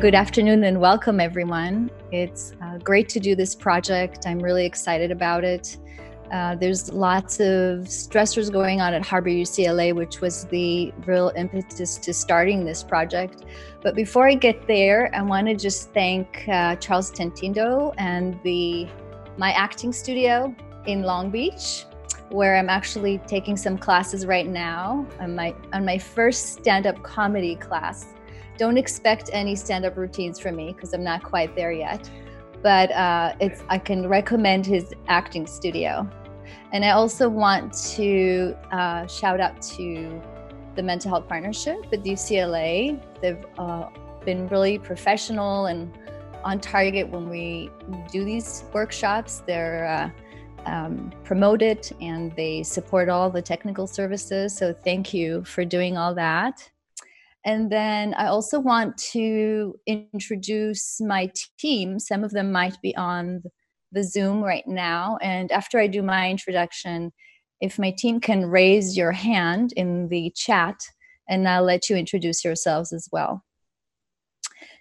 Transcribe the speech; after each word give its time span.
Good 0.00 0.14
afternoon 0.14 0.64
and 0.64 0.80
welcome, 0.80 1.20
everyone. 1.20 1.90
It's 2.10 2.54
uh, 2.62 2.78
great 2.78 3.06
to 3.10 3.20
do 3.20 3.34
this 3.34 3.54
project. 3.54 4.26
I'm 4.26 4.38
really 4.38 4.64
excited 4.64 5.10
about 5.10 5.44
it. 5.44 5.76
Uh, 6.32 6.54
there's 6.54 6.90
lots 6.90 7.38
of 7.38 7.84
stressors 7.84 8.50
going 8.50 8.80
on 8.80 8.94
at 8.94 9.04
Harbor 9.04 9.28
UCLA, 9.28 9.94
which 9.94 10.22
was 10.22 10.46
the 10.46 10.90
real 11.04 11.32
impetus 11.36 11.98
to 11.98 12.14
starting 12.14 12.64
this 12.64 12.82
project. 12.82 13.44
But 13.82 13.94
before 13.94 14.26
I 14.26 14.36
get 14.36 14.66
there, 14.66 15.14
I 15.14 15.20
want 15.20 15.48
to 15.48 15.54
just 15.54 15.92
thank 15.92 16.48
uh, 16.48 16.76
Charles 16.76 17.10
Tentindo 17.10 17.92
and 17.98 18.40
the 18.42 18.88
my 19.36 19.52
acting 19.52 19.92
studio 19.92 20.56
in 20.86 21.02
Long 21.02 21.30
Beach, 21.30 21.84
where 22.30 22.56
I'm 22.56 22.70
actually 22.70 23.18
taking 23.26 23.54
some 23.54 23.76
classes 23.76 24.24
right 24.24 24.46
now 24.46 25.06
on 25.20 25.34
my 25.34 25.54
on 25.74 25.84
my 25.84 25.98
first 25.98 26.54
stand-up 26.54 27.02
comedy 27.02 27.56
class 27.56 28.14
don't 28.60 28.76
expect 28.76 29.30
any 29.32 29.56
stand-up 29.56 29.96
routines 29.96 30.38
from 30.38 30.54
me 30.54 30.74
because 30.74 30.92
I'm 30.92 31.02
not 31.02 31.22
quite 31.22 31.56
there 31.56 31.72
yet. 31.72 32.10
But 32.62 32.92
uh, 32.92 33.34
it's 33.40 33.64
I 33.70 33.78
can 33.78 34.06
recommend 34.06 34.66
his 34.66 34.92
acting 35.08 35.46
studio, 35.46 36.06
and 36.72 36.84
I 36.84 36.90
also 36.90 37.26
want 37.26 37.72
to 37.96 38.54
uh, 38.70 39.06
shout 39.06 39.40
out 39.40 39.62
to 39.78 40.20
the 40.76 40.82
Mental 40.82 41.08
Health 41.08 41.26
Partnership 41.26 41.86
at 41.90 42.04
UCLA. 42.04 43.02
They've 43.22 43.42
uh, 43.58 43.88
been 44.26 44.46
really 44.48 44.78
professional 44.78 45.66
and 45.66 45.90
on 46.44 46.60
target 46.60 47.08
when 47.08 47.30
we 47.30 47.70
do 48.12 48.24
these 48.24 48.64
workshops. 48.74 49.42
They're 49.46 49.86
uh, 49.86 50.70
um, 50.70 51.10
promote 51.24 51.62
it 51.62 51.92
and 52.02 52.30
they 52.36 52.62
support 52.62 53.08
all 53.08 53.30
the 53.30 53.40
technical 53.40 53.86
services. 53.86 54.54
So 54.54 54.74
thank 54.74 55.14
you 55.14 55.44
for 55.44 55.64
doing 55.64 55.96
all 55.96 56.14
that. 56.14 56.70
And 57.44 57.72
then 57.72 58.14
I 58.14 58.26
also 58.26 58.60
want 58.60 58.98
to 59.12 59.74
introduce 59.86 61.00
my 61.00 61.30
team. 61.58 61.98
Some 61.98 62.22
of 62.22 62.32
them 62.32 62.52
might 62.52 62.80
be 62.82 62.94
on 62.96 63.42
the 63.92 64.04
Zoom 64.04 64.42
right 64.42 64.66
now. 64.66 65.18
And 65.22 65.50
after 65.50 65.78
I 65.78 65.86
do 65.86 66.02
my 66.02 66.30
introduction, 66.30 67.12
if 67.60 67.78
my 67.78 67.90
team 67.90 68.20
can 68.20 68.46
raise 68.46 68.96
your 68.96 69.12
hand 69.12 69.72
in 69.76 70.08
the 70.08 70.32
chat, 70.34 70.80
and 71.28 71.48
I'll 71.48 71.62
let 71.62 71.88
you 71.88 71.96
introduce 71.96 72.44
yourselves 72.44 72.92
as 72.92 73.08
well. 73.10 73.44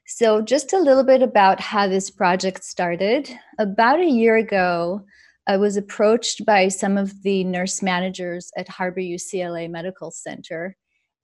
So, 0.06 0.42
just 0.42 0.74
a 0.74 0.80
little 0.80 1.04
bit 1.04 1.22
about 1.22 1.60
how 1.60 1.88
this 1.88 2.10
project 2.10 2.64
started. 2.64 3.30
About 3.60 4.00
a 4.00 4.10
year 4.10 4.38
ago, 4.38 5.06
I 5.48 5.58
was 5.58 5.78
approached 5.78 6.46
by 6.46 6.68
some 6.68 6.98
of 6.98 7.22
the 7.22 7.44
nurse 7.44 7.84
managers 7.84 8.52
at 8.58 8.68
Harbor 8.68 9.02
UCLA 9.02 9.70
Medical 9.70 10.10
Center 10.10 10.76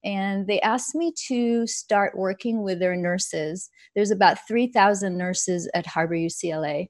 and 0.06 0.46
they 0.46 0.62
asked 0.62 0.94
me 0.94 1.12
to 1.28 1.66
start 1.66 2.16
working 2.16 2.62
with 2.62 2.80
their 2.80 2.96
nurses. 2.96 3.70
There's 3.96 4.12
about 4.12 4.48
3,000 4.48 5.18
nurses 5.18 5.68
at 5.74 5.88
Harbor 5.88 6.16
UCLA. 6.16 6.90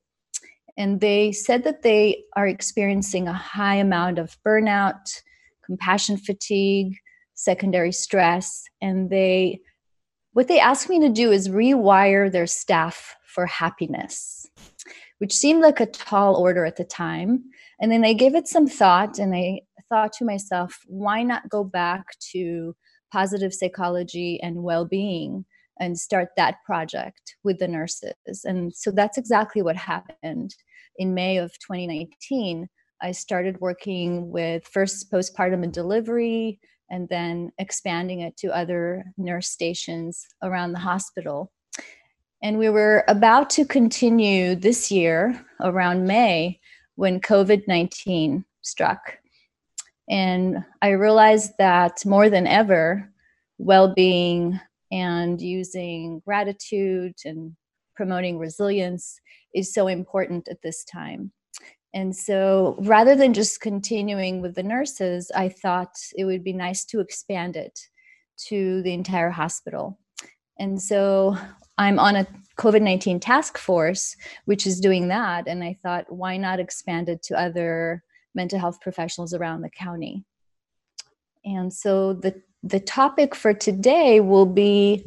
And 0.78 1.00
they 1.00 1.32
said 1.32 1.64
that 1.64 1.82
they 1.82 2.26
are 2.36 2.46
experiencing 2.46 3.30
a 3.30 3.34
high 3.34 3.76
amount 3.76 4.20
of 4.20 4.38
burnout, 4.46 5.22
compassion 5.66 6.18
fatigue, 6.18 6.98
secondary 7.34 7.94
stress, 7.94 8.66
and 8.82 9.10
they 9.10 9.62
what 10.34 10.50
they 10.50 10.60
asked 10.60 10.90
me 10.90 11.00
to 11.00 11.08
do 11.08 11.32
is 11.32 11.48
rewire 11.48 12.30
their 12.30 12.46
staff 12.46 13.16
for 13.26 13.46
happiness, 13.46 14.46
which 15.20 15.32
seemed 15.34 15.62
like 15.62 15.80
a 15.80 15.86
tall 15.86 16.36
order 16.36 16.66
at 16.66 16.76
the 16.76 16.84
time. 16.84 17.46
And 17.80 17.90
then 17.90 18.04
I 18.04 18.12
gave 18.12 18.36
it 18.36 18.50
some 18.50 18.68
thought 18.68 19.18
and 19.18 19.34
I 19.34 19.62
thought 19.88 20.12
to 20.14 20.26
myself, 20.26 20.82
why 20.88 21.24
not 21.24 21.48
go 21.48 21.64
back 21.64 22.20
to 22.34 22.76
positive 23.16 23.54
psychology 23.54 24.42
and 24.44 24.62
well-being 24.62 25.46
and 25.80 25.98
start 25.98 26.28
that 26.36 26.58
project 26.66 27.38
with 27.46 27.58
the 27.60 27.68
nurses. 27.68 28.44
And 28.44 28.76
so 28.76 28.92
that's 28.92 29.18
exactly 29.18 29.62
what 29.62 29.78
happened. 29.78 30.54
In 30.98 31.14
may 31.14 31.38
of 31.38 31.58
2019 31.60 32.68
i 33.02 33.12
started 33.12 33.60
working 33.60 34.30
with 34.32 34.66
first 34.66 35.12
postpartum 35.12 35.64
and 35.64 35.74
delivery 35.74 36.60
and 36.90 37.08
then 37.10 37.52
expanding 37.58 38.20
it 38.22 38.36
to 38.38 38.56
other 38.62 39.04
nurse 39.18 39.50
stations 39.50 40.26
around 40.44 40.72
the 40.72 40.80
hospital. 40.92 41.52
And 42.42 42.58
we 42.58 42.70
were 42.70 43.04
about 43.08 43.50
to 43.52 43.66
continue 43.66 44.56
this 44.56 44.92
year 44.92 45.18
around 45.62 46.06
may 46.06 46.60
when 46.96 47.20
covid-19 47.20 48.44
struck 48.62 49.20
and 50.10 50.64
I 50.82 50.90
realized 50.90 51.54
that 51.58 52.06
more 52.06 52.30
than 52.30 52.48
ever, 52.48 53.12
well 53.58 53.94
being 53.94 54.60
and 54.92 55.42
using 55.42 56.22
gratitude 56.26 57.16
and 57.26 57.56
promoting 57.96 58.38
resilience 58.38 59.20
is 59.54 59.74
so 59.74 59.88
important 59.88 60.48
at 60.48 60.62
this 60.62 60.84
time. 60.84 61.32
And 61.94 62.16
so 62.16 62.76
rather 62.80 63.16
than 63.16 63.34
just 63.34 63.62
continuing 63.62 64.42
with 64.42 64.56
the 64.56 64.64
nurses, 64.64 65.32
I 65.34 65.50
thought 65.50 65.96
it 66.18 66.26
would 66.26 66.44
be 66.44 66.54
nice 66.54 66.84
to 66.86 67.00
expand 67.00 67.56
it 67.56 67.80
to 68.48 68.82
the 68.82 68.94
entire 68.94 69.30
hospital. 69.30 69.98
And 70.60 70.82
so 70.82 71.38
I'm 71.78 71.98
on 72.00 72.18
a 72.18 72.28
COVID 72.58 72.82
19 72.82 73.22
task 73.22 73.58
force, 73.58 74.16
which 74.44 74.68
is 74.68 74.80
doing 74.80 75.08
that. 75.08 75.48
And 75.48 75.64
I 75.64 75.78
thought, 75.82 76.12
why 76.12 76.38
not 76.38 76.60
expand 76.60 77.08
it 77.08 77.24
to 77.24 77.40
other 77.40 78.04
mental 78.36 78.60
health 78.60 78.80
professionals 78.82 79.34
around 79.34 79.62
the 79.62 79.70
county. 79.70 80.24
And 81.46 81.74
so 81.74 82.14
the, 82.14 82.42
the 82.64 82.80
topic 82.80 83.36
for 83.36 83.54
today 83.54 84.20
will 84.20 84.46
be 84.46 85.06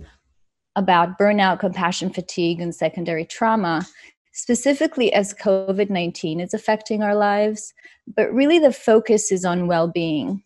about 0.77 1.19
burnout, 1.19 1.59
compassion 1.59 2.11
fatigue, 2.11 2.61
and 2.61 2.75
secondary 2.75 3.25
trauma, 3.25 3.85
specifically 4.33 5.13
as 5.13 5.35
COVID 5.35 5.91
19 5.91 6.41
is 6.41 6.55
affecting 6.55 7.03
our 7.03 7.17
lives. 7.17 7.75
But 8.07 8.33
really, 8.33 8.61
the 8.61 8.73
focus 8.73 9.33
is 9.33 9.45
on 9.45 9.67
well 9.67 9.89
being. 9.89 10.45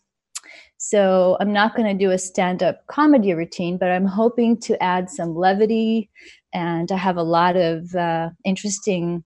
So, 0.79 1.37
I'm 1.39 1.53
not 1.53 1.77
going 1.77 1.87
to 1.87 2.05
do 2.05 2.11
a 2.11 2.19
stand 2.19 2.63
up 2.63 2.87
comedy 2.87 3.35
routine, 3.35 3.77
but 3.77 3.91
I'm 3.91 4.07
hoping 4.07 4.59
to 4.61 4.83
add 4.83 5.11
some 5.11 5.37
levity. 5.37 6.11
And 6.55 6.91
I 6.91 6.97
have 6.97 7.19
a 7.19 7.23
lot 7.23 7.57
of 7.57 7.95
uh, 7.95 8.31
interesting 8.45 9.23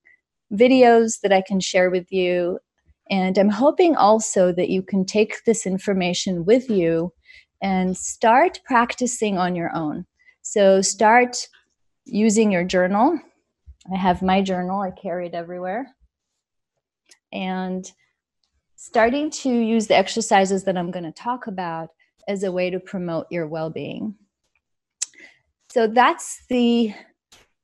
videos 0.53 1.21
that 1.23 1.33
I 1.33 1.43
can 1.43 1.61
share 1.61 1.91
with 1.91 2.11
you 2.11 2.59
and 3.11 3.39
I'm 3.39 3.51
hoping 3.51 3.95
also 3.97 4.53
that 4.53 4.69
you 4.69 4.83
can 4.83 5.05
take 5.05 5.45
this 5.45 5.67
information 5.67 6.45
with 6.45 6.69
you 6.69 7.13
and 7.63 7.97
start 7.97 8.61
practicing 8.65 9.39
on 9.39 9.55
your 9.55 9.75
own. 9.75 10.07
So 10.43 10.81
start 10.81 11.49
using 12.05 12.51
your 12.51 12.65
journal. 12.65 13.19
I 13.93 13.97
have 13.97 14.23
my 14.23 14.43
journal, 14.43 14.81
I 14.81 14.91
carry 14.91 15.27
it 15.27 15.35
everywhere. 15.35 15.95
And 17.33 17.91
starting 18.77 19.31
to 19.31 19.51
use 19.51 19.87
the 19.87 19.97
exercises 19.97 20.65
that 20.65 20.77
I'm 20.77 20.91
going 20.91 21.05
to 21.05 21.13
talk 21.13 21.47
about 21.47 21.91
as 22.29 22.43
a 22.43 22.53
way 22.53 22.71
to 22.71 22.81
promote 22.81 23.27
your 23.31 23.47
well 23.47 23.71
being. 23.71 24.17
So 25.71 25.87
that's 25.87 26.43
the 26.49 26.95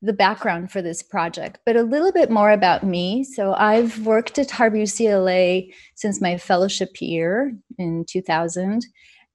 the 0.03 0.13
background 0.13 0.69
for 0.69 0.81
this 0.81 1.01
project, 1.01 1.59
but 1.65 1.77
a 1.77 1.81
little 1.81 2.11
bit 2.11 2.29
more 2.29 2.51
about 2.51 2.83
me. 2.83 3.23
So 3.23 3.53
I've 3.53 4.05
worked 4.05 4.37
at 4.37 4.51
Harbor 4.51 4.75
UCLA 4.75 5.73
since 5.95 6.19
my 6.19 6.37
fellowship 6.37 6.89
year 6.99 7.55
in 7.79 8.03
2000. 8.09 8.85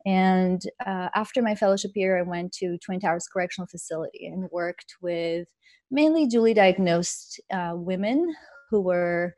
And 0.05 0.61
uh, 0.85 1.09
after 1.15 1.41
my 1.41 1.55
fellowship 1.55 1.93
year, 1.95 2.19
I 2.19 2.23
went 2.23 2.53
to 2.55 2.77
Twin 2.85 3.01
Towers 3.01 3.27
Correctional 3.33 3.67
Facility 3.67 4.27
and 4.27 4.51
worked 4.53 4.97
with 5.01 5.49
mainly 5.91 6.29
dually 6.29 6.55
diagnosed 6.55 7.41
uh, 7.51 7.73
women 7.75 8.35
who 8.71 8.83
were 8.83 9.37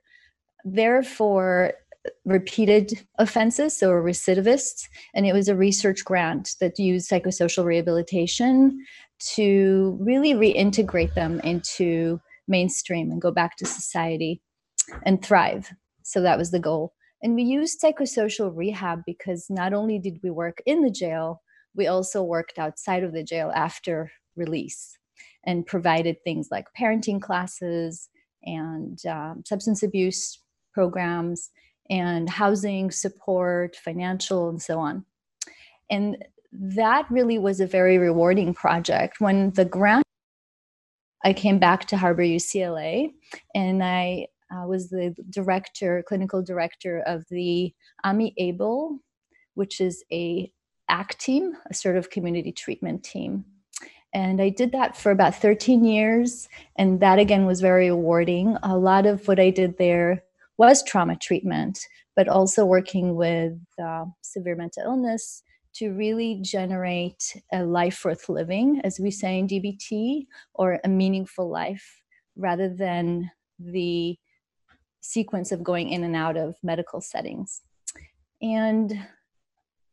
there 0.64 1.04
for 1.04 1.74
repeated 2.24 3.06
offenses, 3.18 3.76
so 3.76 3.90
recidivists. 3.90 4.88
And 5.14 5.26
it 5.26 5.32
was 5.32 5.48
a 5.48 5.54
research 5.54 6.04
grant 6.04 6.56
that 6.60 6.78
used 6.78 7.08
psychosocial 7.08 7.64
rehabilitation 7.64 8.84
to 9.34 9.98
really 10.00 10.34
reintegrate 10.34 11.14
them 11.14 11.40
into 11.40 12.20
mainstream 12.48 13.10
and 13.10 13.20
go 13.20 13.30
back 13.30 13.56
to 13.56 13.66
society 13.66 14.42
and 15.04 15.22
thrive. 15.22 15.70
So 16.02 16.20
that 16.22 16.38
was 16.38 16.50
the 16.50 16.58
goal. 16.58 16.94
And 17.22 17.34
we 17.34 17.42
used 17.42 17.80
psychosocial 17.80 18.50
rehab 18.54 19.02
because 19.06 19.46
not 19.50 19.72
only 19.72 19.98
did 19.98 20.18
we 20.22 20.30
work 20.30 20.62
in 20.66 20.82
the 20.82 20.90
jail, 20.90 21.42
we 21.74 21.86
also 21.86 22.22
worked 22.22 22.58
outside 22.58 23.04
of 23.04 23.12
the 23.12 23.22
jail 23.22 23.52
after 23.54 24.10
release 24.36 24.96
and 25.44 25.66
provided 25.66 26.16
things 26.24 26.48
like 26.50 26.66
parenting 26.78 27.20
classes 27.20 28.08
and 28.42 28.98
um, 29.06 29.42
substance 29.46 29.82
abuse 29.82 30.42
programs 30.72 31.50
and 31.88 32.30
housing 32.30 32.90
support, 32.90 33.76
financial, 33.76 34.48
and 34.48 34.62
so 34.62 34.78
on. 34.78 35.04
And 35.90 36.24
that 36.52 37.06
really 37.10 37.38
was 37.38 37.60
a 37.60 37.66
very 37.66 37.98
rewarding 37.98 38.54
project. 38.54 39.20
When 39.20 39.50
the 39.50 39.64
grant, 39.64 40.04
I 41.24 41.32
came 41.32 41.58
back 41.58 41.86
to 41.86 41.96
Harbor 41.96 42.22
UCLA 42.22 43.12
and 43.54 43.84
I 43.84 44.26
uh, 44.50 44.66
was 44.66 44.90
the 44.90 45.14
director, 45.30 46.02
clinical 46.08 46.42
director 46.42 47.00
of 47.06 47.24
the 47.30 47.72
AMI 48.04 48.34
ABLE, 48.38 48.98
which 49.54 49.80
is 49.80 50.02
a 50.12 50.50
ACT 50.88 51.20
team, 51.20 51.52
a 51.70 51.74
sort 51.74 51.96
of 51.96 52.10
community 52.10 52.50
treatment 52.50 53.04
team. 53.04 53.44
And 54.12 54.42
I 54.42 54.48
did 54.48 54.72
that 54.72 54.96
for 54.96 55.12
about 55.12 55.36
13 55.36 55.84
years. 55.84 56.48
And 56.76 56.98
that 56.98 57.20
again 57.20 57.46
was 57.46 57.60
very 57.60 57.90
rewarding. 57.90 58.56
A 58.64 58.76
lot 58.76 59.06
of 59.06 59.28
what 59.28 59.38
I 59.38 59.50
did 59.50 59.78
there 59.78 60.24
was 60.58 60.82
trauma 60.82 61.16
treatment, 61.16 61.86
but 62.16 62.28
also 62.28 62.64
working 62.64 63.14
with 63.14 63.56
uh, 63.80 64.06
severe 64.22 64.56
mental 64.56 64.82
illness 64.82 65.44
to 65.74 65.90
really 65.90 66.40
generate 66.42 67.36
a 67.52 67.64
life 67.64 68.04
worth 68.04 68.28
living, 68.28 68.80
as 68.84 68.98
we 68.98 69.10
say 69.10 69.38
in 69.38 69.46
DBT, 69.46 70.26
or 70.54 70.80
a 70.84 70.88
meaningful 70.88 71.48
life, 71.48 72.02
rather 72.36 72.68
than 72.68 73.30
the 73.58 74.16
sequence 75.00 75.52
of 75.52 75.62
going 75.62 75.88
in 75.90 76.04
and 76.04 76.16
out 76.16 76.36
of 76.36 76.56
medical 76.62 77.00
settings. 77.00 77.62
And 78.42 78.92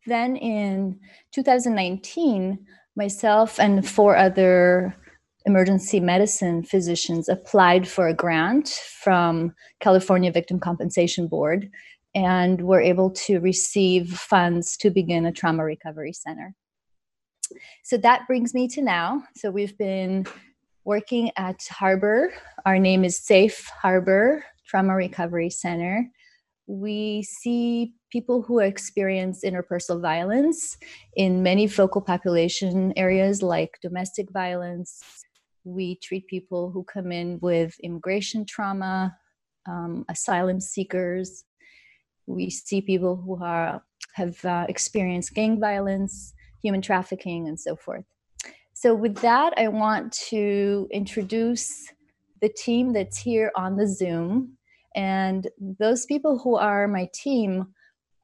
then 0.05 0.35
in 0.35 0.99
2019, 1.33 2.65
myself 2.95 3.59
and 3.59 3.87
four 3.87 4.17
other 4.17 4.95
emergency 5.45 5.99
medicine 5.99 6.63
physicians 6.63 7.29
applied 7.29 7.87
for 7.87 8.07
a 8.07 8.13
grant 8.13 8.67
from 9.01 9.53
California 9.79 10.31
Victim 10.31 10.59
Compensation 10.59 11.27
Board 11.27 11.69
and 12.17 12.61
were 12.61 12.81
able 12.81 13.11
to 13.11 13.39
receive 13.39 14.09
funds 14.17 14.75
to 14.75 14.89
begin 14.89 15.27
a 15.27 15.31
trauma 15.31 15.63
recovery 15.63 16.13
center. 16.13 16.55
So 17.83 17.95
that 17.97 18.25
brings 18.25 18.55
me 18.55 18.67
to 18.69 18.81
now. 18.81 19.23
So 19.35 19.51
we've 19.51 19.77
been 19.77 20.25
working 20.83 21.29
at 21.37 21.61
Harbor. 21.69 22.33
Our 22.65 22.79
name 22.79 23.05
is 23.05 23.23
Safe 23.23 23.69
Harbor 23.83 24.43
Trauma 24.65 24.95
Recovery 24.95 25.51
Center. 25.51 26.09
We 26.65 27.21
see 27.21 27.93
people 28.11 28.41
who 28.41 28.59
experience 28.59 29.43
interpersonal 29.45 30.01
violence 30.01 30.75
in 31.15 31.43
many 31.43 31.67
focal 31.67 32.01
population 32.01 32.93
areas 32.97 33.43
like 33.43 33.77
domestic 33.83 34.31
violence. 34.31 35.03
We 35.65 35.97
treat 35.97 36.25
people 36.25 36.71
who 36.71 36.83
come 36.83 37.11
in 37.11 37.37
with 37.43 37.79
immigration 37.83 38.43
trauma, 38.43 39.15
um, 39.67 40.03
asylum 40.09 40.59
seekers. 40.59 41.43
We 42.27 42.49
see 42.49 42.81
people 42.81 43.15
who 43.15 43.41
are, 43.43 43.81
have 44.13 44.43
uh, 44.45 44.65
experienced 44.69 45.33
gang 45.33 45.59
violence, 45.59 46.33
human 46.61 46.81
trafficking, 46.81 47.47
and 47.47 47.59
so 47.59 47.75
forth. 47.75 48.05
So, 48.73 48.93
with 48.93 49.15
that, 49.17 49.53
I 49.57 49.69
want 49.69 50.11
to 50.29 50.87
introduce 50.91 51.91
the 52.41 52.49
team 52.49 52.93
that's 52.93 53.17
here 53.17 53.51
on 53.55 53.75
the 53.75 53.87
Zoom. 53.87 54.57
And 54.95 55.47
those 55.59 56.05
people 56.05 56.37
who 56.39 56.55
are 56.55 56.87
my 56.87 57.09
team 57.13 57.67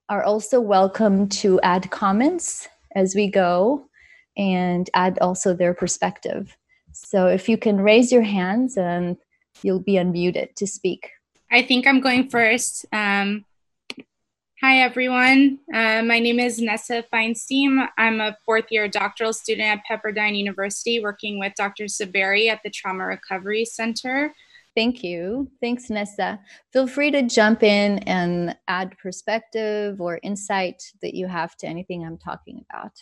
are 0.10 0.24
also 0.24 0.60
welcome 0.60 1.28
to 1.30 1.60
add 1.62 1.90
comments 1.92 2.68
as 2.96 3.16
we 3.16 3.28
go 3.28 3.88
and 4.38 4.90
add 4.94 5.18
also 5.20 5.54
their 5.54 5.74
perspective. 5.74 6.56
So 6.92 7.28
if 7.28 7.50
you 7.50 7.58
can 7.58 7.82
raise 7.82 8.12
your 8.12 8.22
hands 8.22 8.78
and 8.78 9.18
you'll 9.62 9.80
be 9.80 9.94
unmuted 9.94 10.56
to 10.56 10.68
speak. 10.68 11.12
I 11.52 11.62
think 11.62 11.86
I'm 11.86 12.02
going 12.02 12.30
first. 12.30 12.86
Um, 12.92 13.46
hi, 14.64 14.78
everyone. 14.78 15.60
Uh, 15.74 16.02
my 16.04 16.20
name 16.20 16.40
is 16.40 16.58
Nessa 16.58 17.04
Feinstein. 17.12 17.86
I'm 17.98 18.22
a 18.22 18.38
fourth 18.46 18.68
year 18.70 18.88
doctoral 18.88 19.34
student 19.34 19.68
at 19.68 19.82
Pepperdine 19.84 20.38
University 20.38 21.02
working 21.02 21.38
with 21.38 21.52
Dr. 21.58 21.84
Saberi 21.84 22.48
at 22.48 22.62
the 22.64 22.70
Trauma 22.70 23.06
Recovery 23.06 23.66
Center. 23.66 24.34
Thank 24.74 25.04
you. 25.04 25.52
Thanks, 25.60 25.90
Nessa. 25.90 26.40
Feel 26.72 26.88
free 26.88 27.12
to 27.12 27.24
jump 27.24 27.62
in 27.62 28.00
and 28.08 28.56
add 28.70 28.98
perspective 28.98 30.00
or 30.00 30.22
insight 30.24 30.82
that 31.02 31.14
you 31.14 31.28
have 31.28 31.58
to 31.58 31.68
anything 31.68 32.06
I'm 32.06 32.18
talking 32.18 32.64
about. 32.70 32.94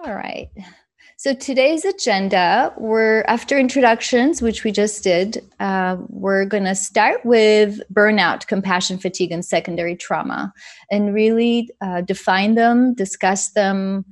All 0.00 0.12
right. 0.12 0.48
So 1.18 1.32
today's 1.32 1.86
agenda, 1.86 2.74
we're 2.76 3.22
after 3.22 3.58
introductions, 3.58 4.42
which 4.42 4.64
we 4.64 4.70
just 4.70 5.02
did. 5.02 5.42
Uh, 5.58 5.96
we're 6.08 6.44
going 6.44 6.64
to 6.64 6.74
start 6.74 7.24
with 7.24 7.80
burnout, 7.90 8.46
compassion 8.48 8.98
fatigue, 8.98 9.32
and 9.32 9.42
secondary 9.42 9.96
trauma, 9.96 10.52
and 10.90 11.14
really 11.14 11.70
uh, 11.80 12.02
define 12.02 12.54
them, 12.54 12.92
discuss 12.92 13.52
them, 13.52 14.04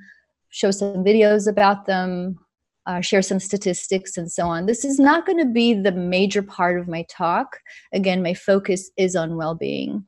show 0.49 0.71
some 0.71 1.05
videos 1.05 1.47
about 1.47 1.85
them, 1.85 2.39
uh, 2.87 3.03
share 3.03 3.21
some 3.21 3.39
statistics 3.39 4.17
and 4.17 4.33
so 4.33 4.47
on. 4.47 4.65
This 4.65 4.83
is 4.83 4.99
not 4.99 5.27
going 5.27 5.39
to 5.39 5.45
be 5.45 5.75
the 5.75 5.93
major 5.93 6.43
part 6.43 6.81
of 6.81 6.89
my 6.89 7.05
talk. 7.11 7.59
Again, 7.93 8.23
my 8.23 8.33
focus 8.33 8.91
is 8.97 9.15
on 9.15 9.37
well 9.37 9.55
being. 9.55 10.07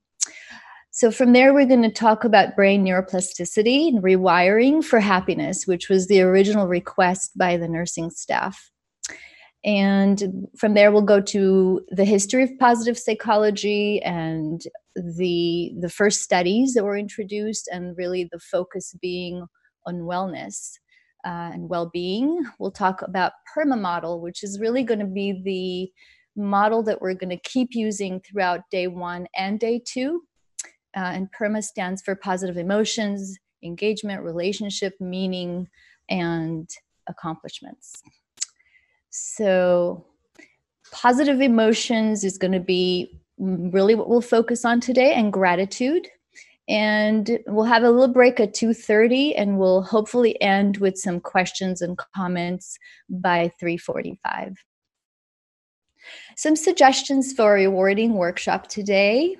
So, 0.97 1.11
from 1.11 1.35
there, 1.35 1.53
we're 1.53 1.67
going 1.67 1.83
to 1.83 1.91
talk 1.91 2.25
about 2.25 2.57
brain 2.57 2.83
neuroplasticity 2.83 3.89
and 3.89 4.03
rewiring 4.03 4.83
for 4.83 4.99
happiness, 4.99 5.67
which 5.67 5.91
was 5.91 6.07
the 6.07 6.23
original 6.23 6.67
request 6.67 7.37
by 7.37 7.59
the 7.59 7.69
nursing 7.69 8.09
staff. 8.09 8.71
And 9.63 10.49
from 10.57 10.73
there, 10.73 10.91
we'll 10.91 11.03
go 11.03 11.21
to 11.21 11.83
the 11.91 12.07
history 12.07 12.45
of 12.45 12.59
positive 12.59 12.99
psychology 12.99 14.01
and 14.05 14.63
the, 14.95 15.75
the 15.79 15.91
first 15.91 16.23
studies 16.23 16.73
that 16.73 16.85
were 16.85 16.97
introduced, 16.97 17.69
and 17.71 17.95
really 17.99 18.27
the 18.33 18.41
focus 18.41 18.97
being 19.03 19.45
on 19.85 19.97
wellness 19.97 20.79
uh, 21.27 21.51
and 21.53 21.69
well-being. 21.69 22.43
We'll 22.59 22.71
talk 22.71 23.03
about 23.03 23.33
PERMA 23.55 23.79
model, 23.79 24.23
which 24.23 24.43
is 24.43 24.59
really 24.59 24.83
going 24.83 25.01
to 25.01 25.05
be 25.05 25.43
the 25.45 26.43
model 26.43 26.83
that 26.85 27.03
we're 27.03 27.13
going 27.13 27.37
to 27.37 27.51
keep 27.51 27.75
using 27.75 28.19
throughout 28.21 28.63
day 28.71 28.87
one 28.87 29.27
and 29.37 29.61
day 29.61 29.83
two. 29.85 30.23
Uh, 30.97 31.13
and 31.13 31.31
PERMA 31.31 31.63
stands 31.63 32.01
for 32.01 32.15
positive 32.15 32.57
emotions, 32.57 33.39
engagement, 33.63 34.23
relationship, 34.23 34.95
meaning, 34.99 35.69
and 36.09 36.71
accomplishments. 37.07 38.03
So, 39.11 40.07
positive 40.91 41.41
emotions 41.41 42.25
is 42.25 42.39
going 42.39 42.53
to 42.53 42.61
be 42.61 43.21
really 43.39 43.95
what 43.95 44.09
we'll 44.09 44.23
focus 44.23 44.65
on 44.65 44.81
today, 44.81 45.13
and 45.15 45.33
gratitude. 45.33 46.09
And 46.69 47.39
we'll 47.47 47.65
have 47.65 47.85
a 47.85 47.91
little 47.91 48.13
break 48.13 48.41
at 48.41 48.55
2.30 48.55 49.35
and 49.37 49.59
we'll 49.59 49.83
hopefully 49.83 50.41
end 50.43 50.79
with 50.79 50.99
some 50.99 51.21
questions 51.21 51.81
and 51.81 51.97
comments 52.17 52.77
by 53.09 53.53
3.45 53.63 54.57
some 56.37 56.57
suggestions 56.57 57.33
for 57.33 57.57
a 57.57 57.63
rewarding 57.63 58.15
workshop 58.15 58.69
today 58.69 59.37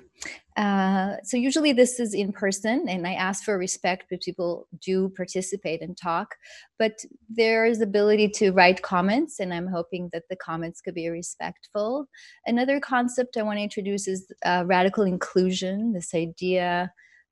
uh, 0.57 1.17
so 1.23 1.37
usually 1.37 1.71
this 1.71 1.99
is 1.99 2.13
in 2.13 2.31
person 2.31 2.85
and 2.89 3.07
i 3.07 3.13
ask 3.13 3.43
for 3.43 3.57
respect 3.57 4.05
but 4.09 4.21
people 4.21 4.67
do 4.81 5.09
participate 5.09 5.81
and 5.81 5.95
talk 5.95 6.35
but 6.79 6.93
there 7.29 7.65
is 7.65 7.79
ability 7.79 8.27
to 8.27 8.51
write 8.51 8.81
comments 8.81 9.39
and 9.39 9.53
i'm 9.53 9.67
hoping 9.67 10.09
that 10.11 10.23
the 10.29 10.35
comments 10.35 10.81
could 10.81 10.95
be 10.95 11.09
respectful 11.09 12.07
another 12.45 12.79
concept 12.79 13.37
i 13.37 13.43
want 13.43 13.57
to 13.57 13.63
introduce 13.63 14.07
is 14.07 14.31
uh, 14.45 14.63
radical 14.65 15.03
inclusion 15.03 15.93
this 15.93 16.13
idea 16.13 16.91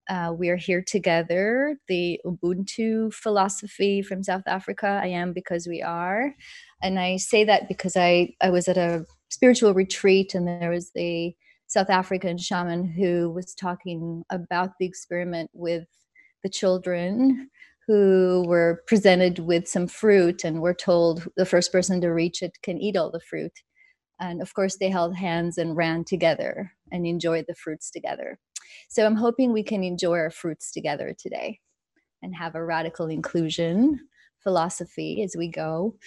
uh, 0.09 0.31
we 0.37 0.49
are 0.49 0.55
here 0.55 0.83
together. 0.83 1.77
The 1.87 2.19
Ubuntu 2.25 3.13
philosophy 3.13 4.01
from 4.01 4.23
South 4.23 4.43
Africa, 4.45 4.99
I 5.01 5.07
am 5.07 5.33
because 5.33 5.67
we 5.67 5.81
are. 5.81 6.35
And 6.83 6.99
I 6.99 7.17
say 7.17 7.43
that 7.45 7.67
because 7.67 7.97
I, 7.97 8.35
I 8.41 8.51
was 8.51 8.67
at 8.67 8.77
a 8.77 9.05
spiritual 9.29 9.73
retreat 9.73 10.35
and 10.35 10.47
there 10.47 10.69
was 10.69 10.91
a 10.95 11.35
South 11.75 11.89
African 11.89 12.37
shaman 12.37 12.85
who 12.85 13.29
was 13.29 13.53
talking 13.53 14.23
about 14.29 14.71
the 14.79 14.85
experiment 14.85 15.51
with 15.53 15.85
the 16.41 16.49
children 16.49 17.49
who 17.85 18.45
were 18.47 18.81
presented 18.87 19.39
with 19.39 19.67
some 19.67 19.85
fruit 19.85 20.45
and 20.45 20.61
were 20.61 20.73
told 20.73 21.27
the 21.35 21.45
first 21.45 21.73
person 21.73 21.99
to 21.99 22.07
reach 22.07 22.41
it 22.41 22.53
can 22.63 22.79
eat 22.79 22.95
all 22.95 23.11
the 23.11 23.19
fruit. 23.19 23.51
And 24.21 24.41
of 24.41 24.53
course, 24.53 24.77
they 24.77 24.89
held 24.89 25.17
hands 25.17 25.57
and 25.57 25.75
ran 25.75 26.05
together 26.05 26.71
and 26.93 27.05
enjoyed 27.05 27.43
the 27.49 27.55
fruits 27.55 27.91
together. 27.91 28.39
So 28.87 29.05
I'm 29.05 29.17
hoping 29.17 29.51
we 29.51 29.63
can 29.63 29.83
enjoy 29.83 30.17
our 30.19 30.31
fruits 30.31 30.71
together 30.71 31.13
today 31.19 31.59
and 32.23 32.33
have 32.33 32.55
a 32.55 32.63
radical 32.63 33.07
inclusion 33.07 33.99
philosophy 34.41 35.21
as 35.23 35.35
we 35.37 35.49
go. 35.49 35.97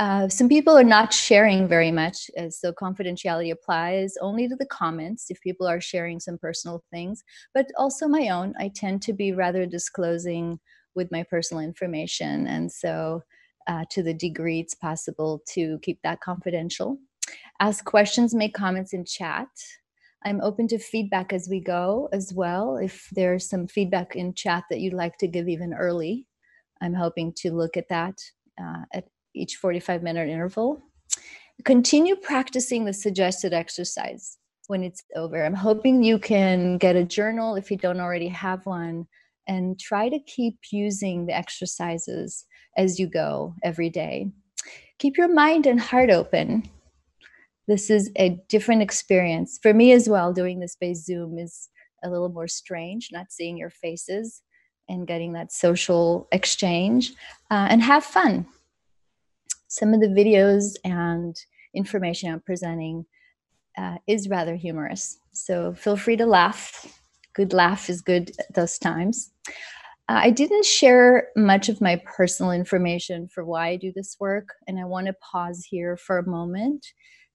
Uh, 0.00 0.26
some 0.30 0.48
people 0.48 0.74
are 0.74 0.82
not 0.82 1.12
sharing 1.12 1.68
very 1.68 1.92
much, 1.92 2.30
uh, 2.38 2.48
so 2.48 2.72
confidentiality 2.72 3.52
applies 3.52 4.14
only 4.22 4.48
to 4.48 4.56
the 4.56 4.64
comments 4.64 5.26
if 5.28 5.38
people 5.42 5.66
are 5.66 5.78
sharing 5.78 6.18
some 6.18 6.38
personal 6.38 6.82
things, 6.90 7.22
but 7.52 7.66
also 7.76 8.08
my 8.08 8.30
own. 8.30 8.54
I 8.58 8.70
tend 8.74 9.02
to 9.02 9.12
be 9.12 9.32
rather 9.32 9.66
disclosing 9.66 10.58
with 10.94 11.12
my 11.12 11.22
personal 11.24 11.62
information, 11.62 12.46
and 12.46 12.72
so 12.72 13.22
uh, 13.66 13.84
to 13.90 14.02
the 14.02 14.14
degree 14.14 14.60
it's 14.60 14.74
possible 14.74 15.42
to 15.50 15.78
keep 15.82 16.00
that 16.02 16.22
confidential. 16.22 16.96
Ask 17.60 17.84
questions, 17.84 18.34
make 18.34 18.54
comments 18.54 18.94
in 18.94 19.04
chat. 19.04 19.48
I'm 20.24 20.40
open 20.40 20.66
to 20.68 20.78
feedback 20.78 21.34
as 21.34 21.46
we 21.50 21.60
go 21.60 22.08
as 22.10 22.32
well. 22.32 22.78
If 22.78 23.06
there's 23.12 23.50
some 23.50 23.66
feedback 23.66 24.16
in 24.16 24.32
chat 24.32 24.64
that 24.70 24.80
you'd 24.80 24.94
like 24.94 25.18
to 25.18 25.28
give 25.28 25.46
even 25.46 25.74
early, 25.74 26.24
I'm 26.80 26.94
hoping 26.94 27.34
to 27.40 27.52
look 27.52 27.76
at 27.76 27.90
that 27.90 28.14
uh, 28.58 28.84
at 28.94 29.04
each 29.34 29.56
45 29.56 30.02
minute 30.02 30.28
interval. 30.28 30.82
Continue 31.64 32.16
practicing 32.16 32.84
the 32.84 32.92
suggested 32.92 33.52
exercise 33.52 34.38
when 34.66 34.82
it's 34.82 35.02
over. 35.16 35.44
I'm 35.44 35.54
hoping 35.54 36.02
you 36.02 36.18
can 36.18 36.78
get 36.78 36.96
a 36.96 37.04
journal 37.04 37.56
if 37.56 37.70
you 37.70 37.76
don't 37.76 38.00
already 38.00 38.28
have 38.28 38.64
one 38.66 39.06
and 39.46 39.78
try 39.78 40.08
to 40.08 40.18
keep 40.20 40.58
using 40.70 41.26
the 41.26 41.36
exercises 41.36 42.46
as 42.76 42.98
you 42.98 43.06
go 43.08 43.54
every 43.64 43.90
day. 43.90 44.30
Keep 44.98 45.16
your 45.18 45.32
mind 45.32 45.66
and 45.66 45.80
heart 45.80 46.10
open. 46.10 46.68
This 47.66 47.90
is 47.90 48.10
a 48.16 48.40
different 48.48 48.82
experience. 48.82 49.58
For 49.62 49.74
me 49.74 49.92
as 49.92 50.08
well, 50.08 50.32
doing 50.32 50.60
this 50.60 50.76
by 50.80 50.92
Zoom 50.92 51.38
is 51.38 51.68
a 52.04 52.10
little 52.10 52.28
more 52.28 52.48
strange, 52.48 53.08
not 53.12 53.30
seeing 53.30 53.56
your 53.56 53.70
faces 53.70 54.42
and 54.88 55.06
getting 55.06 55.32
that 55.32 55.52
social 55.52 56.28
exchange. 56.32 57.12
Uh, 57.50 57.66
and 57.70 57.82
have 57.82 58.04
fun. 58.04 58.46
Some 59.70 59.94
of 59.94 60.00
the 60.00 60.08
videos 60.08 60.74
and 60.84 61.36
information 61.74 62.32
I'm 62.32 62.40
presenting 62.40 63.06
uh, 63.78 63.98
is 64.08 64.28
rather 64.28 64.56
humorous. 64.56 65.18
So 65.32 65.74
feel 65.74 65.96
free 65.96 66.16
to 66.16 66.26
laugh. 66.26 66.86
Good 67.34 67.52
laugh 67.52 67.88
is 67.88 68.00
good 68.00 68.32
at 68.40 68.52
those 68.52 68.78
times. 68.78 69.30
Uh, 69.46 70.22
I 70.24 70.30
didn't 70.30 70.64
share 70.64 71.28
much 71.36 71.68
of 71.68 71.80
my 71.80 72.02
personal 72.04 72.50
information 72.50 73.28
for 73.28 73.44
why 73.44 73.68
I 73.68 73.76
do 73.76 73.92
this 73.94 74.16
work, 74.18 74.48
and 74.66 74.76
I 74.76 74.84
want 74.86 75.06
to 75.06 75.12
pause 75.12 75.64
here 75.64 75.96
for 75.96 76.18
a 76.18 76.28
moment 76.28 76.84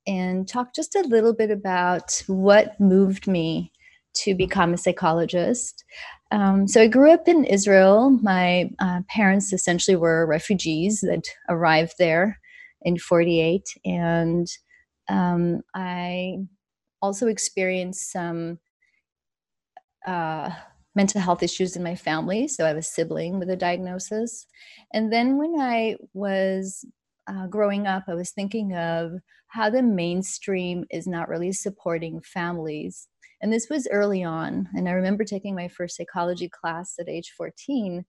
and 0.06 0.46
talk 0.46 0.75
just 0.75 0.94
a 0.94 1.08
little 1.08 1.34
bit 1.34 1.51
about 1.51 2.22
what 2.27 2.77
moved 2.82 3.27
me 3.27 3.72
to 4.15 4.36
become 4.36 4.74
a 4.74 4.77
psychologist. 4.77 5.86
Um, 6.32 6.67
so 6.67 6.82
I 6.82 6.88
grew 6.88 7.12
up 7.12 7.27
in 7.27 7.46
Israel. 7.46 8.10
My 8.22 8.70
uh, 8.79 9.01
parents 9.10 9.53
essentially 9.53 9.96
were 9.96 10.25
refugees 10.25 11.01
that 11.01 11.24
arrived 11.50 11.94
there 12.00 12.39
in 12.82 12.98
48, 12.98 13.63
and 13.86 14.48
um, 15.08 15.62
I 15.74 16.38
also 17.01 17.27
experienced 17.27 18.12
some 18.12 18.60
uh, 20.05 20.50
mental 20.96 21.22
health 21.22 21.44
issues 21.44 21.75
in 21.75 21.84
my 21.84 21.96
family. 21.96 22.48
So 22.48 22.65
I 22.65 22.70
have 22.70 22.77
a 22.77 22.82
sibling 22.82 23.39
with 23.39 23.50
a 23.50 23.55
diagnosis. 23.55 24.46
And 24.94 25.12
then 25.12 25.38
when 25.38 25.60
I 25.60 25.98
was 26.13 26.86
uh, 27.27 27.48
growing 27.48 27.86
up, 27.86 28.03
I 28.08 28.13
was 28.13 28.32
thinking 28.32 28.75
of 28.75 29.13
how 29.48 29.70
the 29.70 29.82
mainstream 29.82 30.86
is 30.89 31.08
not 31.08 31.29
really 31.29 31.51
supporting 31.51 32.22
families. 32.22 33.08
And 33.42 33.51
this 33.51 33.70
was 33.70 33.88
early 33.92 34.24
on. 34.24 34.70
And 34.74 34.88
I 34.88 34.94
remember 34.94 35.24
taking 35.24 35.56
my 35.56 35.68
first 35.68 35.98
psychology 35.98 36.50
class 36.50 36.96
at 37.00 37.10
age 37.10 37.34
14 37.38 38.06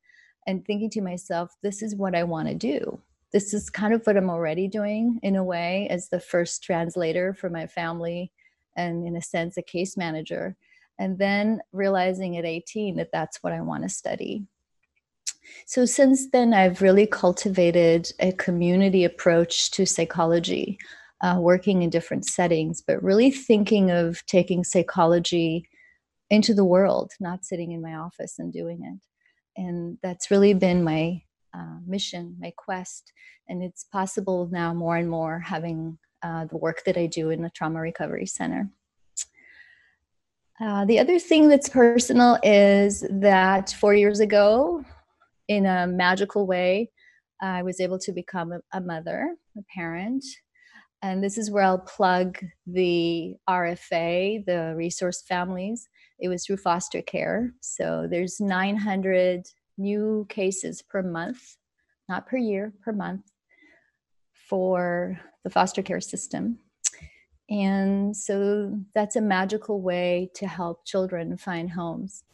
and 0.47 0.65
thinking 0.65 0.91
to 0.91 1.01
myself, 1.01 1.53
this 1.63 1.83
is 1.83 1.97
what 1.97 2.15
I 2.15 2.23
want 2.23 2.49
to 2.49 2.55
do 2.55 3.01
this 3.33 3.53
is 3.53 3.69
kind 3.69 3.93
of 3.93 4.07
what 4.07 4.17
I'm 4.17 4.31
already 4.31 4.69
doing 4.69 5.19
in 5.23 5.37
a 5.37 5.45
way 5.45 5.89
as 5.91 6.09
the 6.09 6.21
first 6.21 6.63
translator 6.63 7.35
for 7.35 7.51
my 7.51 7.67
family 7.67 8.33
and, 8.77 9.07
in 9.07 9.17
a 9.17 9.23
sense, 9.23 9.57
a 9.57 9.63
case 9.63 9.97
manager. 9.97 10.57
And 10.99 11.19
then 11.19 11.61
realizing 11.73 12.39
at 12.39 12.45
18 12.45 12.97
that 12.97 13.11
that's 13.13 13.43
what 13.43 13.53
I 13.53 13.61
want 13.61 13.83
to 13.83 13.89
study. 13.89 14.47
So, 15.67 15.85
since 15.85 16.31
then, 16.31 16.55
I've 16.55 16.81
really 16.81 17.07
cultivated 17.07 18.11
a 18.21 18.33
community 18.33 19.05
approach 19.05 19.71
to 19.73 19.85
psychology, 19.85 20.79
uh, 21.23 21.39
working 21.41 21.83
in 21.83 21.91
different 21.91 22.25
settings, 22.25 22.83
but 22.87 23.03
really 23.03 23.31
thinking 23.31 23.91
of 23.91 24.25
taking 24.27 24.65
psychology 24.65 25.69
into 26.31 26.53
the 26.55 26.65
world, 26.65 27.13
not 27.21 27.45
sitting 27.45 27.73
in 27.73 27.81
my 27.81 27.95
office 27.95 28.39
and 28.39 28.53
doing 28.53 28.83
it. 28.85 29.61
And 29.61 29.99
that's 30.03 30.31
really 30.31 30.55
been 30.55 30.85
my 30.85 31.23
uh, 31.55 31.79
mission, 31.87 32.37
my 32.39 32.53
quest. 32.57 33.13
And 33.49 33.63
it's 33.63 33.85
possible 33.85 34.49
now 34.51 34.75
more 34.75 34.97
and 34.97 35.09
more 35.09 35.41
having 35.41 35.99
uh, 36.23 36.47
the 36.47 36.57
work 36.57 36.83
that 36.85 36.97
I 36.97 37.07
do 37.07 37.31
in 37.31 37.43
the 37.43 37.51
Trauma 37.51 37.81
Recovery 37.81 38.27
Center. 38.27 38.69
Uh, 40.61 40.85
the 40.87 40.99
other 40.99 41.19
thing 41.19 41.49
that's 41.49 41.69
personal 41.69 42.39
is 42.43 43.05
that 43.11 43.75
four 43.79 43.95
years 43.95 44.21
ago, 44.21 44.83
in 45.49 45.67
a 45.67 45.87
magical 45.87 46.47
way, 46.47 46.91
I 47.41 47.63
was 47.63 47.81
able 47.81 47.99
to 48.01 48.13
become 48.13 48.53
a, 48.53 48.61
a 48.73 48.81
mother, 48.81 49.37
a 49.57 49.63
parent. 49.75 50.25
And 51.07 51.23
this 51.23 51.39
is 51.39 51.53
where 51.53 51.63
I'll 51.63 51.79
plug 51.79 52.37
the 52.67 53.37
RFA, 53.49 54.45
the 54.45 54.75
resource 54.77 55.23
families. 55.23 55.89
It 56.19 56.27
was 56.27 56.45
through 56.45 56.57
foster 56.57 57.01
care. 57.01 57.53
So 57.61 58.09
there's 58.11 58.41
900 58.41 59.45
new 59.79 60.27
cases 60.29 60.83
per 60.83 61.03
month, 61.03 61.59
not 62.09 62.27
per 62.27 62.39
year, 62.39 62.73
per 62.83 62.93
month, 62.93 63.31
for 64.49 65.21
the 65.45 65.51
foster 65.51 65.81
care 65.81 66.01
system. 66.01 66.59
And 67.49 68.17
so 68.17 68.77
that's 68.93 69.15
a 69.15 69.21
magical 69.21 69.81
way 69.81 70.33
to 70.35 70.49
help 70.49 70.85
children 70.87 71.37
find 71.37 71.71
homes. 71.71 72.25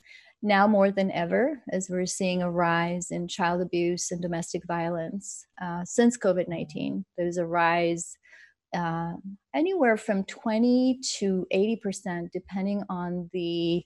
Now, 0.41 0.67
more 0.67 0.91
than 0.91 1.11
ever, 1.13 1.63
as 1.71 1.91
we're 1.91 2.07
seeing 2.07 2.41
a 2.41 2.51
rise 2.51 3.11
in 3.11 3.29
child 3.29 3.61
abuse 3.61 4.11
and 4.11 4.23
domestic 4.23 4.63
violence 4.67 5.47
uh, 5.61 5.85
since 5.85 6.17
COVID 6.17 6.49
19, 6.49 7.05
there's 7.19 7.37
a 7.37 7.45
rise 7.45 8.17
uh, 8.75 9.15
anywhere 9.55 9.97
from 9.97 10.25
20 10.25 11.01
to 11.19 11.47
80%, 11.53 12.31
depending 12.33 12.83
on 12.89 13.29
the, 13.33 13.85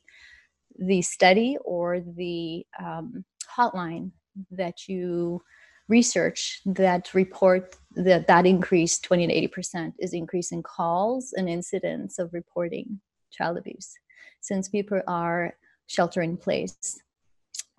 the 0.78 1.02
study 1.02 1.56
or 1.64 2.00
the 2.00 2.64
um, 2.82 3.24
hotline 3.56 4.10
that 4.50 4.88
you 4.88 5.40
research 5.88 6.60
that 6.66 7.14
report 7.14 7.76
that 7.92 8.26
that 8.26 8.44
increase 8.44 8.98
20 8.98 9.28
to 9.28 9.32
80 9.32 9.46
percent 9.48 9.94
is 10.00 10.12
increase 10.12 10.50
in 10.50 10.62
calls 10.62 11.32
and 11.36 11.48
incidents 11.48 12.18
of 12.18 12.32
reporting 12.32 13.00
child 13.30 13.56
abuse 13.56 13.94
since 14.40 14.68
people 14.68 15.00
are 15.06 15.54
shelter 15.86 16.22
in 16.22 16.36
place 16.36 17.00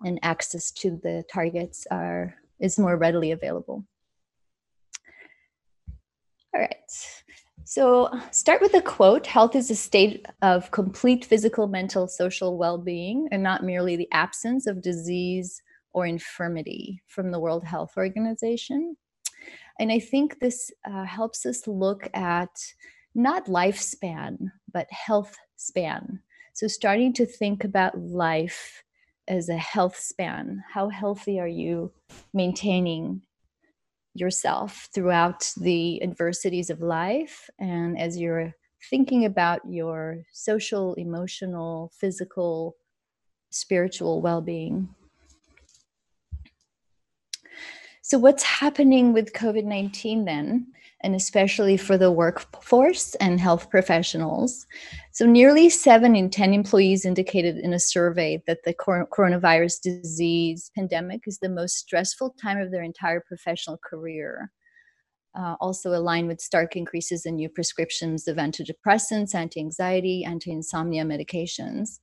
and 0.04 0.18
access 0.22 0.70
to 0.70 0.98
the 1.02 1.22
targets 1.30 1.86
are 1.90 2.34
is 2.60 2.78
more 2.78 2.96
readily 2.96 3.32
available 3.32 3.84
all 6.54 6.60
right 6.60 7.22
so 7.64 8.08
start 8.30 8.60
with 8.60 8.74
a 8.74 8.80
quote 8.80 9.26
health 9.26 9.54
is 9.54 9.70
a 9.70 9.74
state 9.74 10.26
of 10.42 10.70
complete 10.70 11.24
physical 11.24 11.66
mental 11.66 12.08
social 12.08 12.56
well-being 12.56 13.28
and 13.30 13.42
not 13.42 13.64
merely 13.64 13.96
the 13.96 14.08
absence 14.12 14.66
of 14.66 14.80
disease 14.80 15.62
or 15.92 16.06
infirmity 16.06 17.02
from 17.06 17.30
the 17.30 17.40
World 17.40 17.64
Health 17.64 17.94
Organization. 17.96 18.96
And 19.80 19.92
I 19.92 19.98
think 19.98 20.38
this 20.38 20.70
uh, 20.88 21.04
helps 21.04 21.46
us 21.46 21.66
look 21.66 22.08
at 22.14 22.50
not 23.14 23.46
lifespan, 23.46 24.38
but 24.72 24.86
health 24.90 25.34
span. 25.56 26.20
So, 26.52 26.66
starting 26.66 27.12
to 27.14 27.26
think 27.26 27.64
about 27.64 27.98
life 27.98 28.82
as 29.28 29.48
a 29.48 29.56
health 29.56 29.96
span. 29.96 30.62
How 30.72 30.88
healthy 30.88 31.38
are 31.38 31.48
you 31.48 31.92
maintaining 32.32 33.22
yourself 34.18 34.88
throughout 34.94 35.50
the 35.56 36.02
adversities 36.02 36.70
of 36.70 36.80
life? 36.80 37.48
And 37.58 37.98
as 37.98 38.18
you're 38.18 38.54
thinking 38.90 39.24
about 39.24 39.60
your 39.68 40.22
social, 40.32 40.94
emotional, 40.94 41.92
physical, 41.98 42.76
spiritual 43.50 44.20
well 44.20 44.40
being. 44.40 44.88
So, 48.02 48.18
what's 48.18 48.42
happening 48.42 49.12
with 49.12 49.32
COVID 49.32 49.64
19 49.64 50.24
then, 50.24 50.68
and 51.02 51.14
especially 51.14 51.76
for 51.76 51.96
the 51.96 52.10
workforce 52.10 53.14
and 53.16 53.40
health 53.40 53.70
professionals? 53.70 54.66
So, 55.12 55.26
nearly 55.26 55.70
seven 55.70 56.16
in 56.16 56.30
10 56.30 56.54
employees 56.54 57.04
indicated 57.04 57.58
in 57.58 57.72
a 57.72 57.80
survey 57.80 58.42
that 58.46 58.64
the 58.64 58.74
coronavirus 58.74 59.82
disease 59.82 60.70
pandemic 60.74 61.22
is 61.26 61.38
the 61.38 61.48
most 61.48 61.76
stressful 61.76 62.34
time 62.40 62.58
of 62.58 62.70
their 62.70 62.82
entire 62.82 63.20
professional 63.20 63.78
career. 63.78 64.50
Uh, 65.38 65.54
also 65.60 65.90
aligned 65.90 66.26
with 66.26 66.40
stark 66.40 66.74
increases 66.74 67.26
in 67.26 67.36
new 67.36 67.48
prescriptions 67.48 68.26
of 68.26 68.38
antidepressants, 68.38 69.34
anti 69.34 69.60
anxiety, 69.60 70.24
anti 70.24 70.50
insomnia 70.50 71.04
medications. 71.04 72.00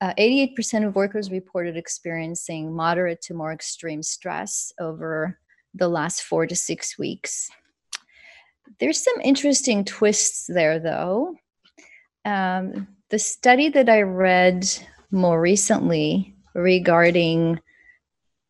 Uh, 0.00 0.12
88% 0.18 0.86
of 0.86 0.96
workers 0.96 1.30
reported 1.30 1.76
experiencing 1.76 2.74
moderate 2.74 3.22
to 3.22 3.32
more 3.32 3.52
extreme 3.52 4.02
stress 4.02 4.72
over 4.78 5.38
the 5.72 5.88
last 5.88 6.22
four 6.22 6.46
to 6.46 6.54
six 6.54 6.98
weeks. 6.98 7.50
There's 8.80 9.02
some 9.02 9.20
interesting 9.22 9.84
twists 9.84 10.46
there, 10.46 10.78
though. 10.78 11.36
Um, 12.24 12.88
the 13.10 13.18
study 13.18 13.68
that 13.68 13.88
I 13.88 14.02
read 14.02 14.66
more 15.10 15.40
recently 15.40 16.34
regarding 16.54 17.60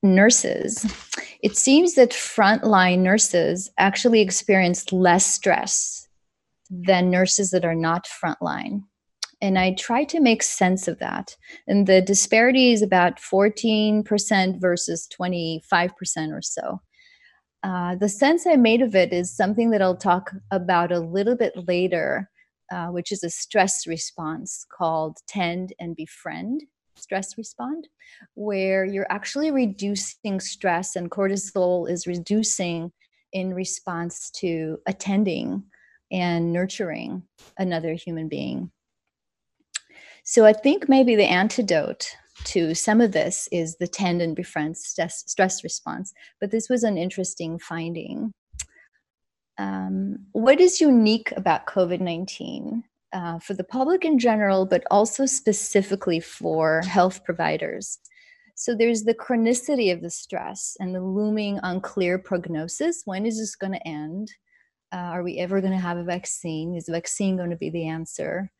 nurses, 0.02 0.86
it 1.42 1.56
seems 1.56 1.94
that 1.94 2.10
frontline 2.10 3.00
nurses 3.00 3.70
actually 3.78 4.20
experience 4.20 4.92
less 4.92 5.26
stress 5.26 6.08
than 6.70 7.10
nurses 7.10 7.50
that 7.50 7.64
are 7.64 7.74
not 7.74 8.06
frontline. 8.06 8.82
And 9.40 9.58
I 9.58 9.74
try 9.74 10.04
to 10.04 10.20
make 10.20 10.42
sense 10.42 10.88
of 10.88 10.98
that. 11.00 11.36
And 11.66 11.86
the 11.86 12.00
disparity 12.00 12.72
is 12.72 12.80
about 12.80 13.18
14% 13.18 14.60
versus 14.60 15.08
25% 15.20 15.62
or 16.32 16.40
so. 16.40 16.80
Uh, 17.64 17.94
the 17.94 18.10
sense 18.10 18.46
I 18.46 18.56
made 18.56 18.82
of 18.82 18.94
it 18.94 19.10
is 19.10 19.34
something 19.34 19.70
that 19.70 19.80
I'll 19.80 19.96
talk 19.96 20.32
about 20.50 20.92
a 20.92 21.00
little 21.00 21.34
bit 21.34 21.54
later, 21.66 22.30
uh, 22.70 22.88
which 22.88 23.10
is 23.10 23.24
a 23.24 23.30
stress 23.30 23.86
response 23.86 24.66
called 24.70 25.16
Tend 25.26 25.72
and 25.80 25.96
Befriend. 25.96 26.64
stress 26.96 27.36
respond, 27.38 27.88
where 28.34 28.84
you're 28.84 29.10
actually 29.10 29.50
reducing 29.50 30.38
stress 30.40 30.94
and 30.94 31.10
cortisol 31.10 31.90
is 31.90 32.06
reducing 32.06 32.92
in 33.32 33.52
response 33.54 34.30
to 34.30 34.78
attending 34.86 35.64
and 36.12 36.52
nurturing 36.52 37.22
another 37.58 37.94
human 37.94 38.28
being. 38.28 38.70
So 40.22 40.44
I 40.44 40.52
think 40.52 40.88
maybe 40.88 41.16
the 41.16 41.26
antidote 41.26 42.14
to 42.44 42.74
some 42.74 43.00
of 43.00 43.12
this 43.12 43.48
is 43.52 43.76
the 43.76 43.86
tend 43.86 44.20
and 44.20 44.34
befriend 44.34 44.76
stress, 44.76 45.24
stress 45.26 45.62
response, 45.62 46.12
but 46.40 46.50
this 46.50 46.68
was 46.68 46.82
an 46.82 46.98
interesting 46.98 47.58
finding. 47.58 48.32
Um, 49.56 50.18
what 50.32 50.60
is 50.60 50.80
unique 50.80 51.32
about 51.36 51.66
COVID 51.66 52.00
19 52.00 52.82
uh, 53.12 53.38
for 53.38 53.54
the 53.54 53.64
public 53.64 54.04
in 54.04 54.18
general, 54.18 54.66
but 54.66 54.82
also 54.90 55.26
specifically 55.26 56.18
for 56.18 56.82
health 56.82 57.24
providers? 57.24 57.98
So 58.56 58.74
there's 58.74 59.02
the 59.02 59.14
chronicity 59.14 59.92
of 59.92 60.00
the 60.00 60.10
stress 60.10 60.76
and 60.80 60.94
the 60.94 61.00
looming 61.00 61.58
unclear 61.62 62.18
prognosis. 62.18 63.02
When 63.04 63.26
is 63.26 63.38
this 63.38 63.56
going 63.56 63.72
to 63.72 63.86
end? 63.86 64.30
Uh, 64.92 64.96
are 64.96 65.24
we 65.24 65.38
ever 65.38 65.60
going 65.60 65.72
to 65.72 65.78
have 65.78 65.98
a 65.98 66.04
vaccine? 66.04 66.76
Is 66.76 66.86
the 66.86 66.92
vaccine 66.92 67.36
going 67.36 67.50
to 67.50 67.56
be 67.56 67.70
the 67.70 67.88
answer? 67.88 68.50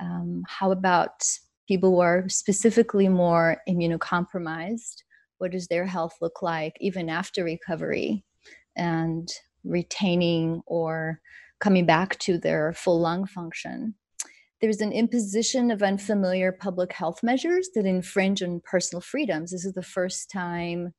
Um, 0.00 0.44
how 0.46 0.70
about 0.70 1.24
people 1.68 1.90
who 1.90 2.00
are 2.00 2.28
specifically 2.28 3.08
more 3.08 3.58
immunocompromised? 3.68 5.02
What 5.36 5.52
does 5.52 5.68
their 5.68 5.86
health 5.86 6.16
look 6.20 6.42
like 6.42 6.76
even 6.80 7.08
after 7.08 7.44
recovery 7.44 8.24
and 8.74 9.28
retaining 9.62 10.62
or 10.66 11.20
coming 11.60 11.86
back 11.86 12.18
to 12.20 12.38
their 12.38 12.72
full 12.72 12.98
lung 12.98 13.26
function? 13.26 13.94
There's 14.60 14.80
an 14.80 14.90
imposition 14.92 15.70
of 15.70 15.82
unfamiliar 15.82 16.50
public 16.50 16.92
health 16.92 17.22
measures 17.22 17.68
that 17.74 17.86
infringe 17.86 18.42
on 18.42 18.60
personal 18.64 19.00
freedoms. 19.00 19.52
This 19.52 19.64
is 19.64 19.74
the 19.74 19.82
first 19.82 20.30
time 20.32 20.94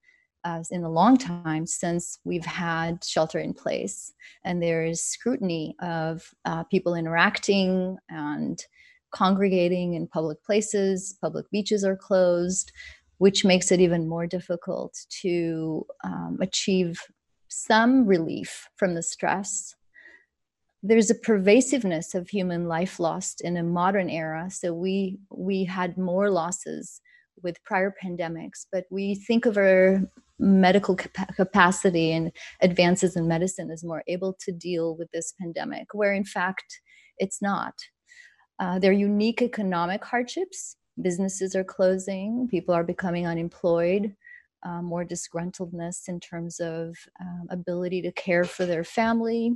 uh, 0.45 0.63
in 0.71 0.83
a 0.83 0.89
long 0.89 1.17
time 1.17 1.65
since 1.65 2.19
we've 2.23 2.45
had 2.45 3.03
shelter 3.03 3.39
in 3.39 3.53
place. 3.53 4.13
And 4.45 4.63
there's 4.63 5.01
scrutiny 5.01 5.75
of 5.81 6.33
uh, 6.45 6.63
people 6.65 6.95
interacting 6.95 7.97
and 8.09 8.63
congregating 9.11 9.93
in 9.93 10.07
public 10.07 10.43
places. 10.43 11.17
Public 11.21 11.49
beaches 11.51 11.83
are 11.83 11.95
closed, 11.95 12.71
which 13.17 13.45
makes 13.45 13.71
it 13.71 13.79
even 13.79 14.07
more 14.07 14.27
difficult 14.27 14.97
to 15.21 15.85
um, 16.03 16.37
achieve 16.41 16.99
some 17.49 18.05
relief 18.05 18.67
from 18.77 18.95
the 18.95 19.03
stress. 19.03 19.75
There's 20.81 21.09
a 21.09 21.15
pervasiveness 21.15 22.15
of 22.15 22.29
human 22.29 22.67
life 22.67 22.99
lost 22.99 23.41
in 23.41 23.57
a 23.57 23.63
modern 23.63 24.09
era. 24.09 24.49
So 24.49 24.73
we 24.73 25.19
we 25.29 25.65
had 25.65 25.97
more 25.97 26.29
losses 26.29 27.01
with 27.43 27.63
prior 27.63 27.93
pandemics, 28.03 28.65
but 28.71 28.85
we 28.89 29.15
think 29.15 29.45
of 29.45 29.57
our 29.57 30.01
medical 30.39 30.95
capacity 30.95 32.13
and 32.13 32.31
advances 32.61 33.15
in 33.17 33.27
medicine 33.27 33.69
as 33.71 33.83
more 33.83 34.03
able 34.07 34.37
to 34.39 34.51
deal 34.53 34.95
with 34.95 35.11
this 35.11 35.33
pandemic, 35.39 35.87
where 35.93 36.13
in 36.13 36.23
fact 36.23 36.79
it's 37.17 37.41
not. 37.41 37.73
Uh, 38.59 38.77
there 38.77 38.91
unique 38.91 39.41
economic 39.41 40.03
hardships. 40.03 40.75
Businesses 41.01 41.55
are 41.55 41.63
closing, 41.63 42.47
people 42.49 42.75
are 42.75 42.83
becoming 42.83 43.25
unemployed, 43.25 44.13
uh, 44.63 44.81
more 44.81 45.05
disgruntledness 45.05 46.09
in 46.09 46.19
terms 46.19 46.59
of 46.59 46.97
um, 47.21 47.47
ability 47.49 48.01
to 48.01 48.11
care 48.11 48.43
for 48.43 48.65
their 48.65 48.83
family. 48.83 49.55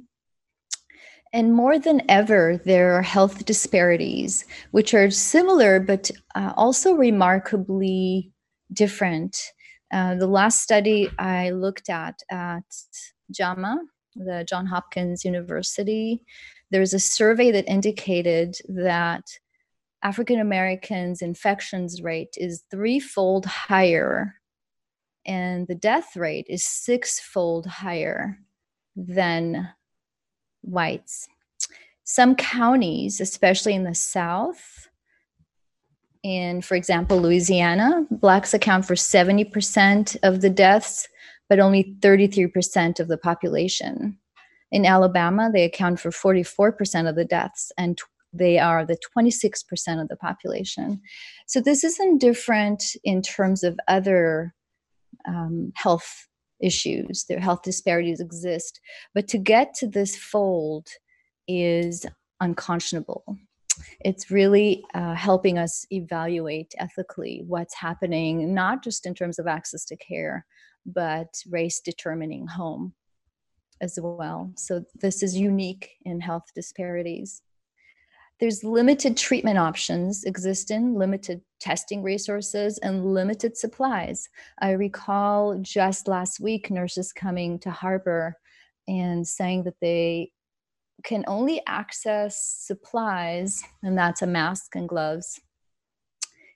And 1.34 1.54
more 1.54 1.80
than 1.80 2.04
ever, 2.10 2.62
there 2.64 2.94
are 2.94 3.02
health 3.02 3.44
disparities, 3.44 4.46
which 4.72 4.94
are 4.94 5.10
similar 5.10 5.80
but 5.80 6.12
uh, 6.36 6.54
also 6.56 6.94
remarkably 6.94 8.32
different. 8.72 9.42
Uh, 9.92 10.16
the 10.16 10.28
last 10.28 10.62
study 10.62 11.10
I 11.20 11.50
looked 11.50 11.90
at 11.90 12.20
at 12.32 12.64
JAMA, 13.32 13.80
the 14.16 14.46
John 14.48 14.68
Hopkins 14.68 15.26
University, 15.26 16.24
there's 16.74 16.94
a 16.96 17.00
survey 17.00 17.52
that 17.52 17.70
indicated 17.70 18.58
that 18.68 19.24
African 20.02 20.40
Americans' 20.40 21.22
infections 21.22 22.02
rate 22.02 22.34
is 22.36 22.64
threefold 22.72 23.46
higher, 23.46 24.34
and 25.24 25.68
the 25.68 25.76
death 25.76 26.16
rate 26.16 26.48
is 26.50 26.66
sixfold 26.66 27.68
higher 27.68 28.40
than 28.96 29.70
whites. 30.64 31.28
Some 32.06 32.36
counties, 32.36 33.22
especially 33.22 33.76
in 33.76 33.84
the 33.84 33.94
South, 33.94 34.90
in, 36.24 36.64
for 36.64 36.74
example, 36.74 37.22
Louisiana, 37.22 38.08
Blacks 38.10 38.56
account 38.56 38.86
for 38.86 38.96
70% 38.96 40.18
of 40.24 40.42
the 40.42 40.50
deaths, 40.50 41.08
but 41.50 41.60
only 41.60 41.96
33% 42.00 43.00
of 43.00 43.08
the 43.08 43.18
population. 43.18 44.18
In 44.74 44.88
Alabama, 44.88 45.52
they 45.54 45.66
account 45.66 46.00
for 46.00 46.10
44% 46.10 47.08
of 47.08 47.16
the 47.16 47.24
deaths, 47.24 47.72
and 47.78 47.96
they 48.34 48.58
are 48.58 48.84
the 48.84 48.98
26% 49.16 50.02
of 50.02 50.08
the 50.08 50.16
population. 50.16 51.00
So 51.46 51.62
this 51.62 51.84
isn't 51.84 52.18
different 52.18 52.84
in 53.04 53.22
terms 53.22 53.64
of 53.64 53.80
other 53.88 54.56
um, 55.28 55.74
health 55.76 56.28
issues. 56.60 57.26
Their 57.30 57.40
health 57.40 57.62
disparities 57.62 58.20
exist, 58.20 58.80
but 59.14 59.28
to 59.28 59.38
get 59.38 59.76
to 59.76 59.88
this 59.88 60.16
fold 60.18 60.88
is 61.48 62.08
unconscionable. 62.42 63.24
It's 64.00 64.32
really 64.32 64.84
uh, 64.96 65.14
helping 65.14 65.60
us 65.60 65.86
evaluate 65.92 66.74
ethically 66.80 67.44
what's 67.46 67.76
happening, 67.76 68.56
not 68.56 68.84
just 68.84 69.06
in 69.06 69.14
terms 69.14 69.38
of 69.38 69.46
access 69.46 69.86
to 69.86 69.96
care, 69.98 70.48
but 70.84 71.28
race 71.48 71.80
determining 71.80 72.48
home 72.48 72.96
as 73.84 74.00
well. 74.02 74.52
So 74.56 74.84
this 75.04 75.22
is 75.22 75.38
unique 75.38 75.86
in 76.06 76.20
health 76.20 76.48
disparities. 76.56 77.42
There's 78.40 78.64
limited 78.64 79.16
treatment 79.16 79.58
options 79.58 80.24
existing, 80.24 80.96
limited 80.96 81.42
testing 81.60 82.02
resources, 82.02 82.80
and 82.80 83.06
limited 83.06 83.56
supplies. 83.56 84.28
I 84.60 84.72
recall 84.72 85.60
just 85.62 86.08
last 86.08 86.40
week 86.40 86.72
nurses 86.72 87.14
coming 87.14 87.60
to 87.60 87.72
Harbor 87.72 88.38
and 88.88 89.26
saying 89.28 89.64
that 89.64 89.80
they 89.80 90.32
can 91.04 91.24
only 91.28 91.62
access 91.68 92.34
supplies, 92.68 93.62
and 93.84 93.98
that's 93.98 94.22
a 94.22 94.28
mask 94.28 94.76
and 94.76 94.90
gloves, 94.90 95.40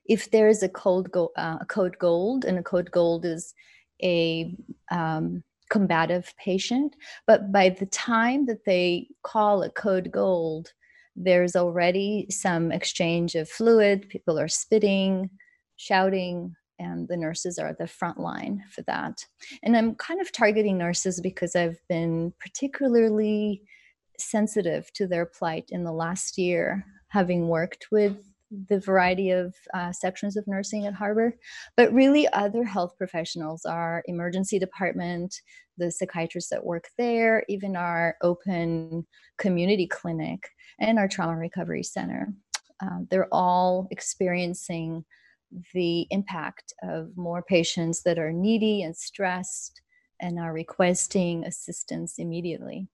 if 0.08 0.32
there 0.32 0.48
is 0.48 0.64
a 0.64 0.70
code, 0.70 1.12
go, 1.12 1.32
uh, 1.38 1.58
a 1.62 1.66
code 1.66 1.98
gold, 2.00 2.46
and 2.46 2.58
a 2.58 2.64
code 2.64 2.90
gold 2.92 3.26
is 3.26 3.54
a 4.02 4.56
um, 4.92 5.44
combative 5.70 6.34
patient. 6.38 6.96
But 7.26 7.52
by 7.52 7.70
the 7.70 7.86
time 7.88 8.46
that 8.46 8.66
they 8.66 9.10
call 9.24 9.64
a 9.64 9.70
code 9.70 10.12
gold, 10.12 10.74
there's 11.16 11.56
already 11.56 12.28
some 12.30 12.72
exchange 12.72 13.36
of 13.36 13.50
fluid, 13.50 14.08
people 14.10 14.40
are 14.40 14.48
spitting, 14.48 15.30
shouting, 15.76 16.56
and 16.80 17.08
the 17.08 17.18
nurses 17.18 17.58
are 17.58 17.74
the 17.74 17.88
front 17.88 18.20
line 18.20 18.64
for 18.70 18.84
that. 18.84 19.26
And 19.64 19.76
I'm 19.76 19.96
kind 19.96 20.22
of 20.22 20.32
targeting 20.32 20.78
nurses 20.78 21.20
because 21.20 21.56
I've 21.56 21.80
been 21.90 22.34
particularly 22.40 23.64
sensitive 24.20 24.92
to 24.94 25.08
their 25.08 25.26
plight 25.26 25.66
in 25.70 25.84
the 25.84 25.92
last 25.92 26.38
year, 26.38 26.86
having 27.10 27.48
worked 27.48 27.88
with 27.92 28.18
the 28.68 28.80
variety 28.80 29.32
of 29.32 29.54
uh, 29.74 29.92
sections 29.92 30.38
of 30.38 30.48
nursing 30.48 30.86
at 30.86 30.94
Harbor, 30.94 31.36
but 31.76 31.94
really 31.94 32.28
other 32.30 32.64
health 32.64 32.98
professionals, 32.98 33.66
our 33.66 34.04
emergency 34.06 34.58
department, 34.60 35.42
the 35.78 35.92
psychiatrists 35.92 36.50
that 36.50 36.66
work 36.66 36.86
there, 36.98 37.44
even 37.50 37.76
our 37.76 38.16
open 38.22 39.06
community 39.38 39.88
clinic, 39.88 40.50
and 40.80 40.98
our 40.98 41.08
trauma 41.08 41.38
recovery 41.38 41.84
center. 41.84 42.34
Uh, 42.82 43.00
they're 43.10 43.34
all 43.34 43.88
experiencing 43.92 45.04
the 45.74 46.08
impact 46.10 46.74
of 46.84 47.10
more 47.16 47.42
patients 47.42 48.04
that 48.04 48.20
are 48.20 48.34
needy 48.34 48.84
and 48.84 48.96
stressed 48.96 49.82
and 50.20 50.40
are 50.40 50.54
requesting 50.54 51.46
assistance 51.46 52.16
immediately. 52.18 52.88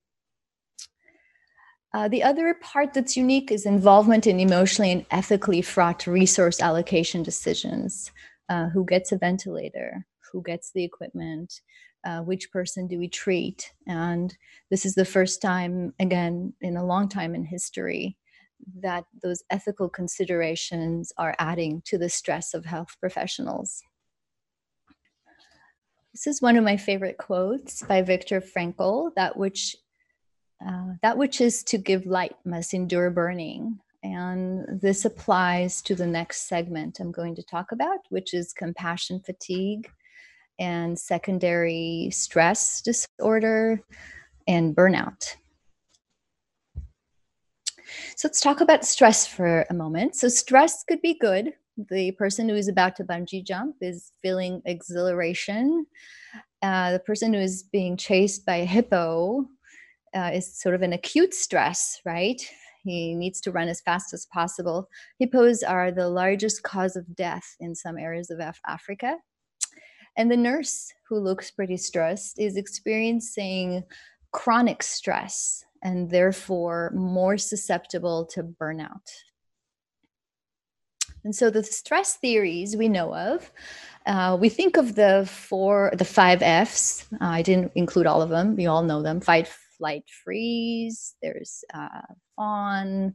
Uh, 1.94 2.08
the 2.08 2.24
other 2.24 2.56
part 2.56 2.94
that's 2.94 3.16
unique 3.16 3.52
is 3.52 3.66
involvement 3.66 4.26
in 4.26 4.40
emotionally 4.40 4.92
and 4.92 5.06
ethically 5.12 5.62
fraught 5.62 6.08
resource 6.08 6.60
allocation 6.60 7.22
decisions. 7.22 8.12
Uh, 8.50 8.68
who 8.70 8.84
gets 8.84 9.12
a 9.12 9.18
ventilator? 9.18 10.06
Who 10.32 10.42
gets 10.42 10.72
the 10.72 10.84
equipment? 10.84 11.62
Uh, 12.04 12.22
which 12.22 12.52
person 12.52 12.88
do 12.88 12.98
we 12.98 13.08
treat? 13.08 13.72
And 13.88 14.36
this 14.72 14.86
is 14.86 14.96
the 14.96 15.06
first 15.06 15.42
time, 15.42 15.94
again, 16.00 16.54
in 16.62 16.78
a 16.78 16.86
long 16.86 17.08
time 17.08 17.36
in 17.36 17.46
history, 17.46 18.18
that 18.80 19.06
those 19.22 19.44
ethical 19.52 19.88
considerations 19.88 21.14
are 21.18 21.36
adding 21.38 21.82
to 21.86 21.98
the 21.98 22.10
stress 22.10 22.54
of 22.54 22.66
health 22.66 22.98
professionals. 23.00 23.84
This 26.14 26.28
is 26.28 26.42
one 26.42 26.58
of 26.58 26.64
my 26.64 26.78
favorite 26.78 27.18
quotes 27.18 27.84
by 27.84 28.02
Viktor 28.02 28.42
Frankl 28.42 29.12
that 29.16 29.38
which 29.38 29.76
uh, 30.66 30.94
that 31.02 31.18
which 31.18 31.42
is 31.42 31.64
to 31.64 31.78
give 31.78 32.06
light 32.06 32.36
must 32.46 32.74
endure 32.74 33.10
burning. 33.10 33.80
And 34.04 34.82
this 34.82 35.06
applies 35.06 35.82
to 35.84 35.96
the 35.96 36.08
next 36.08 36.48
segment 36.48 37.00
I'm 37.00 37.12
going 37.12 37.36
to 37.36 37.44
talk 37.44 37.72
about, 37.72 38.00
which 38.10 38.34
is 38.34 38.54
compassion 38.54 39.22
fatigue 39.26 39.90
and 40.60 40.98
secondary 41.00 42.10
stress 42.12 42.82
disorder 42.82 43.82
and 44.48 44.76
burnout. 44.76 45.36
So 48.16 48.28
let's 48.28 48.42
talk 48.42 48.62
about 48.62 48.86
stress 48.86 49.26
for 49.26 49.66
a 49.70 49.74
moment. 49.74 50.16
So, 50.16 50.28
stress 50.28 50.84
could 50.84 51.02
be 51.02 51.16
good. 51.16 51.54
The 51.90 52.12
person 52.12 52.48
who 52.48 52.56
is 52.56 52.68
about 52.68 52.96
to 52.98 53.04
bungee 53.04 53.44
jump 53.44 53.76
is 53.82 54.12
feeling 54.22 54.62
exhilaration. 54.66 55.86
Uh, 56.62 56.94
the 56.94 57.00
person 57.00 57.34
who 57.34 57.40
is 57.40 57.64
being 57.64 57.98
chased 57.98 58.46
by 58.46 58.58
a 58.58 58.66
hippo 58.66 59.48
uh, 60.16 60.32
is 60.34 60.60
sort 60.60 60.76
of 60.76 60.82
an 60.82 60.94
acute 60.94 61.34
stress, 61.34 62.02
right? 62.06 62.42
He 62.84 63.16
needs 63.16 63.40
to 63.42 63.52
run 63.52 63.70
as 63.70 63.82
fast 63.82 64.14
as 64.14 64.26
possible. 64.26 64.90
Hippos 65.20 65.64
are 65.64 65.92
the 65.92 66.10
largest 66.10 66.64
cause 66.64 66.96
of 66.96 67.16
death 67.16 67.56
in 67.60 67.76
some 67.76 67.98
areas 67.98 68.30
of 68.30 68.40
Af- 68.40 68.60
Africa. 68.68 69.18
And 70.18 70.30
the 70.30 70.38
nurse 70.38 70.94
who 71.08 71.18
looks 71.20 71.50
pretty 71.50 71.78
stressed 71.78 72.40
is 72.40 72.58
experiencing 72.58 73.84
chronic 74.32 74.84
stress 74.84 75.64
and 75.82 76.10
therefore 76.10 76.92
more 76.96 77.38
susceptible 77.38 78.26
to 78.26 78.44
burnout. 78.44 79.08
And 81.24 81.34
so 81.34 81.50
the 81.50 81.64
stress 81.64 82.16
theories 82.16 82.76
we 82.76 82.90
know 82.90 83.16
of, 83.16 83.50
uh, 84.06 84.38
we 84.40 84.50
think 84.50 84.76
of 84.76 84.96
the 84.96 85.28
four, 85.30 85.94
the 85.98 86.06
five 86.06 86.42
Fs. 86.42 87.08
Uh, 87.14 87.18
I 87.26 87.42
didn't 87.42 87.72
include 87.76 88.08
all 88.08 88.22
of 88.22 88.30
them. 88.30 88.60
You 88.60 88.70
all 88.70 88.84
know 88.84 89.02
them: 89.02 89.22
fight, 89.22 89.50
flight, 89.84 90.06
freeze. 90.24 91.16
There's 91.22 91.66
uh, 91.74 92.02
fawn, 92.38 93.14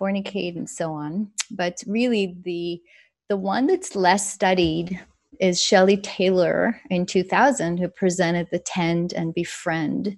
fornicate, 0.00 0.56
and 0.56 0.68
so 0.68 0.92
on. 0.94 1.30
But 1.50 1.82
really, 1.86 2.34
the 2.44 2.80
the 3.28 3.36
one 3.36 3.66
that's 3.66 3.94
less 3.94 4.32
studied 4.32 4.98
is 5.38 5.60
Shelley 5.60 5.98
Taylor 5.98 6.80
in 6.88 7.04
2000, 7.04 7.76
who 7.76 7.88
presented 7.88 8.48
the 8.50 8.58
Tend 8.58 9.12
and 9.12 9.34
Befriend. 9.34 10.16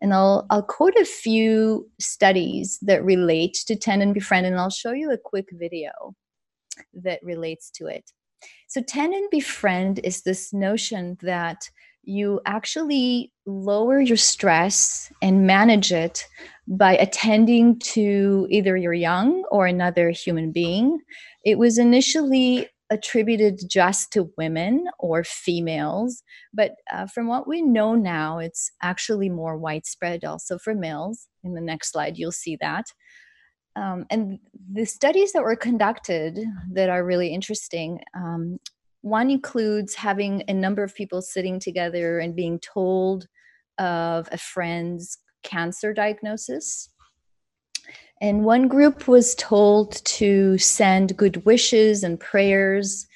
And 0.00 0.14
I'll, 0.14 0.46
I'll 0.50 0.62
quote 0.62 0.94
a 0.94 1.04
few 1.04 1.90
studies 1.98 2.78
that 2.82 3.04
relate 3.04 3.54
to 3.66 3.74
Tend 3.74 4.02
and 4.02 4.14
Befriend, 4.14 4.46
and 4.46 4.56
I'll 4.56 4.70
show 4.70 4.92
you 4.92 5.10
a 5.10 5.18
quick 5.18 5.46
video 5.52 5.90
that 6.92 7.18
relates 7.24 7.70
to 7.72 7.86
it. 7.86 8.08
So, 8.68 8.80
Tend 8.82 9.14
and 9.14 9.28
Befriend 9.30 9.98
is 10.04 10.22
this 10.22 10.52
notion 10.52 11.18
that 11.22 11.68
you 12.06 12.40
actually 12.46 13.32
lower 13.46 14.00
your 14.00 14.16
stress 14.16 15.12
and 15.22 15.46
manage 15.46 15.92
it 15.92 16.26
by 16.66 16.96
attending 16.96 17.78
to 17.78 18.46
either 18.50 18.76
your 18.76 18.94
young 18.94 19.44
or 19.50 19.66
another 19.66 20.10
human 20.10 20.50
being. 20.52 20.98
It 21.44 21.58
was 21.58 21.78
initially 21.78 22.68
attributed 22.90 23.60
just 23.68 24.12
to 24.12 24.30
women 24.36 24.86
or 24.98 25.24
females, 25.24 26.22
but 26.52 26.72
uh, 26.92 27.06
from 27.06 27.26
what 27.26 27.48
we 27.48 27.62
know 27.62 27.94
now, 27.94 28.38
it's 28.38 28.70
actually 28.82 29.28
more 29.28 29.56
widespread 29.56 30.24
also 30.24 30.58
for 30.58 30.74
males. 30.74 31.26
In 31.42 31.54
the 31.54 31.60
next 31.60 31.92
slide, 31.92 32.16
you'll 32.16 32.32
see 32.32 32.56
that. 32.60 32.84
Um, 33.76 34.06
and 34.10 34.38
the 34.72 34.84
studies 34.84 35.32
that 35.32 35.42
were 35.42 35.56
conducted 35.56 36.38
that 36.72 36.88
are 36.88 37.04
really 37.04 37.34
interesting 37.34 38.00
um, 38.14 38.58
one 39.04 39.30
includes 39.30 39.94
having 39.94 40.42
a 40.48 40.54
number 40.54 40.82
of 40.82 40.94
people 40.94 41.20
sitting 41.20 41.60
together 41.60 42.20
and 42.20 42.34
being 42.34 42.58
told 42.58 43.28
of 43.78 44.26
a 44.32 44.38
friend's 44.38 45.18
cancer 45.42 45.92
diagnosis. 45.92 46.88
And 48.22 48.46
one 48.46 48.66
group 48.66 49.06
was 49.06 49.34
told 49.34 50.02
to 50.06 50.56
send 50.56 51.18
good 51.18 51.44
wishes 51.44 52.02
and 52.02 52.18
prayers 52.18 53.06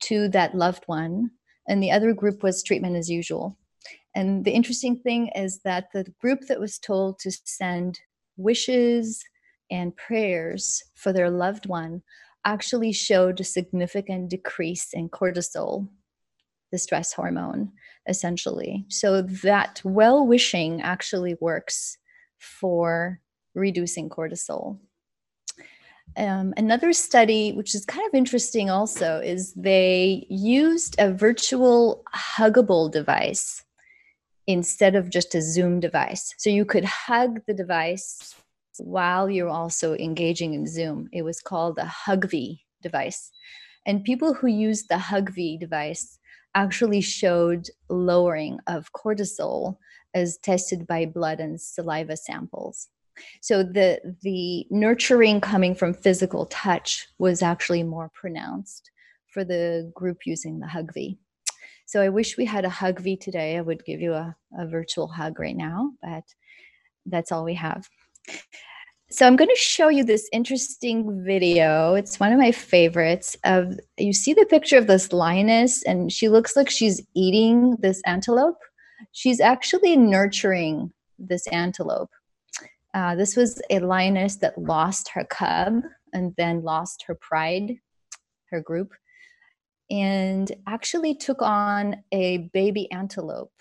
to 0.00 0.28
that 0.30 0.56
loved 0.56 0.82
one, 0.86 1.30
and 1.68 1.80
the 1.80 1.92
other 1.92 2.12
group 2.12 2.42
was 2.42 2.64
treatment 2.64 2.96
as 2.96 3.08
usual. 3.08 3.56
And 4.16 4.44
the 4.44 4.50
interesting 4.50 4.96
thing 4.96 5.30
is 5.36 5.60
that 5.60 5.92
the 5.94 6.12
group 6.20 6.40
that 6.48 6.58
was 6.58 6.80
told 6.80 7.20
to 7.20 7.30
send 7.30 8.00
wishes 8.36 9.22
and 9.70 9.96
prayers 9.96 10.82
for 10.96 11.12
their 11.12 11.30
loved 11.30 11.66
one 11.66 12.02
actually 12.46 12.92
showed 12.92 13.40
a 13.40 13.44
significant 13.44 14.30
decrease 14.30 14.94
in 14.94 15.10
cortisol, 15.10 15.88
the 16.72 16.78
stress 16.78 17.12
hormone, 17.12 17.72
essentially. 18.08 18.86
So 18.88 19.20
that 19.20 19.82
well 19.84 20.26
wishing 20.26 20.80
actually 20.80 21.36
works 21.40 21.98
for 22.38 23.20
reducing 23.54 24.08
cortisol. 24.08 24.78
Um, 26.16 26.54
another 26.56 26.92
study, 26.92 27.52
which 27.52 27.74
is 27.74 27.84
kind 27.84 28.06
of 28.06 28.14
interesting 28.14 28.70
also, 28.70 29.20
is 29.20 29.52
they 29.54 30.26
used 30.30 30.96
a 30.98 31.12
virtual 31.12 32.04
huggable 32.14 32.90
device 32.90 33.64
instead 34.46 34.94
of 34.94 35.10
just 35.10 35.34
a 35.34 35.42
Zoom 35.42 35.80
device. 35.80 36.32
So 36.38 36.48
you 36.48 36.64
could 36.64 36.84
hug 36.84 37.40
the 37.46 37.54
device 37.54 38.34
while 38.84 39.28
you're 39.30 39.48
also 39.48 39.94
engaging 39.94 40.54
in 40.54 40.66
Zoom. 40.66 41.08
It 41.12 41.22
was 41.22 41.40
called 41.40 41.76
the 41.76 41.90
Hugvie 42.06 42.60
device. 42.82 43.30
And 43.86 44.04
people 44.04 44.34
who 44.34 44.48
used 44.48 44.88
the 44.88 44.96
Hugvie 44.96 45.58
device 45.58 46.18
actually 46.54 47.00
showed 47.00 47.68
lowering 47.88 48.58
of 48.66 48.92
cortisol 48.92 49.76
as 50.14 50.38
tested 50.38 50.86
by 50.86 51.06
blood 51.06 51.40
and 51.40 51.60
saliva 51.60 52.16
samples. 52.16 52.88
So 53.40 53.62
the 53.62 54.00
the 54.22 54.66
nurturing 54.70 55.40
coming 55.40 55.74
from 55.74 55.94
physical 55.94 56.46
touch 56.46 57.06
was 57.18 57.42
actually 57.42 57.82
more 57.82 58.10
pronounced 58.14 58.90
for 59.32 59.44
the 59.44 59.90
group 59.94 60.18
using 60.26 60.58
the 60.58 60.66
Hugvie. 60.66 61.18
So 61.86 62.00
I 62.00 62.08
wish 62.08 62.36
we 62.36 62.44
had 62.46 62.64
a 62.64 62.70
Hugvie 62.70 63.20
today. 63.20 63.56
I 63.56 63.60
would 63.60 63.84
give 63.84 64.00
you 64.00 64.12
a, 64.12 64.36
a 64.58 64.66
virtual 64.66 65.06
hug 65.06 65.38
right 65.38 65.56
now, 65.56 65.92
but 66.02 66.24
that's 67.06 67.30
all 67.30 67.44
we 67.44 67.54
have. 67.54 67.88
So 69.08 69.26
I'm 69.26 69.36
going 69.36 69.48
to 69.48 69.56
show 69.56 69.88
you 69.88 70.04
this 70.04 70.28
interesting 70.32 71.24
video. 71.24 71.94
It's 71.94 72.18
one 72.18 72.32
of 72.32 72.38
my 72.38 72.52
favorites. 72.52 73.36
Of 73.44 73.78
you 73.96 74.12
see 74.12 74.34
the 74.34 74.46
picture 74.46 74.76
of 74.78 74.88
this 74.88 75.12
lioness, 75.12 75.82
and 75.84 76.12
she 76.12 76.28
looks 76.28 76.56
like 76.56 76.68
she's 76.68 77.00
eating 77.14 77.76
this 77.80 78.02
antelope. 78.04 78.58
She's 79.12 79.40
actually 79.40 79.96
nurturing 79.96 80.92
this 81.18 81.46
antelope. 81.48 82.10
Uh, 82.94 83.14
this 83.14 83.36
was 83.36 83.62
a 83.70 83.78
lioness 83.78 84.36
that 84.36 84.58
lost 84.58 85.10
her 85.14 85.24
cub 85.24 85.82
and 86.12 86.34
then 86.36 86.62
lost 86.62 87.04
her 87.06 87.14
pride, 87.14 87.76
her 88.50 88.60
group, 88.60 88.92
and 89.90 90.50
actually 90.66 91.14
took 91.14 91.42
on 91.42 91.96
a 92.10 92.48
baby 92.52 92.90
antelope 92.90 93.52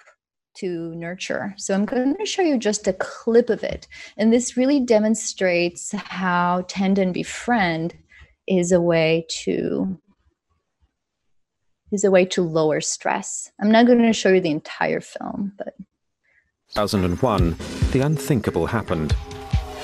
to 0.57 0.93
nurture. 0.95 1.53
So 1.57 1.73
I'm 1.73 1.85
going 1.85 2.15
to 2.15 2.25
show 2.25 2.41
you 2.41 2.57
just 2.57 2.87
a 2.87 2.93
clip 2.93 3.49
of 3.49 3.63
it. 3.63 3.87
And 4.17 4.31
this 4.31 4.57
really 4.57 4.79
demonstrates 4.79 5.91
how 5.91 6.65
tend 6.67 6.97
and 6.97 7.13
befriend 7.13 7.95
is 8.47 8.71
a 8.71 8.81
way 8.81 9.25
to 9.43 9.99
is 11.91 12.03
a 12.03 12.11
way 12.11 12.25
to 12.25 12.41
lower 12.41 12.81
stress. 12.81 13.51
I'm 13.61 13.71
not 13.71 13.85
going 13.85 13.99
to 13.99 14.11
show 14.11 14.29
you 14.29 14.41
the 14.41 14.49
entire 14.49 15.01
film, 15.01 15.53
but 15.57 15.75
2001, 16.73 17.55
the 17.91 18.01
unthinkable 18.01 18.65
happened. 18.65 19.15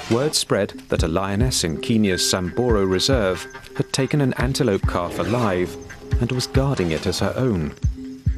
Word 0.10 0.36
spread 0.36 0.72
that 0.90 1.04
a 1.04 1.08
lioness 1.08 1.64
in 1.64 1.80
Kenya's 1.80 2.28
Samburu 2.28 2.86
Reserve 2.86 3.48
had 3.78 3.94
taken 3.94 4.20
an 4.20 4.34
antelope 4.34 4.82
calf 4.82 5.20
alive 5.20 5.74
and 6.20 6.30
was 6.34 6.48
guarding 6.48 6.92
it 6.92 7.06
as 7.06 7.20
her 7.20 7.34
own. 7.38 7.74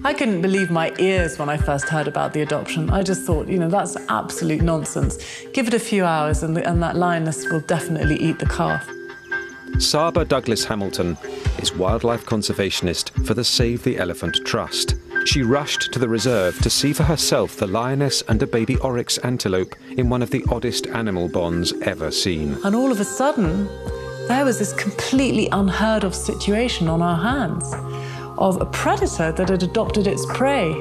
I 0.05 0.13
couldn't 0.13 0.41
believe 0.41 0.69
my 0.69 0.93
ears 0.99 1.39
when 1.39 1.47
I 1.47 1.55
first 1.55 1.87
heard 1.87 2.09
about 2.09 2.33
the 2.33 2.41
adoption. 2.41 2.89
I 2.89 3.03
just 3.03 3.23
thought, 3.23 3.47
you 3.47 3.57
know, 3.57 3.69
that's 3.69 3.95
absolute 4.09 4.61
nonsense. 4.61 5.17
Give 5.53 5.65
it 5.65 5.73
a 5.73 5.79
few 5.79 6.03
hours 6.03 6.43
and, 6.43 6.57
the, 6.57 6.69
and 6.69 6.83
that 6.83 6.97
lioness 6.97 7.47
will 7.49 7.61
definitely 7.61 8.17
eat 8.17 8.37
the 8.37 8.45
calf. 8.45 8.85
Saba 9.79 10.25
Douglas 10.25 10.65
Hamilton 10.65 11.17
is 11.59 11.73
wildlife 11.73 12.25
conservationist 12.25 13.25
for 13.25 13.33
the 13.33 13.45
Save 13.45 13.83
the 13.83 13.97
Elephant 13.97 14.37
Trust. 14.43 14.95
She 15.23 15.41
rushed 15.41 15.93
to 15.93 15.99
the 15.99 16.09
reserve 16.09 16.59
to 16.59 16.69
see 16.69 16.91
for 16.91 17.03
herself 17.03 17.55
the 17.55 17.67
lioness 17.67 18.21
and 18.23 18.43
a 18.43 18.47
baby 18.47 18.75
oryx 18.77 19.17
antelope 19.19 19.73
in 19.91 20.09
one 20.09 20.21
of 20.21 20.31
the 20.31 20.43
oddest 20.49 20.85
animal 20.87 21.29
bonds 21.29 21.71
ever 21.83 22.11
seen. 22.11 22.57
And 22.65 22.75
all 22.75 22.91
of 22.91 22.99
a 22.99 23.05
sudden, 23.05 23.67
there 24.27 24.43
was 24.43 24.59
this 24.59 24.73
completely 24.73 25.47
unheard 25.53 26.03
of 26.03 26.13
situation 26.13 26.89
on 26.89 27.01
our 27.01 27.17
hands 27.17 27.73
of 28.37 28.61
a 28.61 28.65
predator 28.65 29.31
that 29.31 29.49
had 29.49 29.63
adopted 29.63 30.07
its 30.07 30.25
prey. 30.25 30.73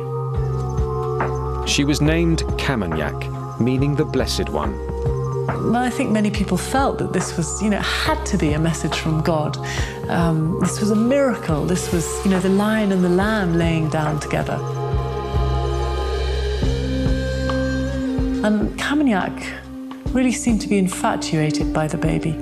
She 1.66 1.84
was 1.84 2.00
named 2.00 2.40
Kamunyak, 2.58 3.60
meaning 3.60 3.94
the 3.94 4.04
Blessed 4.04 4.48
One. 4.48 4.74
I 5.74 5.90
think 5.90 6.10
many 6.10 6.30
people 6.30 6.56
felt 6.56 6.98
that 6.98 7.12
this 7.12 7.36
was, 7.36 7.62
you 7.62 7.70
know, 7.70 7.80
had 7.80 8.24
to 8.26 8.36
be 8.36 8.52
a 8.52 8.58
message 8.58 8.96
from 8.96 9.22
God. 9.22 9.56
Um, 10.08 10.58
this 10.60 10.80
was 10.80 10.90
a 10.90 10.96
miracle. 10.96 11.64
This 11.64 11.92
was, 11.92 12.06
you 12.24 12.30
know, 12.30 12.40
the 12.40 12.48
lion 12.48 12.92
and 12.92 13.04
the 13.04 13.08
lamb 13.08 13.54
laying 13.58 13.88
down 13.88 14.20
together. 14.20 14.58
And 18.44 18.76
Kamunyak 18.78 20.12
really 20.12 20.32
seemed 20.32 20.60
to 20.62 20.68
be 20.68 20.78
infatuated 20.78 21.72
by 21.72 21.86
the 21.86 21.98
baby. 21.98 22.32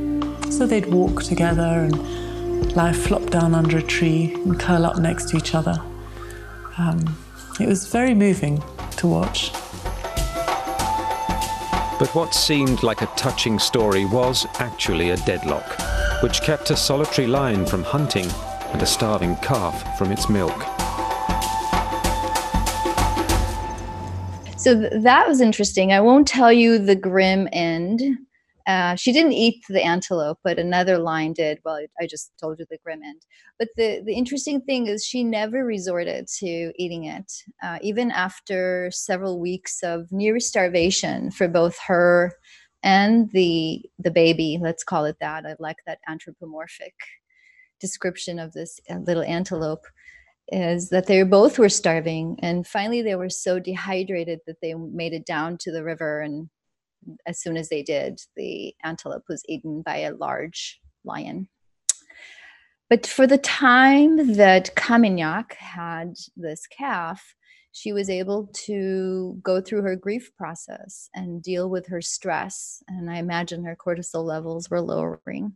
So 0.50 0.66
they'd 0.66 0.86
walk 0.86 1.22
together 1.22 1.62
and 1.62 1.94
lie 2.74 2.92
flop 2.92 3.26
down 3.30 3.54
under 3.54 3.78
a 3.78 3.82
tree 3.82 4.34
and 4.34 4.58
curl 4.58 4.86
up 4.86 4.98
next 4.98 5.28
to 5.30 5.36
each 5.36 5.54
other. 5.54 5.80
Um, 6.78 7.16
it 7.60 7.66
was 7.66 7.86
very 7.86 8.14
moving 8.14 8.62
to 8.96 9.06
watch. 9.06 9.52
But 11.98 12.08
what 12.14 12.34
seemed 12.34 12.82
like 12.82 13.02
a 13.02 13.06
touching 13.16 13.58
story 13.58 14.06
was 14.06 14.46
actually 14.58 15.10
a 15.10 15.16
deadlock, 15.18 15.78
which 16.22 16.40
kept 16.40 16.70
a 16.70 16.76
solitary 16.76 17.26
lion 17.26 17.66
from 17.66 17.82
hunting 17.82 18.26
and 18.72 18.80
a 18.80 18.86
starving 18.86 19.36
calf 19.36 19.98
from 19.98 20.10
its 20.10 20.28
milk. 20.28 20.56
So 24.56 24.78
th- 24.78 25.02
that 25.02 25.26
was 25.26 25.40
interesting. 25.40 25.92
I 25.92 26.00
won't 26.00 26.28
tell 26.28 26.52
you 26.52 26.78
the 26.78 26.94
grim 26.94 27.48
end. 27.52 28.02
Uh, 28.66 28.94
she 28.94 29.12
didn't 29.12 29.32
eat 29.32 29.62
the 29.68 29.82
antelope, 29.82 30.38
but 30.44 30.58
another 30.58 30.98
lion 30.98 31.32
did. 31.32 31.58
Well, 31.64 31.80
I 32.00 32.06
just 32.06 32.32
told 32.40 32.58
you 32.58 32.66
the 32.70 32.78
grim 32.84 33.02
end. 33.02 33.22
But 33.58 33.68
the, 33.76 34.02
the 34.04 34.14
interesting 34.14 34.60
thing 34.60 34.86
is, 34.86 35.04
she 35.04 35.24
never 35.24 35.64
resorted 35.64 36.28
to 36.38 36.72
eating 36.76 37.04
it, 37.04 37.32
uh, 37.62 37.78
even 37.82 38.10
after 38.10 38.90
several 38.92 39.40
weeks 39.40 39.82
of 39.82 40.10
near 40.12 40.38
starvation 40.40 41.30
for 41.30 41.48
both 41.48 41.78
her 41.86 42.32
and 42.82 43.30
the 43.32 43.82
the 43.98 44.10
baby. 44.10 44.58
Let's 44.60 44.84
call 44.84 45.04
it 45.04 45.16
that. 45.20 45.44
I 45.46 45.56
like 45.58 45.78
that 45.86 45.98
anthropomorphic 46.08 46.94
description 47.80 48.38
of 48.38 48.52
this 48.52 48.78
uh, 48.90 48.96
little 48.96 49.22
antelope 49.22 49.84
is 50.52 50.90
that 50.90 51.06
they 51.06 51.22
both 51.22 51.58
were 51.58 51.68
starving 51.68 52.36
and 52.40 52.66
finally 52.66 53.02
they 53.02 53.14
were 53.14 53.30
so 53.30 53.58
dehydrated 53.58 54.40
that 54.46 54.60
they 54.60 54.74
made 54.74 55.12
it 55.12 55.24
down 55.24 55.56
to 55.56 55.70
the 55.70 55.84
river 55.84 56.20
and 56.20 56.48
as 57.26 57.40
soon 57.40 57.56
as 57.56 57.68
they 57.68 57.82
did 57.82 58.20
the 58.36 58.74
antelope 58.82 59.24
was 59.28 59.42
eaten 59.48 59.82
by 59.82 59.98
a 59.98 60.14
large 60.14 60.80
lion 61.04 61.48
but 62.88 63.06
for 63.06 63.26
the 63.26 63.38
time 63.38 64.34
that 64.34 64.74
Kamunyak 64.74 65.54
had 65.54 66.14
this 66.36 66.66
calf 66.66 67.34
she 67.72 67.92
was 67.92 68.10
able 68.10 68.48
to 68.52 69.38
go 69.44 69.60
through 69.60 69.82
her 69.82 69.94
grief 69.94 70.34
process 70.36 71.08
and 71.14 71.42
deal 71.42 71.70
with 71.70 71.86
her 71.86 72.00
stress 72.00 72.82
and 72.88 73.10
i 73.10 73.16
imagine 73.16 73.64
her 73.64 73.76
cortisol 73.76 74.24
levels 74.24 74.68
were 74.70 74.80
lowering 74.80 75.52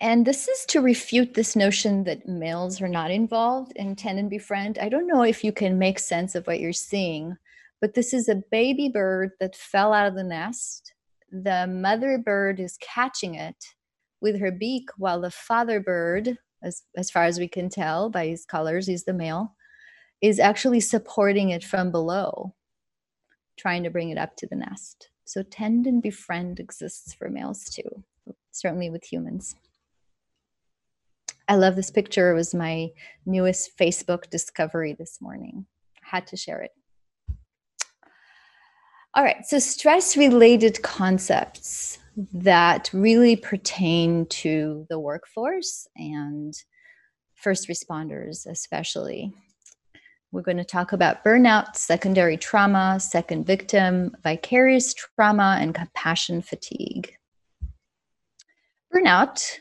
and 0.00 0.26
this 0.26 0.46
is 0.46 0.66
to 0.66 0.82
refute 0.82 1.34
this 1.34 1.56
notion 1.56 2.04
that 2.04 2.28
males 2.28 2.82
are 2.82 2.88
not 2.88 3.10
involved 3.10 3.72
in 3.76 3.96
tend 3.96 4.18
and 4.18 4.28
befriend. 4.28 4.78
I 4.78 4.90
don't 4.90 5.06
know 5.06 5.22
if 5.22 5.42
you 5.42 5.52
can 5.52 5.78
make 5.78 5.98
sense 5.98 6.34
of 6.34 6.46
what 6.46 6.60
you're 6.60 6.74
seeing, 6.74 7.36
but 7.80 7.94
this 7.94 8.12
is 8.12 8.28
a 8.28 8.42
baby 8.50 8.88
bird 8.88 9.30
that 9.40 9.56
fell 9.56 9.92
out 9.92 10.06
of 10.06 10.14
the 10.14 10.24
nest. 10.24 10.92
The 11.30 11.66
mother 11.66 12.18
bird 12.18 12.60
is 12.60 12.78
catching 12.80 13.34
it 13.34 13.56
with 14.20 14.40
her 14.40 14.50
beak, 14.50 14.88
while 14.96 15.20
the 15.20 15.30
father 15.30 15.80
bird, 15.80 16.38
as, 16.62 16.82
as 16.96 17.10
far 17.10 17.24
as 17.24 17.38
we 17.38 17.48
can 17.48 17.68
tell 17.68 18.08
by 18.08 18.26
his 18.26 18.44
colors, 18.44 18.86
he's 18.86 19.04
the 19.04 19.12
male, 19.12 19.54
is 20.22 20.40
actually 20.40 20.80
supporting 20.80 21.50
it 21.50 21.62
from 21.62 21.90
below, 21.90 22.54
trying 23.58 23.82
to 23.84 23.90
bring 23.90 24.10
it 24.10 24.18
up 24.18 24.36
to 24.36 24.46
the 24.46 24.56
nest. 24.56 25.10
So 25.24 25.42
tend 25.42 25.86
and 25.86 26.00
befriend 26.02 26.60
exists 26.60 27.12
for 27.12 27.28
males 27.28 27.64
too, 27.64 28.04
certainly 28.52 28.90
with 28.90 29.04
humans. 29.04 29.54
I 31.48 31.56
love 31.56 31.76
this 31.76 31.90
picture. 31.90 32.30
It 32.30 32.34
was 32.34 32.54
my 32.54 32.90
newest 33.24 33.76
Facebook 33.78 34.30
discovery 34.30 34.94
this 34.98 35.20
morning. 35.20 35.66
I 36.02 36.16
Had 36.16 36.26
to 36.28 36.36
share 36.36 36.60
it. 36.62 36.75
All 39.16 39.24
right, 39.24 39.46
so 39.46 39.58
stress 39.58 40.14
related 40.14 40.82
concepts 40.82 41.98
that 42.34 42.90
really 42.92 43.34
pertain 43.34 44.26
to 44.26 44.86
the 44.90 44.98
workforce 44.98 45.88
and 45.96 46.52
first 47.34 47.66
responders, 47.66 48.46
especially. 48.46 49.32
We're 50.32 50.42
going 50.42 50.58
to 50.58 50.64
talk 50.64 50.92
about 50.92 51.24
burnout, 51.24 51.76
secondary 51.76 52.36
trauma, 52.36 53.00
second 53.00 53.46
victim, 53.46 54.14
vicarious 54.22 54.92
trauma, 54.92 55.56
and 55.62 55.74
compassion 55.74 56.42
fatigue. 56.42 57.16
Burnout 58.94 59.60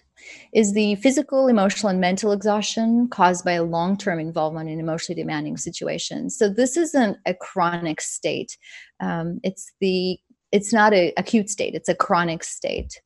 is 0.54 0.74
the 0.74 0.96
physical, 0.96 1.48
emotional, 1.48 1.90
and 1.90 2.00
mental 2.00 2.32
exhaustion 2.32 3.08
caused 3.10 3.46
by 3.46 3.54
a 3.54 3.64
long 3.64 3.98
term 3.98 4.20
involvement 4.20 4.70
in 4.70 4.80
emotionally 4.80 5.22
demanding 5.22 5.58
situations. 5.58 6.38
So, 6.38 6.50
this 6.50 6.78
isn't 6.78 7.18
a 7.26 7.34
chronic 7.34 8.02
state. 8.02 8.58
Um, 9.00 9.40
it's 9.44 9.72
the 9.80 10.18
it's 10.52 10.72
not 10.72 10.94
an 10.94 11.12
acute 11.18 11.50
state, 11.50 11.76
it's 11.76 11.90
a 11.90 11.96
chronic 11.96 12.44
state, 12.44 13.02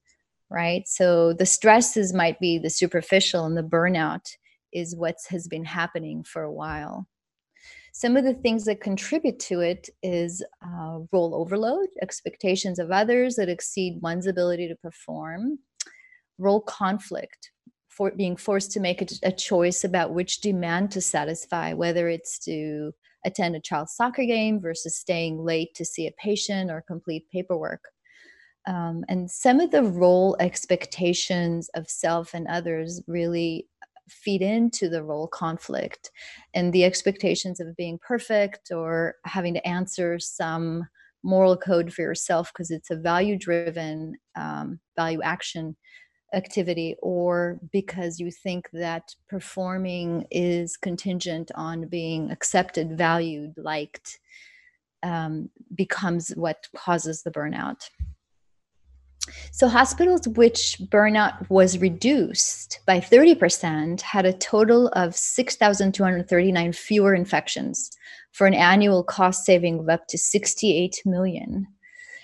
right? 0.49 0.87
So, 0.87 1.33
the 1.33 1.45
stresses 1.45 2.13
might 2.13 2.39
be 2.39 2.57
the 2.57 2.69
superficial, 2.69 3.45
and 3.45 3.57
the 3.57 3.63
burnout 3.63 4.29
is 4.71 4.95
what 4.95 5.15
has 5.29 5.47
been 5.47 5.65
happening 5.65 6.23
for 6.23 6.43
a 6.43 6.51
while. 6.51 7.07
Some 7.91 8.15
of 8.15 8.23
the 8.23 8.33
things 8.33 8.65
that 8.65 8.81
contribute 8.81 9.39
to 9.41 9.61
it 9.61 9.89
is 10.03 10.43
uh, 10.63 10.99
role 11.11 11.35
overload, 11.35 11.89
expectations 12.01 12.79
of 12.79 12.91
others 12.91 13.35
that 13.35 13.49
exceed 13.49 13.99
one's 14.01 14.27
ability 14.27 14.67
to 14.67 14.75
perform, 14.75 15.59
role 16.39 16.61
conflict 16.61 17.51
for 17.89 18.11
being 18.11 18.37
forced 18.37 18.71
to 18.71 18.79
make 18.79 19.01
a, 19.01 19.07
a, 19.23 19.31
choice 19.31 19.83
about 19.83 20.13
which 20.13 20.39
demand 20.39 20.89
to 20.89 21.01
satisfy 21.01 21.73
whether 21.73 22.07
it's 22.07 22.39
to 22.39 22.93
attend 23.25 23.55
a 23.55 23.59
child's 23.59 23.93
soccer 23.93 24.23
game 24.23 24.61
versus 24.61 24.95
staying 24.95 25.37
late 25.37 25.75
to 25.75 25.83
see 25.83 26.07
a 26.07 26.11
patient 26.13 26.71
or 26.71 26.81
complete 26.87 27.25
paperwork. 27.31 27.83
Um, 28.67 29.03
and 29.09 29.29
some 29.29 29.59
of 29.59 29.71
the 29.71 29.83
role 29.83 30.37
expectations 30.39 31.69
of 31.75 31.89
self 31.89 32.33
and 32.33 32.47
others 32.47 33.01
really 33.07 33.67
feed 34.09 34.41
into 34.41 34.89
the 34.89 35.03
role 35.03 35.27
conflict 35.27 36.11
and 36.53 36.73
the 36.73 36.83
expectations 36.83 37.59
of 37.59 37.75
being 37.75 37.99
perfect 37.99 38.71
or 38.71 39.15
having 39.25 39.53
to 39.53 39.67
answer 39.67 40.19
some 40.19 40.87
moral 41.23 41.57
code 41.57 41.93
for 41.93 42.01
yourself 42.01 42.51
because 42.53 42.71
it's 42.71 42.91
a 42.91 42.95
value 42.95 43.37
driven 43.37 44.15
um, 44.35 44.79
value 44.95 45.21
action 45.21 45.75
activity 46.33 46.95
or 47.01 47.59
because 47.71 48.19
you 48.19 48.31
think 48.31 48.69
that 48.73 49.15
performing 49.27 50.25
is 50.31 50.77
contingent 50.77 51.51
on 51.55 51.87
being 51.87 52.31
accepted, 52.31 52.97
valued, 52.97 53.53
liked, 53.57 54.19
um, 55.03 55.49
becomes 55.75 56.29
what 56.35 56.67
causes 56.75 57.23
the 57.23 57.31
burnout. 57.31 57.89
So, 59.51 59.67
hospitals 59.67 60.27
which 60.27 60.77
burnout 60.89 61.49
was 61.49 61.77
reduced 61.77 62.79
by 62.85 62.99
30% 62.99 64.01
had 64.01 64.25
a 64.25 64.33
total 64.33 64.87
of 64.89 65.15
6,239 65.15 66.73
fewer 66.73 67.13
infections 67.13 67.91
for 68.31 68.47
an 68.47 68.53
annual 68.53 69.03
cost 69.03 69.45
saving 69.45 69.79
of 69.79 69.89
up 69.89 70.07
to 70.07 70.17
68 70.17 71.01
million. 71.05 71.67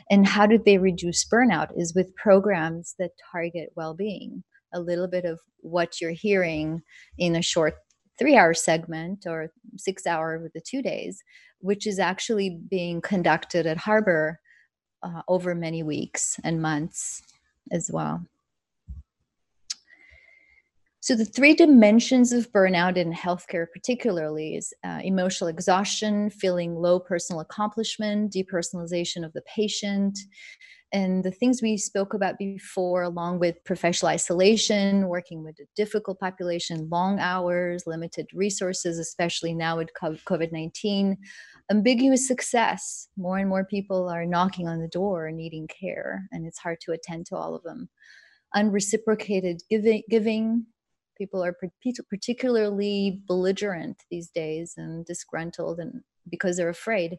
And 0.09 0.27
how 0.27 0.45
did 0.45 0.65
they 0.65 0.77
reduce 0.77 1.25
burnout? 1.25 1.69
Is 1.75 1.95
with 1.95 2.15
programs 2.15 2.95
that 2.99 3.11
target 3.31 3.71
well 3.75 3.93
being. 3.93 4.43
A 4.73 4.79
little 4.79 5.07
bit 5.07 5.25
of 5.25 5.39
what 5.61 6.01
you're 6.01 6.11
hearing 6.11 6.81
in 7.17 7.35
a 7.35 7.41
short 7.41 7.75
three 8.17 8.35
hour 8.35 8.53
segment 8.53 9.25
or 9.25 9.51
six 9.77 10.05
hour 10.05 10.39
with 10.39 10.53
the 10.53 10.61
two 10.61 10.81
days, 10.81 11.23
which 11.59 11.87
is 11.87 11.99
actually 11.99 12.59
being 12.69 13.01
conducted 13.01 13.65
at 13.65 13.77
Harbor 13.77 14.39
uh, 15.03 15.21
over 15.27 15.55
many 15.55 15.83
weeks 15.83 16.39
and 16.43 16.61
months 16.61 17.21
as 17.71 17.89
well. 17.91 18.25
So, 21.05 21.15
the 21.15 21.23
three 21.23 21.53
dimensions 21.53 22.31
of 22.31 22.51
burnout 22.51 22.97
in 22.97 23.13
healthcare, 23.13 23.67
particularly, 23.71 24.55
is 24.55 24.73
uh, 24.83 25.01
emotional 25.03 25.47
exhaustion, 25.47 26.31
feeling 26.31 26.73
low 26.73 26.99
personal 26.99 27.41
accomplishment, 27.41 28.33
depersonalization 28.33 29.23
of 29.23 29.31
the 29.33 29.43
patient, 29.43 30.17
and 30.91 31.23
the 31.23 31.29
things 31.29 31.61
we 31.61 31.77
spoke 31.77 32.15
about 32.15 32.39
before, 32.39 33.03
along 33.03 33.37
with 33.37 33.63
professional 33.65 34.09
isolation, 34.09 35.07
working 35.07 35.43
with 35.43 35.59
a 35.59 35.67
difficult 35.75 36.19
population, 36.19 36.89
long 36.89 37.19
hours, 37.19 37.83
limited 37.85 38.25
resources, 38.33 38.97
especially 38.97 39.53
now 39.53 39.77
with 39.77 39.91
COVID 40.01 40.51
19, 40.51 41.17
ambiguous 41.69 42.27
success. 42.27 43.09
More 43.15 43.37
and 43.37 43.47
more 43.47 43.63
people 43.63 44.09
are 44.09 44.25
knocking 44.25 44.67
on 44.67 44.81
the 44.81 44.87
door 44.87 45.29
needing 45.29 45.67
care, 45.67 46.27
and 46.31 46.47
it's 46.47 46.57
hard 46.57 46.79
to 46.81 46.93
attend 46.93 47.27
to 47.27 47.35
all 47.35 47.53
of 47.53 47.61
them. 47.61 47.89
Unreciprocated 48.55 49.61
giving, 49.69 50.01
giving 50.09 50.65
people 51.17 51.43
are 51.43 51.55
particularly 52.09 53.21
belligerent 53.27 54.03
these 54.09 54.29
days 54.29 54.73
and 54.77 55.05
disgruntled 55.05 55.79
and 55.79 56.01
because 56.29 56.57
they're 56.57 56.69
afraid. 56.69 57.17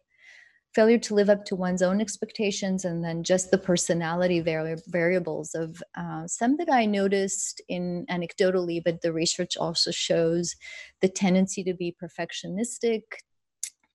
Failure 0.74 0.98
to 0.98 1.14
live 1.14 1.30
up 1.30 1.44
to 1.46 1.56
one's 1.56 1.80
own 1.80 2.00
expectations 2.02 2.84
and 2.84 3.02
then 3.02 3.22
just 3.22 3.50
the 3.50 3.56
personality 3.58 4.40
vari- 4.40 4.76
variables 4.88 5.54
of 5.54 5.82
uh, 5.96 6.26
some 6.26 6.58
that 6.58 6.68
i 6.70 6.84
noticed 6.84 7.62
in 7.68 8.04
anecdotally 8.10 8.82
but 8.84 9.00
the 9.00 9.12
research 9.12 9.56
also 9.56 9.90
shows 9.90 10.54
the 11.00 11.08
tendency 11.08 11.64
to 11.64 11.72
be 11.72 11.96
perfectionistic 12.02 13.02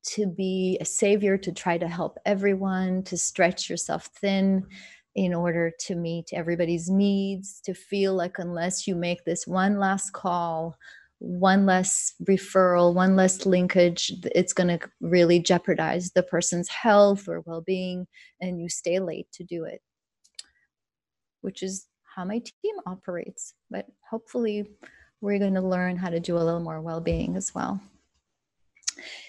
to 0.04 0.26
be 0.26 0.78
a 0.82 0.86
savior 0.86 1.38
to 1.38 1.52
try 1.52 1.78
to 1.78 1.88
help 1.88 2.18
everyone 2.26 3.04
to 3.04 3.16
stretch 3.16 3.70
yourself 3.70 4.08
thin 4.20 4.66
in 5.15 5.34
order 5.34 5.71
to 5.78 5.95
meet 5.95 6.30
everybody's 6.34 6.89
needs, 6.89 7.60
to 7.62 7.74
feel 7.74 8.13
like 8.13 8.39
unless 8.39 8.88
you 8.88 8.95
make 8.95 9.24
this 9.26 9.45
one 9.45 9.78
last 9.78 10.12
call, 10.12 10.78
one 11.19 11.65
less 11.65 12.13
referral, 12.24 12.93
one 12.93 13.15
less 13.15 13.45
linkage, 13.45 14.12
it's 14.34 14.54
going 14.54 14.67
to 14.67 14.80
really 15.02 15.39
jeopardize 15.39 16.12
the 16.12 16.24
person's 16.24 16.69
health 16.69 17.28
or 17.28 17.41
well 17.41 17.62
being, 17.62 18.08
and 18.39 18.60
you 18.60 18.69
stay 18.69 19.00
late 19.00 19.28
to 19.34 19.43
do 19.43 19.65
it, 19.65 19.82
which 21.41 21.62
is 21.62 21.88
how 22.15 22.26
my 22.26 22.39
team 22.39 22.76
operates. 22.86 23.54
But 23.69 23.86
hopefully, 24.10 24.65
we're 25.19 25.39
going 25.39 25.54
to 25.54 25.62
learn 25.62 25.97
how 25.97 26.10
to 26.10 26.19
do 26.19 26.38
a 26.38 26.39
little 26.39 26.60
more 26.60 26.82
well 26.82 27.02
being 27.02 27.36
as 27.36 27.54
well. 27.54 27.80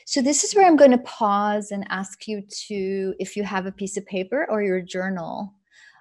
So, 0.07 0.23
this 0.23 0.45
is 0.45 0.55
where 0.55 0.66
I'm 0.66 0.77
going 0.77 0.90
to 0.92 0.99
pause 0.99 1.73
and 1.73 1.85
ask 1.90 2.27
you 2.27 2.42
to, 2.68 3.14
if 3.18 3.37
you 3.37 3.42
have 3.42 3.66
a 3.66 3.73
piece 3.73 3.97
of 3.97 4.07
paper 4.07 4.47
or 4.49 4.62
your 4.62 4.81
journal, 4.81 5.53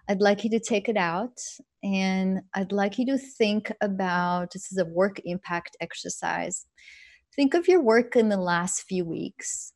I'd 0.10 0.22
like 0.22 0.44
you 0.44 0.50
to 0.52 0.60
take 0.60 0.90
it 0.90 0.98
out 0.98 1.38
and 1.84 2.42
I'd 2.54 2.72
like 2.72 2.98
you 2.98 3.06
to 3.08 3.18
think 3.18 3.72
about 3.82 4.52
this 4.52 4.72
is 4.72 4.78
a 4.78 4.86
work 4.86 5.20
impact 5.26 5.78
exercise. 5.80 6.66
Think 7.36 7.54
of 7.54 7.68
your 7.68 7.82
work 7.82 8.16
in 8.16 8.30
the 8.30 8.38
last 8.38 8.84
few 8.84 9.06
weeks, 9.06 9.74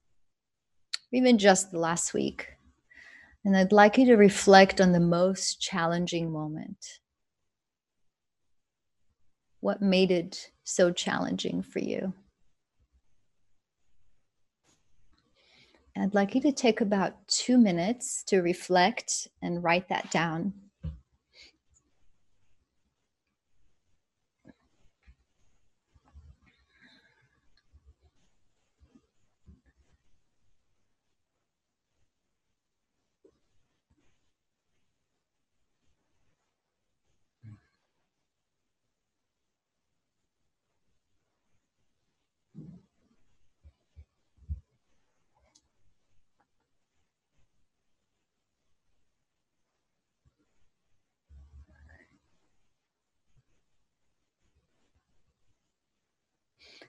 even 1.13 1.37
just 1.37 1.71
the 1.71 1.79
last 1.79 2.13
week. 2.13 2.47
And 3.43 3.55
I'd 3.55 3.71
like 3.71 3.97
you 3.97 4.05
to 4.07 4.15
reflect 4.15 4.81
on 4.81 4.91
the 4.91 4.99
most 4.99 5.61
challenging 5.61 6.31
moment. 6.31 6.83
What 9.61 9.81
made 9.81 10.11
it 10.11 10.51
so 10.63 10.91
challenging 10.91 11.63
for 11.63 11.79
you? 11.79 12.13
I'd 15.97 16.13
like 16.13 16.35
you 16.35 16.41
to 16.41 16.51
take 16.51 16.81
about 16.81 17.27
two 17.27 17.57
minutes 17.57 18.23
to 18.23 18.41
reflect 18.41 19.29
and 19.41 19.63
write 19.63 19.87
that 19.89 20.11
down. 20.11 20.53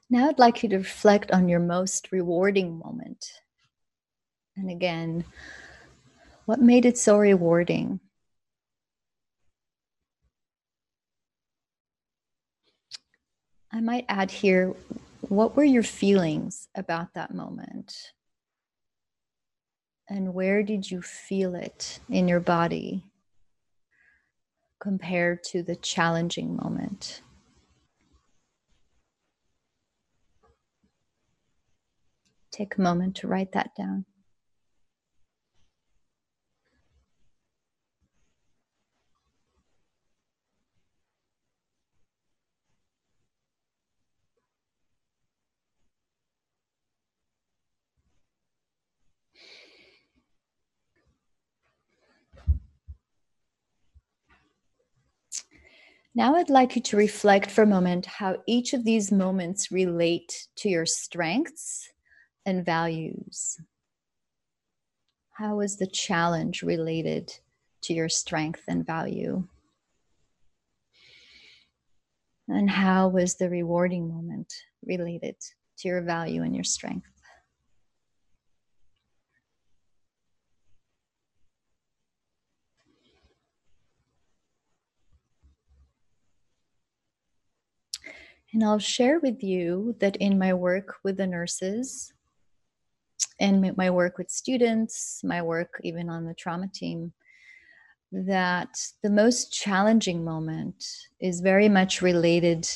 Now 0.09 0.29
I'd 0.29 0.39
like 0.39 0.63
you 0.63 0.69
to 0.69 0.79
reflect 0.79 1.33
on 1.33 1.49
your 1.49 1.61
most 1.61 2.13
rewarding 2.13 2.79
moment. 2.79 3.27
And 4.57 4.71
again, 4.71 5.25
what 6.45 6.61
made 6.61 6.87
it 6.87 6.97
so 6.97 7.19
rewarding? 7.19 8.01
I 13.73 13.81
might 13.81 14.07
add 14.09 14.31
here, 14.31 14.75
what 15.21 15.57
were 15.57 15.65
your 15.65 15.83
feelings 15.83 16.69
about 16.75 17.15
that 17.15 17.35
moment? 17.35 18.13
And 20.09 20.35
where 20.35 20.63
did 20.63 20.89
you 20.89 21.03
feel 21.03 21.57
it 21.57 21.99
in 22.09 22.29
your 22.29 22.39
body 22.39 23.03
compared 24.81 25.43
to 25.45 25.65
the 25.65 25.75
challenging 25.75 26.57
moment? 26.57 27.23
Take 32.57 32.79
a 32.79 32.81
moment 32.81 33.17
to 33.17 33.29
write 33.29 33.53
that 33.53 33.75
down. 33.77 34.07
Now, 56.15 56.37
I'd 56.37 56.49
like 56.49 56.75
you 56.75 56.81
to 56.81 56.97
reflect 56.97 57.51
for 57.51 57.65
a 57.65 57.67
moment 57.67 58.07
how 58.07 58.39
each 58.47 58.73
of 58.73 58.83
these 58.83 59.13
moments 59.13 59.71
relate 59.71 60.49
to 60.57 60.71
your 60.71 60.87
strengths 60.87 61.91
and 62.47 62.65
values? 62.65 63.61
How 65.33 65.61
is 65.61 65.77
the 65.77 65.87
challenge 65.87 66.63
related 66.63 67.31
to 67.83 67.93
your 67.93 68.09
strength 68.09 68.63
and 68.69 68.87
value? 68.87 69.47
And 72.49 72.71
how 72.71 73.09
was 73.09 73.35
the 73.35 73.51
rewarding 73.51 74.09
moment 74.09 74.55
related 74.85 75.37
to 75.79 75.89
your 75.89 76.01
value 76.01 76.43
and 76.43 76.55
your 76.55 76.65
strength? 76.65 77.11
And 88.53 88.65
I'll 88.65 88.79
share 88.79 89.21
with 89.21 89.43
you 89.43 89.97
that 89.99 90.17
in 90.17 90.39
my 90.39 90.55
work 90.55 90.97
with 91.05 91.19
the 91.19 91.27
nurses, 91.27 92.15
and 93.39 93.77
my 93.77 93.91
work 93.91 94.19
with 94.19 94.31
students, 94.31 95.21
my 95.23 95.43
work 95.43 95.81
even 95.83 96.09
on 96.09 96.25
the 96.25 96.35
trauma 96.35 96.69
team, 96.73 97.13
that 98.13 98.79
the 99.03 99.11
most 99.11 99.53
challenging 99.53 100.25
moment 100.25 100.85
is 101.21 101.41
very 101.41 101.69
much 101.69 102.03
related 102.03 102.69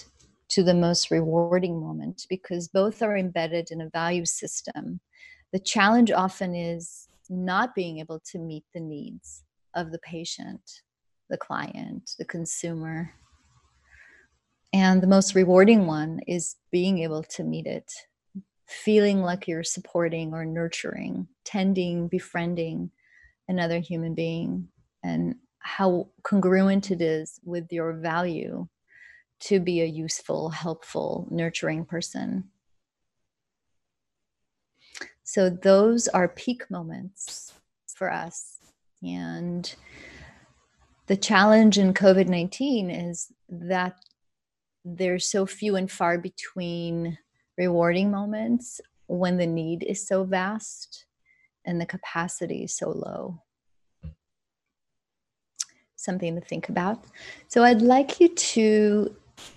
to 0.49 0.63
the 0.63 0.75
most 0.75 1.11
rewarding 1.11 1.81
moment 1.81 2.27
because 2.29 2.69
both 2.69 3.03
are 3.03 3.17
embedded 3.17 3.71
in 3.71 3.81
a 3.81 3.91
value 3.91 4.27
system. 4.27 5.01
The 5.53 5.61
challenge 5.61 6.11
often 6.11 6.55
is 6.55 7.09
not 7.29 7.75
being 7.75 7.99
able 7.99 8.21
to 8.33 8.39
meet 8.39 8.65
the 8.75 8.81
needs 8.81 9.45
of 9.75 9.93
the 9.93 10.01
patient, 10.01 10.61
the 11.31 11.39
client, 11.39 12.11
the 12.19 12.25
consumer. 12.25 13.13
And 14.73 15.01
the 15.01 15.07
most 15.07 15.35
rewarding 15.35 15.87
one 15.87 16.21
is 16.27 16.57
being 16.73 16.99
able 16.99 17.23
to 17.23 17.45
meet 17.45 17.67
it 17.67 17.91
feeling 18.71 19.21
like 19.21 19.49
you're 19.49 19.65
supporting 19.65 20.33
or 20.33 20.45
nurturing, 20.45 21.27
tending, 21.45 22.07
befriending 22.07 22.91
another 23.49 23.81
human 23.81 24.15
being, 24.15 24.69
and 25.03 25.35
how 25.59 26.09
congruent 26.23 26.91
it 26.91 27.03
is 27.03 27.41
with 27.45 27.73
your 27.73 27.93
value 27.93 28.69
to 29.41 29.59
be 29.59 29.81
a 29.81 29.87
useful, 29.87 30.51
helpful, 30.51 31.27
nurturing 31.31 31.85
person. 31.85 32.45
So, 35.25 35.51
those 35.51 36.09
are 36.09 36.29
peak 36.29 36.71
moments 36.71 37.53
for 37.95 38.13
us. 38.13 38.59
And 39.03 39.73
the 41.07 41.17
challenge 41.17 41.79
in 41.79 41.95
COVID 41.95 42.29
19 42.29 42.91
is 42.91 43.33
that 43.49 43.97
there's 44.85 45.29
so 45.29 45.45
few 45.45 45.77
and 45.77 45.91
far 45.91 46.19
between 46.19 47.19
rewarding 47.61 48.11
moments 48.11 48.81
when 49.07 49.37
the 49.37 49.47
need 49.47 49.83
is 49.83 50.07
so 50.07 50.25
vast 50.25 51.05
and 51.67 51.79
the 51.79 51.85
capacity 51.87 52.65
is 52.65 52.75
so 52.75 52.89
low. 52.89 53.43
Something 55.97 56.35
to 56.37 56.41
think 56.41 56.71
about. 56.71 57.05
So, 57.49 57.63
I'd 57.63 57.83
like 57.83 58.21
you 58.21 58.29
to 58.55 59.15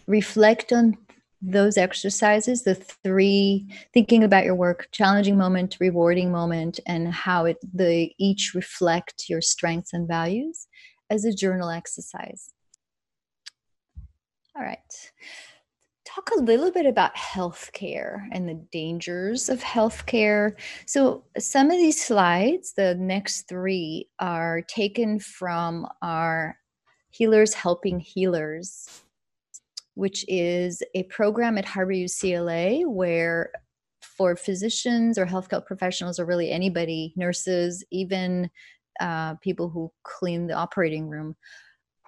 reflect 0.07 0.73
on 0.73 0.97
those 1.41 1.77
exercises 1.77 2.63
the 2.63 2.75
three 2.75 3.67
thinking 3.93 4.23
about 4.23 4.45
your 4.45 4.55
work 4.55 4.87
challenging 4.91 5.37
moment 5.37 5.77
rewarding 5.79 6.31
moment 6.31 6.79
and 6.85 7.13
how 7.13 7.43
it 7.45 7.57
the 7.73 8.11
each 8.17 8.53
reflect 8.55 9.25
your 9.27 9.41
strengths 9.41 9.91
and 9.91 10.07
values 10.07 10.67
as 11.09 11.25
a 11.25 11.33
journal 11.33 11.69
exercise 11.69 12.53
all 14.55 14.63
right 14.63 15.11
talk 16.13 16.29
a 16.37 16.41
little 16.41 16.71
bit 16.71 16.85
about 16.85 17.15
healthcare 17.15 18.27
and 18.31 18.47
the 18.47 18.61
dangers 18.71 19.49
of 19.49 19.61
healthcare. 19.61 20.53
So, 20.85 21.23
some 21.37 21.71
of 21.71 21.77
these 21.77 22.03
slides, 22.03 22.73
the 22.73 22.95
next 22.95 23.47
three, 23.47 24.09
are 24.19 24.61
taken 24.61 25.19
from 25.19 25.87
our 26.01 26.57
Healers 27.09 27.53
Helping 27.53 27.99
Healers, 27.99 29.03
which 29.95 30.25
is 30.27 30.83
a 30.93 31.03
program 31.03 31.57
at 31.57 31.65
Harbor 31.65 31.93
UCLA 31.93 32.85
where 32.87 33.51
for 34.01 34.35
physicians 34.35 35.17
or 35.17 35.25
healthcare 35.25 35.65
professionals 35.65 36.19
or 36.19 36.25
really 36.25 36.51
anybody, 36.51 37.13
nurses, 37.15 37.83
even 37.91 38.49
uh, 38.99 39.35
people 39.35 39.69
who 39.69 39.91
clean 40.03 40.45
the 40.45 40.53
operating 40.53 41.07
room 41.09 41.35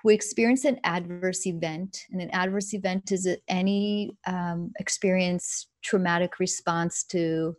who 0.05 0.11
experience 0.11 0.65
an 0.65 0.79
adverse 0.83 1.47
event. 1.47 1.97
And 2.11 2.21
an 2.21 2.29
adverse 2.29 2.75
event 2.75 3.11
is 3.11 3.27
any 3.47 4.15
um, 4.27 4.71
experience 4.79 5.65
traumatic 5.83 6.37
response 6.39 7.03
to 7.05 7.55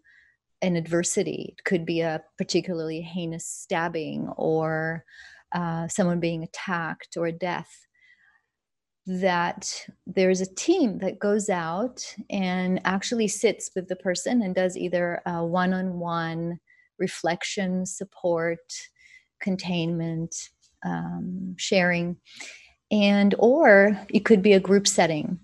an 0.63 0.77
adversity. 0.77 1.57
It 1.59 1.65
could 1.65 1.85
be 1.85 2.03
a 2.03 2.23
particularly 2.39 3.01
heinous 3.01 3.49
stabbing 3.49 4.29
or 4.37 5.05
uh, 5.53 5.89
someone 5.89 6.21
being 6.21 6.45
attacked 6.45 7.17
or 7.17 7.27
a 7.27 7.33
death 7.33 7.85
that 9.07 9.85
there's 10.07 10.41
a 10.41 10.55
team 10.55 10.99
that 10.99 11.19
goes 11.19 11.49
out 11.49 12.15
and 12.31 12.81
actually 12.85 13.27
sits 13.27 13.73
with 13.75 13.89
the 13.89 13.97
person 13.97 14.43
and 14.43 14.55
does 14.55 14.77
either 14.77 15.21
a 15.27 15.45
one-on-one 15.45 16.61
reflection 17.01 17.85
support 17.85 18.61
containment 19.41 20.35
um, 20.87 21.55
sharing 21.59 22.17
and 22.91 23.35
or 23.39 23.99
it 24.09 24.25
could 24.25 24.43
be 24.43 24.53
a 24.53 24.61
group 24.61 24.87
setting 24.87 25.39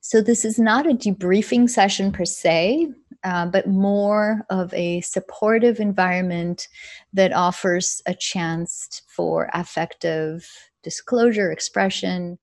so 0.00 0.20
this 0.20 0.44
is 0.44 0.58
not 0.58 0.86
a 0.86 0.94
debriefing 0.94 1.70
session 1.70 2.12
per 2.12 2.24
se 2.24 2.88
uh, 3.24 3.46
but 3.46 3.66
more 3.66 4.46
of 4.50 4.72
a 4.72 5.00
supportive 5.00 5.80
environment 5.80 6.68
that 7.12 7.32
offers 7.32 8.00
a 8.06 8.14
chance 8.14 9.02
for 9.08 9.50
affective 9.52 10.48
disclosure 10.84 11.50
expression 11.50 12.38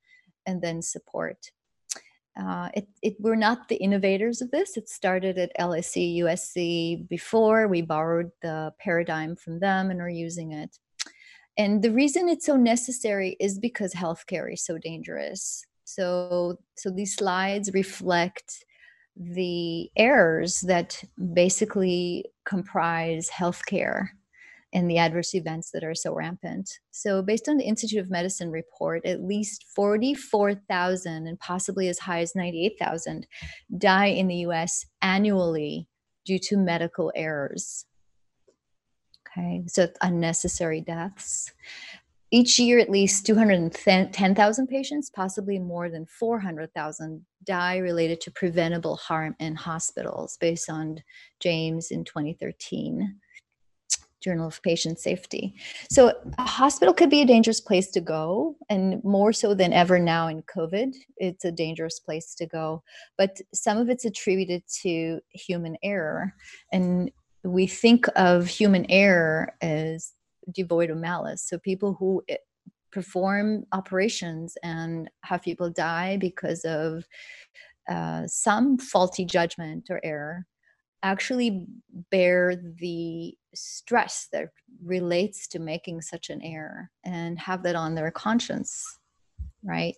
and 0.46 0.62
then 0.62 0.82
support. 0.82 1.52
Uh, 2.38 2.68
it, 2.74 2.88
it, 3.02 3.16
we're 3.20 3.36
not 3.36 3.70
the 3.70 3.76
innovators 3.76 4.42
of 4.42 4.52
this. 4.52 4.76
It 4.76 4.90
started 4.90 5.38
at 5.38 5.52
LAC, 5.58 5.96
USC 6.24 7.08
before. 7.08 7.70
We 7.70 7.82
borrowed 7.82 8.32
the 8.42 8.74
paradigm 8.78 9.38
from 9.38 9.60
them 9.60 9.90
and 9.90 10.02
are 10.02 10.10
using 10.10 10.52
it. 10.52 10.78
And 11.58 11.84
the 11.84 11.92
reason 11.92 12.30
it's 12.30 12.46
so 12.46 12.56
necessary 12.56 13.36
is 13.40 13.60
because 13.60 13.94
healthcare 13.94 14.52
is 14.52 14.66
so 14.66 14.78
dangerous. 14.78 15.64
So, 15.84 16.58
so 16.76 16.90
these 16.90 17.16
slides 17.16 17.74
reflect 17.74 18.66
the 19.16 19.90
errors 19.96 20.62
that 20.62 21.04
basically 21.34 22.26
comprise 22.46 23.30
healthcare 23.30 24.08
and 24.74 24.90
the 24.90 24.98
adverse 24.98 25.36
events 25.36 25.70
that 25.72 25.84
are 25.84 25.94
so 25.94 26.16
rampant. 26.16 26.80
So, 26.92 27.22
based 27.22 27.48
on 27.48 27.58
the 27.58 27.66
Institute 27.66 28.00
of 28.00 28.10
Medicine 28.10 28.50
report, 28.50 29.06
at 29.06 29.24
least 29.24 29.66
44,000 29.76 31.28
and 31.28 31.40
possibly 31.40 31.88
as 31.88 32.00
high 32.00 32.22
as 32.22 32.36
98,000 32.36 33.28
die 33.78 34.08
in 34.08 34.28
the 34.28 34.38
US 34.48 34.86
annually 35.02 35.88
due 36.26 36.40
to 36.40 36.58
medical 36.58 37.12
errors. 37.16 37.86
Okay, 39.36 39.64
so 39.68 39.88
unnecessary 40.02 40.82
deaths. 40.82 41.52
Each 42.30 42.58
year, 42.60 42.80
at 42.80 42.90
least 42.90 43.26
210,000 43.26 44.68
patients, 44.68 45.10
possibly 45.10 45.60
more 45.60 45.90
than 45.90 46.06
400,000, 46.06 47.24
die 47.44 47.78
related 47.78 48.22
to 48.22 48.32
preventable 48.32 48.96
harm 48.96 49.36
in 49.40 49.56
hospitals, 49.56 50.38
based 50.40 50.70
on 50.70 51.04
James 51.40 51.92
in 51.92 52.04
2013. 52.04 53.20
Journal 54.24 54.48
of 54.48 54.62
Patient 54.64 55.00
Safety. 55.00 55.54
So, 55.92 56.14
a 56.38 56.44
hospital 56.44 56.94
could 56.94 57.10
be 57.10 57.22
a 57.22 57.26
dangerous 57.26 57.60
place 57.60 57.92
to 57.92 58.02
go, 58.02 58.56
and 58.70 59.04
more 59.04 59.34
so 59.34 59.54
than 59.54 59.74
ever 59.74 60.00
now 60.00 60.28
in 60.28 60.44
COVID, 60.44 60.96
it's 61.18 61.44
a 61.44 61.52
dangerous 61.52 62.00
place 62.00 62.34
to 62.36 62.48
go. 62.48 62.84
But 63.18 63.42
some 63.54 63.78
of 63.78 63.90
it's 63.90 64.06
attributed 64.06 64.64
to 64.82 65.20
human 65.30 65.76
error. 65.84 66.34
And 66.72 67.12
we 67.44 67.68
think 67.68 68.06
of 68.16 68.48
human 68.48 68.86
error 68.90 69.54
as 69.62 70.14
devoid 70.52 70.90
of 70.90 70.98
malice. 70.98 71.44
So, 71.44 71.58
people 71.58 71.96
who 72.00 72.24
eh, 72.30 72.38
perform 72.92 73.66
operations 73.72 74.58
and 74.64 75.10
have 75.24 75.42
people 75.42 75.70
die 75.70 76.18
because 76.18 76.64
of 76.64 77.06
uh, 77.90 78.24
some 78.28 78.78
faulty 78.78 79.26
judgment 79.26 79.88
or 79.90 80.00
error 80.04 80.46
actually 81.02 81.68
bear 82.12 82.56
the 82.56 83.34
stress 83.54 84.30
that 84.32 84.50
relates 84.82 85.48
to 85.50 85.60
making 85.60 86.02
such 86.02 86.30
an 86.30 86.42
error 86.42 86.90
and 87.04 87.38
have 87.38 87.62
that 87.64 87.76
on 87.76 87.94
their 87.94 88.10
conscience, 88.10 89.00
right? 89.64 89.96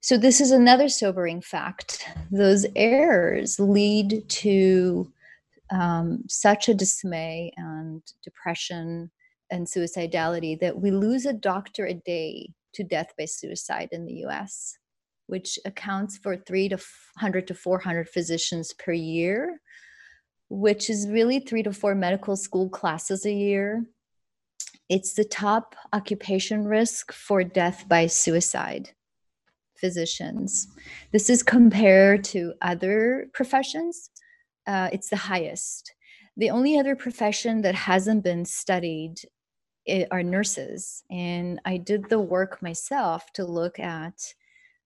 So, 0.00 0.16
this 0.16 0.40
is 0.40 0.52
another 0.52 0.88
sobering 0.88 1.42
fact. 1.42 2.08
Those 2.30 2.64
errors 2.76 3.58
lead 3.60 4.28
to 4.28 5.12
um, 5.70 6.24
such 6.28 6.68
a 6.68 6.74
dismay 6.74 7.52
and 7.56 8.02
depression 8.22 9.10
and 9.50 9.66
suicidality 9.66 10.58
that 10.60 10.80
we 10.80 10.90
lose 10.90 11.26
a 11.26 11.32
doctor 11.32 11.86
a 11.86 11.94
day 11.94 12.50
to 12.74 12.84
death 12.84 13.12
by 13.18 13.24
suicide 13.24 13.88
in 13.92 14.04
the 14.04 14.24
US, 14.26 14.76
which 15.26 15.58
accounts 15.64 16.18
for 16.18 16.36
three 16.36 16.68
to 16.68 16.76
100 16.76 17.46
to 17.48 17.54
400 17.54 18.08
physicians 18.08 18.72
per 18.72 18.92
year 18.92 19.60
which 20.48 20.88
is 20.88 21.08
really 21.08 21.40
three 21.40 21.62
to 21.62 21.72
four 21.72 21.94
medical 21.94 22.36
school 22.36 22.68
classes 22.68 23.26
a 23.26 23.32
year. 23.32 23.84
It's 24.88 25.14
the 25.14 25.24
top 25.24 25.74
occupation 25.92 26.64
risk 26.64 27.12
for 27.12 27.42
death 27.42 27.86
by 27.88 28.06
suicide 28.06 28.90
physicians. 29.76 30.68
This 31.12 31.28
is 31.28 31.42
compared 31.42 32.24
to 32.24 32.54
other 32.62 33.28
professions, 33.34 34.10
uh, 34.66 34.88
it's 34.92 35.10
the 35.10 35.16
highest. 35.16 35.94
The 36.36 36.50
only 36.50 36.78
other 36.78 36.96
profession 36.96 37.62
that 37.62 37.74
hasn't 37.74 38.22
been 38.22 38.44
studied 38.44 39.16
eh, 39.86 40.04
are 40.10 40.22
nurses. 40.22 41.02
And 41.10 41.60
I 41.64 41.78
did 41.78 42.08
the 42.08 42.20
work 42.20 42.60
myself 42.62 43.32
to 43.34 43.44
look 43.44 43.78
at 43.78 44.34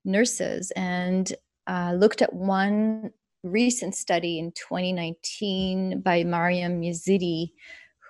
nurses 0.05 0.71
and 0.73 1.33
uh, 1.67 1.95
looked 1.97 2.23
at 2.23 2.33
one 2.33 3.11
recent 3.43 3.95
study 3.95 4.39
in 4.39 4.53
2019 4.53 6.01
by 6.03 6.25
Mariam 6.25 6.83
Yazidi, 6.83 7.53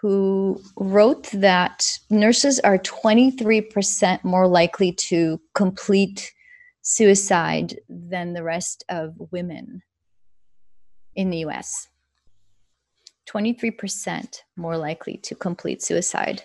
who 0.01 0.61
wrote 0.77 1.31
that 1.33 1.87
nurses 2.11 2.59
are 2.61 2.79
23% 2.79 4.25
more 4.25 4.49
likely 4.49 4.93
to 4.93 5.41
complete 5.55 6.33
suicide 6.83 7.79
than 7.89 8.33
the 8.33 8.43
rest 8.43 8.83
of 8.89 9.15
women 9.31 9.83
in 11.21 11.31
the 11.31 11.45
US. 11.47 11.89
23% 13.29 14.41
more 14.57 14.77
likely 14.77 15.17
to 15.19 15.35
complete 15.35 15.83
suicide 15.83 16.43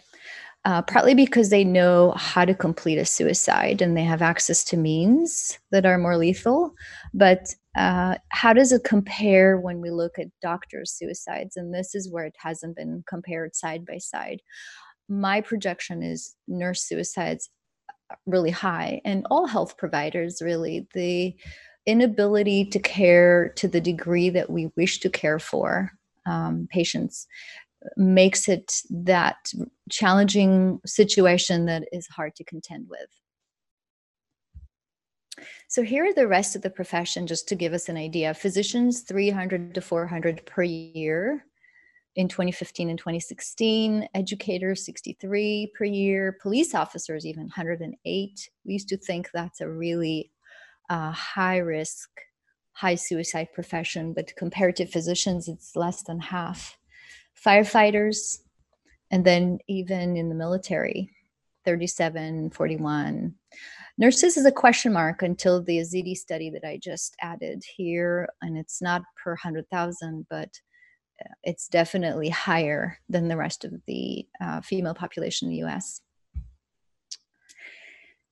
uh, 0.65 0.81
partly 0.81 1.13
because 1.13 1.49
they 1.49 1.63
know 1.63 2.11
how 2.17 2.43
to 2.43 2.55
complete 2.55 2.97
a 2.97 3.05
suicide 3.05 3.81
and 3.81 3.95
they 3.95 4.03
have 4.03 4.23
access 4.23 4.63
to 4.63 4.75
means 4.75 5.59
that 5.71 5.85
are 5.85 5.99
more 5.99 6.17
lethal. 6.17 6.73
But 7.13 7.53
uh, 7.77 8.15
how 8.29 8.51
does 8.51 8.71
it 8.71 8.83
compare 8.83 9.59
when 9.59 9.79
we 9.79 9.91
look 9.91 10.17
at 10.17 10.27
doctors' 10.41 10.91
suicides? 10.91 11.55
And 11.55 11.71
this 11.71 11.93
is 11.93 12.09
where 12.09 12.25
it 12.25 12.35
hasn't 12.37 12.75
been 12.75 13.03
compared 13.07 13.55
side 13.55 13.85
by 13.85 13.99
side. 13.99 14.41
My 15.07 15.39
projection 15.39 16.01
is 16.01 16.35
nurse 16.47 16.81
suicides 16.81 17.49
really 18.25 18.51
high, 18.51 19.01
and 19.05 19.25
all 19.29 19.45
health 19.45 19.77
providers 19.77 20.41
really. 20.41 20.87
The 20.93 21.35
inability 21.85 22.65
to 22.65 22.79
care 22.79 23.49
to 23.55 23.67
the 23.67 23.81
degree 23.81 24.29
that 24.29 24.49
we 24.49 24.71
wish 24.75 24.99
to 24.99 25.09
care 25.09 25.39
for 25.39 25.91
um, 26.25 26.67
patients 26.71 27.27
makes 27.97 28.49
it 28.49 28.81
that 28.89 29.51
challenging 29.91 30.79
situation 30.85 31.65
that 31.65 31.87
is 31.91 32.07
hard 32.07 32.35
to 32.35 32.43
contend 32.43 32.87
with. 32.89 33.07
So 35.67 35.83
here 35.83 36.05
are 36.05 36.13
the 36.13 36.27
rest 36.27 36.55
of 36.55 36.61
the 36.61 36.69
profession, 36.69 37.27
just 37.27 37.47
to 37.49 37.55
give 37.55 37.73
us 37.73 37.89
an 37.89 37.97
idea. 37.97 38.33
Physicians, 38.33 39.01
300 39.01 39.75
to 39.75 39.81
400 39.81 40.45
per 40.45 40.63
year 40.63 41.45
in 42.15 42.27
2015 42.29 42.89
and 42.89 42.97
2016. 42.97 44.07
Educators, 44.13 44.85
63 44.85 45.73
per 45.77 45.83
year. 45.83 46.37
Police 46.41 46.73
officers, 46.73 47.25
even 47.25 47.43
108. 47.43 48.49
We 48.65 48.73
used 48.73 48.89
to 48.89 48.97
think 48.97 49.29
that's 49.33 49.59
a 49.59 49.69
really 49.69 50.31
uh, 50.89 51.11
high 51.11 51.57
risk, 51.57 52.09
high 52.73 52.95
suicide 52.95 53.47
profession, 53.53 54.13
but 54.13 54.35
compared 54.35 54.75
to 54.77 54.85
physicians, 54.85 55.47
it's 55.47 55.75
less 55.75 56.03
than 56.03 56.19
half 56.19 56.77
firefighters, 57.43 58.39
and 59.11 59.25
then 59.25 59.59
even 59.67 60.17
in 60.17 60.29
the 60.29 60.35
military, 60.35 61.09
37, 61.63 62.51
41. 62.51 63.33
Nurses 63.97 64.35
is 64.35 64.45
a 64.45 64.51
question 64.51 64.91
mark 64.91 65.21
until 65.21 65.63
the 65.63 65.77
Yazidi 65.77 66.15
study 66.15 66.49
that 66.49 66.65
I 66.65 66.77
just 66.77 67.15
added 67.21 67.63
here, 67.77 68.27
and 68.41 68.57
it's 68.57 68.81
not 68.81 69.03
per 69.21 69.31
100,000, 69.31 70.27
but 70.29 70.49
uh, 71.23 71.33
it's 71.43 71.69
definitely 71.69 72.29
higher 72.29 72.97
than 73.07 73.29
the 73.29 73.37
rest 73.37 73.63
of 73.63 73.73
the 73.87 74.27
uh, 74.41 74.59
female 74.61 74.93
population 74.93 75.47
in 75.47 75.53
the 75.53 75.67
US. 75.67 76.01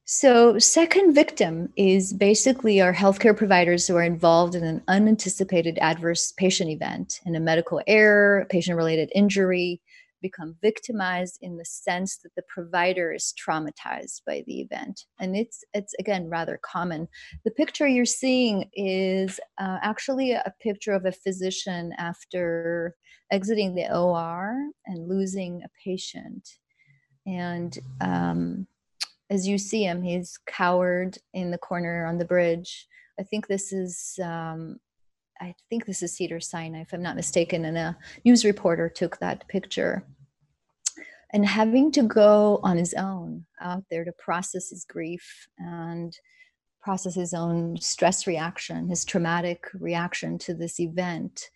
So, 0.05 0.59
second 0.59 1.13
victim 1.13 1.71
is 1.77 2.11
basically 2.11 2.81
our 2.81 2.93
healthcare 2.93 3.35
providers 3.35 3.87
who 3.87 3.95
are 3.95 4.03
involved 4.03 4.53
in 4.53 4.63
an 4.63 4.83
unanticipated 4.89 5.77
adverse 5.79 6.33
patient 6.33 6.69
event, 6.69 7.21
in 7.25 7.35
a 7.35 7.39
medical 7.39 7.81
error, 7.87 8.45
patient 8.49 8.75
related 8.75 9.11
injury 9.15 9.81
become 10.23 10.55
victimized 10.61 11.37
in 11.41 11.57
the 11.57 11.65
sense 11.65 12.17
that 12.17 12.33
the 12.35 12.41
provider 12.47 13.13
is 13.13 13.33
traumatized 13.37 14.21
by 14.25 14.43
the 14.47 14.61
event. 14.61 15.05
And 15.19 15.35
it's 15.35 15.63
it's 15.73 15.93
again 15.99 16.27
rather 16.29 16.59
common. 16.63 17.07
The 17.45 17.51
picture 17.51 17.87
you're 17.87 18.05
seeing 18.05 18.71
is 18.73 19.39
uh, 19.59 19.77
actually 19.83 20.31
a 20.31 20.53
picture 20.61 20.93
of 20.93 21.05
a 21.05 21.11
physician 21.11 21.93
after 21.97 22.95
exiting 23.31 23.75
the 23.75 23.93
or 23.95 24.55
and 24.87 25.07
losing 25.07 25.61
a 25.63 25.69
patient. 25.83 26.49
And 27.25 27.77
um, 28.01 28.67
as 29.33 29.47
you 29.47 29.57
see 29.57 29.83
him 29.83 30.01
he's 30.01 30.37
cowered 30.45 31.17
in 31.33 31.51
the 31.51 31.57
corner 31.57 32.05
on 32.05 32.17
the 32.17 32.25
bridge 32.25 32.87
i 33.19 33.23
think 33.23 33.47
this 33.47 33.73
is 33.73 34.19
um, 34.23 34.77
I 35.41 35.55
think 35.69 35.85
this 35.85 36.01
is 36.01 36.15
Cedar 36.15 36.39
Sinai, 36.39 36.81
if 36.81 36.93
I'm 36.93 37.01
not 37.01 37.17
mistaken, 37.17 37.65
and 37.65 37.77
a 37.77 37.97
news 38.23 38.45
reporter 38.45 38.87
took 38.87 39.19
that 39.19 39.47
picture. 39.49 40.03
And 41.33 41.45
having 41.45 41.91
to 41.93 42.03
go 42.03 42.59
on 42.63 42.77
his 42.77 42.93
own 42.93 43.45
out 43.59 43.83
there 43.89 44.05
to 44.05 44.13
process 44.13 44.69
his 44.69 44.85
grief 44.85 45.47
and 45.57 46.15
process 46.81 47.15
his 47.15 47.33
own 47.33 47.77
stress 47.81 48.27
reaction, 48.27 48.87
his 48.87 49.03
traumatic 49.03 49.65
reaction 49.73 50.37
to 50.37 50.53
this 50.53 50.79
event 50.79 51.49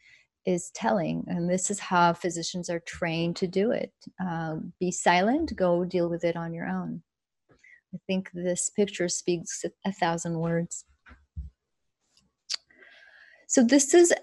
is 0.46 0.72
telling. 0.74 1.24
And 1.28 1.50
this 1.50 1.70
is 1.70 1.80
how 1.80 2.14
physicians 2.14 2.70
are 2.70 2.80
trained 2.80 3.36
to 3.38 3.48
do 3.48 3.72
it. 3.72 3.92
Uh, 4.20 4.56
be 4.80 4.92
silent, 4.92 5.56
go 5.56 5.86
deal 5.86 6.10
with 6.10 6.24
it 6.24 6.36
on 6.36 6.54
your 6.54 6.66
own. 6.66 7.04
I 7.94 7.98
think 8.08 8.30
this 8.34 8.70
picture 8.70 9.10
speaks 9.10 9.64
a 9.86 9.92
thousand 9.92 10.40
words. 10.40 10.86
So 13.48 13.64
this 13.64 13.94
is 13.94 14.14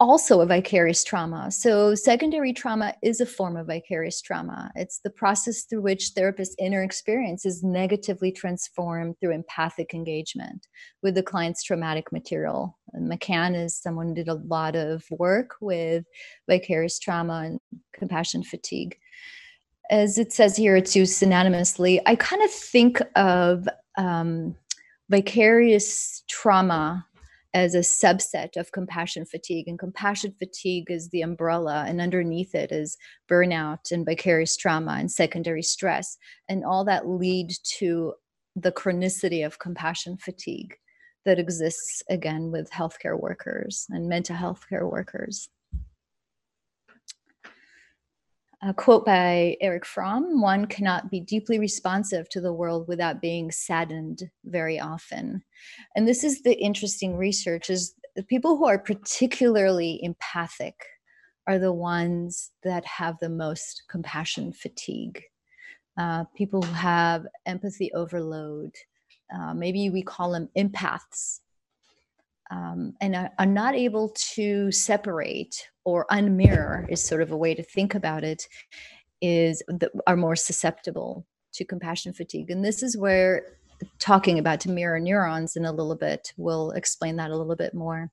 also 0.00 0.40
a 0.40 0.46
vicarious 0.46 1.04
trauma. 1.04 1.50
So 1.50 1.94
secondary 1.94 2.52
trauma 2.52 2.94
is 3.02 3.20
a 3.20 3.26
form 3.26 3.56
of 3.56 3.68
vicarious 3.68 4.20
trauma. 4.20 4.70
It's 4.74 4.98
the 4.98 5.10
process 5.10 5.62
through 5.62 5.82
which 5.82 6.10
therapists' 6.16 6.54
inner 6.58 6.82
experience 6.82 7.46
is 7.46 7.62
negatively 7.62 8.32
transformed 8.32 9.14
through 9.20 9.32
empathic 9.32 9.94
engagement 9.94 10.66
with 11.02 11.14
the 11.14 11.22
client's 11.22 11.62
traumatic 11.62 12.12
material. 12.12 12.76
And 12.92 13.10
McCann 13.10 13.54
is 13.56 13.80
someone 13.80 14.08
who 14.08 14.14
did 14.14 14.28
a 14.28 14.34
lot 14.34 14.74
of 14.74 15.04
work 15.10 15.56
with 15.60 16.04
vicarious 16.48 16.98
trauma 16.98 17.44
and 17.46 17.60
compassion 17.94 18.42
fatigue. 18.42 18.96
As 19.90 20.18
it 20.18 20.32
says 20.32 20.56
here, 20.56 20.76
it's 20.76 20.96
used 20.96 21.20
synonymously. 21.20 22.00
I 22.06 22.16
kind 22.16 22.42
of 22.42 22.50
think 22.50 23.00
of 23.16 23.68
um, 23.98 24.56
vicarious 25.10 26.22
trauma 26.28 27.06
as 27.54 27.74
a 27.74 27.78
subset 27.78 28.56
of 28.56 28.72
compassion 28.72 29.24
fatigue. 29.24 29.68
And 29.68 29.78
compassion 29.78 30.34
fatigue 30.38 30.90
is 30.90 31.10
the 31.10 31.22
umbrella, 31.22 31.84
and 31.86 32.00
underneath 32.00 32.54
it 32.54 32.72
is 32.72 32.96
burnout 33.30 33.92
and 33.92 34.04
vicarious 34.04 34.56
trauma 34.56 34.96
and 34.98 35.10
secondary 35.10 35.62
stress. 35.62 36.16
And 36.48 36.64
all 36.64 36.84
that 36.86 37.08
lead 37.08 37.52
to 37.78 38.14
the 38.56 38.72
chronicity 38.72 39.46
of 39.46 39.60
compassion 39.60 40.16
fatigue 40.16 40.74
that 41.24 41.38
exists 41.38 42.02
again 42.10 42.50
with 42.50 42.70
healthcare 42.70 43.18
workers 43.18 43.86
and 43.90 44.08
mental 44.08 44.36
health 44.36 44.64
care 44.68 44.86
workers 44.86 45.48
a 48.66 48.72
quote 48.72 49.04
by 49.04 49.56
Erich 49.60 49.84
Fromm 49.84 50.40
one 50.40 50.66
cannot 50.66 51.10
be 51.10 51.20
deeply 51.20 51.58
responsive 51.58 52.28
to 52.30 52.40
the 52.40 52.52
world 52.52 52.88
without 52.88 53.20
being 53.20 53.50
saddened 53.50 54.30
very 54.44 54.80
often. 54.80 55.42
And 55.94 56.08
this 56.08 56.24
is 56.24 56.42
the 56.42 56.58
interesting 56.58 57.16
research 57.16 57.68
is 57.68 57.94
the 58.16 58.22
people 58.22 58.56
who 58.56 58.64
are 58.66 58.78
particularly 58.78 60.00
empathic 60.02 60.74
are 61.46 61.58
the 61.58 61.72
ones 61.72 62.52
that 62.62 62.86
have 62.86 63.18
the 63.18 63.28
most 63.28 63.82
compassion 63.90 64.52
fatigue. 64.52 65.22
Uh, 65.98 66.24
people 66.34 66.62
who 66.62 66.72
have 66.72 67.26
empathy 67.44 67.92
overload, 67.92 68.70
uh, 69.34 69.52
maybe 69.52 69.90
we 69.90 70.02
call 70.02 70.32
them 70.32 70.48
empaths, 70.56 71.40
um, 72.50 72.94
and 73.00 73.16
are, 73.38 73.46
not 73.46 73.74
able 73.74 74.10
to 74.34 74.70
separate 74.70 75.68
or 75.84 76.06
unmirror 76.10 76.88
is 76.90 77.02
sort 77.02 77.22
of 77.22 77.30
a 77.30 77.36
way 77.36 77.54
to 77.54 77.62
think 77.62 77.94
about 77.94 78.24
it 78.24 78.46
is 79.20 79.62
that 79.68 79.90
are 80.06 80.16
more 80.16 80.36
susceptible 80.36 81.26
to 81.52 81.64
compassion 81.64 82.12
fatigue. 82.12 82.50
And 82.50 82.64
this 82.64 82.82
is 82.82 82.96
where 82.96 83.56
talking 83.98 84.38
about 84.38 84.66
mirror 84.66 85.00
neurons 85.00 85.56
in 85.56 85.64
a 85.64 85.72
little 85.72 85.96
bit 85.96 86.32
will 86.36 86.70
explain 86.72 87.16
that 87.16 87.30
a 87.30 87.36
little 87.36 87.56
bit 87.56 87.74
more 87.74 88.10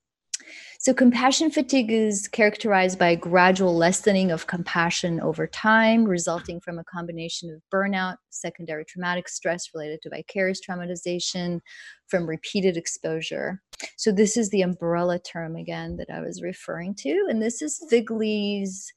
so, 0.82 0.92
compassion 0.92 1.50
fatigue 1.50 1.92
is 1.92 2.26
characterized 2.26 2.98
by 2.98 3.10
a 3.10 3.16
gradual 3.16 3.76
lessening 3.76 4.32
of 4.32 4.48
compassion 4.48 5.20
over 5.20 5.46
time, 5.46 6.04
resulting 6.04 6.58
from 6.60 6.78
a 6.78 6.84
combination 6.84 7.50
of 7.50 7.62
burnout, 7.72 8.16
secondary 8.30 8.84
traumatic 8.84 9.28
stress 9.28 9.68
related 9.74 10.02
to 10.02 10.10
vicarious 10.10 10.60
traumatization, 10.60 11.60
from 12.08 12.28
repeated 12.28 12.76
exposure. 12.76 13.62
So, 13.96 14.10
this 14.10 14.36
is 14.36 14.50
the 14.50 14.62
umbrella 14.62 15.20
term 15.20 15.54
again 15.54 15.96
that 15.98 16.10
I 16.12 16.20
was 16.20 16.42
referring 16.42 16.96
to. 16.96 17.26
And 17.28 17.40
this 17.40 17.62
is 17.62 17.84
Figley's 17.88 18.92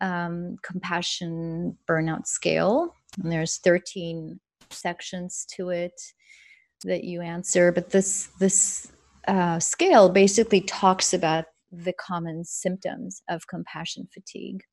um, 0.00 0.56
compassion 0.64 1.78
burnout 1.88 2.26
scale. 2.26 2.96
And 3.22 3.30
there's 3.30 3.58
13 3.58 4.40
sections 4.70 5.46
to 5.56 5.68
it 5.68 6.00
that 6.84 7.04
you 7.04 7.20
answer. 7.20 7.70
But 7.70 7.90
this, 7.90 8.30
this, 8.38 8.90
uh, 9.30 9.60
scale 9.60 10.08
basically 10.08 10.60
talks 10.60 11.14
about 11.14 11.44
the 11.70 11.92
common 11.92 12.44
symptoms 12.44 13.22
of 13.28 13.46
compassion 13.46 14.08
fatigue. 14.12 14.64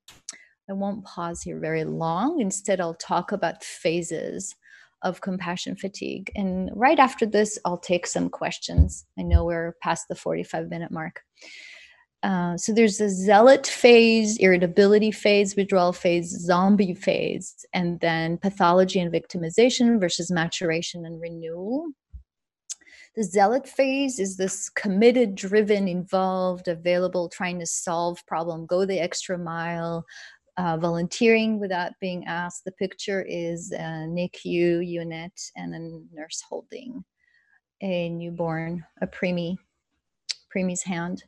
I 0.67 0.73
won't 0.73 1.05
pause 1.05 1.43
here 1.43 1.59
very 1.59 1.83
long. 1.83 2.41
Instead, 2.41 2.81
I'll 2.81 2.95
talk 2.95 3.31
about 3.31 3.63
phases 3.63 4.55
of 5.03 5.21
compassion 5.21 5.75
fatigue. 5.75 6.31
And 6.35 6.71
right 6.73 6.97
after 6.97 7.27
this, 7.27 7.59
I'll 7.65 7.77
take 7.77 8.07
some 8.07 8.29
questions. 8.29 9.05
I 9.17 9.21
know 9.21 9.45
we're 9.45 9.75
past 9.83 10.07
the 10.09 10.15
45 10.15 10.69
minute 10.69 10.91
mark. 10.91 11.21
Uh, 12.23 12.57
so 12.57 12.73
there's 12.73 12.99
a 12.99 13.09
zealot 13.09 13.67
phase, 13.67 14.37
irritability 14.37 15.11
phase, 15.11 15.55
withdrawal 15.55 15.93
phase, 15.93 16.29
zombie 16.31 16.95
phase, 16.95 17.63
and 17.75 17.99
then 17.99 18.39
pathology 18.39 18.99
and 18.99 19.13
victimization 19.13 19.99
versus 19.99 20.31
maturation 20.31 21.05
and 21.05 21.21
renewal. 21.21 21.89
The 23.17 23.23
zealot 23.23 23.67
phase 23.67 24.19
is 24.19 24.37
this 24.37 24.69
committed, 24.69 25.33
driven, 25.33 25.87
involved, 25.87 26.67
available, 26.67 27.27
trying 27.29 27.57
to 27.57 27.65
solve 27.65 28.23
problem, 28.27 28.67
go 28.67 28.85
the 28.85 28.99
extra 28.99 29.39
mile, 29.39 30.05
uh, 30.57 30.77
volunteering 30.77 31.59
without 31.59 31.93
being 31.99 32.25
asked. 32.27 32.63
The 32.63 32.73
picture 32.73 33.25
is 33.27 33.71
a 33.71 34.05
NICU 34.07 34.87
unit 34.87 35.31
and 35.55 35.73
a 35.73 36.15
nurse 36.15 36.43
holding 36.47 37.03
a 37.81 38.09
newborn, 38.09 38.85
a 39.01 39.07
preemie, 39.07 39.57
preemie's 40.55 40.83
hand. 40.83 41.23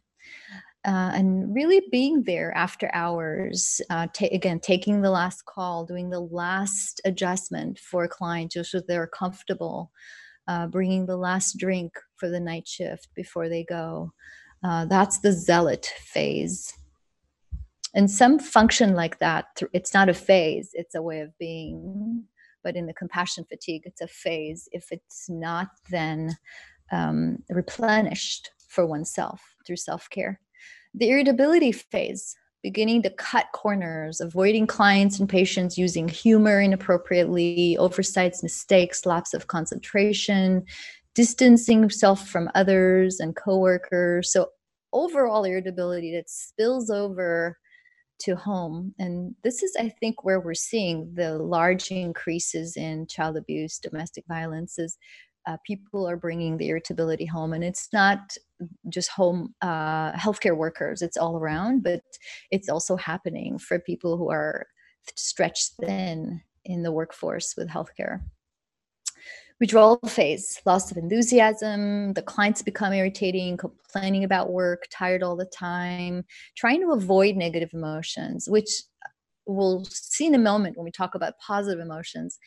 Uh, 0.86 1.10
and 1.16 1.56
really 1.56 1.82
being 1.92 2.22
there 2.22 2.56
after 2.56 2.92
hours, 2.94 3.82
uh, 3.90 4.06
ta- 4.14 4.28
again, 4.32 4.60
taking 4.60 5.02
the 5.02 5.10
last 5.10 5.44
call, 5.46 5.88
doing 5.88 6.12
the 6.12 6.20
last 6.20 7.02
adjustment 7.04 7.80
for 7.80 8.04
a 8.04 8.08
client 8.08 8.52
just 8.52 8.70
so 8.70 8.80
they're 8.80 9.08
comfortable, 9.08 9.92
uh, 10.50 10.66
bringing 10.66 11.06
the 11.06 11.16
last 11.16 11.58
drink 11.60 11.94
for 12.16 12.28
the 12.28 12.40
night 12.40 12.68
shift 12.68 13.08
before 13.14 13.48
they 13.48 13.64
go. 13.64 14.12
Uh, 14.64 14.86
that's 14.86 15.20
the 15.20 15.32
zealot 15.32 15.94
phase. 16.00 16.74
And 17.94 18.10
some 18.10 18.40
function 18.40 18.96
like 18.96 19.20
that, 19.20 19.62
it's 19.74 19.94
not 19.94 20.10
a 20.10 20.14
phase, 20.14 20.72
it's 20.74 20.96
a 20.96 21.04
way 21.04 21.20
of 21.22 21.38
being. 21.38 22.24
But 22.64 22.76
in 22.76 22.88
the 22.88 22.94
compassion 22.94 23.46
fatigue, 23.48 23.84
it's 23.86 24.02
a 24.02 24.08
phase 24.08 24.68
if 24.72 24.92
it's 24.92 25.30
not 25.30 25.70
then 25.92 26.36
um, 26.92 27.44
replenished 27.50 28.50
for 28.68 28.88
oneself 28.88 29.56
through 29.68 29.78
self 29.78 30.10
care. 30.10 30.42
The 30.96 31.12
irritability 31.12 31.72
phase, 31.72 32.36
beginning 32.64 33.02
to 33.04 33.10
cut 33.12 33.48
corners, 33.54 34.20
avoiding 34.20 34.68
clients 34.68 35.20
and 35.20 35.30
patients 35.30 35.78
using 35.78 36.08
humor 36.08 36.60
inappropriately, 36.60 37.78
oversights, 37.78 38.44
mistakes, 38.44 39.06
lapse 39.06 39.34
of 39.34 39.48
concentration, 39.48 40.66
distancing 41.16 41.80
himself 41.80 42.28
from 42.28 42.50
others 42.56 43.20
and 43.20 43.36
coworkers. 43.36 44.32
So 44.32 44.50
overall 44.92 45.44
irritability 45.44 46.14
that 46.16 46.30
spills 46.30 46.90
over 46.90 47.58
to 48.20 48.36
home. 48.36 48.94
And 49.00 49.36
this 49.44 49.64
is, 49.64 49.76
I 49.80 49.90
think, 49.90 50.24
where 50.24 50.42
we're 50.42 50.54
seeing 50.54 51.14
the 51.14 51.38
large 51.38 51.90
increases 51.92 52.76
in 52.76 53.08
child 53.08 53.38
abuse, 53.38 53.80
domestic 53.80 54.26
violence 54.28 54.78
is 54.78 54.98
uh, 55.50 55.58
people 55.66 56.08
are 56.08 56.16
bringing 56.16 56.58
the 56.58 56.70
irritability 56.70 57.26
home 57.26 57.54
and 57.54 57.64
it's 57.64 57.90
not 57.92 58.36
just 58.88 59.10
home 59.10 59.54
uh, 59.62 60.12
healthcare 60.12 60.56
workers 60.56 61.02
it's 61.02 61.18
all 61.18 61.38
around 61.38 61.82
but 61.82 62.04
it's 62.52 62.70
also 62.70 62.96
happening 62.96 63.58
for 63.58 63.80
people 63.80 64.16
who 64.16 64.30
are 64.30 64.68
stretched 65.16 65.74
thin 65.80 66.40
in 66.66 66.84
the 66.84 66.92
workforce 66.92 67.56
with 67.58 67.68
healthcare. 67.68 68.22
Withdrawal 69.60 69.98
phase 70.08 70.62
loss 70.66 70.92
of 70.92 70.98
enthusiasm 70.98 72.14
the 72.14 72.22
clients 72.22 72.62
become 72.62 72.94
irritating 72.94 73.58
complaining 73.58 74.24
about 74.24 74.52
work 74.52 74.84
tired 74.92 75.24
all 75.24 75.36
the 75.36 75.46
time 75.46 76.24
trying 76.56 76.80
to 76.82 76.92
avoid 76.92 77.36
negative 77.36 77.72
emotions 77.74 78.48
which 78.48 78.70
we'll 79.48 79.84
see 79.86 80.28
in 80.28 80.36
a 80.36 80.38
moment 80.40 80.78
when 80.78 80.86
we 80.86 80.92
talk 80.92 81.16
about 81.16 81.40
positive 81.46 81.80
emotions 81.80 82.38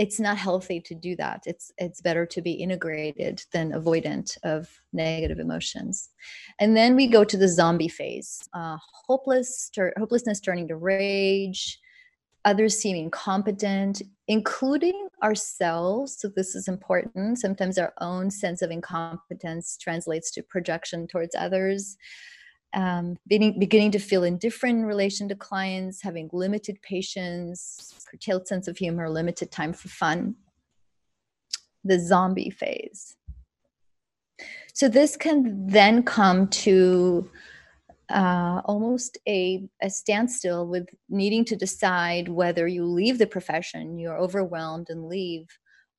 it's 0.00 0.18
not 0.18 0.38
healthy 0.38 0.80
to 0.80 0.94
do 0.94 1.14
that. 1.16 1.42
It's 1.44 1.70
it's 1.76 2.00
better 2.00 2.24
to 2.24 2.40
be 2.40 2.52
integrated 2.52 3.44
than 3.52 3.72
avoidant 3.72 4.38
of 4.42 4.80
negative 4.94 5.38
emotions. 5.38 6.08
And 6.58 6.74
then 6.74 6.96
we 6.96 7.06
go 7.06 7.22
to 7.22 7.36
the 7.36 7.48
zombie 7.48 7.88
phase 7.88 8.48
uh, 8.54 8.78
hopeless 9.06 9.70
ter- 9.74 9.92
hopelessness 9.98 10.40
turning 10.40 10.68
to 10.68 10.76
rage 10.76 11.78
others 12.46 12.80
seem 12.80 12.96
incompetent 12.96 14.00
including 14.26 15.08
ourselves. 15.22 16.16
So 16.18 16.28
this 16.28 16.54
is 16.54 16.66
important. 16.66 17.38
Sometimes 17.38 17.76
our 17.76 17.92
own 18.00 18.30
sense 18.30 18.62
of 18.62 18.70
incompetence 18.70 19.76
translates 19.76 20.30
to 20.30 20.42
projection 20.42 21.08
towards 21.08 21.34
others 21.34 21.98
um, 22.72 23.16
beginning, 23.26 23.58
beginning 23.58 23.90
to 23.92 23.98
feel 23.98 24.24
indifferent 24.24 24.78
in 24.78 24.84
relation 24.84 25.28
to 25.28 25.34
clients, 25.34 26.02
having 26.02 26.30
limited 26.32 26.80
patience, 26.82 27.94
curtailed 28.10 28.46
sense 28.46 28.68
of 28.68 28.78
humor, 28.78 29.08
limited 29.10 29.50
time 29.50 29.72
for 29.72 29.88
fun. 29.88 30.36
The 31.84 31.98
zombie 31.98 32.50
phase. 32.50 33.16
So 34.74 34.88
this 34.88 35.16
can 35.16 35.66
then 35.66 36.02
come 36.02 36.48
to 36.48 37.30
uh, 38.10 38.60
almost 38.64 39.18
a, 39.28 39.68
a 39.82 39.90
standstill 39.90 40.66
with 40.66 40.88
needing 41.08 41.44
to 41.46 41.56
decide 41.56 42.28
whether 42.28 42.66
you 42.66 42.84
leave 42.84 43.18
the 43.18 43.26
profession, 43.26 43.98
you're 43.98 44.18
overwhelmed 44.18 44.88
and 44.90 45.06
leave, 45.06 45.46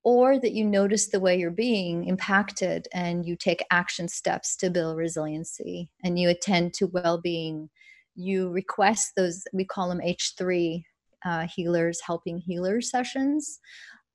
or 0.03 0.39
that 0.39 0.53
you 0.53 0.65
notice 0.65 1.09
the 1.09 1.19
way 1.19 1.37
you're 1.37 1.51
being 1.51 2.05
impacted 2.05 2.87
and 2.93 3.25
you 3.25 3.35
take 3.35 3.63
action 3.69 4.07
steps 4.07 4.55
to 4.57 4.69
build 4.69 4.97
resiliency 4.97 5.89
and 6.03 6.17
you 6.17 6.29
attend 6.29 6.73
to 6.73 6.87
well-being. 6.87 7.69
You 8.15 8.49
request 8.49 9.11
those 9.15 9.43
we 9.53 9.65
call 9.65 9.89
them 9.89 10.01
h3 10.03 10.83
uh, 11.23 11.47
healers 11.47 12.01
helping 12.05 12.39
healer 12.39 12.81
sessions. 12.81 13.59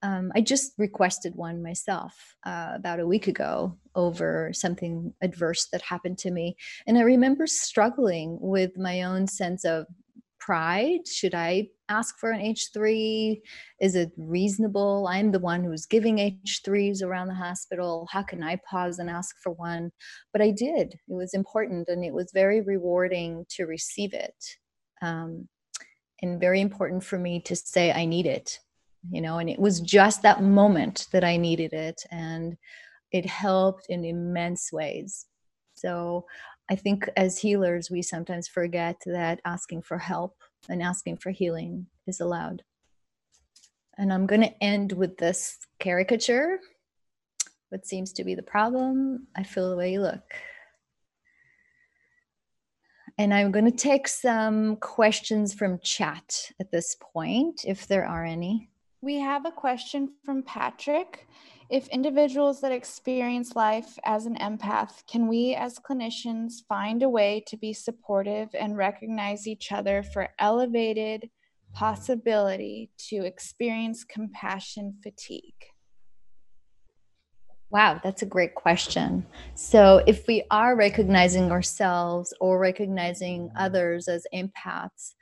Um, 0.03 0.30
i 0.34 0.43
just 0.43 0.72
requested 0.76 1.34
one 1.34 1.62
myself 1.62 2.37
uh, 2.45 2.72
about 2.74 3.01
a 3.01 3.07
week 3.07 3.28
ago 3.28 3.78
over 3.95 4.51
something 4.53 5.14
adverse 5.22 5.68
that 5.72 5.82
happened 5.82 6.18
to 6.18 6.30
me. 6.30 6.57
And 6.87 6.99
i 6.99 7.03
remember 7.03 7.47
struggling 7.47 8.39
with 8.41 8.76
my 8.76 9.03
own 9.03 9.26
sense 9.26 9.64
of 9.64 9.87
pride? 10.39 11.07
Should 11.07 11.34
I 11.34 11.68
ask 11.89 12.18
for 12.18 12.30
an 12.30 12.41
H3? 12.41 13.41
Is 13.80 13.95
it 13.95 14.12
reasonable? 14.16 15.09
I'm 15.09 15.32
the 15.32 15.39
one 15.39 15.64
who's 15.64 15.87
giving 15.87 16.16
H3s 16.18 17.03
around 17.03 17.28
the 17.28 17.34
hospital. 17.34 18.09
How 18.11 18.22
can 18.22 18.43
I 18.43 18.59
pause 18.68 18.99
and 18.99 19.11
ask 19.11 19.37
for 19.43 19.53
one? 19.53 19.93
But 20.32 20.43
I 20.43 20.51
did. 20.51 20.95
It 21.09 21.14
was 21.14 21.34
important 21.34 21.89
and 21.89 22.05
it 22.05 22.12
was 22.12 22.30
very 22.32 22.61
rewarding 22.61 23.47
to 23.51 23.64
receive 23.64 24.12
it. 24.14 24.37
Um, 25.03 25.49
and 26.22 26.41
very 26.41 26.61
important 26.61 27.05
for 27.05 27.18
me 27.18 27.41
to 27.41 27.55
say, 27.55 27.93
I 27.93 28.07
need 28.07 28.26
it, 28.26 28.59
you 29.11 29.20
know, 29.20 29.39
and 29.39 29.51
it 29.51 29.59
was 29.59 29.80
just 29.80 30.22
that 30.22 30.43
moment 30.43 31.07
that 31.12 31.24
I 31.24 31.37
needed 31.37 31.72
it. 31.74 32.03
And 32.11 32.57
it 33.12 33.26
helped 33.26 33.87
in 33.89 34.05
immense 34.05 34.72
ways. 34.72 35.26
So 35.74 36.26
I 36.69 36.77
think 36.77 37.09
as 37.17 37.39
healers, 37.39 37.91
we 37.91 38.03
sometimes 38.03 38.49
forget 38.49 39.01
that 39.07 39.41
asking 39.45 39.83
for 39.83 39.99
help 39.99 40.37
and 40.69 40.83
asking 40.83 41.19
for 41.19 41.31
healing 41.31 41.87
is 42.07 42.21
allowed. 42.21 42.62
And 43.99 44.12
I'm 44.12 44.27
going 44.27 44.43
to 44.43 44.62
end 44.62 44.93
with 44.93 45.17
this 45.17 45.59
caricature. 45.79 46.59
What 47.69 47.87
seems 47.87 48.12
to 48.14 48.25
be 48.25 48.35
the 48.35 48.43
problem? 48.43 49.27
I 49.37 49.43
feel 49.43 49.71
the 49.71 49.77
way 49.77 49.93
you 49.93 50.01
look. 50.01 50.25
And 53.19 53.33
I'm 53.33 53.51
going 53.51 53.64
to 53.64 53.71
take 53.71 54.09
some 54.09 54.77
questions 54.77 55.55
from 55.55 55.79
chat 55.83 56.51
at 56.61 56.71
this 56.71 56.97
point, 57.01 57.62
if 57.64 57.87
there 57.87 58.05
are 58.05 58.25
any. 58.25 58.69
We 59.01 59.21
have 59.21 59.47
a 59.47 59.51
question 59.51 60.11
from 60.25 60.43
Patrick. 60.43 61.27
If 61.69 61.89
individuals 61.89 62.61
that 62.61 62.71
experience 62.71 63.57
life 63.57 63.99
as 64.05 64.25
an 64.25 64.37
empath, 64.37 65.05
can 65.11 65.27
we 65.27 65.57
as 65.57 65.81
clinicians 65.81 66.64
find 66.69 67.03
a 67.03 67.09
way 67.09 67.43
to 67.49 67.57
be 67.57 67.73
supportive 67.73 68.51
and 68.55 68.77
recognize 68.77 69.49
each 69.49 69.73
other 69.73 70.05
for 70.05 70.29
elevated 70.39 71.29
possibility 71.75 72.93
to 73.09 73.25
experience 73.25 74.05
compassion 74.05 74.99
fatigue? 75.03 75.55
Wow, 77.71 78.01
that's 78.03 78.23
a 78.23 78.27
great 78.27 78.55
question. 78.55 79.27
So, 79.57 80.05
if 80.07 80.29
we 80.29 80.45
are 80.53 80.77
recognizing 80.77 81.51
ourselves 81.51 82.33
or 82.41 82.61
recognizing 82.61 83.51
others 83.57 84.07
as 84.07 84.25
empaths, 84.33 85.14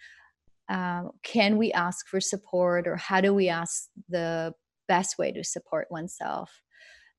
uh, 0.69 1.05
can 1.23 1.57
we 1.57 1.73
ask 1.73 2.07
for 2.07 2.21
support 2.21 2.87
or 2.87 2.97
how 2.97 3.23
do 3.23 3.33
we 3.33 3.49
ask 3.49 3.89
the 4.11 4.55
best 4.89 5.19
way 5.19 5.33
to 5.33 5.45
support 5.45 5.89
oneself. 5.91 6.51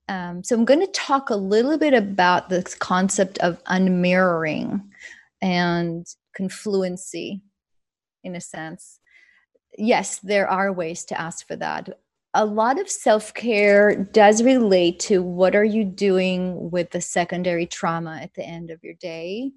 Um, 0.08 0.44
so 0.44 0.56
I'm 0.56 0.66
going 0.66 0.82
to 0.82 0.92
talk 0.92 1.30
a 1.30 1.36
little 1.36 1.78
bit 1.78 1.94
about 1.94 2.50
this 2.50 2.76
concept 2.76 3.40
of 3.40 3.64
unmirroring 3.66 4.82
and 5.42 6.06
confluency 6.36 7.42
in 8.24 8.36
a 8.36 8.42
sense. 8.42 9.00
Yes, 9.78 10.20
there 10.20 10.48
are 10.48 10.72
ways 10.72 11.06
to 11.06 11.20
ask 11.20 11.48
for 11.48 11.56
that. 11.56 11.90
A 12.34 12.46
lot 12.46 12.80
of 12.80 12.90
self-care 12.90 13.96
does 13.96 14.44
relate 14.44 15.00
to 15.02 15.24
what 15.24 15.56
are 15.56 15.64
you 15.64 15.84
doing 15.84 16.70
with 16.70 16.92
the 16.92 17.02
secondary 17.02 17.66
trauma 17.66 18.20
at 18.22 18.34
the 18.36 18.44
end 18.44 18.72
of 18.72 18.84
your 18.84 18.96
day. 18.96 19.52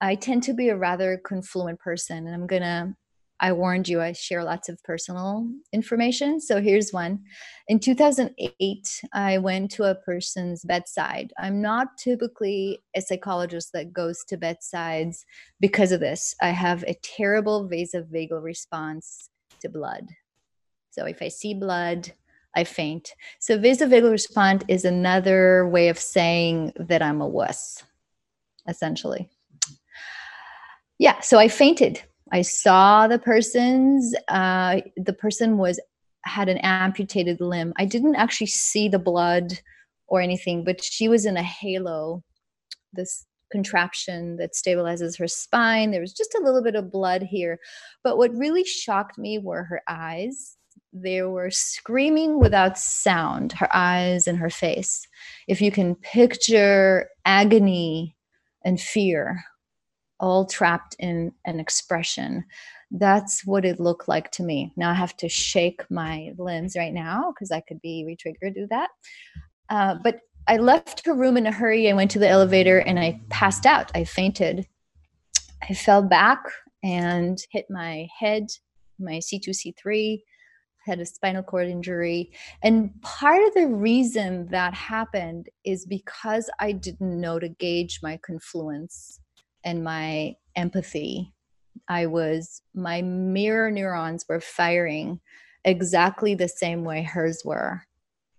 I 0.00 0.16
tend 0.16 0.42
to 0.44 0.52
be 0.52 0.68
a 0.68 0.76
rather 0.76 1.16
confluent 1.16 1.78
person 1.78 2.26
and 2.26 2.34
I'm 2.34 2.46
going 2.46 2.62
to 2.62 2.94
I 3.38 3.52
warned 3.52 3.88
you 3.88 4.00
I 4.00 4.12
share 4.12 4.42
lots 4.42 4.68
of 4.68 4.82
personal 4.82 5.46
information. 5.72 6.40
So 6.40 6.60
here's 6.60 6.92
one. 6.92 7.24
In 7.68 7.78
2008, 7.78 9.02
I 9.12 9.38
went 9.38 9.70
to 9.72 9.84
a 9.84 9.94
person's 9.94 10.64
bedside. 10.64 11.32
I'm 11.38 11.60
not 11.60 11.98
typically 11.98 12.82
a 12.94 13.02
psychologist 13.02 13.70
that 13.74 13.92
goes 13.92 14.24
to 14.28 14.38
bedsides 14.38 15.24
because 15.60 15.92
of 15.92 16.00
this. 16.00 16.34
I 16.40 16.48
have 16.48 16.82
a 16.84 16.96
terrible 17.02 17.68
vasovagal 17.68 18.42
response 18.42 19.28
to 19.60 19.68
blood. 19.68 20.08
So 20.90 21.04
if 21.04 21.20
I 21.20 21.28
see 21.28 21.52
blood, 21.52 22.12
I 22.54 22.64
faint. 22.64 23.12
So 23.38 23.58
vasovagal 23.58 24.10
response 24.10 24.64
is 24.66 24.86
another 24.86 25.68
way 25.68 25.88
of 25.88 25.98
saying 25.98 26.72
that 26.76 27.02
I'm 27.02 27.20
a 27.20 27.28
wuss, 27.28 27.84
essentially. 28.66 29.28
Yeah, 30.98 31.20
so 31.20 31.38
I 31.38 31.48
fainted 31.48 32.02
I 32.32 32.42
saw 32.42 33.06
the 33.06 33.18
person's 33.18 34.14
uh, 34.28 34.80
the 34.96 35.12
person 35.12 35.58
was 35.58 35.80
had 36.24 36.48
an 36.48 36.58
amputated 36.58 37.40
limb. 37.40 37.72
I 37.76 37.84
didn't 37.84 38.16
actually 38.16 38.48
see 38.48 38.88
the 38.88 38.98
blood 38.98 39.60
or 40.08 40.20
anything, 40.20 40.64
but 40.64 40.82
she 40.82 41.08
was 41.08 41.24
in 41.24 41.36
a 41.36 41.42
halo, 41.42 42.22
this 42.92 43.24
contraption 43.50 44.36
that 44.36 44.54
stabilizes 44.54 45.18
her 45.18 45.28
spine. 45.28 45.92
There 45.92 46.00
was 46.00 46.12
just 46.12 46.34
a 46.34 46.42
little 46.42 46.62
bit 46.62 46.74
of 46.74 46.90
blood 46.90 47.22
here. 47.22 47.58
But 48.02 48.18
what 48.18 48.34
really 48.34 48.64
shocked 48.64 49.18
me 49.18 49.38
were 49.38 49.64
her 49.64 49.82
eyes. 49.88 50.56
They 50.92 51.22
were 51.22 51.50
screaming 51.50 52.40
without 52.40 52.76
sound, 52.78 53.52
her 53.52 53.68
eyes 53.74 54.26
and 54.26 54.38
her 54.38 54.50
face. 54.50 55.06
If 55.46 55.60
you 55.60 55.70
can 55.70 55.94
picture 55.94 57.08
agony 57.24 58.16
and 58.64 58.80
fear 58.80 59.44
all 60.20 60.46
trapped 60.46 60.96
in 60.98 61.32
an 61.44 61.60
expression. 61.60 62.44
That's 62.90 63.44
what 63.44 63.64
it 63.64 63.80
looked 63.80 64.08
like 64.08 64.30
to 64.32 64.42
me. 64.42 64.72
Now 64.76 64.90
I 64.90 64.94
have 64.94 65.16
to 65.18 65.28
shake 65.28 65.82
my 65.90 66.32
limbs 66.38 66.76
right 66.76 66.92
now 66.92 67.32
because 67.32 67.50
I 67.50 67.60
could 67.60 67.80
be 67.80 68.04
retriggered 68.06 68.54
to 68.54 68.66
that. 68.70 68.90
Uh, 69.68 69.96
but 70.02 70.20
I 70.48 70.58
left 70.58 71.04
her 71.06 71.14
room 71.14 71.36
in 71.36 71.46
a 71.46 71.52
hurry. 71.52 71.90
I 71.90 71.94
went 71.94 72.10
to 72.12 72.18
the 72.18 72.28
elevator 72.28 72.78
and 72.78 72.98
I 72.98 73.20
passed 73.30 73.66
out. 73.66 73.90
I 73.94 74.04
fainted. 74.04 74.66
I 75.68 75.74
fell 75.74 76.02
back 76.02 76.44
and 76.84 77.38
hit 77.50 77.66
my 77.68 78.06
head, 78.16 78.46
my 79.00 79.14
C2, 79.14 79.48
C3, 79.48 80.20
had 80.84 81.00
a 81.00 81.06
spinal 81.06 81.42
cord 81.42 81.66
injury. 81.66 82.30
And 82.62 82.90
part 83.02 83.42
of 83.42 83.54
the 83.54 83.66
reason 83.66 84.46
that 84.48 84.72
happened 84.72 85.48
is 85.64 85.84
because 85.84 86.48
I 86.60 86.70
didn't 86.70 87.20
know 87.20 87.40
to 87.40 87.48
gauge 87.48 87.98
my 88.02 88.18
confluence 88.24 89.18
and 89.66 89.84
my 89.84 90.36
empathy. 90.54 91.34
I 91.88 92.06
was, 92.06 92.62
my 92.72 93.02
mirror 93.02 93.70
neurons 93.70 94.24
were 94.26 94.40
firing 94.40 95.20
exactly 95.64 96.34
the 96.34 96.48
same 96.48 96.84
way 96.84 97.02
hers 97.02 97.42
were, 97.44 97.82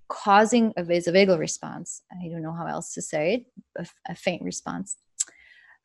causing 0.07 0.73
a 0.77 0.83
vasovagal 0.83 1.37
response. 1.37 2.01
I 2.11 2.29
don't 2.29 2.41
know 2.41 2.53
how 2.53 2.65
else 2.65 2.93
to 2.93 3.01
say 3.01 3.45
it, 3.75 3.85
a, 4.09 4.15
faint 4.15 4.41
response. 4.41 4.97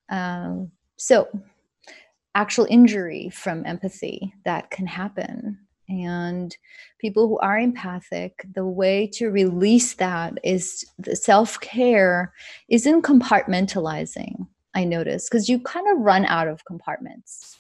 Um, 0.09 0.71
so, 0.97 1.29
actual 2.35 2.67
injury 2.71 3.29
from 3.29 3.67
empathy 3.67 4.33
that 4.45 4.71
can 4.71 4.87
happen. 4.87 5.59
And 5.89 6.57
people 7.01 7.29
who 7.29 7.39
are 7.41 7.59
empathic, 7.59 8.47
the 8.55 8.65
way 8.65 9.09
to 9.15 9.31
release 9.31 9.95
that 9.95 10.39
is 10.43 10.87
the 10.99 11.17
self 11.17 11.61
care 11.61 12.33
isn't 12.69 13.03
compartmentalizing 13.03 14.47
I 14.75 14.85
notice 14.85 15.29
because 15.29 15.49
you 15.49 15.61
kind 15.61 15.87
of 15.91 15.99
run 15.99 16.25
out 16.25 16.49
of 16.49 16.65
compartments. 16.65 17.59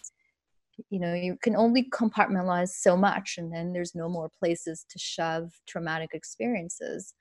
you 0.90 0.98
know 0.98 1.14
you 1.14 1.36
can 1.42 1.54
only 1.54 1.88
compartmentalize 1.90 2.70
so 2.70 2.96
much 2.96 3.36
and 3.38 3.52
then 3.52 3.72
there's 3.72 3.94
no 3.94 4.08
more 4.08 4.30
places 4.40 4.84
to 4.88 4.98
shove 4.98 5.52
traumatic 5.66 6.10
experiences 6.14 7.14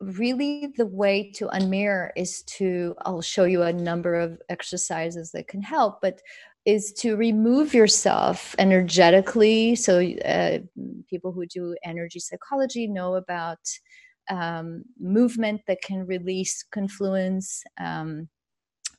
really 0.00 0.72
the 0.76 0.86
way 0.86 1.30
to 1.30 1.46
unmirror 1.48 2.10
is 2.16 2.42
to 2.42 2.94
i'll 3.02 3.22
show 3.22 3.44
you 3.44 3.62
a 3.62 3.72
number 3.72 4.14
of 4.14 4.40
exercises 4.48 5.30
that 5.30 5.48
can 5.48 5.62
help 5.62 6.00
but 6.02 6.20
is 6.64 6.92
to 6.92 7.16
remove 7.16 7.74
yourself 7.74 8.54
energetically 8.58 9.74
so 9.74 10.00
uh, 10.24 10.58
people 11.08 11.32
who 11.32 11.46
do 11.46 11.74
energy 11.84 12.20
psychology 12.20 12.86
know 12.86 13.14
about 13.14 13.58
um, 14.30 14.84
movement 15.00 15.60
that 15.66 15.82
can 15.82 16.06
release 16.06 16.64
confluence 16.70 17.62
um, 17.80 18.28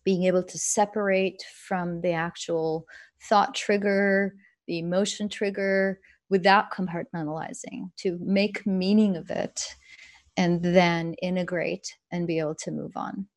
being 0.04 0.24
able 0.24 0.44
to 0.44 0.58
separate 0.58 1.44
from 1.68 2.02
the 2.02 2.12
actual 2.12 2.86
thought 3.30 3.56
trigger, 3.56 4.36
the 4.68 4.80
emotion 4.80 5.30
trigger 5.30 6.00
without 6.30 6.72
compartmentalizing, 6.72 7.92
to 7.98 8.18
make 8.22 8.66
meaning 8.66 9.16
of 9.16 9.30
it 9.30 9.76
and 10.38 10.64
then 10.64 11.14
integrate 11.22 11.96
and 12.12 12.28
be 12.28 12.40
able 12.40 12.56
to 12.56 12.72
move 12.72 12.92
on. 12.96 13.28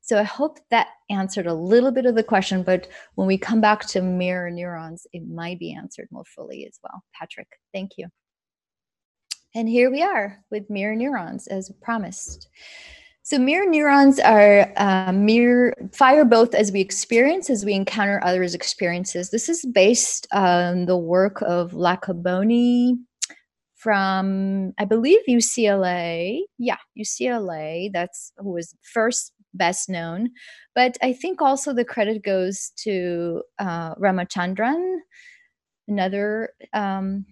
So 0.00 0.18
I 0.18 0.24
hope 0.24 0.58
that 0.70 0.88
answered 1.10 1.46
a 1.46 1.54
little 1.54 1.92
bit 1.92 2.06
of 2.06 2.14
the 2.14 2.22
question, 2.22 2.62
but 2.62 2.88
when 3.14 3.28
we 3.28 3.38
come 3.38 3.60
back 3.60 3.86
to 3.86 4.02
mirror 4.02 4.50
neurons, 4.50 5.06
it 5.12 5.26
might 5.28 5.58
be 5.58 5.72
answered 5.72 6.08
more 6.10 6.24
fully 6.24 6.66
as 6.66 6.78
well. 6.82 7.02
Patrick, 7.14 7.48
thank 7.72 7.92
you. 7.96 8.08
And 9.54 9.68
here 9.68 9.90
we 9.90 10.02
are 10.02 10.42
with 10.50 10.70
mirror 10.70 10.96
neurons 10.96 11.46
as 11.46 11.70
promised. 11.82 12.48
So 13.24 13.38
mirror 13.38 13.66
neurons 13.66 14.18
are 14.18 14.72
uh, 14.76 15.12
mirror 15.12 15.74
fire 15.92 16.24
both 16.24 16.54
as 16.54 16.72
we 16.72 16.80
experience 16.80 17.50
as 17.50 17.64
we 17.64 17.72
encounter 17.72 18.20
others' 18.24 18.54
experiences. 18.54 19.30
This 19.30 19.48
is 19.48 19.64
based 19.64 20.26
on 20.32 20.86
the 20.86 20.96
work 20.96 21.40
of 21.42 21.70
Iacoboni 21.72 22.96
from 23.76 24.72
I 24.76 24.84
believe 24.86 25.20
UCLA. 25.28 26.40
Yeah, 26.58 26.78
UCLA. 26.98 27.92
That's 27.92 28.32
who 28.38 28.54
was 28.54 28.74
first 28.92 29.32
best 29.54 29.88
known, 29.88 30.30
but 30.74 30.96
I 31.00 31.12
think 31.12 31.40
also 31.40 31.72
the 31.72 31.84
credit 31.84 32.24
goes 32.24 32.72
to 32.78 33.42
uh, 33.60 33.94
Ramachandran, 33.96 34.96
another 35.86 36.48
um, 36.72 37.26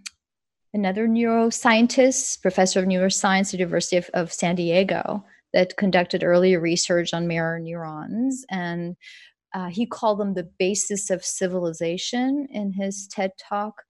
another 0.72 1.08
neuroscientist, 1.08 2.42
professor 2.42 2.78
of 2.78 2.86
neuroscience 2.86 3.46
at 3.46 3.50
the 3.52 3.58
University 3.58 3.96
of, 3.96 4.08
of 4.14 4.32
San 4.32 4.54
Diego 4.54 5.24
that 5.52 5.76
conducted 5.76 6.22
earlier 6.22 6.60
research 6.60 7.12
on 7.12 7.26
mirror 7.26 7.58
neurons 7.58 8.44
and 8.50 8.96
uh, 9.54 9.68
he 9.68 9.86
called 9.86 10.18
them 10.18 10.34
the 10.34 10.48
basis 10.58 11.10
of 11.10 11.24
civilization 11.24 12.46
in 12.50 12.72
his 12.72 13.08
TED 13.08 13.32
talk. 13.38 13.82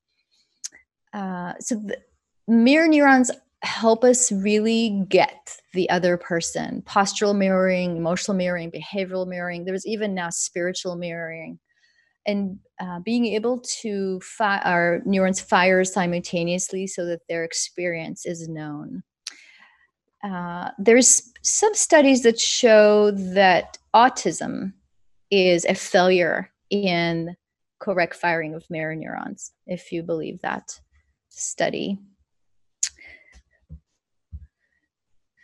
Uh, 1.12 1.52
so, 1.60 1.82
mirror 2.48 2.88
neurons 2.88 3.30
help 3.62 4.04
us 4.04 4.32
really 4.32 5.04
get 5.08 5.56
the 5.74 5.88
other 5.90 6.16
person 6.16 6.82
postural 6.86 7.36
mirroring, 7.36 7.96
emotional 7.96 8.36
mirroring, 8.36 8.70
behavioral 8.70 9.26
mirroring. 9.26 9.64
There's 9.64 9.86
even 9.86 10.14
now 10.14 10.30
spiritual 10.30 10.96
mirroring. 10.96 11.58
And 12.26 12.58
uh, 12.80 13.00
being 13.00 13.26
able 13.26 13.62
to 13.82 14.20
fi- 14.20 14.60
our 14.60 15.00
neurons 15.04 15.40
fire 15.40 15.84
simultaneously 15.84 16.86
so 16.86 17.04
that 17.06 17.20
their 17.28 17.44
experience 17.44 18.24
is 18.24 18.48
known. 18.48 19.02
Uh, 20.22 20.70
there's 20.78 21.32
some 21.42 21.74
studies 21.74 22.22
that 22.22 22.38
show 22.38 23.10
that 23.10 23.78
autism 23.94 24.72
is 25.30 25.64
a 25.64 25.74
failure 25.74 26.50
in 26.70 27.36
correct 27.80 28.14
firing 28.14 28.54
of 28.54 28.68
mirror 28.68 28.94
neurons, 28.94 29.52
if 29.66 29.90
you 29.90 30.02
believe 30.02 30.40
that 30.42 30.78
study. 31.30 31.98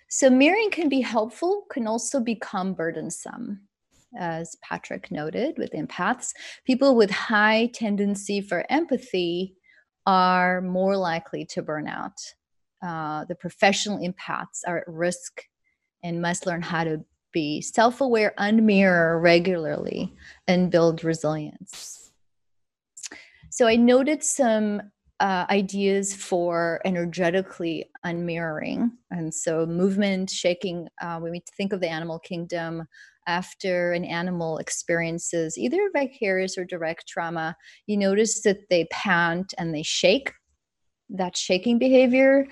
So, 0.09 0.31
mirroring 0.31 0.71
can 0.71 0.89
be 0.89 1.01
helpful, 1.01 1.65
can 1.71 1.87
also 1.87 2.21
become 2.21 2.75
burdensome. 2.75 3.63
As 4.19 4.57
Patrick 4.63 5.11
noted 5.11 5.59
with 5.59 5.73
empaths, 5.73 6.33
people 6.65 6.97
with 6.97 7.11
high 7.11 7.71
tendency 7.75 8.41
for 8.41 8.65
empathy 8.71 9.57
are 10.07 10.61
more 10.61 10.97
likely 10.97 11.45
to 11.47 11.63
burn 11.63 11.89
out 11.89 12.19
uh, 12.83 13.25
the 13.27 13.35
professional 13.35 13.99
empaths 13.99 14.61
are 14.67 14.79
at 14.79 14.89
risk 14.89 15.43
and 16.03 16.23
must 16.23 16.47
learn 16.47 16.63
how 16.63 16.85
to 16.85 17.05
be 17.33 17.61
self 17.61 18.01
aware, 18.01 18.33
unmirror 18.39 19.21
regularly, 19.21 20.15
and 20.47 20.71
build 20.71 21.05
resilience. 21.05 22.11
So 23.51 23.67
I 23.67 23.77
noted 23.77 24.23
some 24.23 24.83
uh, 25.21 25.47
ideas 25.49 26.15
for 26.15 26.81
energetically 26.85 27.91
unmirroring. 28.05 28.91
And 29.11 29.33
so, 29.33 29.65
movement, 29.67 30.31
shaking, 30.31 30.89
uh, 31.01 31.19
when 31.19 31.33
we 31.33 31.43
think 31.57 31.73
of 31.73 31.81
the 31.81 31.89
animal 31.89 32.19
kingdom, 32.19 32.87
after 33.27 33.93
an 33.93 34.05
animal 34.05 34.59
experiences 34.59 35.59
either 35.59 35.91
vicarious 35.93 36.57
or 36.57 36.65
direct 36.65 37.09
trauma, 37.09 37.57
you 37.87 37.97
notice 37.97 38.43
that 38.43 38.69
they 38.71 38.87
pant 38.93 39.53
and 39.59 39.75
they 39.75 39.83
shake 39.83 40.33
that 41.11 41.37
shaking 41.37 41.79
behavior. 41.79 42.47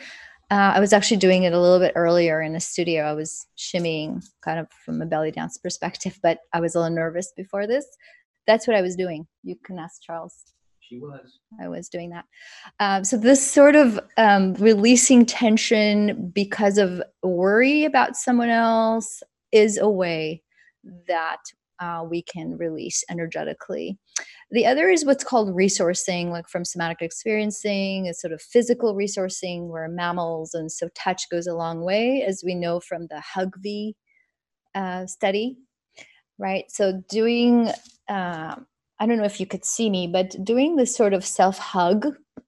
Uh, 0.50 0.72
I 0.74 0.80
was 0.80 0.92
actually 0.92 1.16
doing 1.16 1.44
it 1.44 1.52
a 1.52 1.60
little 1.60 1.78
bit 1.78 1.92
earlier 1.96 2.42
in 2.42 2.52
the 2.52 2.60
studio. 2.60 3.04
I 3.04 3.14
was 3.14 3.46
shimmying 3.56 4.22
kind 4.42 4.60
of 4.60 4.68
from 4.84 5.00
a 5.00 5.06
belly 5.06 5.30
dance 5.30 5.58
perspective, 5.58 6.18
but 6.22 6.40
I 6.52 6.60
was 6.60 6.74
a 6.74 6.80
little 6.80 6.94
nervous 6.94 7.32
before 7.36 7.66
this. 7.66 7.86
That's 8.46 8.66
what 8.66 8.76
I 8.76 8.82
was 8.82 8.94
doing. 8.94 9.26
You 9.42 9.56
can 9.64 9.78
ask 9.78 10.02
Charles. 10.02 10.34
She 10.80 10.98
was. 10.98 11.38
I 11.58 11.68
was 11.68 11.88
doing 11.88 12.10
that. 12.10 12.26
Um, 12.78 13.04
so, 13.04 13.16
this 13.16 13.44
sort 13.50 13.74
of 13.74 13.98
um, 14.18 14.52
releasing 14.54 15.24
tension 15.24 16.30
because 16.34 16.76
of 16.76 17.02
worry 17.22 17.84
about 17.84 18.16
someone 18.16 18.50
else 18.50 19.22
is 19.50 19.78
a 19.78 19.88
way 19.88 20.42
that 21.08 21.40
uh, 21.84 22.02
we 22.02 22.22
can 22.22 22.56
release 22.56 23.04
energetically. 23.10 23.98
The 24.50 24.66
other 24.66 24.88
is 24.88 25.04
what's 25.04 25.24
called 25.24 25.54
resourcing, 25.54 26.30
like 26.30 26.48
from 26.48 26.64
somatic 26.64 27.02
experiencing, 27.02 28.06
it's 28.06 28.20
sort 28.20 28.32
of 28.32 28.40
physical 28.40 28.94
resourcing 28.94 29.68
where 29.68 29.88
mammals 29.88 30.54
and 30.54 30.70
so 30.70 30.88
touch 30.94 31.28
goes 31.30 31.46
a 31.46 31.54
long 31.54 31.82
way, 31.82 32.22
as 32.26 32.42
we 32.44 32.54
know 32.54 32.80
from 32.80 33.06
the 33.08 33.22
Hugvie 33.34 33.94
uh, 34.74 35.06
study, 35.06 35.56
right? 36.38 36.64
So 36.68 37.02
doing, 37.10 37.68
uh, 38.08 38.54
I 39.00 39.06
don't 39.06 39.18
know 39.18 39.24
if 39.24 39.40
you 39.40 39.46
could 39.46 39.64
see 39.64 39.90
me, 39.90 40.06
but 40.06 40.36
doing 40.44 40.76
this 40.76 40.94
sort 40.96 41.12
of 41.12 41.24
self 41.24 41.58
hug, 41.58 42.06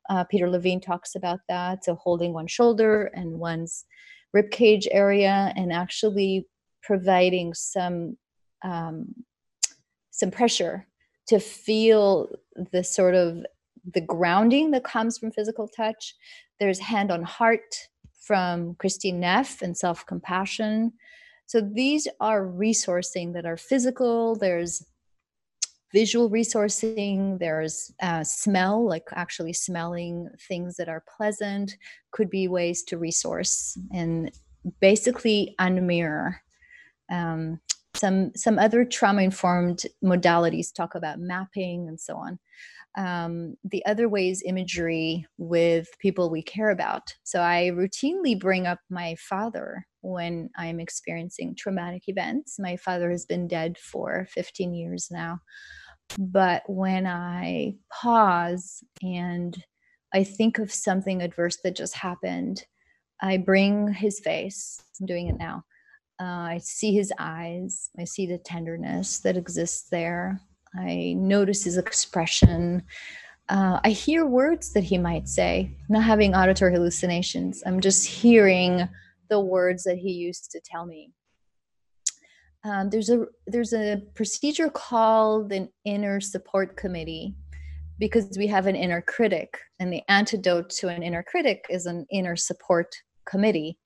uh, 0.08 0.24
Peter 0.24 0.48
Levine 0.48 0.80
talks 0.80 1.14
about 1.14 1.40
that. 1.48 1.84
So 1.84 1.96
holding 1.96 2.32
one 2.32 2.46
shoulder 2.46 3.10
and 3.14 3.38
one's 3.38 3.84
rib 4.32 4.50
cage 4.50 4.86
area, 4.90 5.52
and 5.56 5.72
actually 5.72 6.46
providing 6.82 7.52
some 7.54 8.16
um, 8.62 9.14
some 10.10 10.30
pressure 10.30 10.86
to 11.28 11.38
feel 11.38 12.28
the 12.72 12.82
sort 12.82 13.14
of 13.14 13.44
the 13.92 14.00
grounding 14.00 14.70
that 14.72 14.84
comes 14.84 15.18
from 15.18 15.30
physical 15.30 15.68
touch. 15.68 16.14
There's 16.58 16.78
hand 16.78 17.10
on 17.10 17.22
heart 17.22 17.74
from 18.20 18.74
Kristin 18.74 19.14
Neff 19.14 19.62
and 19.62 19.76
self 19.76 20.04
compassion. 20.06 20.92
So 21.46 21.60
these 21.60 22.08
are 22.20 22.44
resourcing 22.44 23.32
that 23.34 23.46
are 23.46 23.56
physical. 23.56 24.36
There's 24.36 24.84
visual 25.92 26.28
resourcing. 26.28 27.38
There's 27.38 27.92
uh, 28.02 28.24
smell, 28.24 28.84
like 28.84 29.04
actually 29.12 29.52
smelling 29.52 30.28
things 30.48 30.76
that 30.76 30.88
are 30.88 31.04
pleasant, 31.16 31.76
could 32.10 32.28
be 32.28 32.48
ways 32.48 32.82
to 32.84 32.98
resource 32.98 33.78
and 33.94 34.30
basically 34.80 35.54
unmirror. 35.60 36.36
Um, 37.10 37.60
some 37.96 38.32
some 38.34 38.58
other 38.58 38.84
trauma 38.84 39.22
informed 39.22 39.84
modalities 40.04 40.72
talk 40.72 40.94
about 40.94 41.18
mapping 41.18 41.88
and 41.88 42.00
so 42.00 42.16
on. 42.16 42.38
Um, 42.96 43.56
the 43.62 43.84
other 43.84 44.08
way 44.08 44.30
is 44.30 44.42
imagery 44.46 45.26
with 45.36 45.88
people 45.98 46.30
we 46.30 46.42
care 46.42 46.70
about. 46.70 47.14
So 47.24 47.40
i 47.40 47.70
routinely 47.74 48.38
bring 48.38 48.66
up 48.66 48.78
my 48.90 49.16
father 49.16 49.86
when 50.00 50.50
i'm 50.56 50.80
experiencing 50.80 51.54
traumatic 51.56 52.04
events. 52.06 52.58
My 52.58 52.76
father 52.76 53.10
has 53.10 53.26
been 53.26 53.48
dead 53.48 53.76
for 53.78 54.26
15 54.30 54.74
years 54.74 55.08
now. 55.10 55.40
But 56.18 56.62
when 56.68 57.06
i 57.06 57.74
pause 57.92 58.82
and 59.02 59.62
i 60.14 60.24
think 60.24 60.58
of 60.58 60.72
something 60.72 61.20
adverse 61.22 61.58
that 61.64 61.76
just 61.76 61.94
happened 61.94 62.64
i 63.20 63.36
bring 63.36 63.92
his 63.92 64.20
face. 64.20 64.82
I'm 65.00 65.06
doing 65.06 65.28
it 65.28 65.36
now 65.38 65.64
uh, 66.20 66.24
I 66.24 66.60
see 66.62 66.94
his 66.94 67.12
eyes. 67.18 67.90
I 67.98 68.04
see 68.04 68.26
the 68.26 68.38
tenderness 68.38 69.18
that 69.20 69.36
exists 69.36 69.88
there. 69.90 70.40
I 70.74 71.14
notice 71.16 71.64
his 71.64 71.76
expression. 71.76 72.82
Uh, 73.48 73.80
I 73.84 73.90
hear 73.90 74.26
words 74.26 74.72
that 74.72 74.84
he 74.84 74.98
might 74.98 75.28
say, 75.28 75.70
not 75.88 76.02
having 76.02 76.34
auditory 76.34 76.72
hallucinations. 76.72 77.62
I'm 77.66 77.80
just 77.80 78.06
hearing 78.06 78.88
the 79.28 79.40
words 79.40 79.84
that 79.84 79.98
he 79.98 80.10
used 80.10 80.50
to 80.52 80.60
tell 80.64 80.86
me. 80.86 81.12
Um, 82.64 82.90
there's 82.90 83.10
a 83.10 83.26
there's 83.46 83.72
a 83.72 84.02
procedure 84.14 84.68
called 84.68 85.52
an 85.52 85.68
inner 85.84 86.20
support 86.20 86.76
committee 86.76 87.36
because 87.98 88.36
we 88.36 88.46
have 88.48 88.66
an 88.66 88.74
inner 88.74 89.00
critic 89.00 89.56
and 89.78 89.92
the 89.92 90.02
antidote 90.08 90.70
to 90.70 90.88
an 90.88 91.02
inner 91.02 91.22
critic 91.22 91.64
is 91.70 91.86
an 91.86 92.06
inner 92.10 92.34
support 92.34 92.94
committee 93.24 93.78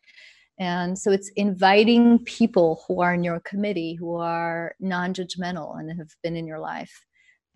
and 0.61 0.99
so 0.99 1.11
it's 1.11 1.31
inviting 1.37 2.19
people 2.27 2.85
who 2.87 3.01
are 3.01 3.15
in 3.15 3.25
your 3.25 3.41
committee 3.41 3.95
who 3.95 4.17
are 4.17 4.75
non-judgmental 4.79 5.81
and 5.81 5.91
have 5.99 6.11
been 6.23 6.37
in 6.37 6.47
your 6.47 6.59
life. 6.59 7.07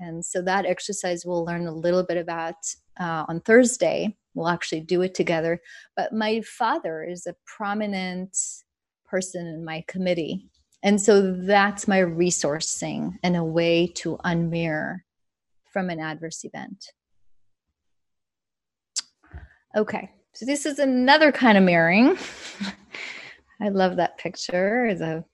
And 0.01 0.25
so 0.25 0.41
that 0.43 0.65
exercise 0.65 1.25
we'll 1.25 1.45
learn 1.45 1.67
a 1.67 1.73
little 1.73 2.03
bit 2.03 2.17
about 2.17 2.55
uh, 2.99 3.27
on 3.29 3.43
thursday. 3.43 4.17
We'll 4.33 4.49
actually 4.49 4.81
do 4.81 5.03
it 5.03 5.15
together. 5.15 5.61
But 5.95 6.15
my 6.15 6.41
father 6.41 7.05
is 7.05 7.27
a 7.27 7.37
prominent 7.45 8.37
person 9.05 9.47
in 9.47 9.65
my 9.67 9.85
committee. 9.87 10.49
And 10.83 10.99
so 10.99 11.31
that's 11.33 11.87
my 11.87 11.99
resourcing 11.99 13.19
and 13.23 13.37
a 13.37 13.45
way 13.45 13.87
to 13.97 14.17
unmirror 14.25 15.01
from 15.71 15.91
an 15.91 16.01
adverse 16.01 16.43
event. 16.45 16.93
Okay, 19.77 20.11
so 20.35 20.45
this 20.45 20.67
is 20.67 20.81
another 20.81 21.31
kind 21.31 21.57
of 21.57 21.65
mirroring. 21.65 22.19
I 23.61 23.69
love 23.69 23.97
that 23.97 24.19
picture. 24.19 24.87
A, 24.87 25.25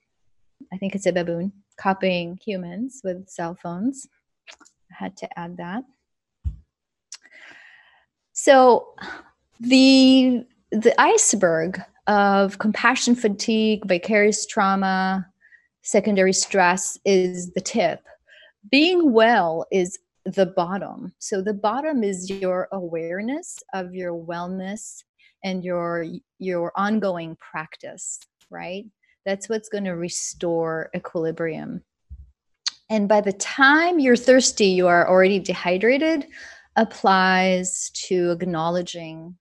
I 0.71 0.77
think 0.77 0.93
it's 0.93 1.07
a 1.07 1.11
baboon 1.11 1.51
copying 1.77 2.37
humans 2.43 3.01
with 3.03 3.27
cell 3.27 3.57
phones. 3.61 4.07
I 4.91 5.03
had 5.03 5.17
to 5.17 5.39
add 5.39 5.57
that. 5.57 5.83
So 8.33 8.93
the 9.59 10.45
the 10.71 11.01
iceberg 11.01 11.81
of 12.07 12.59
compassion 12.59 13.15
fatigue, 13.15 13.85
vicarious 13.85 14.45
trauma, 14.45 15.27
secondary 15.81 16.33
stress 16.33 16.97
is 17.05 17.51
the 17.53 17.61
tip. 17.61 18.03
Being 18.69 19.13
well 19.13 19.65
is 19.71 19.97
the 20.25 20.45
bottom. 20.45 21.13
So 21.19 21.41
the 21.41 21.53
bottom 21.53 22.03
is 22.03 22.29
your 22.29 22.67
awareness 22.71 23.57
of 23.73 23.93
your 23.93 24.13
wellness 24.13 25.03
and 25.43 25.63
your 25.63 26.05
your 26.39 26.71
ongoing 26.75 27.35
practice, 27.37 28.19
right? 28.49 28.85
That's 29.25 29.49
what's 29.49 29.69
going 29.69 29.85
to 29.85 29.95
restore 29.95 30.89
equilibrium. 30.95 31.83
And 32.89 33.07
by 33.07 33.21
the 33.21 33.33
time 33.33 33.99
you're 33.99 34.17
thirsty, 34.17 34.65
you 34.65 34.87
are 34.87 35.07
already 35.07 35.39
dehydrated 35.39 36.27
applies 36.75 37.89
to 37.93 38.31
acknowledging 38.31 39.37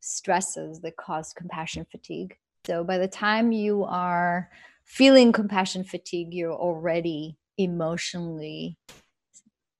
stresses 0.00 0.80
that 0.80 0.96
cause 0.96 1.32
compassion 1.32 1.86
fatigue. 1.90 2.36
So 2.66 2.82
by 2.84 2.98
the 2.98 3.08
time 3.08 3.52
you 3.52 3.84
are 3.84 4.50
feeling 4.84 5.32
compassion 5.32 5.84
fatigue, 5.84 6.32
you're 6.32 6.54
already 6.54 7.36
emotionally 7.58 8.78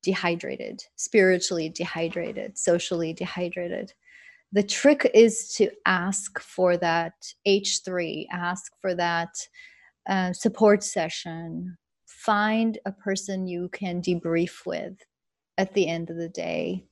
dehydrated, 0.07 0.81
spiritually 0.95 1.69
dehydrated, 1.69 2.57
socially 2.57 3.13
dehydrated. 3.13 3.93
The 4.53 4.63
trick 4.63 5.11
is 5.13 5.53
to 5.57 5.69
ask 5.85 6.39
for 6.39 6.77
that 6.77 7.15
H3, 7.45 8.27
ask 8.31 8.71
for 8.81 8.95
that 8.95 9.35
uh, 10.09 10.33
support 10.33 10.85
session. 10.85 11.77
Find 12.07 12.79
a 12.87 12.93
person 12.93 13.49
you 13.49 13.69
can 13.69 14.01
debrief 14.01 14.65
with 14.65 14.95
at 15.59 15.75
the 15.75 15.89
end 15.89 16.09
of 16.09 16.17
the 16.17 16.29
day, 16.29 16.85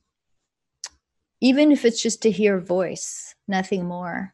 even 1.39 1.71
if 1.71 1.85
it's 1.85 2.01
just 2.01 2.21
to 2.23 2.31
hear 2.31 2.59
voice, 2.59 3.33
nothing 3.47 3.85
more. 3.85 4.33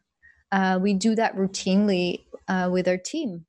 Uh, 0.50 0.80
we 0.82 0.92
do 0.92 1.14
that 1.14 1.36
routinely 1.36 2.24
uh, 2.48 2.68
with 2.72 2.88
our 2.88 2.98
team 2.98 3.46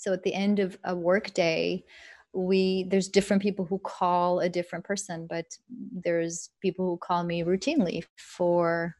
so 0.00 0.14
at 0.14 0.22
the 0.22 0.32
end 0.32 0.60
of 0.60 0.78
a 0.82 0.96
work 0.96 1.34
day, 1.34 1.84
we 2.32 2.84
there's 2.84 3.08
different 3.08 3.42
people 3.42 3.64
who 3.64 3.78
call 3.78 4.40
a 4.40 4.48
different 4.48 4.84
person, 4.84 5.26
but 5.28 5.46
there's 5.68 6.50
people 6.60 6.86
who 6.86 6.96
call 6.98 7.24
me 7.24 7.42
routinely 7.42 8.04
for 8.16 8.94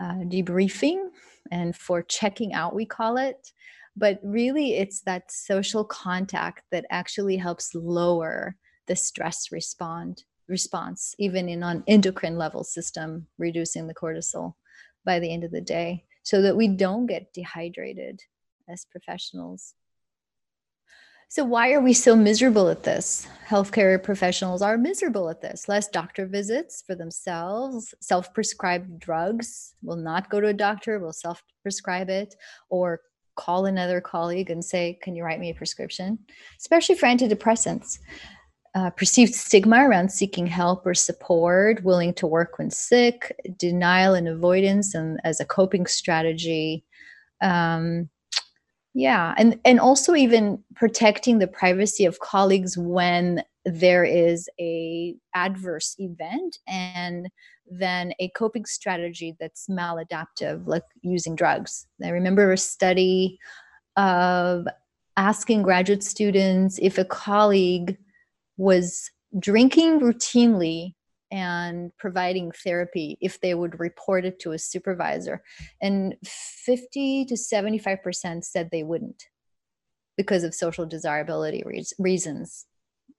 uh, 0.00 0.24
debriefing 0.24 1.08
and 1.50 1.76
for 1.76 2.02
checking 2.02 2.52
out, 2.52 2.74
we 2.74 2.84
call 2.84 3.16
it. 3.16 3.52
But 3.96 4.18
really, 4.24 4.74
it's 4.74 5.02
that 5.02 5.30
social 5.30 5.84
contact 5.84 6.62
that 6.72 6.84
actually 6.90 7.36
helps 7.36 7.74
lower 7.74 8.56
the 8.86 8.96
stress 8.96 9.52
respond 9.52 10.24
response, 10.48 11.14
even 11.18 11.48
in 11.48 11.62
an 11.62 11.82
endocrine 11.86 12.36
level 12.36 12.64
system, 12.64 13.26
reducing 13.38 13.86
the 13.86 13.94
cortisol 13.94 14.54
by 15.04 15.18
the 15.18 15.32
end 15.32 15.44
of 15.44 15.50
the 15.50 15.60
day, 15.60 16.04
so 16.22 16.42
that 16.42 16.56
we 16.56 16.68
don't 16.68 17.06
get 17.06 17.32
dehydrated 17.32 18.20
as 18.68 18.86
professionals. 18.90 19.74
So, 21.34 21.42
why 21.42 21.72
are 21.72 21.80
we 21.80 21.94
so 21.94 22.14
miserable 22.14 22.68
at 22.68 22.84
this? 22.84 23.26
Healthcare 23.48 24.00
professionals 24.00 24.62
are 24.62 24.78
miserable 24.78 25.28
at 25.28 25.40
this. 25.40 25.68
Less 25.68 25.88
doctor 25.88 26.26
visits 26.26 26.84
for 26.86 26.94
themselves, 26.94 27.92
self 27.98 28.32
prescribed 28.32 29.00
drugs, 29.00 29.74
will 29.82 29.96
not 29.96 30.30
go 30.30 30.40
to 30.40 30.46
a 30.46 30.52
doctor, 30.52 31.00
will 31.00 31.12
self 31.12 31.42
prescribe 31.64 32.08
it, 32.08 32.36
or 32.68 33.00
call 33.34 33.66
another 33.66 34.00
colleague 34.00 34.48
and 34.48 34.64
say, 34.64 34.96
Can 35.02 35.16
you 35.16 35.24
write 35.24 35.40
me 35.40 35.50
a 35.50 35.54
prescription? 35.54 36.20
Especially 36.56 36.94
for 36.94 37.06
antidepressants. 37.06 37.98
Uh, 38.76 38.90
perceived 38.90 39.34
stigma 39.34 39.88
around 39.88 40.12
seeking 40.12 40.46
help 40.46 40.86
or 40.86 40.94
support, 40.94 41.82
willing 41.82 42.14
to 42.14 42.28
work 42.28 42.58
when 42.58 42.70
sick, 42.70 43.34
denial 43.58 44.14
and 44.14 44.28
avoidance, 44.28 44.94
and 44.94 45.20
as 45.24 45.40
a 45.40 45.44
coping 45.44 45.86
strategy. 45.86 46.84
Um, 47.40 48.08
yeah 48.94 49.34
and 49.36 49.58
and 49.64 49.80
also 49.80 50.14
even 50.14 50.62
protecting 50.74 51.38
the 51.38 51.46
privacy 51.46 52.04
of 52.04 52.20
colleagues 52.20 52.78
when 52.78 53.42
there 53.64 54.04
is 54.04 54.48
a 54.60 55.14
adverse 55.34 55.96
event 55.98 56.58
and 56.66 57.28
then 57.70 58.12
a 58.20 58.28
coping 58.30 58.66
strategy 58.66 59.34
that's 59.40 59.68
maladaptive 59.68 60.66
like 60.66 60.82
using 61.02 61.34
drugs. 61.34 61.86
I 62.02 62.10
remember 62.10 62.52
a 62.52 62.58
study 62.58 63.38
of 63.96 64.66
asking 65.16 65.62
graduate 65.62 66.02
students 66.02 66.78
if 66.82 66.98
a 66.98 67.04
colleague 67.04 67.96
was 68.56 69.10
drinking 69.38 70.00
routinely 70.00 70.94
and 71.30 71.90
providing 71.98 72.52
therapy 72.52 73.18
if 73.20 73.40
they 73.40 73.54
would 73.54 73.80
report 73.80 74.24
it 74.24 74.38
to 74.40 74.52
a 74.52 74.58
supervisor. 74.58 75.42
And 75.80 76.16
50 76.24 77.26
to 77.26 77.34
75% 77.34 78.44
said 78.44 78.68
they 78.70 78.82
wouldn't 78.82 79.24
because 80.16 80.44
of 80.44 80.54
social 80.54 80.86
desirability 80.86 81.62
re- 81.66 81.84
reasons, 81.98 82.66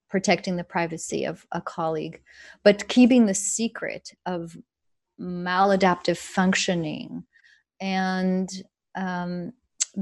protecting 0.08 0.56
the 0.56 0.64
privacy 0.64 1.24
of 1.24 1.46
a 1.52 1.60
colleague, 1.60 2.22
but 2.64 2.88
keeping 2.88 3.26
the 3.26 3.34
secret 3.34 4.12
of 4.24 4.56
maladaptive 5.20 6.16
functioning 6.16 7.24
and 7.80 8.48
um, 8.96 9.52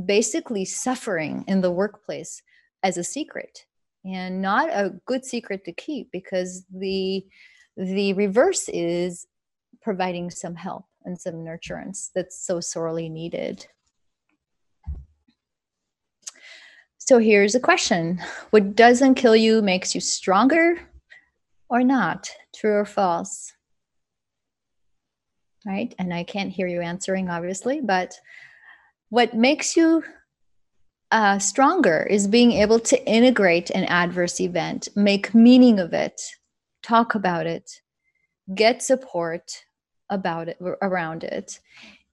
basically 0.07 0.65
suffering 0.65 1.45
in 1.49 1.61
the 1.61 1.71
workplace 1.71 2.43
as 2.83 2.97
a 2.97 3.05
secret 3.05 3.67
and 4.05 4.43
not 4.43 4.69
a 4.69 4.95
good 5.07 5.25
secret 5.25 5.65
to 5.65 5.73
keep 5.73 6.11
because 6.13 6.65
the 6.73 7.25
the 7.77 8.13
reverse 8.15 8.69
is 8.69 9.27
providing 9.83 10.31
some 10.31 10.55
help 10.55 10.85
and 11.05 11.21
some 11.21 11.35
nurturance 11.35 12.11
that's 12.15 12.47
so 12.47 12.61
sorely 12.61 13.09
needed. 13.09 13.67
So 16.99 17.19
here's 17.19 17.55
a 17.55 17.61
question 17.61 18.23
What 18.51 18.75
doesn't 18.75 19.17
kill 19.17 19.37
you 19.37 19.61
makes 19.61 19.95
you 19.95 20.01
stronger 20.01 20.79
or 21.69 21.83
not? 21.83 22.31
True 22.55 22.77
or 22.77 22.87
false? 22.87 23.53
Right? 25.67 25.95
And 25.99 26.13
I 26.13 26.25
can't 26.25 26.53
hear 26.53 26.67
you 26.67 26.81
answering, 26.81 27.31
obviously, 27.31 27.81
but 27.81 28.15
what 29.09 29.35
makes 29.35 29.77
you 29.77 30.03
uh, 31.11 31.39
stronger 31.39 32.07
is 32.11 32.27
being 32.27 32.53
able 32.53 32.81
to 32.81 33.07
integrate 33.07 33.71
an 33.71 33.85
adverse 33.85 34.41
event, 34.41 34.89
make 34.97 35.35
meaning 35.35 35.79
of 35.79 35.93
it, 35.93 36.21
talk 36.85 37.15
about 37.15 37.47
it, 37.47 37.81
get 38.55 38.83
support 38.83 39.65
about 40.11 40.49
it 40.49 40.59
around 40.83 41.25
it 41.25 41.59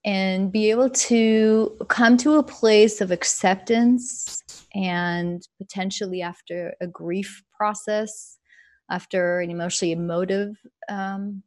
and 0.04 0.50
be 0.50 0.70
able 0.70 0.90
to 0.90 1.76
come 1.88 2.16
to 2.16 2.34
a 2.34 2.42
place 2.42 3.00
of 3.00 3.12
acceptance 3.12 4.42
and 4.74 5.46
potentially 5.58 6.22
after 6.22 6.74
a 6.80 6.86
grief 6.86 7.44
process 7.56 8.38
after 8.90 9.40
an 9.40 9.50
emotionally 9.50 9.92
emotive 9.92 10.56
um, 10.88 11.42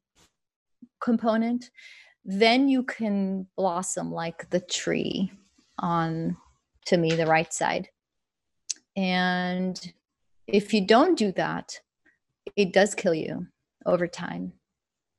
component 1.02 1.70
then 2.26 2.68
you 2.68 2.84
can 2.84 3.46
blossom 3.56 4.12
like 4.12 4.50
the 4.50 4.60
tree 4.60 5.32
on 5.78 6.36
to 6.88 6.98
me 6.98 7.12
the 7.12 7.28
right 7.28 7.54
side. 7.54 7.90
And 8.98 9.80
if 10.48 10.74
you 10.74 10.86
don't 10.86 11.18
do 11.18 11.32
that 11.34 11.80
it 12.56 12.74
does 12.74 12.96
kill 12.96 13.14
you 13.14 13.48
over 13.86 14.08
time. 14.08 14.54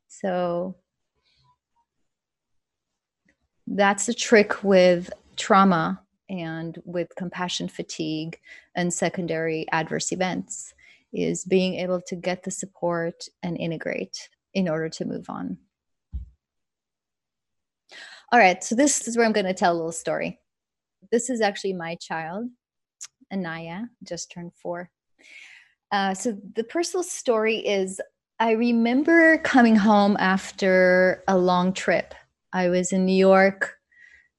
So 0.09 0.77
that's 3.67 4.07
the 4.07 4.15
trick 4.15 4.63
with 4.63 5.11
trauma 5.37 6.01
and 6.29 6.81
with 6.85 7.15
compassion 7.17 7.69
fatigue 7.69 8.39
and 8.75 8.93
secondary 8.93 9.67
adverse 9.71 10.13
events 10.13 10.75
is 11.13 11.45
being 11.45 11.75
able 11.75 12.01
to 12.01 12.17
get 12.17 12.43
the 12.43 12.51
support 12.51 13.29
and 13.43 13.57
integrate 13.57 14.29
in 14.55 14.69
order 14.69 14.89
to 14.89 15.05
move 15.05 15.29
on. 15.29 15.59
All 18.33 18.41
right, 18.41 18.63
so 18.63 18.75
this 18.75 19.07
is 19.07 19.17
where 19.17 19.25
I'm 19.25 19.33
going 19.33 19.47
to 19.47 19.55
tell 19.55 19.73
a 19.73 19.77
little 19.77 19.93
story. 19.93 20.41
This 21.13 21.31
is 21.31 21.41
actually 21.41 21.75
my 21.75 21.95
child, 21.97 22.49
Anaya, 23.33 23.89
just 24.03 24.33
turned 24.33 24.53
four. 24.55 24.91
Uh, 25.93 26.15
so 26.15 26.37
the 26.55 26.65
personal 26.65 27.05
story 27.05 27.59
is 27.59 28.01
I 28.39 28.53
remember 28.53 29.39
coming 29.39 29.77
home 29.77 30.17
after 30.19 31.23
a 31.27 31.39
long 31.39 31.73
trip. 31.73 32.15
I 32.53 32.69
was 32.69 32.93
in 32.93 33.07
New 33.07 33.17
York 33.17 33.77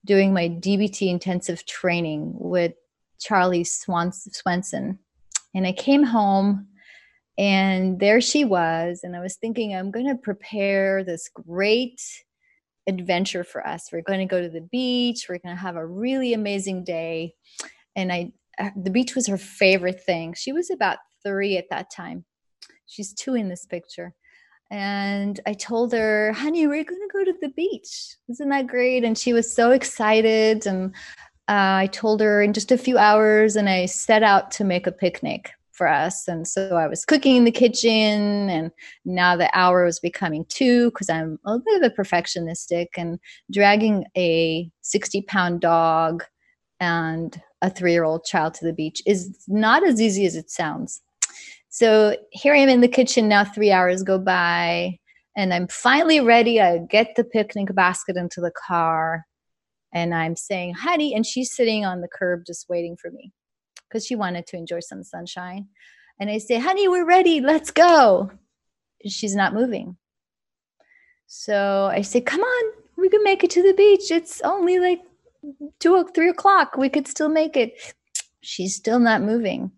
doing 0.06 0.34
my 0.34 0.50
DBT 0.50 1.10
intensive 1.10 1.66
training 1.66 2.34
with 2.36 2.74
Charlie 3.20 3.64
Swans- 3.64 4.28
Swenson. 4.32 5.00
And 5.56 5.66
I 5.66 5.72
came 5.72 6.04
home 6.04 6.68
and 7.38 8.00
there 8.00 8.22
she 8.22 8.46
was. 8.46 9.02
And 9.04 9.16
I 9.16 9.20
was 9.20 9.36
thinking, 9.36 9.76
I'm 9.76 9.92
going 9.92 10.08
to 10.08 10.16
prepare 10.16 11.04
this 11.04 11.30
great 11.30 12.02
adventure 12.88 13.44
for 13.44 13.66
us. 13.66 13.90
We're 13.92 14.02
going 14.02 14.20
to 14.20 14.26
go 14.26 14.42
to 14.42 14.50
the 14.50 14.68
beach. 14.72 15.26
We're 15.28 15.40
going 15.40 15.56
to 15.56 15.62
have 15.62 15.76
a 15.76 15.86
really 15.86 16.34
amazing 16.34 16.84
day. 16.84 17.34
And 17.96 18.12
I, 18.12 18.32
uh, 18.58 18.70
the 18.76 18.90
beach 18.90 19.16
was 19.16 19.28
her 19.28 19.38
favorite 19.38 20.04
thing. 20.04 20.34
She 20.36 20.52
was 20.52 20.72
about 20.72 20.98
three 21.24 21.58
at 21.58 21.70
that 21.70 21.92
time. 21.92 22.26
She's 22.86 23.14
two 23.14 23.36
in 23.36 23.50
this 23.50 23.66
picture. 23.66 24.14
And 24.70 25.40
I 25.46 25.54
told 25.54 25.94
her, 25.94 26.34
honey, 26.34 26.68
we're 26.68 26.84
going 26.84 27.02
to 27.02 27.14
go 27.14 27.24
to 27.24 27.34
the 27.42 27.50
beach. 27.50 28.16
Isn't 28.30 28.50
that 28.50 28.68
great? 28.68 29.04
And 29.04 29.18
she 29.18 29.32
was 29.34 29.54
so 29.54 29.72
excited. 29.72 30.66
And 30.66 30.94
uh, 31.48 31.84
I 31.84 31.90
told 31.92 32.20
her 32.20 32.42
in 32.42 32.52
just 32.52 32.72
a 32.72 32.78
few 32.78 32.98
hours, 32.98 33.56
and 33.56 33.70
I 33.70 33.86
set 33.86 34.24
out 34.24 34.52
to 34.52 34.66
make 34.66 34.86
a 34.86 34.92
picnic 34.92 35.52
for 35.72 35.88
us. 35.88 36.28
And 36.28 36.46
so 36.46 36.76
I 36.76 36.88
was 36.88 37.06
cooking 37.06 37.38
in 37.38 37.44
the 37.46 37.52
kitchen, 37.52 38.50
and 38.50 38.72
now 39.06 39.38
the 39.38 39.50
hour 39.58 39.86
was 39.86 40.00
becoming 40.00 40.44
two 40.50 40.90
because 40.92 41.10
I'm 41.10 41.40
a 41.46 41.52
little 41.52 41.64
bit 41.66 41.84
of 41.84 41.92
a 41.92 41.96
perfectionistic 41.96 42.88
and 42.98 43.20
dragging 43.52 44.06
a 44.18 44.70
60 44.82 45.22
pound 45.22 45.62
dog 45.62 46.26
and 46.80 47.42
a 47.62 47.70
three 47.70 47.94
year 47.94 48.04
old 48.04 48.24
child 48.26 48.54
to 48.56 48.66
the 48.66 48.74
beach 48.74 49.02
is 49.06 49.46
not 49.48 49.88
as 49.88 50.02
easy 50.02 50.26
as 50.26 50.36
it 50.36 50.50
sounds. 50.50 51.02
So 51.70 52.16
here 52.32 52.54
I 52.54 52.60
am 52.60 52.70
in 52.70 52.82
the 52.82 52.88
kitchen 52.88 53.28
now, 53.28 53.44
three 53.44 53.72
hours 53.72 54.04
go 54.04 54.18
by, 54.18 54.98
and 55.36 55.54
I'm 55.54 55.68
finally 55.68 56.20
ready. 56.20 56.62
I 56.62 56.80
get 56.80 57.16
the 57.16 57.24
picnic 57.24 57.74
basket 57.76 58.16
into 58.16 58.42
the 58.42 58.52
car, 58.68 59.26
and 59.94 60.14
I'm 60.14 60.36
saying, 60.36 60.76
honey, 60.76 61.14
and 61.14 61.26
she's 61.26 61.54
sitting 61.54 61.86
on 61.86 62.02
the 62.02 62.08
curb 62.08 62.44
just 62.46 62.70
waiting 62.70 62.98
for 63.00 63.12
me 63.12 63.32
because 63.88 64.06
she 64.06 64.16
wanted 64.16 64.48
to 64.48 64.58
enjoy 64.58 64.80
some 64.80 65.04
sunshine. 65.04 65.68
And 66.20 66.30
I 66.30 66.40
say, 66.40 66.60
honey, 66.60 66.88
we're 66.88 67.06
ready. 67.06 67.42
Let's 67.42 67.72
go. 67.72 68.32
She's 69.06 69.36
not 69.36 69.54
moving. 69.54 69.98
So 71.28 71.90
I 71.92 72.02
say, 72.02 72.22
come 72.22 72.42
on, 72.42 72.72
we 72.98 73.10
can 73.10 73.24
make 73.24 73.44
it 73.44 73.52
to 73.52 73.62
the 73.62 73.74
beach. 73.74 74.10
It's 74.10 74.42
only 74.42 74.80
like 74.80 75.02
two, 75.80 75.96
or 75.96 76.10
three 76.10 76.30
o'clock. 76.30 76.76
We 76.78 76.90
could 76.90 77.08
still 77.08 77.30
make 77.30 77.56
it. 77.56 77.94
She's 78.42 78.76
still 78.76 79.00
not 79.00 79.22
moving. 79.22 79.72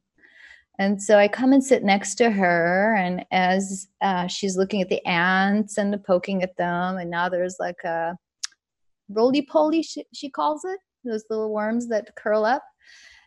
And 0.80 1.02
so 1.02 1.18
I 1.18 1.28
come 1.28 1.52
and 1.52 1.64
sit 1.64 1.84
next 1.84 2.16
to 2.16 2.32
her, 2.32 2.96
and 2.96 3.26
as 3.32 3.90
uh, 4.02 4.28
she's 4.28 4.56
looking 4.56 4.82
at 4.82 4.88
the 4.88 5.06
ants 5.06 5.78
and 5.78 6.02
poking 6.06 6.42
at 6.42 6.56
them, 6.56 6.98
and 6.98 7.12
now 7.12 7.28
there's 7.28 7.58
like 7.60 7.84
a 7.84 8.16
roly 9.10 9.42
poly, 9.42 9.84
she, 9.84 10.06
she 10.14 10.30
calls 10.30 10.64
it, 10.64 10.80
those 11.04 11.26
little 11.30 11.52
worms 11.54 11.90
that 11.90 12.16
curl 12.16 12.46
up. 12.46 12.64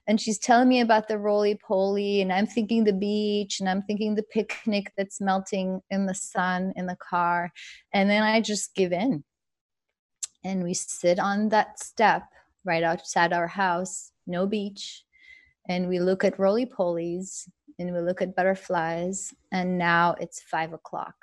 And 0.06 0.20
she's 0.20 0.38
telling 0.38 0.66
me 0.66 0.80
about 0.80 1.08
the 1.08 1.18
roly 1.18 1.54
poly, 1.54 2.22
and 2.22 2.32
I'm 2.32 2.46
thinking 2.46 2.84
the 2.84 2.92
beach, 2.94 3.60
and 3.60 3.68
I'm 3.68 3.82
thinking 3.82 4.14
the 4.14 4.22
picnic 4.24 4.90
that's 4.96 5.20
melting 5.20 5.82
in 5.90 6.06
the 6.06 6.14
sun 6.14 6.72
in 6.74 6.86
the 6.86 6.96
car. 6.96 7.52
And 7.92 8.08
then 8.08 8.22
I 8.22 8.40
just 8.40 8.74
give 8.74 8.92
in. 8.92 9.24
And 10.42 10.64
we 10.64 10.72
sit 10.74 11.18
on 11.18 11.50
that 11.50 11.78
step 11.78 12.24
right 12.64 12.82
outside 12.82 13.34
our 13.34 13.46
house, 13.46 14.10
no 14.26 14.46
beach. 14.46 15.04
And 15.68 15.88
we 15.88 16.00
look 16.00 16.24
at 16.24 16.38
roly 16.38 16.66
polies 16.66 17.48
and 17.78 17.92
we 17.92 18.00
look 18.00 18.22
at 18.22 18.36
butterflies. 18.36 19.32
And 19.52 19.78
now 19.78 20.14
it's 20.20 20.40
five 20.40 20.72
o'clock. 20.72 21.14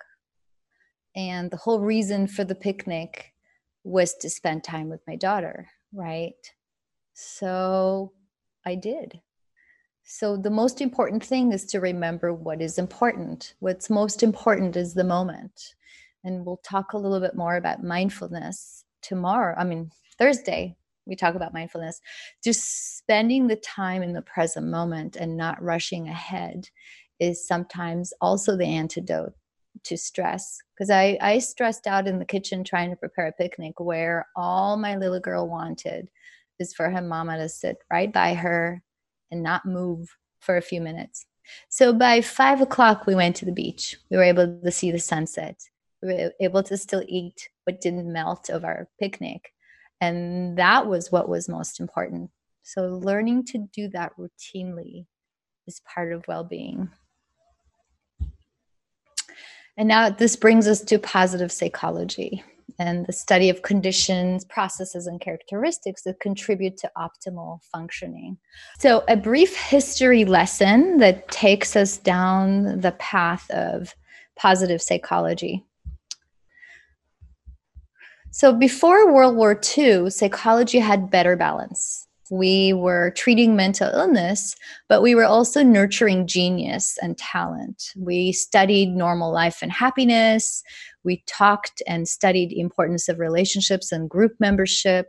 And 1.15 1.51
the 1.51 1.57
whole 1.57 1.79
reason 1.79 2.27
for 2.27 2.43
the 2.43 2.55
picnic 2.55 3.33
was 3.83 4.13
to 4.15 4.29
spend 4.29 4.63
time 4.63 4.89
with 4.89 5.01
my 5.07 5.15
daughter, 5.15 5.67
right? 5.93 6.33
So 7.13 8.13
I 8.65 8.75
did. 8.75 9.19
So 10.03 10.37
the 10.37 10.49
most 10.49 10.81
important 10.81 11.23
thing 11.23 11.51
is 11.51 11.65
to 11.67 11.79
remember 11.79 12.33
what 12.33 12.61
is 12.61 12.79
important. 12.79 13.53
What's 13.59 13.89
most 13.89 14.23
important 14.23 14.75
is 14.75 14.93
the 14.93 15.03
moment. 15.03 15.75
And 16.23 16.45
we'll 16.45 16.61
talk 16.63 16.93
a 16.93 16.97
little 16.97 17.19
bit 17.19 17.35
more 17.35 17.57
about 17.57 17.83
mindfulness 17.83 18.85
tomorrow. 19.01 19.55
I 19.57 19.63
mean, 19.63 19.91
Thursday, 20.17 20.77
we 21.09 21.15
talk 21.15 21.35
about 21.35 21.53
mindfulness. 21.53 21.99
Just 22.43 22.97
spending 22.97 23.47
the 23.47 23.55
time 23.57 24.03
in 24.03 24.13
the 24.13 24.21
present 24.21 24.67
moment 24.67 25.15
and 25.15 25.35
not 25.35 25.61
rushing 25.61 26.07
ahead 26.07 26.69
is 27.19 27.45
sometimes 27.45 28.13
also 28.21 28.55
the 28.55 28.65
antidote 28.65 29.33
to 29.83 29.97
stress 29.97 30.57
because 30.73 30.89
I, 30.89 31.17
I 31.21 31.39
stressed 31.39 31.87
out 31.87 32.07
in 32.07 32.19
the 32.19 32.25
kitchen 32.25 32.63
trying 32.63 32.89
to 32.89 32.95
prepare 32.95 33.27
a 33.27 33.33
picnic 33.33 33.79
where 33.79 34.27
all 34.35 34.77
my 34.77 34.95
little 34.95 35.19
girl 35.19 35.47
wanted 35.47 36.09
is 36.59 36.73
for 36.73 36.89
her 36.89 37.01
mama 37.01 37.37
to 37.37 37.49
sit 37.49 37.77
right 37.91 38.11
by 38.11 38.33
her 38.33 38.83
and 39.31 39.43
not 39.43 39.65
move 39.65 40.15
for 40.39 40.57
a 40.57 40.61
few 40.61 40.81
minutes. 40.81 41.25
So 41.69 41.93
by 41.93 42.21
five 42.21 42.61
o'clock, 42.61 43.05
we 43.07 43.15
went 43.15 43.35
to 43.37 43.45
the 43.45 43.51
beach. 43.51 43.97
We 44.09 44.17
were 44.17 44.23
able 44.23 44.59
to 44.63 44.71
see 44.71 44.91
the 44.91 44.99
sunset. 44.99 45.59
We 46.01 46.13
were 46.13 46.31
able 46.39 46.63
to 46.63 46.77
still 46.77 47.03
eat 47.07 47.49
what 47.63 47.81
didn't 47.81 48.11
melt 48.11 48.49
of 48.49 48.63
our 48.63 48.87
picnic. 48.99 49.53
And 50.01 50.57
that 50.57 50.87
was 50.87 51.11
what 51.11 51.27
was 51.27 51.49
most 51.49 51.79
important. 51.79 52.29
So 52.63 52.99
learning 53.03 53.45
to 53.45 53.67
do 53.73 53.89
that 53.89 54.13
routinely 54.17 55.05
is 55.67 55.81
part 55.93 56.13
of 56.13 56.27
well 56.27 56.43
being. 56.43 56.89
And 59.77 59.87
now 59.87 60.09
this 60.09 60.35
brings 60.35 60.67
us 60.67 60.81
to 60.81 60.99
positive 60.99 61.51
psychology 61.51 62.43
and 62.79 63.05
the 63.05 63.13
study 63.13 63.49
of 63.49 63.61
conditions, 63.61 64.45
processes, 64.45 65.07
and 65.07 65.19
characteristics 65.19 66.03
that 66.03 66.19
contribute 66.19 66.77
to 66.77 66.91
optimal 66.97 67.63
functioning. 67.71 68.37
So, 68.77 69.03
a 69.07 69.15
brief 69.15 69.55
history 69.55 70.25
lesson 70.25 70.97
that 70.97 71.27
takes 71.29 71.75
us 71.75 71.97
down 71.97 72.81
the 72.81 72.93
path 72.93 73.49
of 73.51 73.95
positive 74.37 74.81
psychology. 74.81 75.65
So, 78.31 78.53
before 78.53 79.11
World 79.11 79.35
War 79.35 79.59
II, 79.77 80.09
psychology 80.09 80.79
had 80.79 81.09
better 81.09 81.35
balance 81.35 82.07
we 82.29 82.73
were 82.73 83.11
treating 83.11 83.55
mental 83.55 83.89
illness, 83.89 84.55
but 84.87 85.01
we 85.01 85.15
were 85.15 85.25
also 85.25 85.63
nurturing 85.63 86.27
genius 86.27 86.97
and 87.01 87.17
talent. 87.17 87.91
We 87.97 88.31
studied 88.31 88.89
normal 88.89 89.31
life 89.31 89.59
and 89.61 89.71
happiness. 89.71 90.63
We 91.03 91.23
talked 91.27 91.81
and 91.87 92.07
studied 92.07 92.49
the 92.49 92.59
importance 92.59 93.09
of 93.09 93.19
relationships 93.19 93.91
and 93.91 94.09
group 94.09 94.33
membership 94.39 95.07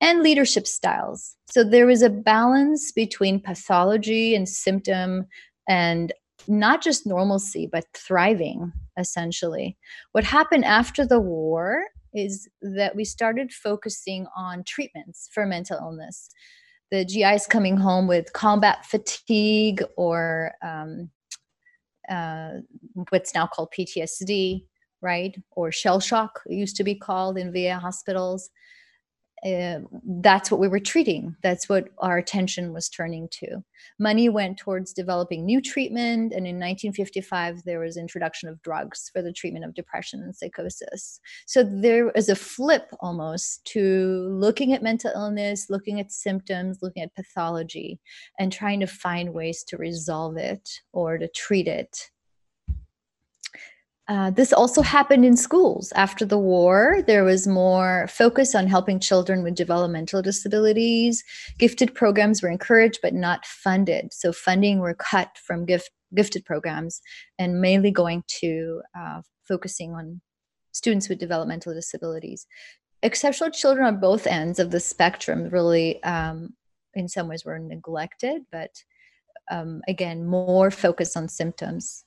and 0.00 0.22
leadership 0.22 0.66
styles. 0.66 1.36
So 1.50 1.64
there 1.64 1.86
was 1.86 2.02
a 2.02 2.10
balance 2.10 2.92
between 2.92 3.40
pathology 3.40 4.34
and 4.34 4.48
symptom 4.48 5.26
and 5.68 6.12
not 6.48 6.82
just 6.82 7.06
normalcy, 7.06 7.68
but 7.70 7.84
thriving, 7.94 8.72
essentially. 8.98 9.76
What 10.10 10.24
happened 10.24 10.64
after 10.64 11.06
the 11.06 11.20
war 11.20 11.84
is 12.14 12.48
that 12.60 12.94
we 12.94 13.04
started 13.04 13.52
focusing 13.52 14.26
on 14.36 14.64
treatments 14.64 15.28
for 15.32 15.46
mental 15.46 15.78
illness. 15.78 16.28
The 16.90 17.04
GIs 17.04 17.46
coming 17.46 17.76
home 17.76 18.06
with 18.06 18.32
combat 18.32 18.84
fatigue 18.84 19.82
or 19.96 20.52
um, 20.62 21.10
uh, 22.10 22.58
what's 23.08 23.34
now 23.34 23.46
called 23.46 23.72
PTSD, 23.76 24.66
right? 25.00 25.34
Or 25.52 25.72
shell 25.72 26.00
shock, 26.00 26.40
it 26.46 26.54
used 26.54 26.76
to 26.76 26.84
be 26.84 26.94
called 26.94 27.38
in 27.38 27.52
VA 27.52 27.78
hospitals. 27.78 28.50
Uh, 29.44 29.80
that's 30.20 30.52
what 30.52 30.60
we 30.60 30.68
were 30.68 30.78
treating. 30.78 31.34
That's 31.42 31.68
what 31.68 31.88
our 31.98 32.16
attention 32.16 32.72
was 32.72 32.88
turning 32.88 33.28
to. 33.40 33.64
Money 33.98 34.28
went 34.28 34.56
towards 34.56 34.92
developing 34.92 35.44
new 35.44 35.60
treatment, 35.60 36.32
and 36.32 36.46
in 36.46 36.60
1955 36.60 37.64
there 37.64 37.80
was 37.80 37.96
introduction 37.96 38.48
of 38.48 38.62
drugs 38.62 39.10
for 39.12 39.20
the 39.20 39.32
treatment 39.32 39.64
of 39.64 39.74
depression 39.74 40.22
and 40.22 40.36
psychosis. 40.36 41.18
So 41.46 41.64
there 41.64 42.10
is 42.10 42.28
a 42.28 42.36
flip 42.36 42.90
almost 43.00 43.64
to 43.72 44.28
looking 44.30 44.72
at 44.74 44.82
mental 44.82 45.10
illness, 45.12 45.66
looking 45.68 45.98
at 45.98 46.12
symptoms, 46.12 46.78
looking 46.80 47.02
at 47.02 47.14
pathology, 47.16 47.98
and 48.38 48.52
trying 48.52 48.78
to 48.78 48.86
find 48.86 49.34
ways 49.34 49.64
to 49.64 49.76
resolve 49.76 50.36
it 50.36 50.70
or 50.92 51.18
to 51.18 51.26
treat 51.26 51.66
it 51.66 52.11
uh, 54.08 54.30
this 54.30 54.52
also 54.52 54.82
happened 54.82 55.24
in 55.24 55.36
schools. 55.36 55.92
After 55.94 56.24
the 56.24 56.38
war, 56.38 57.02
there 57.06 57.22
was 57.22 57.46
more 57.46 58.08
focus 58.08 58.54
on 58.54 58.66
helping 58.66 58.98
children 58.98 59.44
with 59.44 59.54
developmental 59.54 60.22
disabilities. 60.22 61.22
Gifted 61.58 61.94
programs 61.94 62.42
were 62.42 62.50
encouraged 62.50 62.98
but 63.00 63.14
not 63.14 63.46
funded. 63.46 64.12
So, 64.12 64.32
funding 64.32 64.80
were 64.80 64.94
cut 64.94 65.38
from 65.38 65.64
gift, 65.66 65.90
gifted 66.14 66.44
programs 66.44 67.00
and 67.38 67.60
mainly 67.60 67.92
going 67.92 68.24
to 68.40 68.82
uh, 68.98 69.22
focusing 69.46 69.92
on 69.92 70.20
students 70.72 71.08
with 71.08 71.20
developmental 71.20 71.72
disabilities. 71.72 72.46
Exceptional 73.04 73.50
children 73.50 73.86
on 73.86 74.00
both 74.00 74.26
ends 74.26 74.58
of 74.58 74.70
the 74.72 74.80
spectrum 74.80 75.48
really, 75.50 76.02
um, 76.02 76.54
in 76.94 77.08
some 77.08 77.28
ways, 77.28 77.44
were 77.44 77.58
neglected, 77.58 78.42
but 78.50 78.70
um, 79.50 79.80
again, 79.86 80.26
more 80.26 80.70
focus 80.70 81.16
on 81.16 81.28
symptoms. 81.28 82.04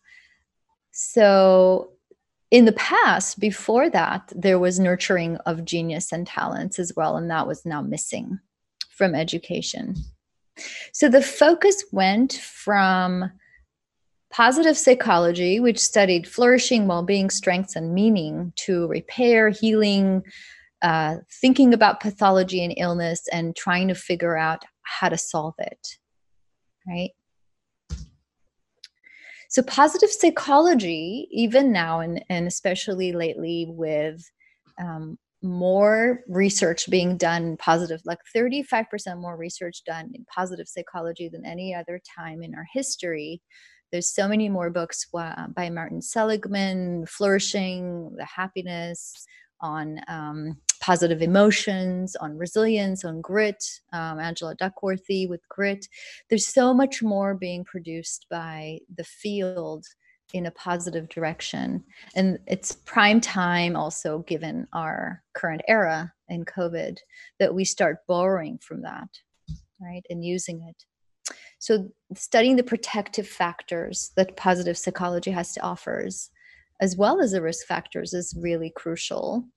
So, 0.98 1.90
in 2.52 2.64
the 2.64 2.72
past, 2.72 3.38
before 3.38 3.90
that, 3.90 4.32
there 4.34 4.58
was 4.58 4.80
nurturing 4.80 5.36
of 5.46 5.66
genius 5.66 6.14
and 6.14 6.26
talents 6.26 6.80
as 6.80 6.94
well, 6.96 7.18
and 7.18 7.30
that 7.30 7.48
was 7.48 7.66
now 7.66 7.82
missing 7.82 8.40
from 8.92 9.14
education. 9.14 9.96
So, 10.94 11.10
the 11.10 11.22
focus 11.22 11.84
went 11.92 12.32
from 12.32 13.30
positive 14.32 14.78
psychology, 14.78 15.60
which 15.60 15.80
studied 15.80 16.30
flourishing, 16.30 16.88
well 16.88 17.04
being, 17.04 17.30
strengths, 17.30 17.76
and 17.76 17.94
meaning, 17.94 18.54
to 18.56 18.88
repair, 18.88 19.50
healing, 19.50 20.24
uh, 20.82 21.18
thinking 21.42 21.74
about 21.74 22.00
pathology 22.00 22.64
and 22.64 22.74
illness, 22.78 23.28
and 23.34 23.54
trying 23.54 23.90
to 23.90 23.96
figure 23.96 24.38
out 24.38 24.64
how 24.84 25.10
to 25.10 25.18
solve 25.18 25.56
it. 25.60 25.98
Right? 26.88 27.12
So, 29.56 29.64
positive 29.64 30.12
psychology, 30.12 31.30
even 31.32 31.72
now, 31.72 32.02
and, 32.02 32.22
and 32.28 32.46
especially 32.46 33.14
lately 33.14 33.68
with 33.70 34.22
um, 34.78 35.18
more 35.42 36.26
research 36.28 36.90
being 36.90 37.16
done 37.16 37.56
positive 37.56 38.02
like 38.04 38.18
35% 38.36 38.86
more 39.18 39.38
research 39.38 39.86
done 39.86 40.12
in 40.14 40.26
positive 40.26 40.68
psychology 40.68 41.30
than 41.30 41.46
any 41.46 41.74
other 41.74 42.02
time 42.18 42.44
in 42.44 42.54
our 42.54 42.66
history. 42.74 43.42
There's 43.94 44.14
so 44.14 44.28
many 44.28 44.50
more 44.50 44.70
books 44.70 45.06
by 45.14 45.70
martin 45.70 46.02
seligman 46.02 47.06
flourishing 47.06 48.14
the 48.18 48.26
happiness 48.26 49.26
on 49.62 50.02
um, 50.10 50.58
positive 50.86 51.24
emotions, 51.24 52.16
on 52.18 52.38
resilience, 52.38 53.04
on 53.04 53.20
grit, 53.20 53.64
um, 53.92 54.20
Angela 54.20 54.54
Duckworth 54.54 55.02
with 55.10 55.42
grit. 55.50 55.88
There's 56.30 56.48
so 56.48 56.76
much 56.76 57.02
more 57.02 57.34
being 57.34 57.64
produced 57.64 58.28
by 58.30 58.78
the 58.96 59.04
field 59.04 59.84
in 60.32 60.46
a 60.46 60.52
positive 60.52 61.10
direction. 61.10 61.84
And 62.16 62.38
it's 62.46 62.74
prime 62.86 63.20
time 63.20 63.76
also, 63.76 64.20
given 64.28 64.68
our 64.74 65.24
current 65.34 65.64
era 65.68 66.14
in 66.30 66.46
COVID, 66.46 66.98
that 67.40 67.56
we 67.56 67.66
start 67.66 68.06
borrowing 68.08 68.60
from 68.60 68.84
that, 68.84 69.10
right, 69.82 70.06
and 70.12 70.24
using 70.24 70.62
it. 70.70 71.36
So, 71.58 71.90
studying 72.16 72.58
the 72.58 72.64
protective 72.64 73.28
factors 73.28 74.12
that 74.18 74.38
positive 74.38 74.78
psychology 74.78 75.32
has 75.32 75.52
to 75.54 75.62
offers, 75.62 76.30
as 76.80 76.96
well 76.96 77.22
as 77.22 77.32
the 77.32 77.42
risk 77.42 77.66
factors, 77.66 78.14
is 78.14 78.38
really 78.40 78.72
crucial 78.76 79.48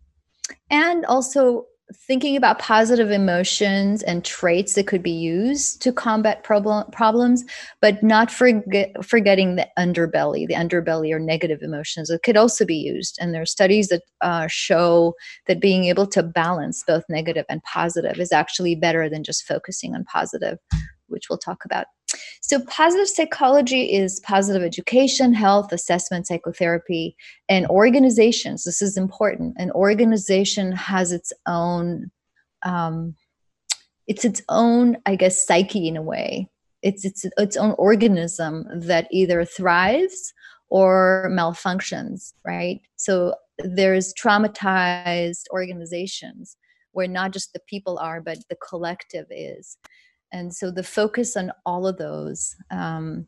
and 0.71 1.05
also 1.07 1.67
thinking 1.95 2.37
about 2.37 2.59
positive 2.59 3.11
emotions 3.11 4.03
and 4.03 4.25
traits 4.25 4.75
that 4.75 4.87
could 4.87 5.03
be 5.03 5.11
used 5.11 5.81
to 5.83 5.93
combat 5.93 6.45
problem, 6.45 6.91
problems, 6.91 7.45
but 7.81 8.03
not 8.03 8.31
forget, 8.31 8.93
forgetting 9.05 9.57
the 9.57 9.67
underbelly, 9.79 10.47
the 10.47 10.55
underbelly 10.55 11.13
or 11.13 11.19
negative 11.19 11.63
emotions 11.63 12.09
that 12.09 12.23
could 12.23 12.37
also 12.37 12.65
be 12.67 12.77
used. 12.77 13.17
And 13.21 13.33
there 13.33 13.43
are 13.43 13.47
studies 13.47 13.89
that 13.89 14.03
uh, 14.21 14.47
show 14.51 15.15
that 15.47 15.61
being 15.61 15.85
able 15.85 16.07
to 16.09 16.23
balance 16.23 16.85
both 16.87 17.05
negative 17.09 17.47
and 17.49 17.63
positive 17.63 18.19
is 18.19 18.33
actually 18.33 18.75
better 18.75 19.09
than 19.09 19.25
just 19.25 19.47
focusing 19.47 19.95
on 19.95 20.05
positive, 20.05 20.59
which 21.07 21.31
we'll 21.31 21.39
talk 21.39 21.65
about 21.65 21.87
so, 22.41 22.61
positive 22.67 23.09
psychology 23.09 23.95
is 23.95 24.21
positive 24.21 24.63
education, 24.63 25.33
health, 25.33 25.73
assessment, 25.73 26.27
psychotherapy, 26.27 27.17
and 27.49 27.67
organizations. 27.67 28.65
This 28.65 28.83
is 28.83 28.97
important. 28.97 29.55
An 29.59 29.71
organization 29.73 30.73
has 30.73 31.13
its 31.13 31.33
own, 31.47 32.11
um, 32.63 33.15
it's 34.07 34.25
its 34.25 34.43
own, 34.49 34.97
I 35.07 35.17
guess, 35.17 35.47
psyche 35.47 35.89
in 35.89 35.97
a 35.97 36.03
way. 36.03 36.49
It's 36.83 37.05
its 37.05 37.25
its 37.37 37.57
own 37.57 37.75
organism 37.79 38.65
that 38.75 39.09
either 39.11 39.45
thrives 39.45 40.33
or 40.71 41.29
malfunctions, 41.33 42.35
right? 42.45 42.81
So 42.97 43.35
there's 43.59 44.15
traumatized 44.15 45.45
organizations 45.51 46.57
where 46.93 47.09
not 47.09 47.33
just 47.33 47.53
the 47.53 47.61
people 47.69 47.99
are, 47.99 48.21
but 48.21 48.39
the 48.49 48.57
collective 48.57 49.27
is 49.31 49.77
and 50.33 50.55
so 50.55 50.71
the 50.71 50.83
focus 50.83 51.37
on 51.37 51.53
all 51.67 51.87
of 51.87 51.99
those 51.99 52.55
um, 52.71 53.27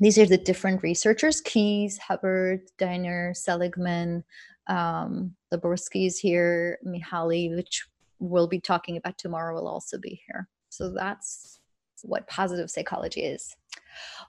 these 0.00 0.18
are 0.18 0.26
the 0.26 0.38
different 0.38 0.82
researchers 0.82 1.40
Keyes 1.40 1.98
hubbard 1.98 2.60
Diener 2.78 3.34
seligman 3.34 4.24
um, 4.68 5.34
is 5.94 6.18
here 6.18 6.78
mihaly 6.84 7.54
which 7.54 7.86
we'll 8.18 8.46
be 8.46 8.60
talking 8.60 8.96
about 8.96 9.18
tomorrow 9.18 9.54
will 9.54 9.68
also 9.68 9.98
be 9.98 10.20
here. 10.26 10.48
So 10.68 10.90
that's 10.90 11.60
what 12.02 12.28
positive 12.28 12.70
psychology 12.70 13.22
is. 13.22 13.54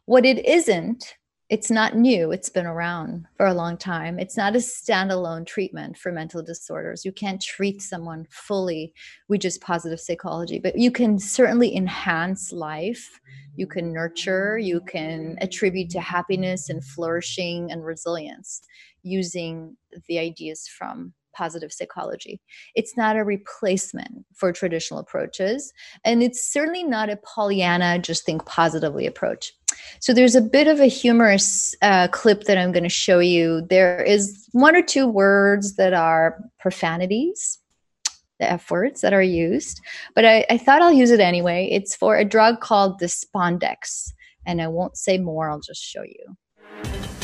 What 0.06 0.26
it 0.26 0.46
isn't 0.46 1.16
it's 1.50 1.72
not 1.72 1.96
new 1.96 2.32
it's 2.32 2.50
been 2.50 2.66
around 2.66 3.26
for 3.38 3.46
a 3.46 3.54
long 3.54 3.78
time 3.78 4.20
it's 4.20 4.36
not 4.36 4.56
a 4.56 4.60
standalone 4.60 5.46
treatment 5.46 5.98
for 5.98 6.12
mental 6.12 6.44
disorders 6.44 7.06
you 7.06 7.12
can't 7.12 7.42
treat 7.42 7.82
someone 7.82 8.26
fully 8.30 8.94
with 9.30 9.42
just 9.42 9.62
positive 9.62 10.00
psychology 10.00 10.60
but 10.60 10.78
you 10.78 10.92
can 10.92 11.18
certainly 11.18 11.76
enhance 11.76 12.52
life 12.52 13.20
you 13.56 13.66
can 13.66 13.94
nurture 13.94 14.58
you 14.58 14.82
can 14.82 15.38
attribute 15.40 15.90
to 15.90 16.02
happiness 16.02 16.70
and 16.70 16.84
flourishing 16.84 17.72
and 17.72 17.86
resilience 17.86 18.62
using 19.04 19.78
the 20.08 20.20
ideas 20.20 20.68
from 20.68 21.14
positive 21.38 21.72
psychology. 21.72 22.42
It's 22.74 22.98
not 22.98 23.16
a 23.16 23.24
replacement 23.24 24.26
for 24.34 24.52
traditional 24.52 25.00
approaches, 25.00 25.72
and 26.04 26.24
it's 26.24 26.52
certainly 26.52 26.84
not 26.84 27.12
a 27.12 27.18
Pollyanna, 27.18 28.00
just 28.00 28.26
think 28.26 28.46
positively 28.46 29.06
approach. 29.06 29.54
So 30.00 30.14
there's 30.14 30.36
a 30.36 30.42
bit 30.42 30.68
of 30.68 30.80
a 30.80 30.86
humorous 30.86 31.76
uh, 31.82 32.08
clip 32.10 32.44
that 32.44 32.58
I'm 32.58 32.72
going 32.72 32.84
to 32.84 32.90
show 32.90 33.20
you. 33.20 33.62
There 33.70 34.02
is 34.04 34.48
one 34.52 34.76
or 34.76 34.82
two 34.82 35.08
words 35.08 35.76
that 35.76 35.94
are 35.94 36.40
profanities, 36.60 37.60
the 38.40 38.52
F 38.52 38.70
words 38.70 39.02
that 39.02 39.14
are 39.14 39.22
used, 39.22 39.82
but 40.16 40.26
I, 40.26 40.46
I 40.50 40.58
thought 40.58 40.82
I'll 40.82 40.94
use 40.94 41.12
it 41.12 41.20
anyway. 41.20 41.70
It's 41.72 41.96
for 41.96 42.16
a 42.18 42.26
drug 42.26 42.62
called 42.62 43.00
Despondex, 43.00 44.12
and 44.46 44.62
I 44.62 44.68
won't 44.68 44.98
say 44.98 45.18
more, 45.18 45.50
I'll 45.50 45.60
just 45.60 45.84
show 45.84 46.04
you. 46.04 47.17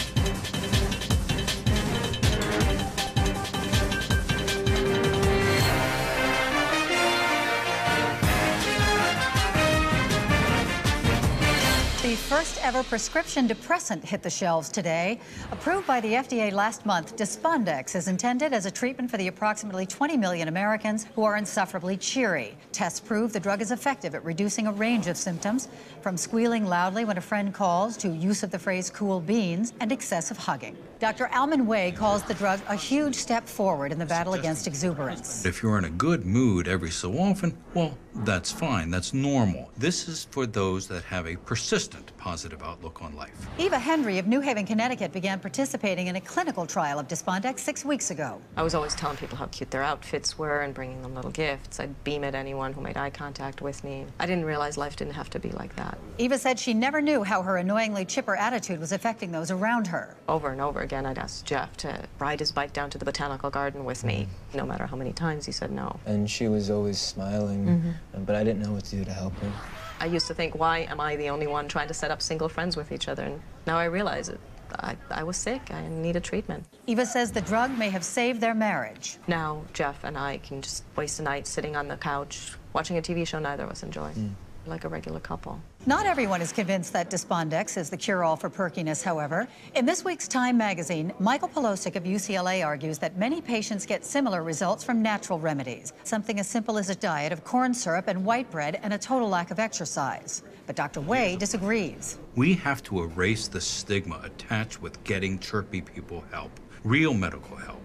The 12.04 12.18
first 12.18 12.60
ever 12.62 12.84
prescription 12.84 13.48
depressant 13.48 14.04
hit 14.04 14.22
the 14.24 14.30
shelves 14.30 14.68
today. 14.68 15.22
Approved 15.54 15.88
by 15.88 16.02
the 16.02 16.16
FDA 16.16 16.52
last 16.52 16.86
month, 16.86 17.16
Despondex 17.16 17.96
is 17.96 18.10
intended 18.10 18.52
as 18.52 18.66
a 18.66 18.72
treatment 18.72 19.10
for 19.10 19.16
the 19.16 19.30
approximately 19.30 19.86
20 19.86 20.18
million 20.18 20.50
Americans 20.50 21.06
who 21.16 21.24
are 21.24 21.38
insufferably 21.38 21.96
cheery. 21.96 22.58
Tests 22.74 23.00
prove 23.00 23.32
the 23.32 23.40
drug 23.40 23.62
is 23.62 23.72
effective 23.72 24.16
at 24.16 24.26
reducing 24.26 24.68
a 24.68 24.74
range 24.74 25.08
of 25.08 25.16
symptoms, 25.16 25.70
from 26.02 26.18
squealing 26.18 26.66
loudly 26.66 27.06
when 27.06 27.18
a 27.18 27.22
friend 27.22 27.54
calls 27.54 27.96
to 27.96 28.10
use 28.10 28.44
of 28.44 28.52
the 28.52 28.60
phrase 28.60 28.90
cool 28.90 29.22
beans 29.22 29.72
and 29.80 29.90
excessive 29.90 30.36
hugging. 30.36 30.76
Dr. 31.00 31.30
Alman 31.34 31.66
Way 31.66 31.94
calls 31.94 32.22
the 32.24 32.34
drug 32.34 32.60
a 32.68 32.76
huge 32.76 33.16
step 33.16 33.48
forward 33.48 33.94
in 33.94 33.98
the 33.98 34.06
battle 34.06 34.34
against 34.34 34.68
exuberance. 34.68 35.46
If 35.46 35.64
you're 35.64 35.78
in 35.78 35.86
a 35.86 35.90
good 35.90 36.26
mood 36.26 36.68
every 36.68 36.92
so 36.92 37.14
often, 37.18 37.58
well, 37.74 37.98
that's 38.18 38.52
fine. 38.52 38.90
That's 38.90 39.14
normal. 39.14 39.72
This 39.78 40.08
is 40.08 40.26
for 40.32 40.46
those 40.46 40.88
that 40.88 41.04
have 41.04 41.28
a 41.28 41.36
persistent 41.36 42.16
positive 42.18 42.62
outlook 42.64 43.02
on 43.02 43.16
life. 43.16 43.48
Eva 43.58 43.80
Henry 43.80 44.18
of 44.20 44.28
New 44.28 44.40
Haven, 44.40 44.66
Connecticut 44.66 45.12
began 45.12 45.40
participating 45.40 46.08
in 46.08 46.16
a 46.16 46.22
clinical 46.22 46.66
trial 46.66 47.00
of 47.00 47.08
Despondex 47.08 47.60
six 47.60 47.84
weeks 47.84 48.12
ago. 48.12 48.40
I 48.56 48.64
was 48.64 48.76
always 48.76 48.96
telling 48.96 49.18
people 49.18 49.38
how 49.38 49.48
cute 49.48 49.72
their 49.72 49.84
outfits 49.84 50.38
were 50.38 50.62
and 50.62 50.74
bringing 50.74 51.02
them 51.02 51.16
little 51.16 51.32
gifts. 51.32 51.80
I'd 51.80 52.04
beam 52.04 52.24
at 52.24 52.36
anyone 52.36 52.72
who 52.72 52.82
made 52.82 52.98
eye 52.98 53.10
contact 53.10 53.62
with 53.62 53.84
me. 53.84 54.06
I 54.20 54.26
didn't 54.26 54.46
realize 54.46 54.78
life 54.78 54.96
didn't 54.96 55.14
have 55.14 55.30
to 55.32 55.40
be 55.40 55.50
like 55.52 55.76
that. 55.76 55.98
Eva 56.18 56.38
said 56.38 56.60
she 56.60 56.74
never 56.74 57.02
knew 57.02 57.24
how 57.24 57.42
her 57.42 57.58
annoyingly 57.58 58.06
chipper 58.06 58.36
attitude 58.36 58.80
was 58.80 58.92
affecting 58.92 59.32
those 59.32 59.52
around 59.52 59.88
her. 59.88 60.16
Over 60.30 60.50
and 60.50 60.62
over 60.62 60.82
again, 60.82 61.06
I'd 61.06 61.18
ask 61.18 61.44
Jeff 61.46 61.76
to 61.78 62.08
ride 62.20 62.40
his 62.40 62.52
bike 62.52 62.74
down 62.74 62.90
to 62.92 62.98
the 62.98 63.06
botanical 63.06 63.50
garden 63.50 63.86
with 63.86 64.04
me, 64.04 64.28
no 64.54 64.66
matter 64.66 64.86
how 64.86 64.96
many 64.96 65.14
times 65.14 65.46
he 65.46 65.52
said 65.52 65.72
no. 65.72 66.00
And 66.06 66.30
she 66.30 66.48
was 66.48 66.70
always 66.70 67.00
smiling, 67.00 67.66
mm 67.66 67.82
-hmm. 67.82 67.94
But 68.20 68.36
I 68.36 68.44
didn't 68.44 68.62
know 68.62 68.72
what 68.72 68.86
to 68.86 68.96
do 68.96 69.06
to 69.06 69.12
help 69.12 69.34
her. 69.38 69.52
I 70.00 70.06
used 70.06 70.28
to 70.28 70.34
think, 70.34 70.56
why 70.56 70.80
am 70.80 71.00
I 71.00 71.16
the 71.16 71.30
only 71.30 71.48
one 71.48 71.68
trying 71.68 71.88
to 71.88 71.94
set 71.94 72.12
up 72.12 72.22
single 72.22 72.50
friends 72.50 72.76
with 72.76 72.92
each 72.92 73.08
other? 73.08 73.24
And 73.24 73.42
now 73.66 73.78
I 73.78 73.86
realize 73.86 74.30
it. 74.30 74.40
I, 74.80 74.98
I 75.12 75.24
was 75.24 75.38
sick. 75.38 75.72
I 75.72 75.88
needed 75.88 76.24
treatment. 76.24 76.66
Eva 76.88 77.06
says 77.06 77.32
the 77.32 77.42
drug 77.42 77.78
may 77.78 77.90
have 77.90 78.04
saved 78.04 78.42
their 78.42 78.56
marriage. 78.56 79.18
Now 79.28 79.64
Jeff 79.74 80.04
and 80.04 80.18
I 80.18 80.38
can 80.38 80.62
just 80.62 80.84
waste 80.96 81.20
a 81.20 81.24
night 81.24 81.46
sitting 81.46 81.76
on 81.76 81.88
the 81.88 81.98
couch 81.98 82.54
watching 82.74 82.98
a 82.98 83.02
TV 83.02 83.28
show 83.28 83.40
neither 83.40 83.66
of 83.66 83.70
us 83.70 83.84
enjoy. 83.84 84.12
Mm 84.14 84.32
like 84.66 84.84
a 84.84 84.90
regular 84.90 85.20
couple. 85.20 85.62
Not 85.86 86.06
everyone 86.06 86.42
is 86.42 86.54
convinced 86.54 86.94
that 86.94 87.12
Despondex 87.12 87.76
is 87.76 87.90
the 87.90 87.98
cure-all 87.98 88.38
for 88.38 88.50
perkiness, 88.50 89.04
however. 89.04 89.50
In 89.76 89.86
this 89.86 90.06
week's 90.06 90.30
Time 90.30 90.58
magazine, 90.58 91.12
Michael 91.20 91.50
Polosik 91.50 91.98
of 91.98 92.04
UCLA 92.04 92.66
argues 92.66 92.98
that 93.00 93.18
many 93.18 93.42
patients 93.42 93.86
get 93.86 94.06
similar 94.06 94.44
results 94.44 94.82
from 94.82 95.02
natural 95.02 95.40
remedies, 95.40 95.92
something 96.06 96.40
as 96.40 96.48
simple 96.48 96.78
as 96.78 96.90
a 96.90 96.96
diet 96.96 97.34
of 97.34 97.44
corn 97.44 97.74
syrup 97.74 98.08
and 98.08 98.24
white 98.24 98.50
bread 98.50 98.80
and 98.82 98.94
a 98.94 98.98
total 98.98 99.28
lack 99.28 99.52
of 99.52 99.60
exercise. 99.60 100.42
But 100.68 100.78
Dr. 100.78 101.02
Way 101.02 101.36
disagrees. 101.36 102.18
We 102.38 102.54
have 102.54 102.82
to 102.84 103.02
erase 103.02 103.50
the 103.50 103.60
stigma 103.60 104.22
attached 104.24 104.82
with 104.82 105.04
getting 105.04 105.38
chirpy 105.38 105.82
people 105.82 106.24
help, 106.32 106.62
real 106.86 107.14
medical 107.14 107.58
help. 107.58 107.82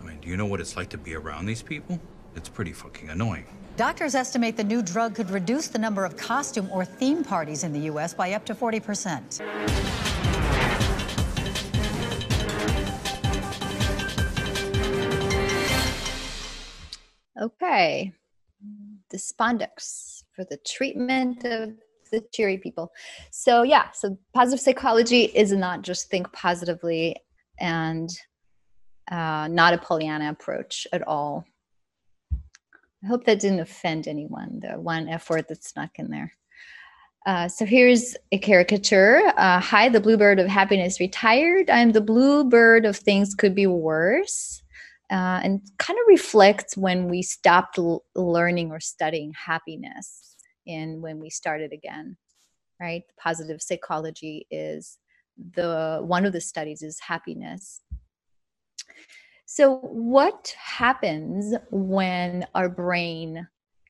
I 0.00 0.06
mean, 0.06 0.20
do 0.20 0.30
you 0.30 0.38
know 0.38 0.46
what 0.46 0.60
it's 0.62 0.74
like 0.74 0.88
to 0.88 0.98
be 0.98 1.14
around 1.14 1.44
these 1.44 1.60
people? 1.60 2.00
It's 2.34 2.48
pretty 2.48 2.72
fucking 2.72 3.10
annoying. 3.10 3.44
Doctors 3.76 4.14
estimate 4.14 4.58
the 4.58 4.64
new 4.64 4.82
drug 4.82 5.14
could 5.14 5.30
reduce 5.30 5.68
the 5.68 5.78
number 5.78 6.04
of 6.04 6.14
costume 6.18 6.68
or 6.70 6.84
theme 6.84 7.24
parties 7.24 7.64
in 7.64 7.72
the 7.72 7.80
U.S. 7.80 8.12
by 8.12 8.32
up 8.32 8.44
to 8.44 8.54
40 8.54 8.80
percent. 8.80 9.40
Okay, 17.40 18.12
the 19.10 19.16
Despondex 19.16 20.22
for 20.36 20.44
the 20.44 20.58
treatment 20.66 21.44
of 21.44 21.70
the 22.10 22.22
cheery 22.30 22.58
people. 22.58 22.92
So 23.30 23.62
yeah, 23.62 23.90
so 23.92 24.18
positive 24.34 24.60
psychology 24.60 25.24
is 25.24 25.50
not 25.50 25.80
just 25.80 26.10
think 26.10 26.30
positively 26.32 27.16
and 27.58 28.10
uh, 29.10 29.48
not 29.50 29.72
a 29.72 29.78
Pollyanna 29.78 30.30
approach 30.30 30.86
at 30.92 31.06
all. 31.08 31.46
I 33.02 33.08
hope 33.08 33.24
that 33.24 33.40
didn't 33.40 33.60
offend 33.60 34.06
anyone, 34.06 34.60
the 34.60 34.80
one 34.80 35.08
F 35.08 35.28
word 35.28 35.46
that's 35.48 35.70
snuck 35.70 35.98
in 35.98 36.10
there. 36.10 36.32
Uh, 37.24 37.48
so 37.48 37.64
here's 37.64 38.16
a 38.32 38.38
caricature. 38.38 39.32
Uh, 39.36 39.60
Hi, 39.60 39.88
the 39.88 40.00
bluebird 40.00 40.38
of 40.38 40.48
happiness 40.48 41.00
retired. 41.00 41.70
I'm 41.70 41.92
the 41.92 42.00
bluebird 42.00 42.84
of 42.84 42.96
things 42.96 43.34
could 43.34 43.54
be 43.54 43.66
worse. 43.66 44.62
Uh, 45.10 45.40
and 45.42 45.60
kind 45.78 45.98
of 45.98 46.04
reflects 46.08 46.76
when 46.76 47.08
we 47.08 47.22
stopped 47.22 47.78
l- 47.78 48.02
learning 48.14 48.70
or 48.70 48.80
studying 48.80 49.32
happiness 49.34 50.36
and 50.66 51.02
when 51.02 51.18
we 51.18 51.28
started 51.28 51.72
again, 51.72 52.16
right? 52.80 53.02
Positive 53.18 53.60
psychology 53.60 54.46
is 54.50 54.98
the 55.54 55.98
one 56.02 56.24
of 56.24 56.32
the 56.32 56.40
studies 56.40 56.82
is 56.82 56.98
happiness 57.00 57.82
so, 59.54 59.80
what 59.82 60.54
happens 60.58 61.54
when 61.70 62.46
our 62.54 62.70
brain 62.70 63.46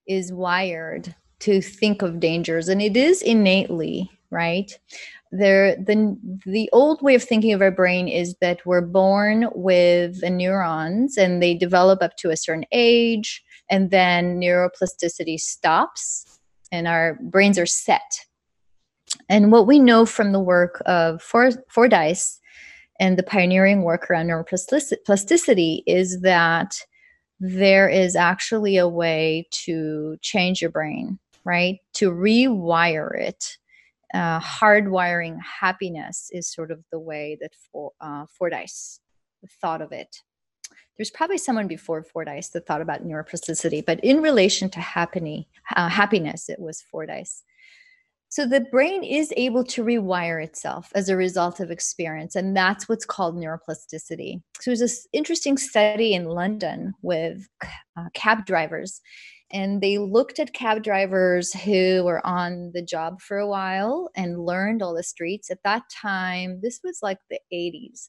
is 0.08 0.32
wired 0.32 1.14
to 1.38 1.62
think 1.62 2.02
of 2.02 2.18
dangers? 2.18 2.66
And 2.66 2.82
it 2.82 2.96
is 2.96 3.22
innately, 3.22 4.10
right? 4.32 4.76
There, 5.30 5.76
the 5.76 6.18
the 6.44 6.68
old 6.72 7.00
way 7.00 7.14
of 7.14 7.22
thinking 7.22 7.52
of 7.52 7.62
our 7.62 7.70
brain 7.70 8.08
is 8.08 8.34
that 8.40 8.66
we're 8.66 8.80
born 8.80 9.50
with 9.54 10.20
neurons 10.24 11.16
and 11.16 11.40
they 11.40 11.54
develop 11.54 12.02
up 12.02 12.16
to 12.16 12.30
a 12.30 12.36
certain 12.36 12.66
age, 12.72 13.40
and 13.70 13.92
then 13.92 14.40
neuroplasticity 14.40 15.38
stops, 15.38 16.40
and 16.72 16.88
our 16.88 17.16
brains 17.22 17.56
are 17.56 17.66
set. 17.66 18.26
And 19.28 19.52
what 19.52 19.68
we 19.68 19.78
know 19.78 20.06
from 20.06 20.32
the 20.32 20.40
work 20.40 20.82
of 20.86 21.22
For 21.22 21.52
Fordyce 21.68 22.40
and 23.00 23.18
the 23.18 23.22
pioneering 23.22 23.82
work 23.82 24.10
around 24.10 24.28
neuroplasticity 24.28 25.82
is 25.86 26.20
that 26.20 26.76
there 27.40 27.88
is 27.88 28.14
actually 28.14 28.76
a 28.76 28.88
way 28.88 29.48
to 29.50 30.16
change 30.22 30.60
your 30.62 30.70
brain, 30.70 31.18
right? 31.44 31.78
To 31.94 32.10
rewire 32.10 33.18
it. 33.18 33.56
Uh, 34.14 34.38
hardwiring 34.40 35.38
happiness 35.60 36.28
is 36.32 36.46
sort 36.46 36.70
of 36.70 36.84
the 36.92 36.98
way 36.98 37.36
that 37.40 37.52
for, 37.72 37.92
uh, 38.00 38.26
Fordyce 38.26 39.00
thought 39.60 39.80
of 39.80 39.90
it. 39.90 40.18
There's 40.96 41.10
probably 41.10 41.38
someone 41.38 41.66
before 41.66 42.04
Fordyce 42.04 42.50
that 42.50 42.66
thought 42.66 42.82
about 42.82 43.04
neuroplasticity, 43.04 43.84
but 43.84 43.98
in 44.04 44.20
relation 44.20 44.68
to 44.70 44.80
happy, 44.80 45.48
uh, 45.74 45.88
happiness, 45.88 46.48
it 46.48 46.60
was 46.60 46.82
Fordyce. 46.82 47.42
So 48.32 48.46
the 48.46 48.60
brain 48.60 49.04
is 49.04 49.30
able 49.36 49.62
to 49.64 49.84
rewire 49.84 50.42
itself 50.42 50.90
as 50.94 51.10
a 51.10 51.16
result 51.18 51.60
of 51.60 51.70
experience, 51.70 52.34
and 52.34 52.56
that's 52.56 52.88
what's 52.88 53.04
called 53.04 53.36
neuroplasticity. 53.36 54.40
So 54.58 54.70
there's 54.70 54.78
this 54.78 55.06
interesting 55.12 55.58
study 55.58 56.14
in 56.14 56.24
London 56.24 56.94
with 57.02 57.46
uh, 57.62 58.06
cab 58.14 58.46
drivers, 58.46 59.02
and 59.52 59.82
they 59.82 59.98
looked 59.98 60.38
at 60.38 60.54
cab 60.54 60.82
drivers 60.82 61.52
who 61.52 62.04
were 62.04 62.26
on 62.26 62.70
the 62.72 62.80
job 62.80 63.20
for 63.20 63.36
a 63.36 63.46
while 63.46 64.08
and 64.16 64.46
learned 64.46 64.80
all 64.80 64.94
the 64.94 65.02
streets. 65.02 65.50
At 65.50 65.62
that 65.64 65.82
time, 65.90 66.60
this 66.62 66.80
was 66.82 67.00
like 67.02 67.18
the 67.28 67.40
80s 67.52 68.08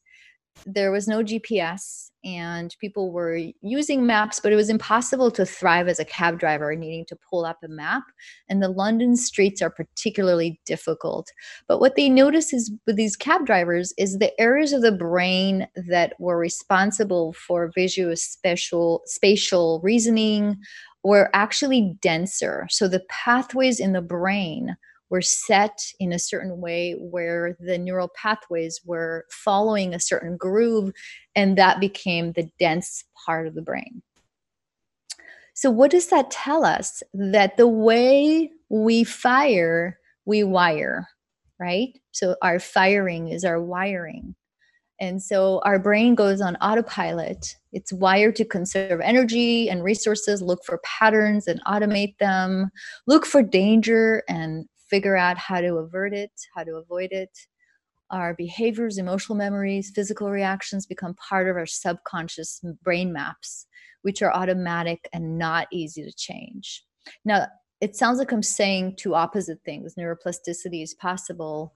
there 0.66 0.92
was 0.92 1.08
no 1.08 1.24
GPS 1.24 2.10
and 2.24 2.76
people 2.80 3.12
were 3.12 3.38
using 3.62 4.06
maps, 4.06 4.40
but 4.40 4.54
it 4.54 4.56
was 4.56 4.70
impossible 4.70 5.30
to 5.32 5.46
thrive 5.46 5.88
as 5.88 6.00
a 6.00 6.06
cab 6.06 6.40
driver, 6.40 6.74
needing 6.76 7.06
to 7.06 7.18
pull 7.30 7.44
up 7.44 7.58
a 7.64 7.68
map. 7.68 8.04
And 8.48 8.64
the 8.64 8.70
London 8.70 9.18
streets 9.18 9.62
are 9.62 9.70
particularly 9.70 10.62
difficult. 10.66 11.32
But 11.68 11.80
what 11.80 11.96
they 11.96 12.08
notice 12.08 12.54
is 12.54 12.72
with 12.88 12.96
these 12.96 13.18
cab 13.18 13.46
drivers 13.46 13.94
is 13.98 14.20
the 14.20 14.40
areas 14.40 14.72
of 14.72 14.82
the 14.82 14.92
brain 14.92 15.68
that 15.88 16.14
were 16.20 16.38
responsible 16.38 17.34
for 17.34 17.72
visual 17.76 18.16
spatial 18.16 19.02
spatial 19.06 19.82
reasoning 19.84 20.58
were 21.04 21.30
actually 21.34 21.98
denser. 22.02 22.68
So 22.70 22.88
the 22.88 23.04
pathways 23.10 23.80
in 23.80 23.92
the 23.92 24.02
brain 24.02 24.78
were 25.10 25.22
set 25.22 25.80
in 26.00 26.12
a 26.12 26.20
certain 26.20 26.60
way 26.60 26.94
where 26.94 27.56
the 27.60 27.78
neural 27.78 28.10
pathways 28.16 28.82
were 28.86 29.26
following 29.30 29.94
a 29.94 30.00
certain 30.00 30.38
groove, 30.38 30.92
and 31.36 31.58
that 31.58 31.80
became 31.80 32.32
the 32.32 32.50
dense 32.60 33.04
part 33.26 33.48
of 33.48 33.56
the 33.56 33.62
brain. 33.62 34.02
So, 35.54 35.70
what 35.70 35.92
does 35.92 36.08
that 36.08 36.32
tell 36.32 36.66
us? 36.66 37.04
That 37.14 37.58
the 37.58 37.68
way 37.68 38.52
we 38.70 39.04
fire, 39.04 40.00
we 40.26 40.44
wire, 40.44 41.08
right? 41.60 41.90
So, 42.12 42.36
our 42.42 42.60
firing 42.60 43.30
is 43.30 43.46
our 43.46 43.62
wiring. 43.62 44.36
And 45.00 45.22
so 45.22 45.60
our 45.66 45.80
brain 45.80 46.16
goes 46.16 46.40
on 46.40 46.56
autopilot. 46.58 47.56
It's 47.74 47.92
wired 47.92 48.36
to 48.38 48.46
conserve 48.46 49.02
energy 49.02 49.68
and 49.68 49.84
resources, 49.84 50.42
look 50.42 50.64
for 50.66 50.80
patterns 50.86 51.48
and 51.48 51.62
automate 51.66 52.18
them, 52.20 52.70
look 53.06 53.26
for 53.26 53.44
danger 53.44 54.24
and 54.30 54.66
figure 54.94 55.18
out 55.18 55.40
how 55.40 55.60
to 55.60 55.78
avert 55.78 56.14
it, 56.14 56.30
how 56.56 56.64
to 56.64 56.76
avoid 56.76 57.10
it. 57.12 57.36
Our 58.12 58.36
behaviors, 58.36 59.00
emotional 59.00 59.36
memories, 59.36 59.92
physical 59.96 60.30
reactions 60.30 60.86
become 60.86 61.16
part 61.16 61.50
of 61.50 61.56
our 61.56 61.66
subconscious 61.66 62.62
brain 62.84 63.12
maps, 63.12 63.66
which 64.04 64.22
are 64.22 64.32
automatic 64.32 65.10
and 65.12 65.40
not 65.40 65.68
easy 65.72 66.04
to 66.04 66.14
change. 66.14 66.84
Now, 67.26 67.48
it 67.82 67.96
sounds 67.96 68.20
like 68.20 68.32
I'm 68.32 68.44
saying 68.44 68.98
two 68.98 69.16
opposite 69.16 69.62
things. 69.66 69.96
Neuroplasticity 69.96 70.84
is 70.84 70.94
possible, 70.94 71.74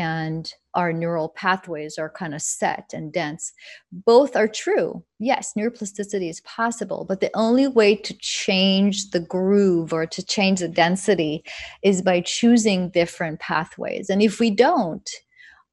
and 0.00 0.50
our 0.74 0.92
neural 0.92 1.28
pathways 1.28 1.98
are 1.98 2.08
kind 2.08 2.34
of 2.34 2.40
set 2.40 2.90
and 2.94 3.12
dense. 3.12 3.52
Both 3.92 4.34
are 4.34 4.48
true. 4.48 5.04
Yes, 5.18 5.52
neuroplasticity 5.58 6.30
is 6.30 6.40
possible, 6.40 7.04
but 7.06 7.20
the 7.20 7.30
only 7.34 7.68
way 7.68 7.96
to 7.96 8.14
change 8.18 9.10
the 9.10 9.20
groove 9.20 9.92
or 9.92 10.06
to 10.06 10.24
change 10.24 10.60
the 10.60 10.68
density 10.68 11.44
is 11.82 12.00
by 12.00 12.22
choosing 12.22 12.88
different 12.88 13.40
pathways. 13.40 14.08
And 14.08 14.22
if 14.22 14.40
we 14.40 14.50
don't, 14.50 15.08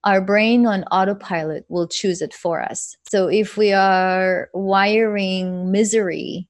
our 0.04 0.20
brain 0.20 0.66
on 0.68 0.84
autopilot 0.86 1.66
will 1.70 1.88
choose 1.88 2.22
it 2.22 2.34
for 2.34 2.62
us. 2.62 2.98
So 3.10 3.28
if 3.28 3.56
we 3.56 3.72
are 3.72 4.50
wiring 4.54 5.72
misery, 5.72 6.50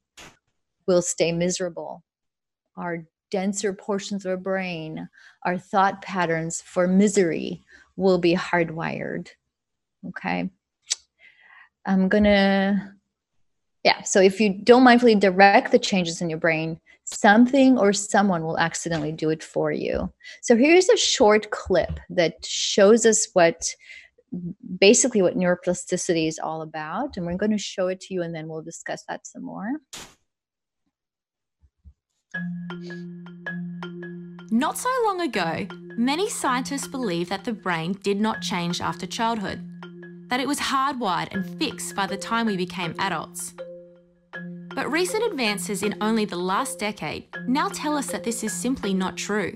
we'll 0.87 1.03
stay 1.03 1.31
miserable. 1.31 2.03
Our 2.75 3.05
denser 3.31 3.73
portions 3.73 4.25
of 4.25 4.31
our 4.31 4.37
brain, 4.37 5.09
our 5.45 5.57
thought 5.57 6.01
patterns 6.01 6.61
for 6.61 6.87
misery 6.87 7.61
will 7.95 8.17
be 8.17 8.35
hardwired. 8.35 9.29
Okay. 10.07 10.49
I'm 11.85 12.09
gonna, 12.09 12.95
yeah. 13.83 14.01
So 14.03 14.21
if 14.21 14.39
you 14.39 14.53
don't 14.63 14.85
mindfully 14.85 15.19
direct 15.19 15.71
the 15.71 15.79
changes 15.79 16.21
in 16.21 16.29
your 16.29 16.39
brain, 16.39 16.79
something 17.05 17.77
or 17.77 17.93
someone 17.93 18.43
will 18.43 18.59
accidentally 18.59 19.13
do 19.13 19.29
it 19.29 19.41
for 19.41 19.71
you. 19.71 20.11
So 20.41 20.57
here's 20.57 20.89
a 20.89 20.97
short 20.97 21.51
clip 21.51 21.99
that 22.09 22.45
shows 22.45 23.05
us 23.05 23.29
what 23.33 23.63
basically 24.79 25.21
what 25.21 25.37
neuroplasticity 25.37 26.27
is 26.27 26.37
all 26.37 26.61
about. 26.61 27.15
And 27.15 27.25
we're 27.25 27.37
going 27.37 27.51
to 27.51 27.57
show 27.57 27.87
it 27.87 28.01
to 28.01 28.13
you 28.13 28.23
and 28.23 28.35
then 28.35 28.49
we'll 28.49 28.61
discuss 28.61 29.03
that 29.07 29.25
some 29.25 29.43
more. 29.43 29.71
Not 34.51 34.77
so 34.77 34.89
long 35.05 35.21
ago, 35.21 35.67
many 35.97 36.29
scientists 36.29 36.87
believed 36.87 37.29
that 37.29 37.43
the 37.43 37.53
brain 37.53 37.93
did 38.01 38.19
not 38.19 38.41
change 38.41 38.81
after 38.81 39.05
childhood, 39.05 39.61
that 40.29 40.39
it 40.39 40.47
was 40.47 40.59
hardwired 40.59 41.27
and 41.31 41.45
fixed 41.59 41.95
by 41.95 42.07
the 42.07 42.17
time 42.17 42.45
we 42.45 42.57
became 42.57 42.95
adults. 42.99 43.53
But 44.73 44.91
recent 44.91 45.23
advances 45.23 45.83
in 45.83 45.95
only 46.01 46.25
the 46.25 46.37
last 46.37 46.79
decade 46.79 47.27
now 47.47 47.67
tell 47.67 47.97
us 47.97 48.07
that 48.07 48.23
this 48.23 48.43
is 48.43 48.53
simply 48.53 48.93
not 48.93 49.17
true. 49.17 49.55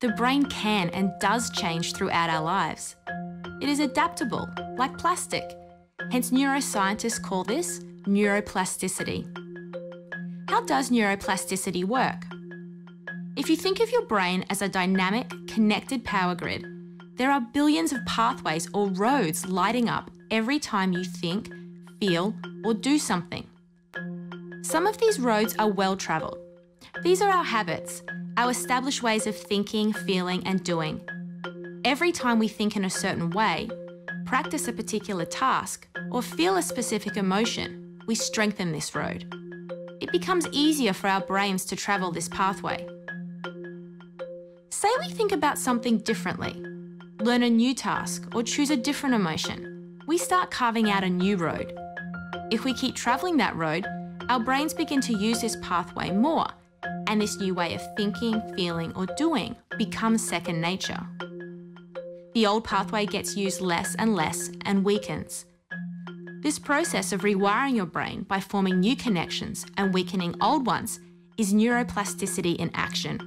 The 0.00 0.08
brain 0.10 0.44
can 0.46 0.90
and 0.90 1.12
does 1.20 1.50
change 1.50 1.94
throughout 1.94 2.30
our 2.30 2.42
lives. 2.42 2.96
It 3.60 3.68
is 3.68 3.80
adaptable, 3.80 4.48
like 4.76 4.98
plastic, 4.98 5.44
hence 6.10 6.30
neuroscientists 6.30 7.22
call 7.22 7.44
this 7.44 7.80
neuroplasticity. 8.06 9.49
How 10.50 10.60
does 10.62 10.90
neuroplasticity 10.90 11.84
work? 11.84 12.24
If 13.36 13.48
you 13.48 13.54
think 13.54 13.78
of 13.78 13.92
your 13.92 14.04
brain 14.06 14.44
as 14.50 14.62
a 14.62 14.68
dynamic, 14.68 15.30
connected 15.46 16.02
power 16.02 16.34
grid, 16.34 16.66
there 17.14 17.30
are 17.30 17.40
billions 17.40 17.92
of 17.92 18.04
pathways 18.04 18.68
or 18.74 18.88
roads 18.88 19.46
lighting 19.46 19.88
up 19.88 20.10
every 20.32 20.58
time 20.58 20.92
you 20.92 21.04
think, 21.04 21.52
feel, 22.00 22.34
or 22.64 22.74
do 22.74 22.98
something. 22.98 23.46
Some 24.62 24.88
of 24.88 24.98
these 24.98 25.20
roads 25.20 25.54
are 25.60 25.70
well 25.70 25.96
travelled. 25.96 26.38
These 27.04 27.22
are 27.22 27.30
our 27.30 27.44
habits, 27.44 28.02
our 28.36 28.50
established 28.50 29.04
ways 29.04 29.28
of 29.28 29.36
thinking, 29.36 29.92
feeling, 29.92 30.44
and 30.48 30.64
doing. 30.64 31.00
Every 31.84 32.10
time 32.10 32.40
we 32.40 32.48
think 32.48 32.74
in 32.74 32.84
a 32.84 32.90
certain 32.90 33.30
way, 33.30 33.68
practice 34.26 34.66
a 34.66 34.72
particular 34.72 35.26
task, 35.26 35.86
or 36.10 36.22
feel 36.22 36.56
a 36.56 36.62
specific 36.62 37.16
emotion, 37.16 38.00
we 38.08 38.16
strengthen 38.16 38.72
this 38.72 38.96
road. 38.96 39.32
It 40.00 40.12
becomes 40.12 40.46
easier 40.50 40.92
for 40.92 41.08
our 41.08 41.20
brains 41.20 41.64
to 41.66 41.76
travel 41.76 42.10
this 42.10 42.28
pathway. 42.28 42.86
Say 44.70 44.88
we 45.00 45.08
think 45.10 45.32
about 45.32 45.58
something 45.58 45.98
differently, 45.98 46.54
learn 47.20 47.42
a 47.42 47.50
new 47.50 47.74
task, 47.74 48.34
or 48.34 48.42
choose 48.42 48.70
a 48.70 48.76
different 48.76 49.14
emotion. 49.14 50.00
We 50.06 50.16
start 50.16 50.50
carving 50.50 50.90
out 50.90 51.04
a 51.04 51.10
new 51.10 51.36
road. 51.36 51.72
If 52.50 52.64
we 52.64 52.72
keep 52.72 52.94
travelling 52.94 53.36
that 53.36 53.56
road, 53.56 53.86
our 54.30 54.40
brains 54.40 54.72
begin 54.72 55.00
to 55.02 55.12
use 55.12 55.40
this 55.40 55.56
pathway 55.60 56.10
more, 56.10 56.46
and 57.06 57.20
this 57.20 57.38
new 57.38 57.54
way 57.54 57.74
of 57.74 57.82
thinking, 57.96 58.40
feeling, 58.56 58.94
or 58.94 59.06
doing 59.18 59.54
becomes 59.76 60.26
second 60.26 60.60
nature. 60.60 61.06
The 62.34 62.46
old 62.46 62.64
pathway 62.64 63.06
gets 63.06 63.36
used 63.36 63.60
less 63.60 63.94
and 63.96 64.14
less 64.14 64.50
and 64.64 64.84
weakens. 64.84 65.44
This 66.42 66.58
process 66.58 67.12
of 67.12 67.20
rewiring 67.20 67.76
your 67.76 67.84
brain 67.84 68.22
by 68.22 68.40
forming 68.40 68.80
new 68.80 68.96
connections 68.96 69.66
and 69.76 69.92
weakening 69.92 70.34
old 70.40 70.64
ones 70.64 70.98
is 71.36 71.52
neuroplasticity 71.52 72.56
in 72.56 72.70
action. 72.72 73.18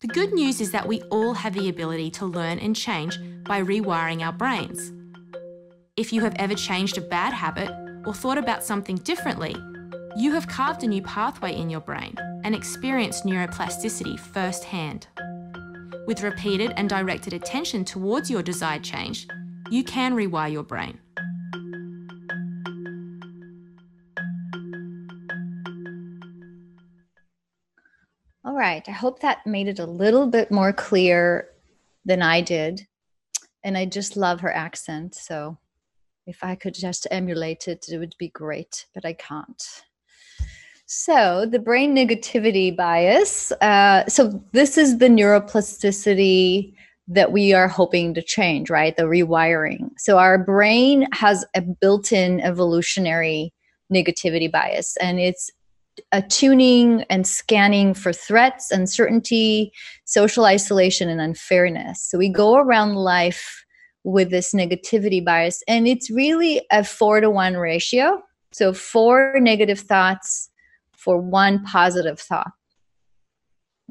The 0.00 0.08
good 0.08 0.32
news 0.32 0.60
is 0.60 0.72
that 0.72 0.88
we 0.88 1.00
all 1.12 1.34
have 1.34 1.54
the 1.54 1.68
ability 1.68 2.10
to 2.12 2.26
learn 2.26 2.58
and 2.58 2.74
change 2.74 3.16
by 3.44 3.62
rewiring 3.62 4.20
our 4.20 4.32
brains. 4.32 4.92
If 5.96 6.12
you 6.12 6.22
have 6.22 6.34
ever 6.40 6.56
changed 6.56 6.98
a 6.98 7.02
bad 7.02 7.32
habit 7.32 7.70
or 8.04 8.12
thought 8.12 8.36
about 8.36 8.64
something 8.64 8.96
differently, 8.96 9.54
you 10.16 10.32
have 10.32 10.48
carved 10.48 10.82
a 10.82 10.88
new 10.88 11.02
pathway 11.02 11.54
in 11.54 11.70
your 11.70 11.80
brain 11.80 12.16
and 12.42 12.52
experienced 12.52 13.24
neuroplasticity 13.24 14.18
firsthand. 14.18 15.06
With 16.08 16.24
repeated 16.24 16.72
and 16.76 16.88
directed 16.88 17.32
attention 17.32 17.84
towards 17.84 18.28
your 18.28 18.42
desired 18.42 18.82
change, 18.82 19.28
you 19.70 19.84
can 19.84 20.16
rewire 20.16 20.50
your 20.50 20.64
brain. 20.64 20.98
All 28.46 28.54
right. 28.54 28.88
I 28.88 28.92
hope 28.92 29.18
that 29.20 29.44
made 29.44 29.66
it 29.66 29.80
a 29.80 29.86
little 29.86 30.28
bit 30.28 30.52
more 30.52 30.72
clear 30.72 31.48
than 32.04 32.22
I 32.22 32.42
did. 32.42 32.86
And 33.64 33.76
I 33.76 33.86
just 33.86 34.16
love 34.16 34.38
her 34.40 34.52
accent. 34.52 35.16
So 35.16 35.58
if 36.28 36.44
I 36.44 36.54
could 36.54 36.74
just 36.74 37.08
emulate 37.10 37.66
it, 37.66 37.86
it 37.88 37.98
would 37.98 38.14
be 38.20 38.28
great, 38.28 38.86
but 38.94 39.04
I 39.04 39.14
can't. 39.14 39.64
So, 40.88 41.46
the 41.50 41.58
brain 41.58 41.96
negativity 41.96 42.76
bias. 42.76 43.50
Uh, 43.60 44.06
so, 44.06 44.40
this 44.52 44.78
is 44.78 44.98
the 44.98 45.08
neuroplasticity 45.08 46.74
that 47.08 47.32
we 47.32 47.52
are 47.52 47.66
hoping 47.66 48.14
to 48.14 48.22
change, 48.22 48.70
right? 48.70 48.96
The 48.96 49.02
rewiring. 49.02 49.90
So, 49.98 50.18
our 50.18 50.38
brain 50.38 51.08
has 51.12 51.44
a 51.56 51.62
built 51.62 52.12
in 52.12 52.40
evolutionary 52.40 53.52
negativity 53.92 54.50
bias, 54.50 54.96
and 54.98 55.18
it's 55.18 55.50
attuning 56.12 57.04
and 57.10 57.26
scanning 57.26 57.94
for 57.94 58.12
threats, 58.12 58.70
uncertainty, 58.70 59.72
social 60.04 60.44
isolation, 60.44 61.08
and 61.08 61.20
unfairness. 61.20 62.02
So 62.02 62.18
we 62.18 62.28
go 62.28 62.56
around 62.56 62.94
life 62.94 63.64
with 64.04 64.30
this 64.30 64.54
negativity 64.54 65.24
bias, 65.24 65.62
and 65.66 65.88
it's 65.88 66.10
really 66.10 66.64
a 66.70 66.84
four 66.84 67.20
to 67.20 67.30
one 67.30 67.56
ratio. 67.56 68.22
So 68.52 68.72
four 68.72 69.34
negative 69.38 69.80
thoughts 69.80 70.50
for 70.92 71.18
one 71.18 71.64
positive 71.64 72.20
thought. 72.20 72.52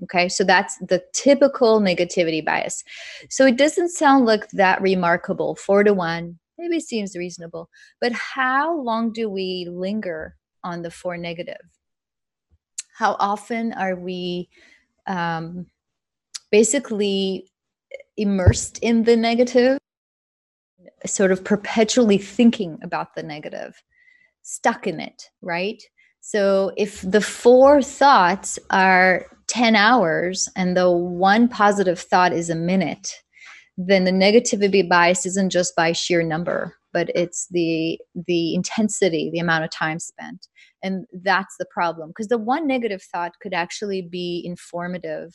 Okay, 0.04 0.28
so 0.28 0.44
that's 0.44 0.78
the 0.80 1.02
typical 1.14 1.80
negativity 1.80 2.44
bias. 2.44 2.84
So 3.30 3.46
it 3.46 3.58
doesn't 3.58 3.90
sound 3.90 4.26
like 4.26 4.50
that 4.52 4.82
remarkable, 4.82 5.56
four 5.56 5.84
to 5.84 5.94
one. 5.94 6.40
Maybe 6.58 6.80
seems 6.80 7.16
reasonable, 7.16 7.70
but 8.00 8.12
how 8.14 8.80
long 8.80 9.12
do 9.12 9.30
we 9.30 9.68
linger 9.70 10.36
on 10.64 10.82
the 10.82 10.92
four 10.92 11.18
negative? 11.18 11.62
How 12.96 13.16
often 13.20 13.74
are 13.74 13.96
we 13.96 14.50
um, 15.06 15.66
basically 16.52 17.48
immersed 18.18 18.80
in 18.80 19.04
the 19.04 19.18
negative 19.18 19.78
sort 21.06 21.32
of 21.32 21.44
perpetually 21.44 22.18
thinking 22.18 22.80
about 22.82 23.14
the 23.16 23.24
negative 23.24 23.82
stuck 24.42 24.88
in 24.88 25.00
it 25.00 25.30
right? 25.42 25.82
So 26.22 26.72
if 26.78 27.02
the 27.02 27.22
four 27.22 27.82
thoughts 27.82 28.58
are 28.72 29.26
10 29.48 29.76
hours 29.76 30.50
and 30.56 30.76
the 30.76 30.90
one 30.90 31.48
positive 31.48 32.00
thought 32.00 32.34
is 32.34 32.50
a 32.50 32.56
minute 32.56 33.14
then 33.78 34.06
the 34.06 34.12
negativity 34.12 34.88
bias 34.88 35.26
isn't 35.26 35.52
just 35.52 35.76
by 35.76 35.92
sheer 35.92 36.24
number 36.24 36.76
but 36.96 37.10
it's 37.14 37.48
the 37.52 38.00
the 38.26 38.56
intensity 38.56 39.30
the 39.30 39.40
amount 39.40 39.66
of 39.66 39.70
time 39.70 40.00
spent. 40.00 40.48
And 40.82 41.06
that's 41.12 41.58
the 41.60 41.66
problem 41.66 42.08
because 42.10 42.30
the 42.30 42.38
one 42.38 42.68
negative 42.68 43.04
thought 43.04 43.34
could 43.42 43.54
actually 43.54 44.02
be 44.02 44.42
informative 44.46 45.34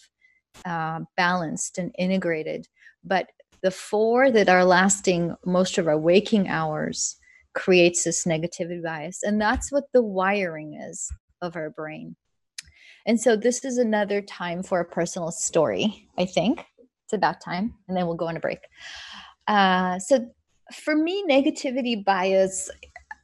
uh, 0.64 1.00
balanced 1.18 1.76
and 1.76 1.94
integrated. 1.98 2.66
But 3.04 3.26
the 3.62 3.70
four 3.70 4.30
that 4.30 4.48
are 4.48 4.64
lasting 4.64 5.36
most 5.44 5.76
of 5.76 5.86
our 5.86 5.98
waking 5.98 6.48
hours 6.48 7.16
creates 7.52 8.04
this 8.04 8.24
negativity 8.24 8.82
bias 8.82 9.22
and 9.22 9.38
that's 9.38 9.70
what 9.70 9.84
the 9.92 10.02
wiring 10.02 10.80
is 10.88 11.10
of 11.42 11.56
our 11.56 11.68
brain. 11.68 12.16
And 13.04 13.20
so 13.20 13.36
this 13.36 13.66
is 13.66 13.76
another 13.76 14.22
time 14.22 14.62
for 14.62 14.80
a 14.80 14.84
personal 14.98 15.30
story 15.30 16.08
i 16.16 16.24
think. 16.24 16.64
It's 17.04 17.12
about 17.12 17.42
time 17.42 17.74
and 17.86 17.94
then 17.94 18.06
we'll 18.06 18.22
go 18.24 18.28
on 18.28 18.38
a 18.38 18.40
break. 18.40 18.60
Uh, 19.46 19.98
so 19.98 20.30
for 20.72 20.96
me 20.96 21.24
negativity 21.28 22.02
bias 22.04 22.70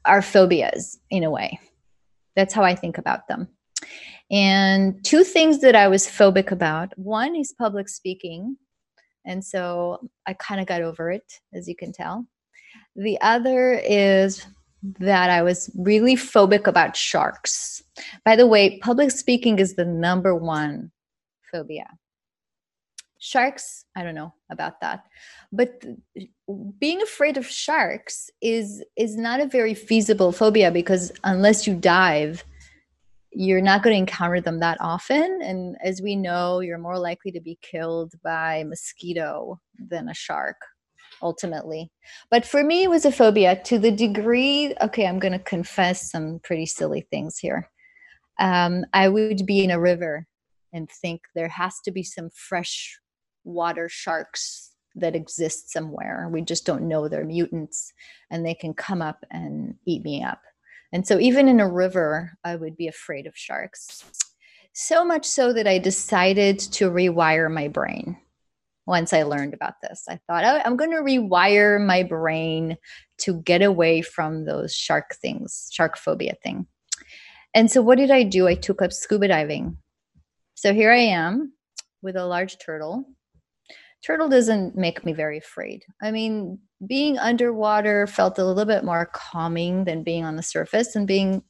are 0.05 0.23
phobias 0.23 0.99
in 1.11 1.25
a 1.25 1.31
way 1.31 1.59
that's 2.37 2.55
how 2.55 2.63
I 2.63 2.75
think 2.77 2.99
about 2.99 3.27
them. 3.27 3.49
And 4.31 5.03
two 5.05 5.25
things 5.25 5.61
that 5.61 5.75
I 5.75 5.89
was 5.89 6.07
phobic 6.07 6.53
about 6.53 6.97
one 6.99 7.35
is 7.35 7.53
public 7.53 7.89
speaking. 7.89 8.57
And 9.25 9.45
so 9.45 10.09
I 10.27 10.35
kind 10.35 10.61
of 10.61 10.67
got 10.67 10.83
over 10.83 11.11
it, 11.11 11.41
as 11.55 11.67
you 11.67 11.75
can 11.75 11.93
tell. 11.93 12.27
The 12.95 13.21
other 13.21 13.73
is 13.73 14.47
that 15.01 15.31
I 15.31 15.43
was 15.43 15.71
really 15.77 16.15
phobic 16.15 16.67
about 16.67 16.95
sharks. 16.95 17.83
By 18.25 18.37
the 18.37 18.47
way, 18.47 18.79
public 18.79 19.11
speaking 19.11 19.59
is 19.59 19.75
the 19.75 19.85
number 19.85 20.35
one 20.35 20.93
phobia 21.51 21.87
sharks 23.19 23.85
i 23.97 24.03
don't 24.03 24.15
know 24.15 24.33
about 24.51 24.81
that 24.81 25.05
but 25.51 25.83
being 26.79 27.03
afraid 27.03 27.37
of 27.37 27.47
sharks 27.47 28.31
is 28.41 28.83
is 28.97 29.17
not 29.17 29.41
a 29.41 29.47
very 29.47 29.75
feasible 29.75 30.31
phobia 30.31 30.71
because 30.71 31.13
unless 31.25 31.67
you 31.67 31.75
dive 31.75 32.45
you're 33.39 33.61
not 33.61 33.83
going 33.83 33.93
to 33.93 33.99
encounter 33.99 34.41
them 34.41 34.61
that 34.61 34.79
often. 34.81 35.41
And 35.43 35.77
as 35.85 36.01
we 36.01 36.17
know 36.17 36.61
you're 36.61 36.79
more 36.79 36.99
likely 36.99 37.33
to 37.33 37.41
be 37.41 37.59
killed 37.61 38.15
by 38.25 38.65
mosquito 38.65 39.61
than 39.79 40.09
a 40.09 40.15
shark 40.15 40.57
ultimately. 41.21 41.91
But 42.31 42.47
for 42.47 42.63
me 42.63 42.85
it 42.85 42.91
was 42.91 43.05
a 43.05 43.13
phobia 43.13 43.61
to 43.65 43.79
the 43.79 43.91
degree 43.91 44.75
okay 44.81 45.07
i'm 45.07 45.19
going 45.19 45.33
to 45.33 45.39
confess 45.41 46.11
some 46.11 46.41
pretty 46.45 46.67
silly 46.67 47.07
things 47.11 47.39
here. 47.39 47.69
Um, 48.39 48.85
i 48.93 49.09
would 49.09 49.47
be 49.47 49.65
in 49.65 49.73
a 49.73 49.81
river 49.81 50.27
and 50.73 50.89
think 50.89 51.23
there 51.35 51.49
has 51.49 51.81
to 51.85 51.91
be 51.91 52.05
some 52.05 52.31
fresh 52.31 53.01
water 53.45 53.89
sharks 53.89 54.76
that 54.97 55.15
exist 55.15 55.71
somewhere. 55.71 56.29
We 56.31 56.43
just 56.43 56.67
don't 56.67 56.89
know 56.89 57.09
they're 57.09 57.25
mutants 57.25 57.93
and 58.31 58.45
they 58.45 58.55
can 58.55 58.75
come 58.75 59.03
up 59.03 59.25
and 59.31 59.77
eat 59.85 60.03
me 60.03 60.23
up. 60.23 60.41
And 60.93 61.07
so, 61.07 61.19
even 61.19 61.49
in 61.49 61.61
a 61.61 61.71
river, 61.71 62.39
I 62.45 62.57
would 62.57 62.77
be 62.77 62.89
afraid 62.89 63.27
of 63.27 63.37
sharks. 63.37 64.05
So 64.73 65.05
much 65.05 65.27
so 65.27 65.53
that 65.53 65.67
I 65.67 65.79
decided 65.79 66.59
to 66.59 66.91
rewire 66.91 67.53
my 67.53 67.69
brain 67.69 68.19
once 68.87 69.13
I 69.13 69.25
learned 69.25 69.53
about 69.53 69.81
this. 69.83 70.05
I 70.09 70.21
thought, 70.27 70.45
oh, 70.45 70.63
I'm 70.65 70.77
going 70.77 70.93
to 70.93 70.99
rewire 70.99 71.85
my 71.85 72.03
brain 72.03 72.77
to 73.19 73.41
get 73.43 73.63
away 73.63 74.03
from 74.03 74.45
those 74.45 74.75
shark 74.75 75.17
things, 75.17 75.69
shark 75.73 75.97
phobia 75.97 76.35
thing. 76.43 76.67
And 77.53 77.71
so, 77.71 77.83
what 77.83 77.99
did 77.99 78.11
I 78.11 78.23
do? 78.23 78.47
I 78.47 78.55
took 78.55 78.81
up 78.81 78.93
scuba 78.93 79.29
diving. 79.29 79.79
So, 80.55 80.73
here 80.73 80.93
I 80.93 80.99
am 80.99 81.53
with 82.03 82.17
a 82.17 82.27
large 82.27 82.59
turtle. 82.59 83.05
Turtle 84.07 84.29
doesn't 84.29 84.77
make 84.77 85.05
me 85.05 85.13
very 85.13 85.39
afraid. 85.39 85.85
I 86.01 86.13
mean, 86.13 86.61
being 86.87 87.19
underwater 87.19 88.07
felt 88.07 88.39
a 88.39 88.45
little 88.45 88.65
bit 88.65 88.85
more 88.85 89.11
calming 89.13 89.85
than 89.85 90.05
being 90.05 90.25
on 90.25 90.37
the 90.37 90.45
surface 90.45 90.95
and 90.95 91.09
being 91.09 91.43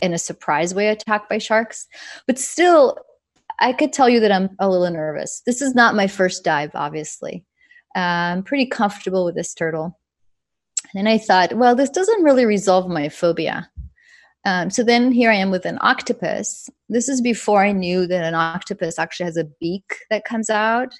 in 0.00 0.12
a 0.12 0.18
surprise 0.18 0.74
way 0.74 0.88
attacked 0.88 1.28
by 1.28 1.38
sharks. 1.38 1.86
But 2.26 2.40
still, 2.40 2.98
I 3.60 3.72
could 3.72 3.92
tell 3.92 4.08
you 4.08 4.18
that 4.18 4.32
I'm 4.32 4.50
a 4.58 4.68
little 4.68 4.90
nervous. 4.90 5.42
This 5.46 5.62
is 5.62 5.76
not 5.76 5.94
my 5.94 6.08
first 6.08 6.42
dive, 6.42 6.72
obviously. 6.74 7.44
I'm 7.94 8.42
pretty 8.42 8.66
comfortable 8.66 9.24
with 9.24 9.36
this 9.36 9.54
turtle. 9.54 9.96
And 10.92 11.06
then 11.06 11.06
I 11.06 11.18
thought, 11.18 11.56
well, 11.56 11.76
this 11.76 11.90
doesn't 11.90 12.24
really 12.24 12.46
resolve 12.46 12.88
my 12.88 13.10
phobia. 13.10 13.70
Um, 14.44 14.70
so 14.70 14.82
then 14.82 15.12
here 15.12 15.30
I 15.30 15.36
am 15.36 15.52
with 15.52 15.66
an 15.66 15.78
octopus. 15.82 16.68
This 16.88 17.08
is 17.08 17.20
before 17.20 17.62
I 17.62 17.70
knew 17.70 18.08
that 18.08 18.24
an 18.24 18.34
octopus 18.34 18.98
actually 18.98 19.26
has 19.26 19.36
a 19.36 19.48
beak 19.60 19.94
that 20.10 20.24
comes 20.24 20.50
out, 20.50 20.92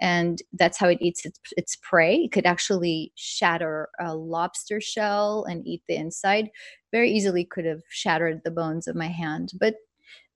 and 0.00 0.42
that's 0.52 0.78
how 0.78 0.88
it 0.88 0.98
eats 1.00 1.24
its, 1.24 1.40
its 1.56 1.76
prey. 1.82 2.16
It 2.16 2.32
could 2.32 2.46
actually 2.46 3.12
shatter 3.16 3.88
a 4.00 4.14
lobster 4.14 4.80
shell 4.80 5.44
and 5.48 5.66
eat 5.66 5.82
the 5.88 5.96
inside. 5.96 6.50
Very 6.92 7.10
easily 7.10 7.44
could 7.44 7.64
have 7.64 7.82
shattered 7.88 8.40
the 8.44 8.50
bones 8.50 8.86
of 8.86 8.96
my 8.96 9.08
hand. 9.08 9.52
But 9.58 9.74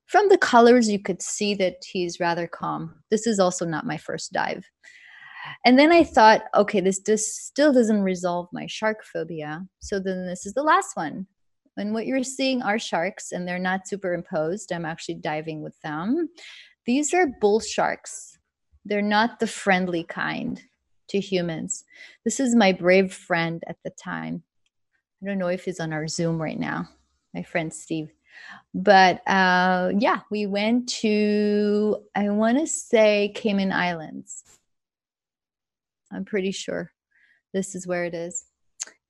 from 0.05 0.29
the 0.29 0.37
colors, 0.37 0.89
you 0.89 0.99
could 0.99 1.21
see 1.21 1.55
that 1.55 1.77
he's 1.83 2.19
rather 2.19 2.45
calm. 2.45 2.93
This 3.09 3.25
is 3.25 3.39
also 3.39 3.65
not 3.65 3.85
my 3.85 3.97
first 3.97 4.33
dive. 4.33 4.69
And 5.65 5.79
then 5.79 5.91
I 5.91 6.03
thought, 6.03 6.43
okay, 6.55 6.79
this 6.79 7.01
still 7.35 7.73
doesn't 7.73 8.01
resolve 8.01 8.47
my 8.53 8.65
shark 8.67 9.03
phobia. 9.03 9.65
So 9.79 9.99
then 9.99 10.25
this 10.25 10.45
is 10.45 10.53
the 10.53 10.63
last 10.63 10.95
one. 10.95 11.27
And 11.77 11.93
what 11.93 12.05
you're 12.05 12.23
seeing 12.23 12.61
are 12.61 12.77
sharks, 12.77 13.31
and 13.31 13.47
they're 13.47 13.59
not 13.59 13.87
superimposed. 13.87 14.71
I'm 14.71 14.85
actually 14.85 15.15
diving 15.15 15.61
with 15.63 15.79
them. 15.81 16.29
These 16.85 17.13
are 17.13 17.27
bull 17.41 17.59
sharks. 17.59 18.32
They're 18.85 19.01
not 19.01 19.39
the 19.39 19.47
friendly 19.47 20.03
kind 20.03 20.61
to 21.09 21.19
humans. 21.19 21.85
This 22.23 22.39
is 22.39 22.55
my 22.55 22.71
brave 22.71 23.13
friend 23.13 23.63
at 23.67 23.77
the 23.83 23.89
time. 23.91 24.43
I 25.21 25.27
don't 25.27 25.37
know 25.37 25.47
if 25.47 25.65
he's 25.65 25.79
on 25.79 25.93
our 25.93 26.07
Zoom 26.07 26.41
right 26.41 26.59
now, 26.59 26.89
my 27.33 27.43
friend 27.43 27.73
Steve. 27.73 28.11
But 28.73 29.21
uh, 29.27 29.91
yeah, 29.97 30.21
we 30.29 30.45
went 30.45 30.89
to, 30.89 32.03
I 32.15 32.29
want 32.29 32.57
to 32.59 32.67
say 32.67 33.31
Cayman 33.35 33.71
Islands. 33.71 34.43
I'm 36.11 36.25
pretty 36.25 36.51
sure 36.51 36.91
this 37.53 37.75
is 37.75 37.87
where 37.87 38.05
it 38.05 38.13
is. 38.13 38.45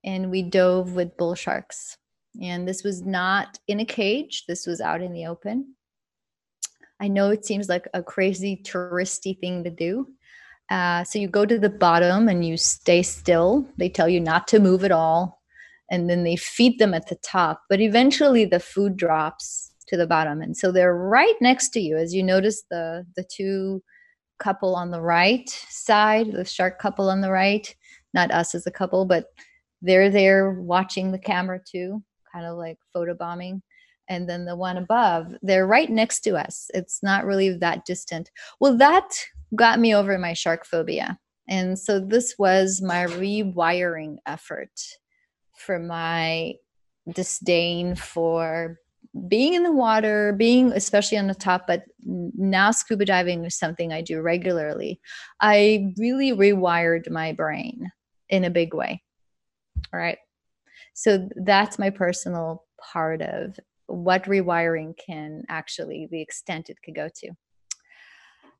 And 0.03 0.29
we 0.29 0.41
dove 0.43 0.93
with 0.93 1.17
bull 1.17 1.35
sharks. 1.35 1.97
And 2.41 2.67
this 2.67 2.83
was 2.83 3.01
not 3.01 3.59
in 3.67 3.79
a 3.79 3.85
cage, 3.85 4.45
this 4.47 4.65
was 4.65 4.81
out 4.81 5.01
in 5.01 5.13
the 5.13 5.27
open. 5.27 5.75
I 6.99 7.07
know 7.07 7.29
it 7.29 7.45
seems 7.45 7.69
like 7.69 7.87
a 7.93 8.03
crazy 8.03 8.61
touristy 8.63 9.39
thing 9.39 9.63
to 9.63 9.69
do. 9.69 10.07
Uh, 10.69 11.03
so 11.03 11.19
you 11.19 11.27
go 11.27 11.45
to 11.45 11.59
the 11.59 11.69
bottom 11.69 12.29
and 12.29 12.45
you 12.45 12.57
stay 12.57 13.03
still. 13.03 13.67
They 13.77 13.89
tell 13.89 14.07
you 14.07 14.19
not 14.19 14.47
to 14.49 14.59
move 14.59 14.83
at 14.83 14.91
all. 14.91 15.41
And 15.91 16.09
then 16.09 16.23
they 16.23 16.35
feed 16.35 16.79
them 16.79 16.93
at 16.93 17.07
the 17.07 17.17
top. 17.17 17.61
But 17.69 17.81
eventually 17.81 18.45
the 18.45 18.59
food 18.59 18.95
drops 18.95 19.71
to 19.87 19.97
the 19.97 20.07
bottom. 20.07 20.41
And 20.41 20.55
so 20.55 20.71
they're 20.71 20.95
right 20.95 21.35
next 21.41 21.69
to 21.69 21.79
you. 21.79 21.97
As 21.97 22.13
you 22.13 22.23
notice 22.23 22.63
the, 22.71 23.05
the 23.15 23.25
two 23.29 23.83
couple 24.39 24.75
on 24.75 24.91
the 24.91 25.01
right 25.01 25.49
side, 25.69 26.31
the 26.31 26.45
shark 26.45 26.79
couple 26.79 27.09
on 27.09 27.21
the 27.21 27.31
right, 27.31 27.75
not 28.13 28.31
us 28.31 28.55
as 28.55 28.65
a 28.65 28.71
couple, 28.71 29.05
but 29.05 29.25
they're 29.81 30.09
there 30.09 30.51
watching 30.51 31.11
the 31.11 31.19
camera 31.19 31.59
too 31.69 32.01
kind 32.33 32.45
of 32.45 32.57
like 32.57 32.77
photobombing 32.95 33.61
and 34.09 34.29
then 34.29 34.45
the 34.45 34.55
one 34.55 34.77
above 34.77 35.33
they're 35.41 35.67
right 35.67 35.89
next 35.89 36.21
to 36.21 36.31
us 36.31 36.69
it's 36.73 37.01
not 37.01 37.25
really 37.25 37.49
that 37.57 37.85
distant 37.85 38.31
well 38.59 38.75
that 38.77 39.09
got 39.55 39.79
me 39.79 39.93
over 39.93 40.17
my 40.17 40.33
shark 40.33 40.65
phobia 40.65 41.17
and 41.47 41.77
so 41.77 41.99
this 41.99 42.35
was 42.37 42.81
my 42.81 43.05
rewiring 43.05 44.17
effort 44.25 44.79
for 45.55 45.79
my 45.79 46.53
disdain 47.11 47.95
for 47.95 48.79
being 49.27 49.53
in 49.53 49.63
the 49.63 49.71
water, 49.71 50.33
being 50.33 50.71
especially 50.71 51.17
on 51.17 51.27
the 51.27 51.35
top, 51.35 51.67
but 51.67 51.83
now 52.03 52.71
scuba 52.71 53.05
diving 53.05 53.45
is 53.45 53.57
something 53.57 53.93
I 53.93 54.01
do 54.01 54.21
regularly. 54.21 54.99
I 55.39 55.93
really 55.97 56.31
rewired 56.31 57.09
my 57.11 57.31
brain 57.33 57.91
in 58.29 58.43
a 58.43 58.49
big 58.49 58.73
way. 58.73 59.03
All 59.93 59.99
right. 59.99 60.17
So 60.93 61.29
that's 61.35 61.77
my 61.77 61.89
personal 61.89 62.65
part 62.79 63.21
of 63.21 63.59
what 63.87 64.23
rewiring 64.23 64.97
can 64.97 65.43
actually, 65.49 66.07
the 66.11 66.21
extent 66.21 66.69
it 66.69 66.77
could 66.83 66.95
go 66.95 67.09
to. 67.15 67.31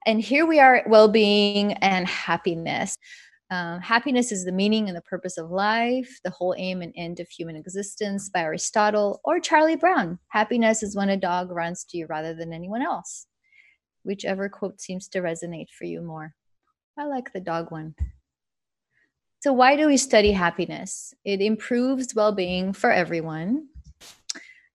And 0.06 0.20
here 0.20 0.46
we 0.46 0.60
are 0.60 0.84
well 0.88 1.08
being 1.08 1.74
and 1.74 2.08
happiness. 2.08 2.98
Uh, 3.52 3.80
happiness 3.80 4.32
is 4.32 4.46
the 4.46 4.52
meaning 4.52 4.88
and 4.88 4.98
the 4.98 5.02
purpose 5.02 5.38
of 5.38 5.52
life, 5.52 6.20
the 6.24 6.32
whole 6.32 6.56
aim 6.58 6.82
and 6.82 6.94
end 6.96 7.20
of 7.20 7.30
human 7.30 7.56
existence 7.56 8.30
by 8.30 8.42
Aristotle 8.42 9.22
or 9.24 9.40
Charlie 9.40 9.76
Brown. 9.76 10.18
Happiness 10.30 10.82
is 10.82 10.96
when 10.96 11.10
a 11.10 11.18
dog 11.18 11.52
runs 11.52 11.84
to 11.86 11.98
you 11.98 12.08
rather 12.08 12.34
than 12.34 12.52
anyone 12.52 12.82
else. 12.82 13.28
Whichever 14.04 14.50
quote 14.50 14.82
seems 14.82 15.08
to 15.10 15.22
resonate 15.22 15.70
for 15.70 15.86
you 15.86 16.02
more. 16.02 16.34
I 16.98 17.06
like 17.06 17.32
the 17.32 17.40
dog 17.40 17.72
one. 17.72 17.96
So, 19.42 19.54
why 19.54 19.76
do 19.76 19.88
we 19.88 19.98
study 19.98 20.32
happiness? 20.32 21.14
It 21.26 21.42
improves 21.42 22.16
well 22.16 22.32
being 22.32 22.74
for 22.74 22.92
everyone. 22.92 23.68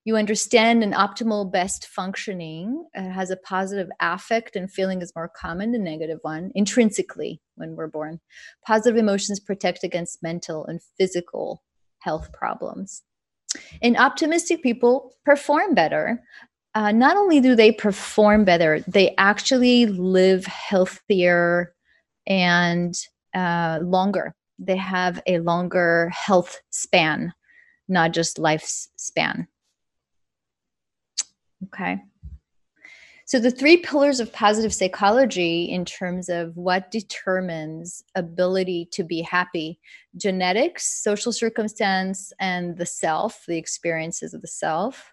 You 0.08 0.16
understand 0.16 0.82
an 0.82 0.94
optimal 0.94 1.52
best 1.52 1.86
functioning 1.86 2.86
it 2.94 3.10
has 3.10 3.28
a 3.28 3.36
positive 3.36 3.88
affect 4.00 4.56
and 4.56 4.72
feeling 4.72 5.02
is 5.02 5.12
more 5.14 5.28
common 5.28 5.72
than 5.72 5.84
negative 5.84 6.18
one 6.22 6.50
intrinsically 6.54 7.42
when 7.56 7.76
we're 7.76 7.88
born. 7.88 8.18
Positive 8.66 8.96
emotions 8.96 9.38
protect 9.38 9.84
against 9.84 10.22
mental 10.22 10.64
and 10.64 10.80
physical 10.96 11.62
health 11.98 12.32
problems. 12.32 13.02
And 13.82 13.98
optimistic 13.98 14.62
people 14.62 15.12
perform 15.26 15.74
better. 15.74 16.22
Uh, 16.74 16.90
not 16.90 17.18
only 17.18 17.38
do 17.38 17.54
they 17.54 17.70
perform 17.70 18.46
better, 18.46 18.80
they 18.88 19.14
actually 19.18 19.84
live 19.84 20.46
healthier 20.46 21.74
and 22.26 22.94
uh, 23.34 23.80
longer 23.82 24.34
they 24.58 24.76
have 24.78 25.20
a 25.26 25.40
longer 25.40 26.10
health 26.14 26.62
span, 26.70 27.34
not 27.88 28.14
just 28.14 28.38
lifespan. 28.38 29.46
Okay. 31.66 31.98
So, 33.28 33.38
the 33.38 33.50
three 33.50 33.76
pillars 33.76 34.20
of 34.20 34.32
positive 34.32 34.72
psychology, 34.72 35.64
in 35.64 35.84
terms 35.84 36.30
of 36.30 36.56
what 36.56 36.90
determines 36.90 38.02
ability 38.14 38.88
to 38.92 39.04
be 39.04 39.20
happy 39.20 39.80
genetics, 40.16 41.02
social 41.02 41.30
circumstance, 41.30 42.32
and 42.40 42.78
the 42.78 42.86
self, 42.86 43.44
the 43.46 43.58
experiences 43.58 44.32
of 44.32 44.40
the 44.40 44.48
self. 44.48 45.12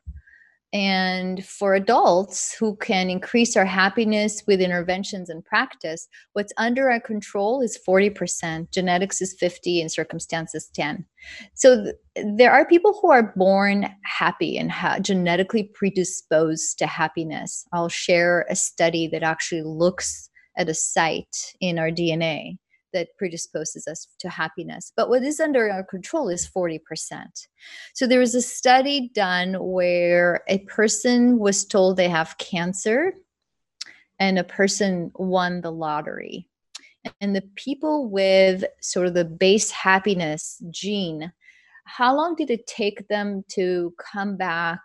And 0.75 1.45
for 1.45 1.73
adults 1.73 2.53
who 2.53 2.75
can 2.75 3.09
increase 3.09 3.55
our 3.55 3.63
happiness 3.63 4.43
with 4.45 4.59
interventions 4.59 5.29
and 5.29 5.41
practice, 5.45 6.09
what's 6.33 6.51
under 6.57 6.91
our 6.91 6.99
control 6.99 7.61
is 7.61 7.79
40%, 7.87 8.71
genetics 8.71 9.21
is 9.21 9.37
50, 9.39 9.79
and 9.79 9.89
circumstances 9.89 10.69
10. 10.73 11.05
So 11.53 11.85
th- 11.85 11.95
there 12.35 12.51
are 12.51 12.67
people 12.67 12.99
who 13.01 13.09
are 13.09 13.31
born 13.37 13.87
happy 14.03 14.57
and 14.57 14.69
ha- 14.69 14.99
genetically 14.99 15.71
predisposed 15.73 16.77
to 16.79 16.87
happiness. 16.87 17.65
I'll 17.71 17.87
share 17.87 18.45
a 18.49 18.55
study 18.57 19.07
that 19.13 19.23
actually 19.23 19.63
looks 19.63 20.29
at 20.57 20.67
a 20.67 20.73
site 20.73 21.53
in 21.61 21.79
our 21.79 21.89
DNA 21.89 22.57
that 22.95 23.15
predisposes 23.17 23.87
us 23.87 24.07
to 24.19 24.29
happiness. 24.29 24.91
But 24.95 25.09
what 25.09 25.21
is 25.21 25.39
under 25.39 25.69
our 25.69 25.83
control 25.83 26.29
is 26.29 26.49
40%. 26.49 26.79
So 27.93 28.07
there 28.07 28.19
was 28.19 28.33
a 28.33 28.41
study 28.41 29.11
done 29.13 29.55
where 29.59 30.43
a 30.47 30.59
person 30.59 31.37
was 31.37 31.65
told 31.65 31.97
they 31.97 32.09
have 32.09 32.37
cancer 32.37 33.13
and 34.17 34.39
a 34.39 34.43
person 34.43 35.11
won 35.15 35.61
the 35.61 35.71
lottery. 35.71 36.47
And 37.21 37.35
the 37.35 37.43
people 37.55 38.09
with 38.09 38.63
sort 38.81 39.07
of 39.07 39.13
the 39.13 39.25
base 39.25 39.69
happiness 39.69 40.63
gene, 40.71 41.31
how 41.83 42.15
long 42.15 42.35
did 42.35 42.49
it 42.49 42.65
take 42.65 43.07
them 43.09 43.43
to 43.49 43.93
come 43.99 44.37
back 44.37 44.79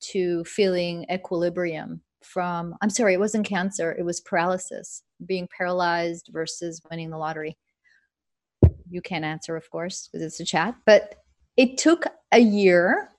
to 0.00 0.44
feeling 0.44 1.04
equilibrium 1.10 2.00
from 2.22 2.74
i'm 2.82 2.90
sorry 2.90 3.14
it 3.14 3.20
wasn't 3.20 3.44
cancer 3.44 3.94
it 3.98 4.04
was 4.04 4.20
paralysis 4.20 5.02
being 5.26 5.48
paralyzed 5.56 6.30
versus 6.32 6.80
winning 6.90 7.10
the 7.10 7.18
lottery 7.18 7.56
you 8.90 9.02
can't 9.02 9.24
answer 9.24 9.56
of 9.56 9.68
course 9.70 10.08
because 10.10 10.24
it's 10.24 10.40
a 10.40 10.44
chat 10.44 10.74
but 10.86 11.16
it 11.56 11.76
took 11.76 12.06
a 12.32 12.38
year 12.38 13.10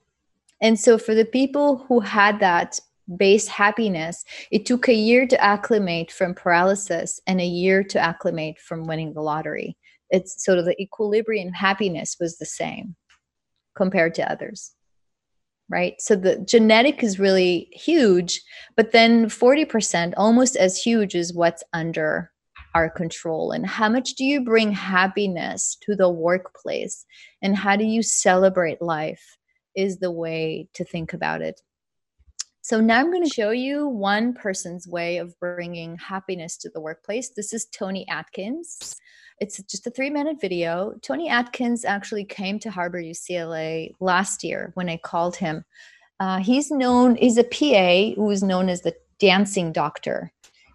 and 0.60 0.78
so 0.78 0.98
for 0.98 1.14
the 1.14 1.24
people 1.24 1.78
who 1.88 2.00
had 2.00 2.40
that 2.40 2.80
base 3.16 3.48
happiness, 3.48 4.24
it 4.50 4.66
took 4.66 4.88
a 4.88 4.94
year 4.94 5.26
to 5.26 5.42
acclimate 5.42 6.12
from 6.12 6.34
paralysis 6.34 7.20
and 7.26 7.40
a 7.40 7.46
year 7.46 7.82
to 7.84 7.98
acclimate 7.98 8.58
from 8.58 8.86
winning 8.86 9.14
the 9.14 9.22
lottery. 9.22 9.76
It's 10.10 10.44
sort 10.44 10.58
of 10.58 10.64
the 10.64 10.80
equilibrium 10.80 11.52
happiness 11.52 12.16
was 12.20 12.38
the 12.38 12.46
same 12.46 12.96
compared 13.74 14.14
to 14.16 14.30
others. 14.30 14.72
Right. 15.70 15.94
So 16.00 16.16
the 16.16 16.36
genetic 16.38 17.04
is 17.04 17.20
really 17.20 17.68
huge, 17.72 18.42
but 18.76 18.90
then 18.90 19.26
40%, 19.26 20.14
almost 20.16 20.56
as 20.56 20.76
huge, 20.76 21.14
is 21.14 21.32
what's 21.32 21.62
under 21.72 22.32
our 22.74 22.90
control. 22.90 23.52
And 23.52 23.64
how 23.66 23.88
much 23.88 24.14
do 24.14 24.24
you 24.24 24.44
bring 24.44 24.72
happiness 24.72 25.76
to 25.82 25.94
the 25.94 26.10
workplace? 26.10 27.06
And 27.40 27.56
how 27.56 27.76
do 27.76 27.84
you 27.84 28.02
celebrate 28.02 28.82
life? 28.82 29.36
Is 29.76 29.98
the 29.98 30.10
way 30.10 30.68
to 30.74 30.84
think 30.84 31.12
about 31.12 31.40
it. 31.40 31.60
So 32.62 32.80
now 32.80 32.98
I'm 32.98 33.12
going 33.12 33.22
to 33.22 33.30
show 33.30 33.50
you 33.50 33.86
one 33.86 34.34
person's 34.34 34.88
way 34.88 35.18
of 35.18 35.38
bringing 35.38 35.96
happiness 35.96 36.56
to 36.58 36.70
the 36.70 36.80
workplace. 36.80 37.30
This 37.30 37.52
is 37.52 37.66
Tony 37.66 38.06
Atkins. 38.08 38.96
It's 39.40 39.62
just 39.62 39.86
a 39.86 39.90
three 39.90 40.10
minute 40.10 40.38
video. 40.40 40.94
Tony 41.00 41.28
Atkins 41.28 41.84
actually 41.84 42.24
came 42.24 42.58
to 42.60 42.70
Harbor 42.70 43.00
UCLA 43.00 43.94
last 43.98 44.44
year 44.44 44.70
when 44.74 44.90
I 44.90 44.98
called 44.98 45.36
him. 45.36 45.64
Uh, 46.20 46.38
he's 46.38 46.70
known, 46.70 47.16
he's 47.16 47.38
a 47.38 47.44
PA 47.44 48.14
who 48.20 48.30
is 48.30 48.42
known 48.42 48.68
as 48.68 48.82
the 48.82 48.94
dancing 49.18 49.72
doctor. 49.72 50.30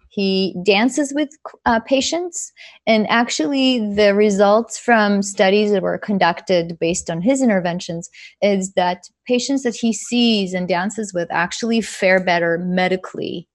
He 0.08 0.56
dances 0.64 1.12
with 1.14 1.28
uh, 1.66 1.80
patients, 1.80 2.50
and 2.86 3.06
actually, 3.10 3.80
the 3.94 4.14
results 4.14 4.78
from 4.78 5.22
studies 5.22 5.72
that 5.72 5.82
were 5.82 5.98
conducted 5.98 6.78
based 6.80 7.10
on 7.10 7.20
his 7.20 7.42
interventions 7.42 8.08
is 8.40 8.72
that 8.72 9.10
patients 9.26 9.62
that 9.64 9.76
he 9.76 9.92
sees 9.92 10.54
and 10.54 10.66
dances 10.66 11.12
with 11.12 11.28
actually 11.30 11.82
fare 11.82 12.18
better 12.18 12.56
medically 12.56 13.46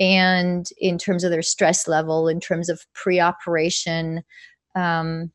and 0.00 0.68
in 0.78 0.98
terms 0.98 1.24
of 1.24 1.30
their 1.30 1.42
stress 1.42 1.86
level, 1.86 2.28
in 2.28 2.40
terms 2.40 2.68
of 2.68 2.84
pre-operation 2.94 4.22
um, 4.74 5.30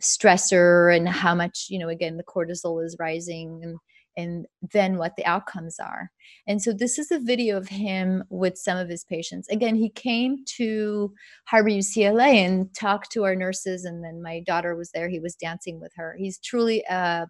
stressor, 0.00 0.94
and 0.94 1.08
how 1.08 1.34
much 1.34 1.66
you 1.68 1.78
know. 1.78 1.88
Again, 1.88 2.16
the 2.16 2.24
cortisol 2.24 2.84
is 2.84 2.96
rising, 2.98 3.60
and 3.62 3.78
and 4.16 4.46
then 4.72 4.98
what 4.98 5.12
the 5.16 5.24
outcomes 5.24 5.78
are. 5.78 6.10
And 6.46 6.60
so 6.60 6.72
this 6.72 6.98
is 6.98 7.10
a 7.10 7.18
video 7.18 7.56
of 7.56 7.68
him 7.68 8.24
with 8.28 8.58
some 8.58 8.76
of 8.76 8.88
his 8.88 9.04
patients. 9.04 9.48
Again, 9.48 9.74
he 9.74 9.88
came 9.88 10.44
to 10.56 11.12
Harbor 11.46 11.70
UCLA 11.70 12.44
and 12.44 12.74
talked 12.74 13.10
to 13.12 13.24
our 13.24 13.34
nurses, 13.34 13.84
and 13.84 14.04
then 14.04 14.22
my 14.22 14.40
daughter 14.46 14.74
was 14.74 14.90
there. 14.92 15.08
He 15.08 15.20
was 15.20 15.34
dancing 15.34 15.80
with 15.80 15.92
her. 15.96 16.16
He's 16.18 16.38
truly 16.38 16.84
a, 16.88 17.26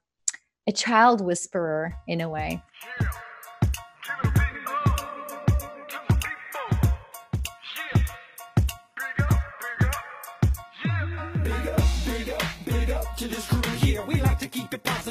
a 0.67 0.73
child 0.73 1.21
whisperer 1.21 1.95
in 2.09 2.21
a 2.21 2.29
way. 2.29 2.63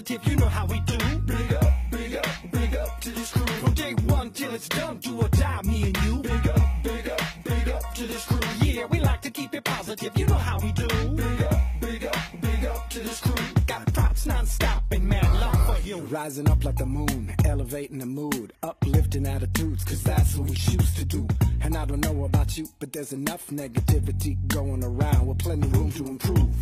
Positive, 0.02 0.26
you 0.26 0.36
know 0.36 0.48
how 0.48 0.66
we 0.66 0.80
do. 0.82 0.98
Big 1.26 1.54
up, 1.54 1.74
big 1.92 2.16
up, 2.16 2.26
big 2.52 2.76
up 2.76 3.02
to 3.02 3.10
this 3.10 3.32
crew. 3.32 3.46
From 3.46 3.74
day 3.74 3.94
one 4.06 4.32
till 4.32 4.54
it's 4.54 4.70
done, 4.70 4.98
do 4.98 5.20
or 5.20 5.28
die, 5.30 5.62
me 5.64 5.84
and 5.84 5.98
you. 6.04 6.18
Big 6.18 6.48
up, 6.48 6.62
big 6.84 7.10
up, 7.10 7.22
big 7.44 7.70
up 7.70 7.94
to 7.96 8.08
this 8.08 8.26
crew. 8.26 8.40
Yeah, 8.62 8.86
we 8.86 9.00
like 9.00 9.22
to 9.22 9.32
keep 9.32 9.54
it 9.54 9.64
positive, 9.64 10.12
you 10.18 10.26
know 10.28 10.36
how 10.36 10.60
we 10.60 10.72
do. 10.72 10.88
Big 10.88 11.42
up, 11.44 11.60
big 11.82 12.06
up, 12.06 12.16
big 12.40 12.66
up 12.66 12.90
to 12.90 13.00
this 13.00 13.20
crew. 13.20 13.46
Got 13.68 13.94
props 13.94 14.26
non-stop 14.26 14.84
and 14.92 15.08
mad 15.08 15.34
love 15.40 15.66
for 15.66 15.82
you. 15.88 15.98
Rising 15.98 16.50
up 16.50 16.64
like 16.64 16.78
the 16.78 16.86
moon, 16.86 17.36
elevating 17.46 18.00
the 18.00 18.06
mood, 18.06 18.54
uplifting 18.64 19.26
attitudes, 19.26 19.84
cause 19.84 20.04
that's 20.04 20.36
what 20.38 20.50
we 20.50 20.56
choose 20.56 20.94
to 20.96 21.06
do. 21.06 21.28
And 21.62 21.76
I 21.76 21.86
don't 21.86 22.02
know 22.02 22.24
about 22.24 22.58
you, 22.58 22.68
but 22.80 22.94
there's 22.94 23.14
enough 23.14 23.48
negativity 23.48 24.38
going 24.48 24.84
around 24.84 25.28
with 25.28 25.40
plenty 25.40 25.68
room 25.68 25.92
to 25.92 26.06
improve. 26.06 26.56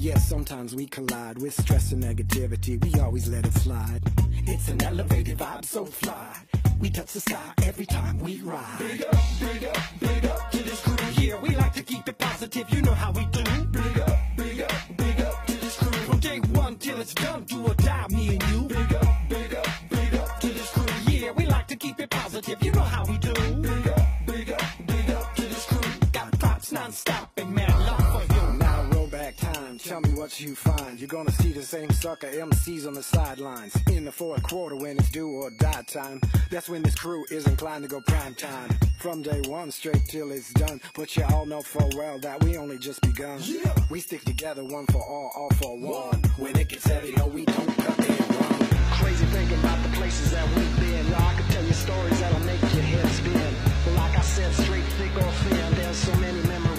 Yeah, 0.00 0.16
sometimes 0.18 0.76
we 0.76 0.86
collide 0.86 1.38
with 1.38 1.54
stress 1.54 1.90
and 1.90 2.04
negativity. 2.04 2.82
We 2.82 3.00
always 3.00 3.28
let 3.28 3.44
it 3.44 3.52
slide. 3.54 4.00
It's 4.46 4.68
an 4.68 4.80
elevated 4.82 5.38
vibe, 5.38 5.64
so 5.64 5.84
fly. 5.84 6.36
We 6.78 6.88
touch 6.88 7.14
the 7.14 7.20
sky 7.20 7.52
every 7.64 7.84
time 7.84 8.20
we 8.20 8.40
ride. 8.42 8.78
Big 8.78 9.02
up, 9.02 9.16
big 9.40 9.64
up, 9.64 9.76
big 9.98 10.24
up 10.26 10.50
to 10.52 10.58
this 10.58 10.80
crew. 10.82 10.96
Yeah, 11.20 11.40
we 11.40 11.56
like 11.56 11.72
to 11.74 11.82
keep 11.82 12.08
it 12.08 12.16
positive. 12.16 12.70
You 12.70 12.82
know 12.82 12.94
how 12.94 13.10
we 13.10 13.26
do. 13.26 13.42
Big 13.42 13.98
up, 13.98 14.18
big 14.36 14.60
up, 14.60 14.72
big 14.96 15.20
up 15.20 15.46
to 15.46 15.52
this 15.54 15.76
crew. 15.76 15.90
From 15.90 16.20
day 16.20 16.38
one 16.52 16.76
till 16.76 17.00
it's 17.00 17.14
done, 17.14 17.42
do 17.44 17.66
or 17.66 17.74
die, 17.74 18.06
me 18.10 18.36
and 18.36 18.42
you. 18.50 18.67
What 30.28 30.40
you 30.40 30.54
find. 30.54 31.00
You're 31.00 31.08
gonna 31.08 31.32
see 31.32 31.52
the 31.52 31.62
same 31.62 31.88
sucker 31.88 32.26
MCs 32.26 32.86
on 32.86 32.92
the 32.92 33.02
sidelines. 33.02 33.74
In 33.90 34.04
the 34.04 34.12
fourth 34.12 34.42
quarter 34.42 34.76
when 34.76 34.98
it's 34.98 35.10
do 35.10 35.26
or 35.26 35.48
die 35.48 35.82
time. 35.86 36.20
That's 36.50 36.68
when 36.68 36.82
this 36.82 36.94
crew 36.94 37.24
is 37.30 37.46
inclined 37.46 37.84
to 37.84 37.88
go 37.88 38.02
prime 38.02 38.34
time. 38.34 38.68
From 38.98 39.22
day 39.22 39.40
one 39.46 39.70
straight 39.70 40.04
till 40.04 40.30
it's 40.30 40.52
done. 40.52 40.82
But 40.94 41.16
you 41.16 41.24
all 41.32 41.46
know 41.46 41.62
full 41.62 41.90
well 41.96 42.18
that 42.18 42.44
we 42.44 42.58
only 42.58 42.76
just 42.76 43.00
begun. 43.00 43.40
Yeah. 43.42 43.72
We 43.88 44.00
stick 44.00 44.22
together 44.26 44.64
one 44.64 44.84
for 44.92 45.02
all, 45.02 45.32
all 45.34 45.50
for 45.62 45.78
one. 45.78 46.20
When 46.36 46.54
it 46.58 46.68
gets 46.68 46.84
heavy, 46.84 47.12
no, 47.12 47.26
we 47.26 47.46
don't 47.46 47.74
cut 47.78 47.98
it 47.98 48.20
run. 48.28 48.68
Crazy 49.00 49.24
thinking 49.26 49.58
about 49.60 49.82
the 49.82 49.96
places 49.96 50.30
that 50.32 50.46
we've 50.54 50.80
been. 50.80 51.06
Yo, 51.08 51.16
I 51.16 51.34
could 51.38 51.50
tell 51.54 51.64
you 51.64 51.72
stories 51.72 52.20
that'll 52.20 52.40
make 52.40 52.60
your 52.60 52.82
head 52.82 53.08
spin. 53.12 53.54
But 53.86 53.94
like 53.94 54.18
I 54.18 54.20
said, 54.20 54.52
straight, 54.52 54.84
thick 54.98 55.16
or 55.16 55.32
thin, 55.48 55.74
there's 55.76 55.96
so 55.96 56.14
many 56.16 56.42
memories 56.42 56.77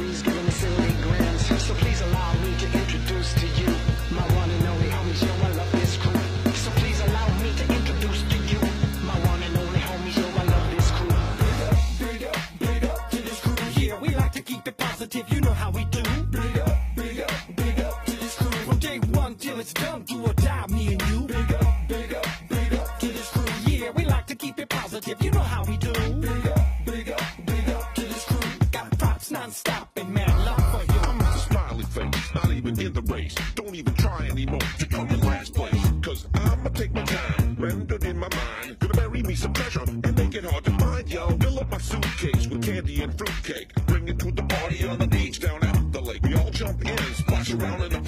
till 19.59 19.61
it's 19.61 19.73
done, 19.73 20.03
do 20.03 20.25
or 20.25 20.33
die, 20.33 20.65
me 20.69 20.93
and 20.93 21.01
you. 21.09 21.21
Big 21.27 21.53
up, 21.53 21.87
big 21.87 22.13
up, 22.13 22.25
big 22.49 22.73
up 22.73 22.99
to 22.99 23.07
this 23.07 23.29
crew. 23.29 23.45
Yeah, 23.67 23.91
we 23.95 24.05
like 24.05 24.27
to 24.27 24.35
keep 24.35 24.59
it 24.59 24.69
positive. 24.69 25.21
You 25.21 25.31
know 25.31 25.39
how 25.39 25.63
we 25.63 25.77
do. 25.77 25.91
Big 25.91 26.47
up, 26.47 26.59
big 26.85 27.09
up, 27.11 27.21
big 27.45 27.69
up 27.69 27.95
to 27.95 28.01
this 28.01 28.25
crew. 28.25 28.51
Got 28.71 28.97
props 28.97 29.31
non-stop 29.31 29.89
and 29.97 30.13
man 30.13 30.45
love 30.45 30.63
for 30.71 30.93
you. 30.93 30.99
I'm 31.01 31.19
Mr. 31.19 31.51
Smiley 31.51 31.83
Face, 31.83 32.35
not 32.35 32.51
even 32.51 32.79
in 32.79 32.93
the 32.93 33.01
race. 33.01 33.35
Don't 33.55 33.75
even 33.75 33.93
try 33.95 34.27
anymore 34.27 34.67
to 34.79 34.85
come 34.85 35.07
in 35.09 35.19
last 35.21 35.53
place. 35.53 35.91
Cause 36.01 36.27
I'ma 36.33 36.69
take 36.69 36.93
my 36.93 37.03
time, 37.03 37.55
rendered 37.59 38.03
in 38.03 38.17
my 38.17 38.29
mind. 38.29 38.79
Gonna 38.79 38.93
bury 38.93 39.23
me 39.23 39.35
some 39.35 39.53
treasure 39.53 39.83
and 39.83 40.15
make 40.15 40.35
it 40.35 40.45
hard 40.45 40.63
to 40.65 40.71
find, 40.77 41.09
yo. 41.11 41.37
Fill 41.37 41.59
up 41.59 41.71
my 41.71 41.77
suitcase 41.77 42.47
with 42.47 42.63
candy 42.63 43.01
and 43.01 43.17
fruitcake. 43.17 43.73
Bring 43.87 44.07
it 44.07 44.19
to 44.19 44.31
the 44.31 44.43
party 44.43 44.87
on 44.87 44.99
the 44.99 45.07
beach 45.07 45.39
down 45.39 45.63
at 45.63 45.91
the 45.91 46.01
lake. 46.01 46.23
We 46.23 46.35
all 46.35 46.49
jump 46.51 46.81
in, 46.85 46.97
splash 47.13 47.53
around 47.53 47.83
in 47.83 47.91
the 47.91 47.98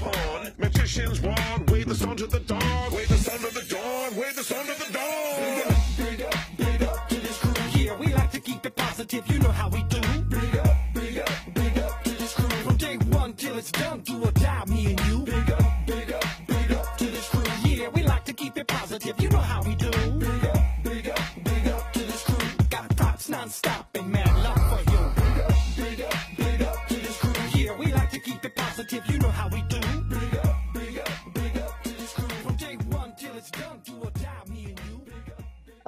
wave 0.97 1.87
the 1.87 1.95
sun 1.95 2.17
to 2.17 2.27
the 2.27 2.39
dawn. 2.39 2.93
Wave 2.93 3.07
the 3.07 3.15
sun 3.15 3.39
to 3.39 3.53
the 3.53 3.65
dawn, 3.73 4.15
wave 4.17 4.35
the 4.35 4.43
sun 4.43 4.65
to 4.65 4.73
the 4.73 4.91
dawn. 4.91 5.70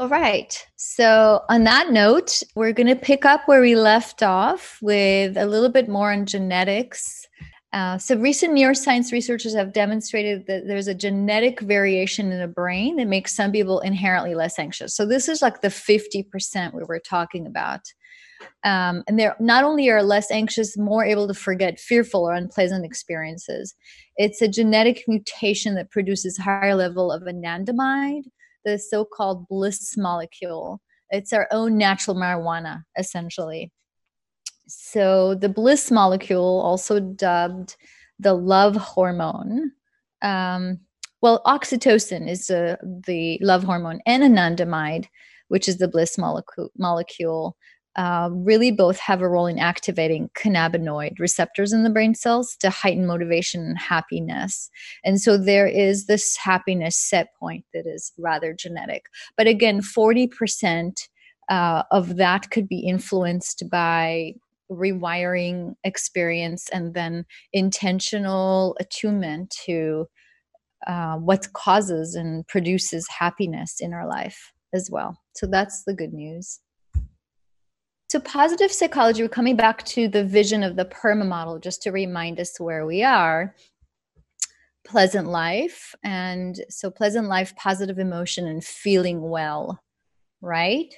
All 0.04 0.10
right. 0.10 0.68
So, 0.76 1.46
on 1.48 1.64
that 1.64 1.92
note, 1.92 2.44
we're 2.56 2.74
going 2.74 2.88
to 2.88 2.96
pick 2.96 3.24
up 3.24 3.48
where 3.48 3.62
we 3.62 3.78
left 3.78 4.22
off 4.22 4.78
with 4.82 5.38
a 5.38 5.46
little 5.46 5.70
bit 5.70 5.88
more 5.88 6.12
on 6.12 6.26
genetics. 6.26 7.26
Uh, 7.72 7.98
so, 7.98 8.18
recent 8.18 8.54
neuroscience 8.54 9.14
researchers 9.14 9.56
have 9.56 9.72
demonstrated 9.72 10.46
that 10.48 10.68
there's 10.68 10.90
a 10.90 10.94
genetic 10.94 11.62
variation 11.62 12.34
in 12.34 12.40
the 12.42 12.50
brain 12.50 12.98
that 12.98 13.08
makes 13.08 13.34
some 13.34 13.54
people 13.54 13.80
inherently 13.80 14.36
less 14.36 14.60
anxious. 14.60 14.94
So, 14.94 15.06
this 15.06 15.30
is 15.30 15.42
like 15.42 15.62
the 15.62 15.70
50% 15.70 16.74
we 16.74 16.84
were 16.84 17.00
talking 17.00 17.48
about. 17.48 17.80
Um, 18.66 19.06
and 19.08 19.18
they're 19.18 19.38
not 19.40 19.64
only 19.64 19.90
are 19.90 20.04
less 20.04 20.30
anxious, 20.32 20.78
more 20.78 21.06
able 21.06 21.30
to 21.30 21.34
forget 21.34 21.80
fearful 21.80 22.28
or 22.28 22.34
unpleasant 22.34 22.84
experiences. 22.84 23.74
It's 24.18 24.42
a 24.42 24.50
genetic 24.50 25.06
mutation 25.08 25.76
that 25.76 25.92
produces 25.92 26.38
higher 26.38 26.76
level 26.76 27.10
of 27.10 27.22
anandamide, 27.22 28.24
the 28.65 28.77
so-called 28.77 29.48
bliss 29.48 29.95
molecule 29.98 30.81
It's 31.10 31.34
our 31.34 31.48
own 31.52 31.77
natural 31.77 32.15
marijuana, 32.15 32.84
essentially. 32.98 33.72
So 34.68 35.35
the 35.35 35.49
bliss 35.49 35.91
molecule, 35.91 36.61
also 36.61 36.99
dubbed 36.99 37.76
the 38.19 38.34
love 38.34 38.76
hormone, 38.76 39.72
um, 40.22 40.80
well, 41.22 41.41
oxytocin 41.45 42.30
is 42.30 42.48
the, 42.48 42.77
the 43.06 43.38
love 43.41 43.64
hormone, 43.64 44.02
and 44.06 44.23
anandamide, 44.23 45.06
which 45.48 45.68
is 45.69 45.77
the 45.77 45.88
bliss 45.88 46.18
molecule, 46.18 46.69
molecule 46.77 47.56
uh, 47.95 48.30
really 48.32 48.72
both 48.72 48.98
have 48.99 49.22
a 49.22 49.30
role 49.30 49.45
in 49.45 49.60
activating 49.60 50.30
cannabinoid 50.36 51.20
receptors 51.20 51.72
in 51.72 51.84
the 51.84 51.90
brain 51.90 52.15
cells 52.15 52.56
to 52.57 52.70
heighten 52.70 53.06
motivation 53.06 53.61
and 53.61 53.78
happiness. 53.78 54.70
And 55.03 55.22
so 55.22 55.38
there 55.38 55.68
is 55.68 56.07
this 56.07 56.36
happiness 56.38 56.98
set 56.98 57.36
point 57.40 57.65
that 57.74 57.86
is 57.86 58.11
rather 58.18 58.53
genetic. 58.53 59.06
But 59.38 59.48
again, 59.48 59.82
40% 59.82 61.07
uh, 61.49 61.84
of 61.91 62.15
that 62.18 62.49
could 62.49 62.68
be 62.68 62.80
influenced 62.80 63.70
by 63.70 64.34
rewiring 64.72 65.76
experience 65.84 66.70
and 66.70 66.94
then 66.94 67.26
intentional 67.52 68.76
attunement 68.80 69.53
to 69.65 70.07
uh, 70.88 71.15
what 71.18 71.53
causes 71.53 72.15
and 72.15 72.48
produces 72.48 73.07
happiness 73.07 73.78
in 73.80 73.94
our 73.94 74.07
life 74.07 74.52
as 74.74 74.90
well. 74.91 75.18
So 75.36 75.45
that's 75.45 75.84
the 75.84 75.94
good 75.94 76.14
news. 76.14 76.60
So, 78.14 78.19
positive 78.19 78.72
psychology, 78.72 79.23
we're 79.23 79.27
coming 79.27 79.56
back 79.56 79.84
to 79.85 80.07
the 80.07 80.23
vision 80.23 80.61
of 80.61 80.76
the 80.76 80.85
PERMA 80.85 81.26
model 81.26 81.57
just 81.57 81.81
to 81.81 81.90
remind 81.90 82.40
us 82.40 82.60
where 82.60 82.85
we 82.85 83.02
are. 83.02 83.56
Pleasant 84.85 85.30
life. 85.30 85.95
And 86.03 86.64
so, 86.69 86.91
pleasant 86.91 87.27
life, 87.27 87.56
positive 87.56 87.98
emotion, 87.98 88.45
and 88.45 88.64
feeling 88.64 89.19
well, 89.19 89.81
right? 90.41 90.94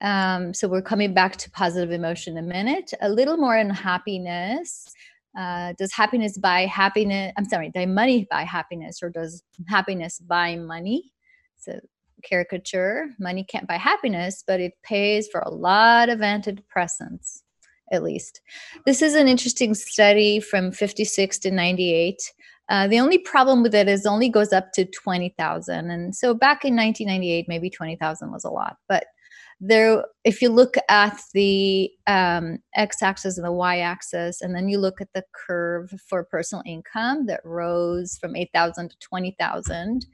Um, 0.00 0.52
so, 0.52 0.66
we're 0.66 0.82
coming 0.82 1.14
back 1.14 1.36
to 1.36 1.50
positive 1.52 1.92
emotion 1.92 2.36
in 2.36 2.44
a 2.44 2.48
minute. 2.48 2.94
A 3.00 3.08
little 3.08 3.36
more 3.36 3.56
in 3.56 3.70
happiness. 3.70 4.92
Uh, 5.38 5.74
does 5.78 5.92
happiness 5.92 6.36
buy 6.36 6.66
happiness? 6.66 7.32
I'm 7.36 7.48
sorry, 7.48 7.70
does 7.70 7.86
money 7.86 8.26
buy 8.28 8.42
happiness, 8.42 9.04
or 9.04 9.10
does 9.10 9.44
happiness 9.68 10.18
buy 10.18 10.56
money? 10.56 11.12
So, 11.58 11.78
caricature. 12.20 13.06
Money 13.18 13.44
can't 13.44 13.66
buy 13.66 13.76
happiness, 13.76 14.42
but 14.46 14.60
it 14.60 14.74
pays 14.82 15.28
for 15.28 15.40
a 15.40 15.50
lot 15.50 16.08
of 16.08 16.20
antidepressants, 16.20 17.42
at 17.92 18.02
least. 18.02 18.40
This 18.86 19.02
is 19.02 19.14
an 19.14 19.28
interesting 19.28 19.74
study 19.74 20.40
from 20.40 20.72
56 20.72 21.38
to 21.40 21.50
98. 21.50 22.16
Uh, 22.68 22.86
the 22.86 23.00
only 23.00 23.18
problem 23.18 23.62
with 23.62 23.74
it 23.74 23.88
is 23.88 24.06
only 24.06 24.28
goes 24.28 24.52
up 24.52 24.72
to 24.72 24.84
20,000. 24.84 25.90
And 25.90 26.14
so 26.14 26.34
back 26.34 26.64
in 26.64 26.76
1998, 26.76 27.46
maybe 27.48 27.68
20,000 27.68 28.30
was 28.30 28.44
a 28.44 28.50
lot. 28.50 28.76
But 28.88 29.06
there, 29.60 30.04
if 30.24 30.40
you 30.40 30.48
look 30.48 30.76
at 30.88 31.20
the 31.34 31.90
um, 32.06 32.58
x-axis 32.76 33.36
and 33.36 33.46
the 33.46 33.52
y-axis, 33.52 34.40
and 34.40 34.54
then 34.54 34.68
you 34.68 34.78
look 34.78 35.00
at 35.00 35.12
the 35.14 35.24
curve 35.34 35.92
for 36.08 36.24
personal 36.24 36.62
income 36.64 37.26
that 37.26 37.40
rose 37.44 38.16
from 38.18 38.36
8,000 38.36 38.88
to 38.88 38.96
20,000, 39.00 40.06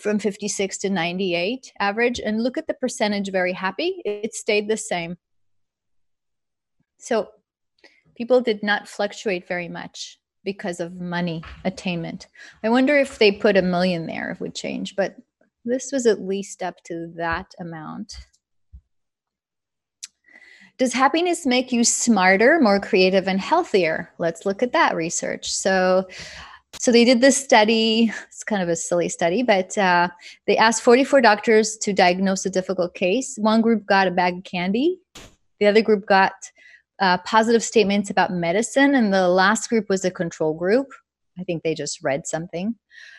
from 0.00 0.18
56 0.18 0.78
to 0.78 0.90
98 0.90 1.72
average 1.78 2.20
and 2.20 2.42
look 2.42 2.56
at 2.56 2.66
the 2.66 2.74
percentage 2.74 3.30
very 3.30 3.52
happy. 3.52 4.02
It 4.04 4.34
stayed 4.34 4.68
the 4.68 4.76
same. 4.76 5.16
So 6.98 7.28
people 8.16 8.40
did 8.40 8.62
not 8.62 8.88
fluctuate 8.88 9.46
very 9.46 9.68
much 9.68 10.18
because 10.44 10.80
of 10.80 10.94
money 10.94 11.42
attainment. 11.64 12.26
I 12.64 12.68
wonder 12.68 12.96
if 12.96 13.18
they 13.18 13.32
put 13.32 13.56
a 13.56 13.62
million 13.62 14.06
there 14.06 14.30
it 14.30 14.40
would 14.40 14.54
change 14.54 14.96
but 14.96 15.16
this 15.64 15.92
was 15.92 16.06
at 16.06 16.20
least 16.20 16.62
up 16.62 16.82
to 16.84 17.12
that 17.16 17.54
amount. 17.60 18.16
Does 20.78 20.92
happiness 20.92 21.46
make 21.46 21.70
you 21.70 21.84
smarter 21.84 22.58
more 22.60 22.80
creative 22.80 23.28
and 23.28 23.40
healthier? 23.40 24.10
Let's 24.18 24.44
look 24.44 24.62
at 24.62 24.72
that 24.72 24.96
research. 24.96 25.52
So 25.52 26.08
so 26.78 26.90
they 26.90 27.04
did 27.04 27.20
this 27.20 27.36
study. 27.36 28.12
It's 28.28 28.44
kind 28.44 28.62
of 28.62 28.68
a 28.68 28.76
silly 28.76 29.08
study, 29.08 29.42
but 29.42 29.76
uh, 29.78 30.08
they 30.46 30.56
asked 30.56 30.82
44 30.82 31.20
doctors 31.20 31.76
to 31.78 31.92
diagnose 31.92 32.44
a 32.44 32.50
difficult 32.50 32.94
case. 32.94 33.36
One 33.38 33.60
group 33.60 33.86
got 33.86 34.08
a 34.08 34.10
bag 34.10 34.38
of 34.38 34.44
candy, 34.44 34.98
the 35.60 35.66
other 35.66 35.82
group 35.82 36.06
got 36.06 36.32
uh, 37.00 37.18
positive 37.18 37.62
statements 37.62 38.10
about 38.10 38.32
medicine, 38.32 38.94
and 38.94 39.12
the 39.12 39.28
last 39.28 39.68
group 39.68 39.88
was 39.88 40.04
a 40.04 40.10
control 40.10 40.54
group. 40.54 40.88
I 41.38 41.44
think 41.44 41.62
they 41.62 41.74
just 41.74 42.02
read 42.02 42.26
something. 42.26 42.74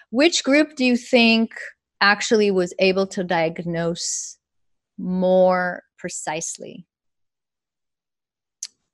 Which 0.10 0.44
group 0.44 0.76
do 0.76 0.86
you 0.86 0.98
think 0.98 1.54
actually 2.02 2.52
was 2.52 2.74
able 2.80 3.08
to 3.08 3.24
diagnose 3.24 4.38
more 4.98 5.84
precisely? 5.98 6.86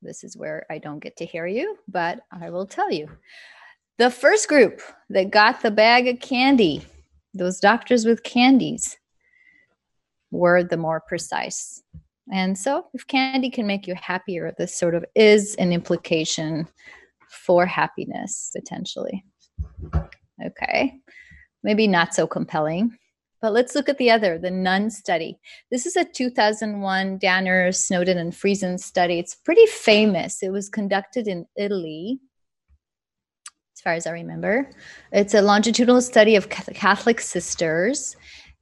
This 0.00 0.24
is 0.24 0.36
where 0.36 0.64
I 0.70 0.78
don't 0.78 1.00
get 1.00 1.16
to 1.16 1.26
hear 1.26 1.46
you, 1.46 1.76
but 1.88 2.20
I 2.30 2.50
will 2.50 2.66
tell 2.66 2.90
you. 2.90 3.08
The 4.00 4.10
first 4.10 4.48
group 4.48 4.80
that 5.10 5.30
got 5.30 5.60
the 5.60 5.70
bag 5.70 6.08
of 6.08 6.20
candy, 6.20 6.86
those 7.34 7.60
doctors 7.60 8.06
with 8.06 8.22
candies, 8.22 8.96
were 10.30 10.64
the 10.64 10.78
more 10.78 11.02
precise. 11.02 11.82
And 12.32 12.56
so, 12.56 12.86
if 12.94 13.06
candy 13.06 13.50
can 13.50 13.66
make 13.66 13.86
you 13.86 13.94
happier, 13.94 14.54
this 14.56 14.74
sort 14.74 14.94
of 14.94 15.04
is 15.14 15.54
an 15.56 15.70
implication 15.70 16.66
for 17.28 17.66
happiness 17.66 18.50
potentially. 18.56 19.22
Okay, 20.42 20.94
maybe 21.62 21.86
not 21.86 22.14
so 22.14 22.26
compelling. 22.26 22.96
But 23.42 23.52
let's 23.52 23.74
look 23.74 23.90
at 23.90 23.98
the 23.98 24.10
other, 24.10 24.38
the 24.38 24.50
nun 24.50 24.88
study. 24.88 25.38
This 25.70 25.84
is 25.84 25.96
a 25.96 26.06
2001 26.06 27.18
Danner, 27.18 27.70
Snowdon, 27.70 28.16
and 28.16 28.32
Friesen 28.32 28.80
study. 28.80 29.18
It's 29.18 29.34
pretty 29.34 29.66
famous. 29.66 30.42
It 30.42 30.52
was 30.52 30.70
conducted 30.70 31.28
in 31.28 31.44
Italy 31.54 32.18
as 33.80 33.82
far 33.82 33.94
as 33.94 34.06
I 34.06 34.10
remember. 34.10 34.70
It's 35.10 35.32
a 35.32 35.40
longitudinal 35.40 36.02
study 36.02 36.36
of 36.36 36.50
Catholic 36.50 37.18
sisters. 37.18 38.14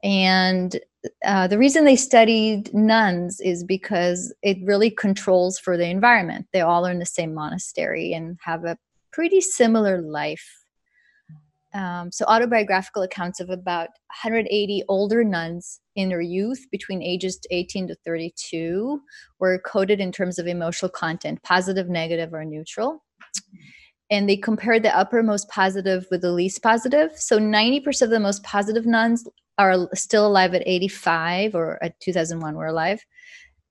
And 0.05 0.78
uh, 1.24 1.49
the 1.49 1.59
reason 1.59 1.85
they 1.85 1.97
studied 1.97 2.73
nuns 2.73 3.40
is 3.40 3.65
because 3.65 4.32
it 4.43 4.59
really 4.62 4.90
controls 4.93 5.59
for 5.59 5.77
the 5.77 5.89
environment. 5.89 6.47
They 6.53 6.61
all 6.61 6.86
are 6.86 6.93
in 6.93 7.01
the 7.01 7.07
same 7.07 7.35
monastery 7.35 8.12
and 8.12 8.39
have 8.45 8.65
a 8.65 8.78
pretty 9.11 9.40
similar 9.40 10.01
life. 10.01 10.65
Um, 11.74 12.12
so, 12.12 12.24
autobiographical 12.27 13.03
accounts 13.03 13.40
of 13.40 13.51
about 13.51 13.89
180 14.23 14.85
older 14.89 15.24
nuns 15.24 15.81
in 15.97 16.09
their 16.09 16.20
youth 16.20 16.65
between 16.70 17.03
ages 17.03 17.40
18 17.51 17.89
to 17.89 17.97
32 18.07 19.01
were 19.40 19.61
coded 19.66 20.01
in 20.01 20.12
terms 20.12 20.39
of 20.39 20.47
emotional 20.47 20.90
content 20.90 21.43
positive, 21.43 21.89
negative, 21.89 22.32
or 22.32 22.45
neutral 22.45 23.03
and 24.11 24.29
they 24.29 24.37
compared 24.37 24.83
the 24.83 24.97
uppermost 24.97 25.49
positive 25.49 26.07
with 26.11 26.23
the 26.23 26.33
least 26.33 26.63
positive. 26.63 27.11
So 27.17 27.39
90% 27.39 28.03
of 28.03 28.11
the 28.11 28.21
most 28.21 28.43
positive 28.43 28.87
nuns 28.87 29.27
are 29.59 29.89
still 29.95 30.27
alive 30.27 30.55
at 30.55 30.63
85 30.67 31.55
or 31.55 31.83
at 31.83 31.99
2001 32.01 32.55
were 32.55 32.67
alive. 32.67 33.05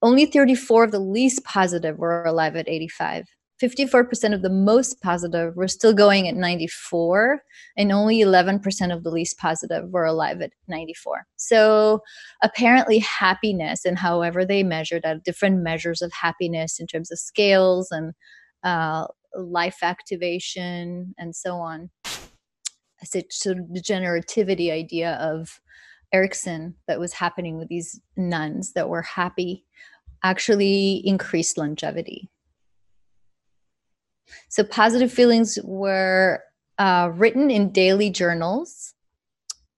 Only 0.02 0.26
34 0.26 0.86
of 0.86 0.92
the 0.92 1.00
least 1.00 1.44
positive 1.44 1.98
were 1.98 2.24
alive 2.24 2.56
at 2.56 2.70
85. 2.70 3.26
54% 3.62 4.34
of 4.34 4.44
the 4.44 4.50
most 4.50 5.02
positive 5.02 5.56
were 5.56 5.68
still 5.68 5.94
going 5.94 6.28
at 6.28 6.36
94, 6.36 7.42
and 7.76 7.92
only 7.92 8.20
11% 8.20 8.94
of 8.94 9.04
the 9.04 9.10
least 9.10 9.40
positive 9.40 9.90
were 9.90 10.06
alive 10.06 10.42
at 10.42 10.52
94. 10.68 11.26
So, 11.38 12.02
apparently, 12.44 13.00
happiness 13.00 13.84
and 13.84 13.98
however 13.98 14.46
they 14.46 14.62
measured 14.62 15.06
at 15.06 15.24
different 15.24 15.64
measures 15.64 16.04
of 16.04 16.14
happiness 16.14 16.80
in 16.80 16.86
terms 16.86 17.12
of 17.12 17.18
scales 17.18 17.90
and 17.90 18.14
uh, 18.64 19.08
life 19.38 19.80
activation, 19.82 21.14
and 21.18 21.36
so 21.36 21.56
on. 21.56 21.90
It's 23.14 23.42
sort 23.42 23.60
of 23.60 23.74
the 23.74 23.82
generativity 23.82 24.72
idea 24.72 25.14
of 25.16 25.62
Erikson 26.14 26.76
that 26.88 27.00
was 27.00 27.14
happening 27.14 27.58
with 27.58 27.68
these 27.68 28.00
nuns 28.16 28.74
that 28.74 28.90
were 28.90 29.04
happy 29.04 29.66
actually 30.24 31.02
increased 31.06 31.58
longevity. 31.58 32.30
So, 34.50 34.64
positive 34.64 35.12
feelings 35.12 35.58
were 35.64 36.44
uh, 36.78 37.12
written 37.14 37.50
in 37.50 37.72
daily 37.72 38.10
journals 38.10 38.94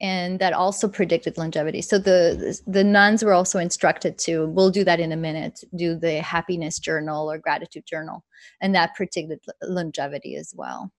and 0.01 0.39
that 0.39 0.53
also 0.53 0.87
predicted 0.87 1.37
longevity. 1.37 1.81
So 1.81 1.97
the 1.97 2.59
the 2.65 2.83
nuns 2.83 3.23
were 3.23 3.33
also 3.33 3.59
instructed 3.59 4.17
to 4.19 4.47
we'll 4.47 4.71
do 4.71 4.83
that 4.85 4.99
in 4.99 5.11
a 5.11 5.17
minute, 5.17 5.59
do 5.75 5.95
the 5.95 6.21
happiness 6.21 6.79
journal 6.79 7.29
or 7.29 7.37
gratitude 7.37 7.85
journal, 7.85 8.23
and 8.61 8.73
that 8.75 8.95
predicted 8.95 9.39
longevity 9.61 10.35
as 10.35 10.53
well. 10.55 10.91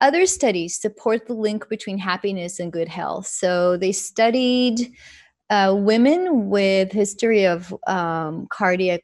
Other 0.00 0.26
studies 0.26 0.78
support 0.78 1.26
the 1.26 1.34
link 1.34 1.68
between 1.68 1.98
happiness 1.98 2.60
and 2.60 2.72
good 2.72 2.88
health. 2.88 3.26
So 3.26 3.76
they 3.76 3.92
studied 3.92 4.92
uh, 5.48 5.74
women 5.78 6.50
with 6.50 6.92
history 6.92 7.46
of 7.46 7.74
um, 7.86 8.46
cardiac 8.50 9.00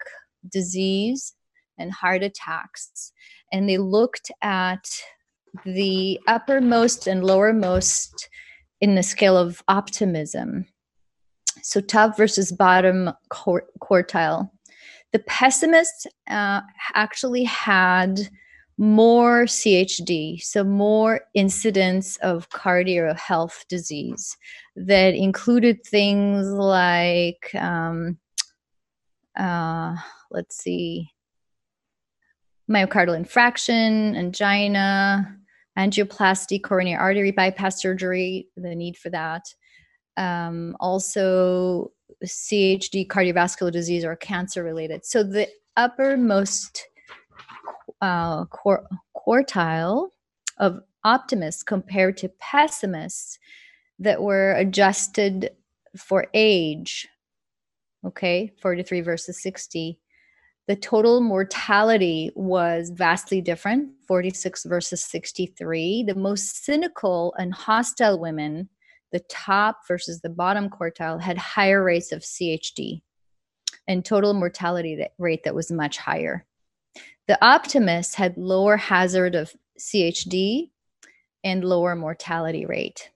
disease 0.51 1.33
and 1.79 1.93
heart 1.93 2.23
attacks, 2.23 3.13
and 3.53 3.69
they 3.69 3.79
looked 3.79 4.31
at 4.43 4.85
the 5.65 6.19
uppermost 6.27 7.07
and 7.07 7.23
lowermost 7.23 8.29
in 8.83 8.97
the 8.97 9.03
scale 9.03 9.39
of 9.39 9.63
optimism. 9.69 10.67
So 11.63 11.81
top 11.81 12.17
versus 12.17 12.51
bottom 12.51 13.11
quartile. 13.31 14.51
The 15.13 15.21
pessimists 15.21 16.07
uh, 16.29 16.63
actually 16.95 17.45
had 17.45 18.29
more 18.79 19.45
CHD, 19.45 20.43
so 20.43 20.65
more 20.65 21.21
incidents 21.35 22.17
of 22.17 22.49
cardio 22.49 23.17
health 23.17 23.65
disease 23.69 24.37
that 24.75 25.15
included 25.15 25.85
things 25.87 26.49
like, 26.49 27.55
um, 27.55 28.19
uh, 29.39 29.95
let's 30.33 30.57
see, 30.57 31.09
myocardial 32.69 33.23
infarction, 33.23 34.17
angina, 34.17 35.39
angioplasty, 35.79 36.63
coronary 36.63 36.97
artery 36.97 37.31
bypass 37.31 37.81
surgery, 37.81 38.49
the 38.57 38.75
need 38.75 38.97
for 38.97 39.11
that. 39.11 39.43
Um, 40.17 40.77
also, 40.81 41.93
CHD, 42.25 43.07
cardiovascular 43.07 43.73
disease, 43.73 44.05
or 44.05 44.17
cancer 44.17 44.63
related. 44.63 45.05
So 45.05 45.23
the 45.23 45.49
uppermost 45.77 46.87
uh, 48.01 48.45
quartile 49.17 50.09
of 50.59 50.81
optimists 51.05 51.63
compared 51.63 52.17
to 52.19 52.29
pessimists 52.39 53.39
that 53.99 54.21
were 54.21 54.53
adjusted 54.53 55.51
for 55.97 56.27
age, 56.35 57.09
okay, 58.05 58.53
43 58.61 59.01
versus 59.01 59.43
60, 59.43 59.99
the 60.69 60.77
total 60.77 61.21
mortality 61.21 62.31
was 62.35 62.91
vastly 62.91 63.41
different 63.41 63.91
46 64.07 64.65
versus 64.65 65.05
63 65.05 66.05
the 66.05 66.15
most 66.15 66.65
cynical 66.65 67.35
and 67.39 67.53
hostile 67.53 68.19
women 68.19 68.69
the 69.13 69.21
top 69.29 69.87
versus 69.87 70.21
the 70.21 70.31
bottom 70.31 70.69
quartile 70.71 71.21
had 71.21 71.37
higher 71.37 71.83
rates 71.83 72.13
of 72.13 72.21
chd 72.23 73.03
and 73.89 74.05
total 74.05 74.35
mortality 74.35 75.07
rate 75.19 75.45
that 75.45 75.55
was 75.55 75.71
much 75.71 75.99
higher. 75.99 76.45
The 77.29 77.39
optimists 77.45 78.15
had 78.15 78.37
lower 78.37 78.77
hazard 78.77 79.35
of 79.35 79.53
chd 79.79 80.71
and 81.45 81.65
lower 81.65 81.97
mortality 81.97 82.67
rate. 82.67 83.11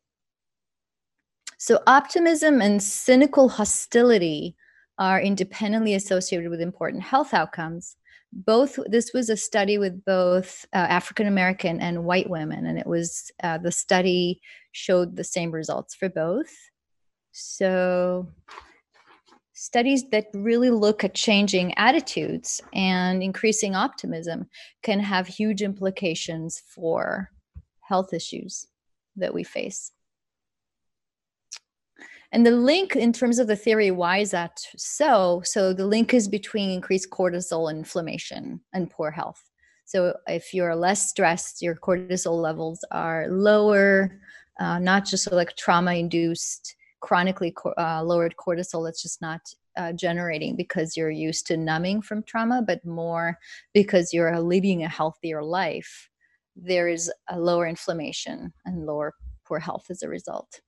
So 1.59 1.83
optimism 1.87 2.61
and 2.61 2.83
cynical 2.83 3.49
hostility 3.49 4.57
are 4.99 5.21
independently 5.21 5.95
associated 5.95 6.51
with 6.51 6.61
important 6.61 7.03
health 7.03 7.35
outcomes. 7.35 7.97
Both 8.33 8.79
this 8.87 9.13
was 9.13 9.31
a 9.31 9.37
study 9.37 9.79
with 9.79 10.05
both 10.05 10.67
uh, 10.75 10.79
African 10.79 11.27
American 11.27 11.81
and 11.81 12.05
white 12.05 12.29
women, 12.29 12.67
and 12.67 12.79
it 12.79 12.87
was 12.87 13.31
uh, 13.43 13.59
the 13.59 13.73
study 13.73 14.41
showed 14.73 15.17
the 15.17 15.25
same 15.25 15.51
results 15.51 15.95
for 15.95 16.09
both. 16.09 16.53
So, 17.33 18.29
studies 19.53 20.09
that 20.11 20.27
really 20.35 20.71
look 20.71 21.05
at 21.05 21.15
changing 21.15 21.77
attitudes 21.79 22.61
and 22.75 23.23
increasing 23.23 23.75
optimism 23.75 24.49
can 24.83 25.01
have 25.01 25.27
huge 25.27 25.63
implications 25.63 26.63
for 26.67 27.31
health 27.81 28.13
issues 28.13 28.67
that 29.17 29.33
we 29.33 29.45
face. 29.45 29.93
And 32.33 32.45
the 32.45 32.51
link 32.51 32.97
in 32.97 33.13
terms 33.13 33.39
of 33.39 33.47
the 33.47 33.57
theory, 33.57 33.91
why 33.91 34.19
is 34.19 34.33
that 34.33 34.61
so? 34.77 35.43
So 35.45 35.73
the 35.73 35.87
link 35.87 36.13
is 36.13 36.29
between 36.29 36.71
increased 36.71 37.11
cortisol 37.11 37.71
inflammation 37.71 38.61
and 38.73 38.91
poor 38.91 39.11
health. 39.11 39.43
So 39.85 40.17
if 40.27 40.53
you're 40.53 40.75
less 40.75 41.09
stressed, 41.09 41.63
your 41.63 41.77
cortisol 41.77 42.41
levels 42.41 42.85
are 42.91 43.29
lower, 43.29 44.19
uh, 44.59 44.81
not 44.81 45.05
just 45.05 45.31
like 45.31 45.57
trauma 45.57 45.95
induced, 45.95 46.75
chronically 47.01 47.55
uh, 47.79 48.03
lowered 48.03 48.35
cortisol 48.37 48.85
that's 48.85 49.03
just 49.03 49.23
not 49.23 49.41
uh, 49.77 49.93
generating 49.93 50.57
because 50.57 50.97
you're 50.97 51.11
used 51.11 51.47
to 51.47 51.57
numbing 51.57 52.03
from 52.03 52.23
trauma, 52.25 52.63
but 52.63 52.85
more 52.85 53.39
because 53.73 54.13
you're 54.13 54.41
leading 54.41 54.83
a 54.83 54.89
healthier 54.89 55.43
life. 55.43 56.09
There 56.57 56.89
is 56.89 57.13
a 57.29 57.39
lower 57.39 57.67
inflammation 57.67 58.53
and 58.65 58.87
lower 58.87 59.15
poor 59.45 59.61
health 59.61 59.87
as 59.91 60.03
a 60.03 60.09
result. 60.09 60.61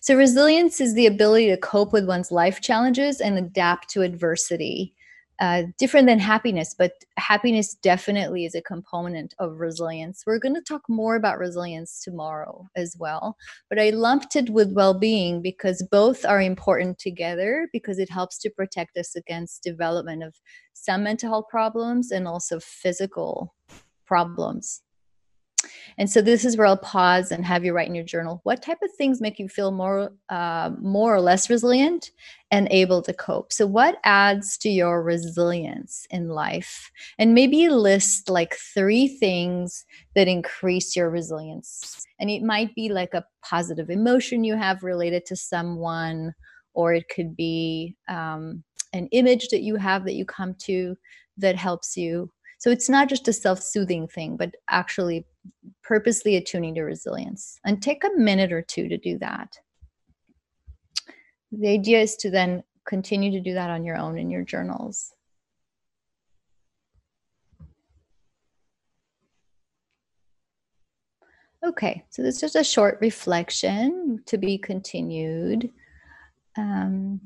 So, 0.00 0.16
resilience 0.16 0.80
is 0.80 0.94
the 0.94 1.06
ability 1.06 1.48
to 1.48 1.56
cope 1.56 1.92
with 1.92 2.06
one's 2.06 2.32
life 2.32 2.60
challenges 2.60 3.20
and 3.20 3.38
adapt 3.38 3.88
to 3.90 4.02
adversity. 4.02 4.94
Uh, 5.40 5.64
different 5.76 6.06
than 6.06 6.20
happiness, 6.20 6.72
but 6.78 6.92
happiness 7.16 7.74
definitely 7.82 8.44
is 8.44 8.54
a 8.54 8.62
component 8.62 9.34
of 9.40 9.58
resilience. 9.58 10.22
We're 10.24 10.38
going 10.38 10.54
to 10.54 10.60
talk 10.60 10.82
more 10.88 11.16
about 11.16 11.38
resilience 11.38 12.00
tomorrow 12.00 12.68
as 12.76 12.96
well, 12.96 13.36
but 13.68 13.76
I 13.80 13.90
lumped 13.90 14.36
it 14.36 14.50
with 14.50 14.72
well 14.72 14.94
being 14.94 15.42
because 15.42 15.84
both 15.90 16.24
are 16.24 16.40
important 16.40 17.00
together 17.00 17.68
because 17.72 17.98
it 17.98 18.08
helps 18.08 18.38
to 18.38 18.50
protect 18.50 18.96
us 18.96 19.16
against 19.16 19.64
development 19.64 20.22
of 20.22 20.36
some 20.74 21.02
mental 21.02 21.30
health 21.30 21.46
problems 21.50 22.12
and 22.12 22.28
also 22.28 22.60
physical 22.60 23.52
problems. 24.06 24.82
And 25.98 26.10
so 26.10 26.20
this 26.20 26.44
is 26.44 26.56
where 26.56 26.66
I'll 26.66 26.76
pause 26.76 27.30
and 27.30 27.44
have 27.44 27.64
you 27.64 27.72
write 27.72 27.88
in 27.88 27.94
your 27.94 28.04
journal 28.04 28.40
what 28.44 28.62
type 28.62 28.78
of 28.82 28.90
things 28.96 29.20
make 29.20 29.38
you 29.38 29.48
feel 29.48 29.70
more, 29.70 30.12
uh, 30.28 30.70
more 30.80 31.14
or 31.14 31.20
less 31.20 31.50
resilient 31.50 32.10
and 32.50 32.68
able 32.70 33.02
to 33.02 33.12
cope. 33.12 33.52
So 33.52 33.66
what 33.66 33.98
adds 34.04 34.56
to 34.58 34.68
your 34.68 35.02
resilience 35.02 36.06
in 36.10 36.28
life? 36.28 36.90
And 37.18 37.34
maybe 37.34 37.68
list 37.68 38.28
like 38.28 38.56
three 38.74 39.08
things 39.08 39.84
that 40.14 40.28
increase 40.28 40.96
your 40.96 41.10
resilience. 41.10 42.06
And 42.18 42.30
it 42.30 42.42
might 42.42 42.74
be 42.74 42.88
like 42.88 43.14
a 43.14 43.24
positive 43.44 43.90
emotion 43.90 44.44
you 44.44 44.56
have 44.56 44.82
related 44.82 45.26
to 45.26 45.36
someone, 45.36 46.34
or 46.74 46.94
it 46.94 47.08
could 47.14 47.36
be 47.36 47.96
um, 48.08 48.62
an 48.92 49.08
image 49.08 49.48
that 49.48 49.62
you 49.62 49.76
have 49.76 50.04
that 50.04 50.14
you 50.14 50.24
come 50.24 50.54
to 50.60 50.96
that 51.38 51.56
helps 51.56 51.96
you 51.96 52.30
so 52.62 52.70
it's 52.70 52.88
not 52.88 53.08
just 53.08 53.26
a 53.26 53.32
self 53.32 53.60
soothing 53.60 54.06
thing, 54.06 54.36
but 54.36 54.54
actually 54.70 55.26
purposely 55.82 56.36
attuning 56.36 56.74
to 56.76 56.82
resilience. 56.82 57.58
And 57.64 57.82
take 57.82 58.04
a 58.04 58.18
minute 58.18 58.52
or 58.52 58.62
two 58.62 58.88
to 58.88 58.96
do 58.96 59.18
that. 59.18 59.56
The 61.50 61.68
idea 61.68 62.00
is 62.00 62.16
to 62.16 62.30
then 62.30 62.62
continue 62.86 63.30
to 63.32 63.40
do 63.40 63.54
that 63.54 63.70
on 63.70 63.84
your 63.84 63.96
own 63.96 64.18
in 64.18 64.30
your 64.30 64.42
journals. 64.42 65.12
Okay, 71.64 72.04
so 72.10 72.22
this 72.22 72.42
is 72.42 72.56
a 72.56 72.64
short 72.64 72.98
reflection 73.00 74.20
to 74.26 74.36
be 74.36 74.58
continued. 74.58 75.70
Um, 76.58 77.20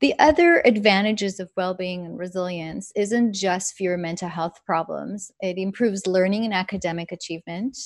the 0.00 0.18
other 0.18 0.62
advantages 0.64 1.40
of 1.40 1.50
well-being 1.56 2.06
and 2.06 2.18
resilience 2.18 2.90
isn't 2.96 3.34
just 3.34 3.74
fewer 3.74 3.98
mental 3.98 4.28
health 4.28 4.60
problems. 4.64 5.30
It 5.40 5.58
improves 5.58 6.06
learning 6.06 6.44
and 6.44 6.54
academic 6.54 7.12
achievement 7.12 7.76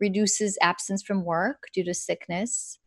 reduces 0.00 0.58
absence 0.62 1.02
from 1.02 1.24
work 1.24 1.64
due 1.74 1.84
to 1.84 1.94
sickness 1.94 2.78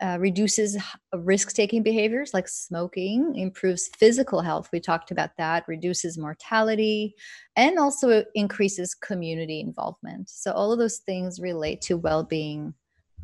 uh, 0.00 0.18
reduces 0.18 0.76
risk-taking 1.14 1.82
behaviors 1.82 2.34
like 2.34 2.48
smoking 2.48 3.32
improves 3.36 3.88
physical 3.96 4.40
health 4.40 4.68
we 4.72 4.80
talked 4.80 5.12
about 5.12 5.30
that 5.38 5.64
reduces 5.68 6.18
mortality 6.18 7.14
and 7.54 7.78
also 7.78 8.24
increases 8.34 8.94
community 8.94 9.60
involvement. 9.60 10.28
So 10.28 10.50
all 10.50 10.72
of 10.72 10.80
those 10.80 10.98
things 10.98 11.38
relate 11.38 11.80
to 11.82 11.96
well-being 11.96 12.74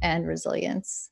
and 0.01 0.27
resilience 0.29 1.11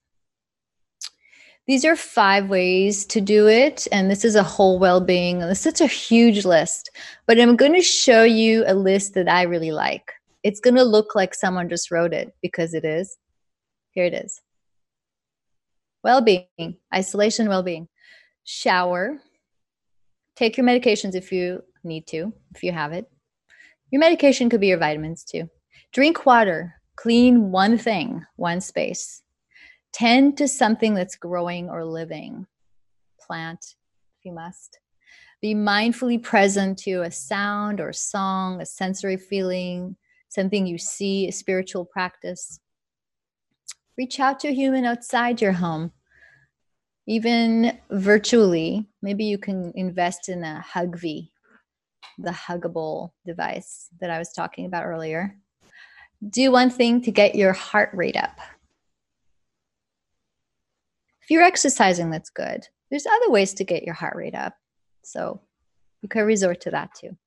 these 1.68 1.84
are 1.84 1.94
five 1.94 2.48
ways 2.48 3.04
to 3.04 3.20
do 3.20 3.46
it. 3.46 3.86
And 3.92 4.10
this 4.10 4.24
is 4.24 4.34
a 4.34 4.42
whole 4.42 4.78
well 4.78 5.02
being. 5.02 5.42
It's 5.42 5.60
such 5.60 5.82
a 5.82 5.86
huge 5.86 6.44
list, 6.46 6.90
but 7.26 7.38
I'm 7.38 7.56
going 7.56 7.74
to 7.74 7.82
show 7.82 8.24
you 8.24 8.64
a 8.66 8.74
list 8.74 9.14
that 9.14 9.28
I 9.28 9.42
really 9.42 9.70
like. 9.70 10.12
It's 10.42 10.60
going 10.60 10.76
to 10.76 10.82
look 10.82 11.14
like 11.14 11.34
someone 11.34 11.68
just 11.68 11.90
wrote 11.90 12.14
it 12.14 12.34
because 12.42 12.72
it 12.72 12.84
is. 12.84 13.18
Here 13.90 14.06
it 14.06 14.14
is 14.14 14.40
well 16.02 16.22
being, 16.22 16.76
isolation, 16.94 17.48
well 17.48 17.62
being, 17.62 17.88
shower, 18.44 19.18
take 20.36 20.56
your 20.56 20.64
medications 20.64 21.14
if 21.14 21.32
you 21.32 21.62
need 21.84 22.06
to, 22.06 22.32
if 22.54 22.62
you 22.62 22.72
have 22.72 22.92
it. 22.92 23.06
Your 23.90 24.00
medication 24.00 24.48
could 24.48 24.60
be 24.60 24.68
your 24.68 24.78
vitamins 24.78 25.24
too. 25.24 25.50
Drink 25.92 26.24
water, 26.24 26.76
clean 26.96 27.50
one 27.50 27.76
thing, 27.76 28.24
one 28.36 28.60
space 28.60 29.22
tend 29.92 30.36
to 30.38 30.48
something 30.48 30.94
that's 30.94 31.16
growing 31.16 31.68
or 31.68 31.84
living. 31.84 32.46
Plant 33.20 33.76
if 34.18 34.24
you 34.24 34.32
must. 34.32 34.78
Be 35.40 35.54
mindfully 35.54 36.22
present 36.22 36.78
to 36.80 37.02
a 37.02 37.10
sound 37.10 37.80
or 37.80 37.92
song 37.92 38.60
a 38.60 38.66
sensory 38.66 39.16
feeling 39.16 39.96
something 40.28 40.66
you 40.66 40.78
see 40.78 41.28
a 41.28 41.32
spiritual 41.32 41.84
practice. 41.84 42.60
Reach 43.96 44.20
out 44.20 44.40
to 44.40 44.48
a 44.48 44.52
human 44.52 44.84
outside 44.84 45.40
your 45.40 45.52
home. 45.52 45.92
Even 47.06 47.78
virtually 47.90 48.86
maybe 49.00 49.24
you 49.24 49.38
can 49.38 49.72
invest 49.74 50.28
in 50.28 50.44
a 50.44 50.64
Hugvie 50.74 51.30
the 52.18 52.30
huggable 52.30 53.12
device 53.24 53.88
that 54.00 54.10
i 54.10 54.18
was 54.18 54.32
talking 54.32 54.66
about 54.66 54.84
earlier. 54.84 55.36
Do 56.28 56.50
one 56.50 56.68
thing 56.68 57.00
to 57.02 57.12
get 57.12 57.36
your 57.36 57.52
heart 57.52 57.90
rate 57.92 58.16
up 58.16 58.40
If 61.28 61.32
you're 61.32 61.42
exercising, 61.42 62.08
that's 62.08 62.30
good. 62.30 62.66
There's 62.90 63.04
other 63.04 63.30
ways 63.30 63.52
to 63.54 63.64
get 63.64 63.82
your 63.82 63.92
heart 63.92 64.16
rate 64.16 64.34
up. 64.34 64.54
So 65.04 65.42
you 66.00 66.08
can 66.08 66.24
resort 66.24 66.62
to 66.62 66.70
that 66.70 66.94
too. 66.94 67.18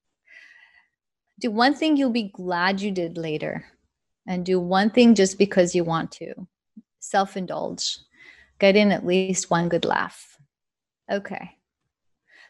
Do 1.39 1.51
one 1.51 1.75
thing 1.75 1.97
you'll 1.97 2.09
be 2.09 2.31
glad 2.33 2.81
you 2.81 2.89
did 2.89 3.15
later, 3.15 3.63
and 4.27 4.43
do 4.43 4.59
one 4.59 4.89
thing 4.89 5.13
just 5.13 5.37
because 5.37 5.75
you 5.75 5.83
want 5.83 6.11
to. 6.13 6.33
Self 6.97 7.37
indulge. 7.37 7.99
Get 8.57 8.75
in 8.75 8.91
at 8.91 9.05
least 9.05 9.51
one 9.51 9.69
good 9.69 9.85
laugh. 9.85 10.35
Okay. 11.11 11.51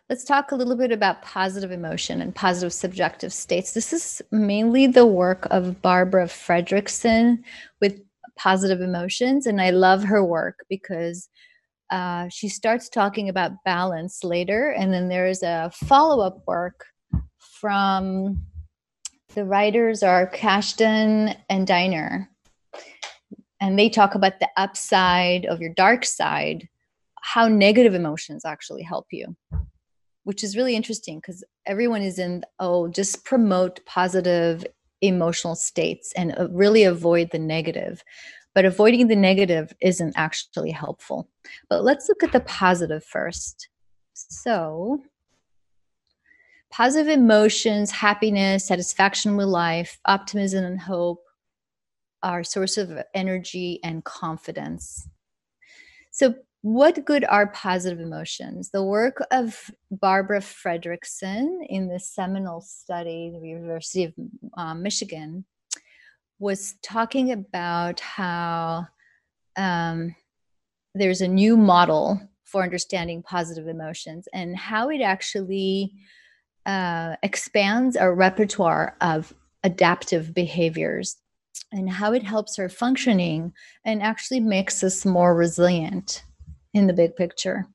Let's 0.09 0.23
talk 0.23 0.53
a 0.53 0.55
little 0.55 0.77
bit 0.77 0.93
about 0.93 1.21
positive 1.21 1.73
emotion 1.73 2.21
and 2.21 2.33
positive 2.33 2.71
subjective 2.71 3.33
states. 3.33 3.73
This 3.73 3.91
is 3.91 4.21
mainly 4.31 4.87
the 4.87 5.05
work 5.05 5.47
of 5.51 5.81
Barbara 5.81 6.27
Fredrickson 6.27 7.43
with 7.81 7.99
positive 8.37 8.81
emotions. 8.81 9.45
And 9.45 9.61
I 9.61 9.71
love 9.71 10.03
her 10.03 10.23
work 10.23 10.65
because 10.69 11.29
uh, 11.89 12.29
she 12.29 12.47
starts 12.47 12.89
talking 12.89 13.29
about 13.29 13.63
balance 13.65 14.23
later. 14.23 14.71
And 14.71 14.93
then 14.93 15.09
there's 15.09 15.43
a 15.43 15.71
follow 15.73 16.25
up 16.25 16.43
work 16.47 16.85
from 17.39 18.43
the 19.33 19.45
writers 19.45 20.03
are 20.03 20.29
Kashdan 20.29 21.35
and 21.49 21.67
Diener. 21.67 22.29
And 23.59 23.77
they 23.77 23.89
talk 23.89 24.15
about 24.15 24.39
the 24.39 24.49
upside 24.57 25.45
of 25.45 25.61
your 25.61 25.73
dark 25.73 26.05
side, 26.05 26.67
how 27.21 27.47
negative 27.47 27.93
emotions 27.93 28.43
actually 28.45 28.83
help 28.83 29.07
you 29.11 29.35
which 30.23 30.43
is 30.43 30.55
really 30.55 30.75
interesting 30.75 31.17
because 31.17 31.43
everyone 31.65 32.01
is 32.01 32.19
in 32.19 32.43
oh 32.59 32.87
just 32.87 33.23
promote 33.25 33.83
positive 33.85 34.65
emotional 35.01 35.55
states 35.55 36.13
and 36.15 36.37
uh, 36.37 36.47
really 36.51 36.83
avoid 36.83 37.29
the 37.31 37.39
negative. 37.39 38.03
But 38.53 38.65
avoiding 38.65 39.07
the 39.07 39.15
negative 39.15 39.73
isn't 39.81 40.13
actually 40.17 40.71
helpful. 40.71 41.29
But 41.69 41.83
let's 41.83 42.09
look 42.09 42.23
at 42.23 42.31
the 42.31 42.41
positive 42.41 43.03
first. 43.03 43.69
So 44.13 45.01
positive 46.69 47.11
emotions 47.11 47.91
happiness 47.91 48.65
satisfaction 48.65 49.37
with 49.37 49.47
life 49.47 49.99
optimism 50.05 50.65
and 50.65 50.79
hope 50.79 51.23
are 52.23 52.43
source 52.43 52.77
of 52.77 53.01
energy 53.13 53.79
and 53.83 54.03
confidence. 54.03 55.07
So 56.11 56.35
what 56.61 57.05
good 57.05 57.25
are 57.25 57.47
positive 57.47 57.99
emotions? 57.99 58.69
The 58.69 58.83
work 58.83 59.23
of 59.31 59.71
Barbara 59.89 60.39
Fredrickson 60.39 61.65
in 61.67 61.87
the 61.87 61.99
seminal 61.99 62.61
study, 62.61 63.31
the 63.33 63.47
University 63.47 64.03
of 64.03 64.13
um, 64.55 64.83
Michigan, 64.83 65.45
was 66.37 66.75
talking 66.83 67.31
about 67.31 67.99
how 67.99 68.87
um, 69.57 70.15
there's 70.93 71.21
a 71.21 71.27
new 71.27 71.57
model 71.57 72.21
for 72.43 72.63
understanding 72.63 73.23
positive 73.23 73.67
emotions 73.67 74.27
and 74.33 74.55
how 74.55 74.89
it 74.89 75.01
actually 75.01 75.93
uh, 76.67 77.15
expands 77.23 77.97
our 77.97 78.13
repertoire 78.13 78.97
of 79.01 79.33
adaptive 79.63 80.33
behaviors 80.33 81.17
and 81.71 81.89
how 81.89 82.13
it 82.13 82.23
helps 82.23 82.59
our 82.59 82.69
functioning 82.69 83.53
and 83.83 84.03
actually 84.03 84.39
makes 84.39 84.83
us 84.83 85.05
more 85.05 85.35
resilient 85.35 86.23
in 86.73 86.87
the 86.87 86.93
big 86.93 87.15
picture. 87.15 87.67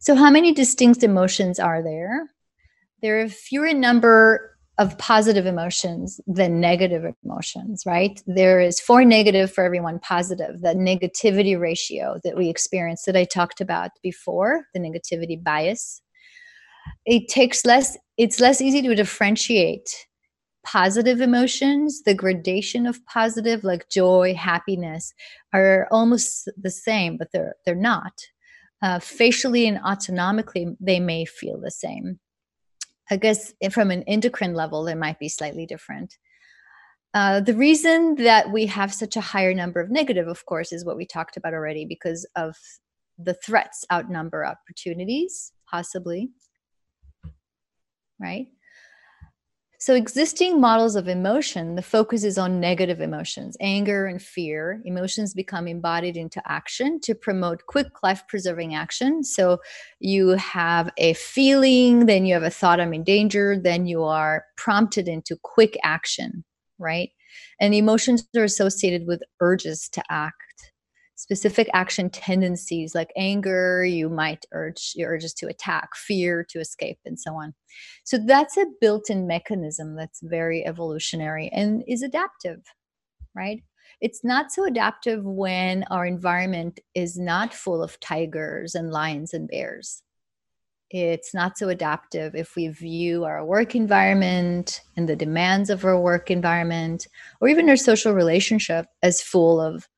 So, 0.00 0.14
how 0.14 0.30
many 0.30 0.52
distinct 0.52 1.02
emotions 1.02 1.58
are 1.58 1.82
there? 1.82 2.30
There 3.02 3.20
are 3.20 3.28
fewer 3.28 3.72
number 3.72 4.54
of 4.78 4.98
positive 4.98 5.46
emotions 5.46 6.20
than 6.26 6.60
negative 6.60 7.04
emotions, 7.24 7.84
right? 7.86 8.20
There 8.26 8.60
is 8.60 8.80
four 8.80 9.04
negative 9.04 9.52
for 9.52 9.62
every 9.62 9.80
one 9.80 10.00
positive, 10.00 10.60
the 10.60 10.74
negativity 10.74 11.58
ratio 11.58 12.18
that 12.24 12.36
we 12.36 12.48
experience 12.48 13.04
that 13.04 13.16
I 13.16 13.24
talked 13.24 13.60
about 13.60 13.92
before, 14.02 14.64
the 14.74 14.80
negativity 14.80 15.42
bias. 15.42 16.02
It 17.06 17.28
takes 17.28 17.64
less, 17.64 17.96
it's 18.18 18.40
less 18.40 18.60
easy 18.60 18.82
to 18.82 18.94
differentiate 18.94 19.88
positive 20.64 21.20
emotions, 21.20 22.02
the 22.02 22.14
gradation 22.14 22.86
of 22.86 23.04
positive, 23.06 23.64
like 23.64 23.88
joy, 23.90 24.34
happiness, 24.34 25.12
are 25.52 25.86
almost 25.90 26.48
the 26.56 26.70
same, 26.70 27.16
but 27.16 27.28
they're 27.32 27.54
they're 27.64 27.74
not. 27.74 28.12
Uh, 28.82 28.98
facially 28.98 29.66
and 29.66 29.78
autonomically, 29.78 30.76
they 30.80 31.00
may 31.00 31.24
feel 31.24 31.58
the 31.58 31.70
same. 31.70 32.18
I 33.10 33.16
guess 33.16 33.52
from 33.70 33.90
an 33.90 34.02
endocrine 34.02 34.54
level, 34.54 34.84
they 34.84 34.94
might 34.94 35.18
be 35.18 35.28
slightly 35.28 35.66
different. 35.66 36.16
Uh, 37.14 37.40
the 37.40 37.54
reason 37.54 38.16
that 38.16 38.50
we 38.50 38.66
have 38.66 38.92
such 38.92 39.16
a 39.16 39.20
higher 39.20 39.54
number 39.54 39.80
of 39.80 39.90
negative, 39.90 40.26
of 40.26 40.44
course, 40.46 40.72
is 40.72 40.84
what 40.84 40.96
we 40.96 41.06
talked 41.06 41.36
about 41.36 41.54
already 41.54 41.84
because 41.84 42.26
of 42.34 42.56
the 43.18 43.34
threats 43.34 43.84
outnumber 43.92 44.44
opportunities, 44.44 45.52
possibly. 45.70 46.30
Right? 48.18 48.48
So, 49.84 49.94
existing 49.94 50.62
models 50.62 50.96
of 50.96 51.08
emotion, 51.08 51.74
the 51.74 51.82
focus 51.82 52.24
is 52.24 52.38
on 52.38 52.58
negative 52.58 53.02
emotions, 53.02 53.54
anger 53.60 54.06
and 54.06 54.22
fear. 54.22 54.80
Emotions 54.86 55.34
become 55.34 55.68
embodied 55.68 56.16
into 56.16 56.40
action 56.50 56.98
to 57.00 57.14
promote 57.14 57.66
quick 57.66 58.02
life 58.02 58.22
preserving 58.26 58.74
action. 58.74 59.22
So, 59.22 59.58
you 60.00 60.28
have 60.30 60.90
a 60.96 61.12
feeling, 61.12 62.06
then 62.06 62.24
you 62.24 62.32
have 62.32 62.42
a 62.42 62.48
thought, 62.48 62.80
I'm 62.80 62.94
in 62.94 63.04
danger, 63.04 63.58
then 63.62 63.84
you 63.84 64.04
are 64.04 64.46
prompted 64.56 65.06
into 65.06 65.36
quick 65.42 65.76
action, 65.84 66.44
right? 66.78 67.10
And 67.60 67.74
emotions 67.74 68.26
are 68.34 68.42
associated 68.42 69.06
with 69.06 69.20
urges 69.42 69.90
to 69.90 70.02
act 70.08 70.72
specific 71.16 71.68
action 71.72 72.10
tendencies 72.10 72.94
like 72.94 73.10
anger 73.16 73.84
you 73.84 74.08
might 74.08 74.44
urge 74.52 74.92
your 74.96 75.10
urges 75.10 75.32
to 75.32 75.46
attack 75.46 75.94
fear 75.94 76.44
to 76.48 76.58
escape 76.58 76.98
and 77.04 77.18
so 77.18 77.34
on. 77.34 77.54
So 78.04 78.18
that's 78.18 78.56
a 78.56 78.66
built-in 78.80 79.26
mechanism 79.26 79.96
that's 79.96 80.20
very 80.22 80.66
evolutionary 80.66 81.48
and 81.52 81.84
is 81.86 82.02
adaptive 82.02 82.60
right? 83.34 83.62
It's 84.00 84.24
not 84.24 84.52
so 84.52 84.64
adaptive 84.64 85.24
when 85.24 85.84
our 85.90 86.06
environment 86.06 86.80
is 86.94 87.18
not 87.18 87.54
full 87.54 87.82
of 87.82 87.98
tigers 88.00 88.74
and 88.74 88.90
lions 88.90 89.34
and 89.34 89.48
bears. 89.48 90.02
It's 90.90 91.34
not 91.34 91.58
so 91.58 91.68
adaptive 91.68 92.34
if 92.34 92.54
we 92.54 92.68
view 92.68 93.24
our 93.24 93.44
work 93.44 93.74
environment 93.74 94.80
and 94.96 95.08
the 95.08 95.16
demands 95.16 95.70
of 95.70 95.84
our 95.84 95.98
work 95.98 96.30
environment 96.30 97.08
or 97.40 97.48
even 97.48 97.68
our 97.68 97.76
social 97.76 98.12
relationship 98.12 98.86
as 99.02 99.20
full 99.20 99.60
of 99.60 99.88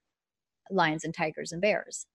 lions 0.70 1.05
and 1.05 1.14
tigers 1.14 1.52
and 1.52 1.62
bears, 1.62 2.06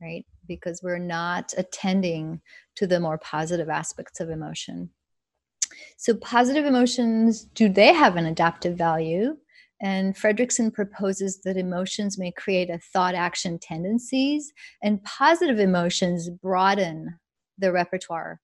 right? 0.00 0.24
Because 0.46 0.82
we're 0.82 0.98
not 0.98 1.52
attending 1.56 2.40
to 2.76 2.86
the 2.86 3.00
more 3.00 3.18
positive 3.18 3.68
aspects 3.68 4.20
of 4.20 4.30
emotion. 4.30 4.90
So, 5.96 6.14
positive 6.14 6.66
emotions, 6.66 7.44
do 7.44 7.68
they 7.68 7.92
have 7.92 8.16
an 8.16 8.26
adaptive 8.26 8.76
value? 8.76 9.36
And 9.80 10.14
Fredrickson 10.14 10.72
proposes 10.72 11.40
that 11.40 11.56
emotions 11.56 12.16
may 12.18 12.30
create 12.30 12.70
a 12.70 12.78
thought 12.92 13.14
action 13.14 13.58
tendencies, 13.58 14.52
and 14.82 15.02
positive 15.02 15.58
emotions 15.58 16.30
broaden 16.30 17.18
the 17.58 17.72
repertoire 17.72 18.40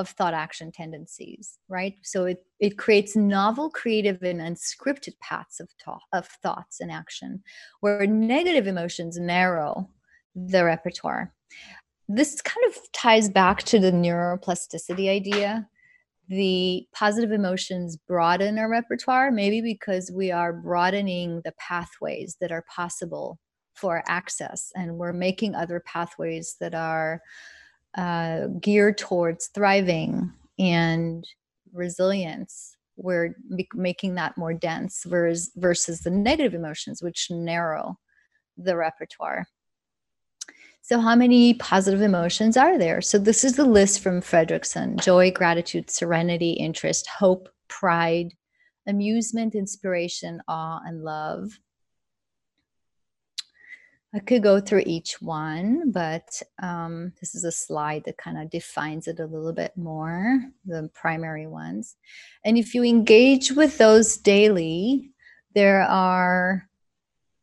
of 0.00 0.08
thought 0.08 0.34
action 0.34 0.72
tendencies, 0.72 1.58
right? 1.68 1.94
So 2.02 2.24
it, 2.24 2.44
it 2.58 2.78
creates 2.78 3.14
novel, 3.14 3.70
creative, 3.70 4.22
and 4.22 4.40
unscripted 4.40 5.18
paths 5.20 5.60
of, 5.60 5.68
thought, 5.84 6.02
of 6.12 6.26
thoughts 6.42 6.80
and 6.80 6.90
action, 6.90 7.42
where 7.80 8.06
negative 8.06 8.66
emotions 8.66 9.18
narrow 9.18 9.88
the 10.34 10.64
repertoire. 10.64 11.32
This 12.08 12.40
kind 12.40 12.66
of 12.66 12.76
ties 12.92 13.28
back 13.28 13.62
to 13.64 13.78
the 13.78 13.92
neuroplasticity 13.92 15.08
idea. 15.08 15.68
The 16.28 16.86
positive 16.92 17.32
emotions 17.32 17.96
broaden 17.96 18.58
our 18.58 18.68
repertoire, 18.68 19.30
maybe 19.30 19.60
because 19.60 20.10
we 20.10 20.32
are 20.32 20.52
broadening 20.52 21.42
the 21.44 21.52
pathways 21.58 22.36
that 22.40 22.52
are 22.52 22.64
possible 22.74 23.38
for 23.74 24.02
access, 24.06 24.72
and 24.74 24.98
we're 24.98 25.12
making 25.12 25.54
other 25.54 25.80
pathways 25.80 26.56
that 26.60 26.74
are 26.74 27.22
uh, 27.96 28.46
geared 28.60 28.98
towards 28.98 29.48
thriving 29.48 30.32
and 30.58 31.26
resilience. 31.72 32.76
We're 32.96 33.34
making 33.74 34.16
that 34.16 34.36
more 34.36 34.52
dense 34.52 35.04
versus 35.04 35.50
versus 35.56 36.00
the 36.00 36.10
negative 36.10 36.54
emotions 36.54 37.02
which 37.02 37.30
narrow 37.30 37.98
the 38.56 38.76
repertoire. 38.76 39.46
So 40.82 41.00
how 41.00 41.14
many 41.14 41.54
positive 41.54 42.02
emotions 42.02 42.56
are 42.56 42.76
there? 42.76 43.00
So 43.00 43.16
this 43.16 43.44
is 43.44 43.54
the 43.54 43.64
list 43.64 44.00
from 44.00 44.20
fredrickson. 44.20 45.00
Joy 45.00 45.30
gratitude 45.30 45.88
serenity 45.90 46.52
interest 46.52 47.06
hope 47.06 47.48
pride 47.68 48.34
amusement 48.86 49.54
inspiration 49.54 50.40
awe 50.48 50.80
and 50.84 51.02
love 51.02 51.58
I 54.12 54.18
could 54.18 54.42
go 54.42 54.58
through 54.60 54.82
each 54.86 55.22
one, 55.22 55.92
but 55.92 56.42
um, 56.60 57.12
this 57.20 57.36
is 57.36 57.44
a 57.44 57.52
slide 57.52 58.02
that 58.06 58.18
kind 58.18 58.38
of 58.38 58.50
defines 58.50 59.06
it 59.06 59.20
a 59.20 59.26
little 59.26 59.52
bit 59.52 59.76
more, 59.76 60.40
the 60.64 60.90
primary 60.94 61.46
ones. 61.46 61.96
And 62.44 62.58
if 62.58 62.74
you 62.74 62.82
engage 62.82 63.52
with 63.52 63.78
those 63.78 64.16
daily, 64.16 65.12
there 65.54 65.82
are 65.82 66.68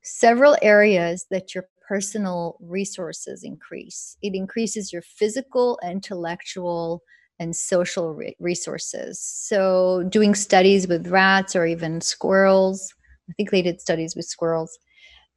several 0.04 0.58
areas 0.62 1.26
that 1.32 1.56
your 1.56 1.70
personal 1.88 2.58
resources 2.60 3.44
increase. 3.44 4.18
It 4.22 4.36
increases 4.36 4.92
your 4.92 5.04
physical, 5.04 5.80
intellectual, 5.84 7.02
and 7.40 7.56
social 7.56 8.14
re- 8.14 8.36
resources. 8.40 9.22
So, 9.22 10.04
doing 10.10 10.36
studies 10.36 10.88
with 10.88 11.08
rats 11.08 11.56
or 11.56 11.66
even 11.66 12.02
squirrels, 12.02 12.94
I 13.30 13.34
think 13.34 13.52
they 13.52 13.62
did 13.62 13.80
studies 13.80 14.16
with 14.16 14.26
squirrels, 14.26 14.78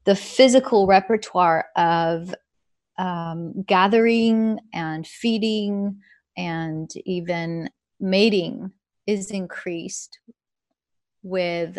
the 0.05 0.17
physical 0.17 0.87
repertoire 0.87 1.67
of 1.77 2.35
um, 2.99 3.63
gathering 3.63 4.59
and 4.73 5.07
feeding 5.07 6.01
and 6.37 6.91
even 7.05 7.71
mating 7.99 8.73
is 9.07 9.31
increased 9.31 10.19
with 11.23 11.79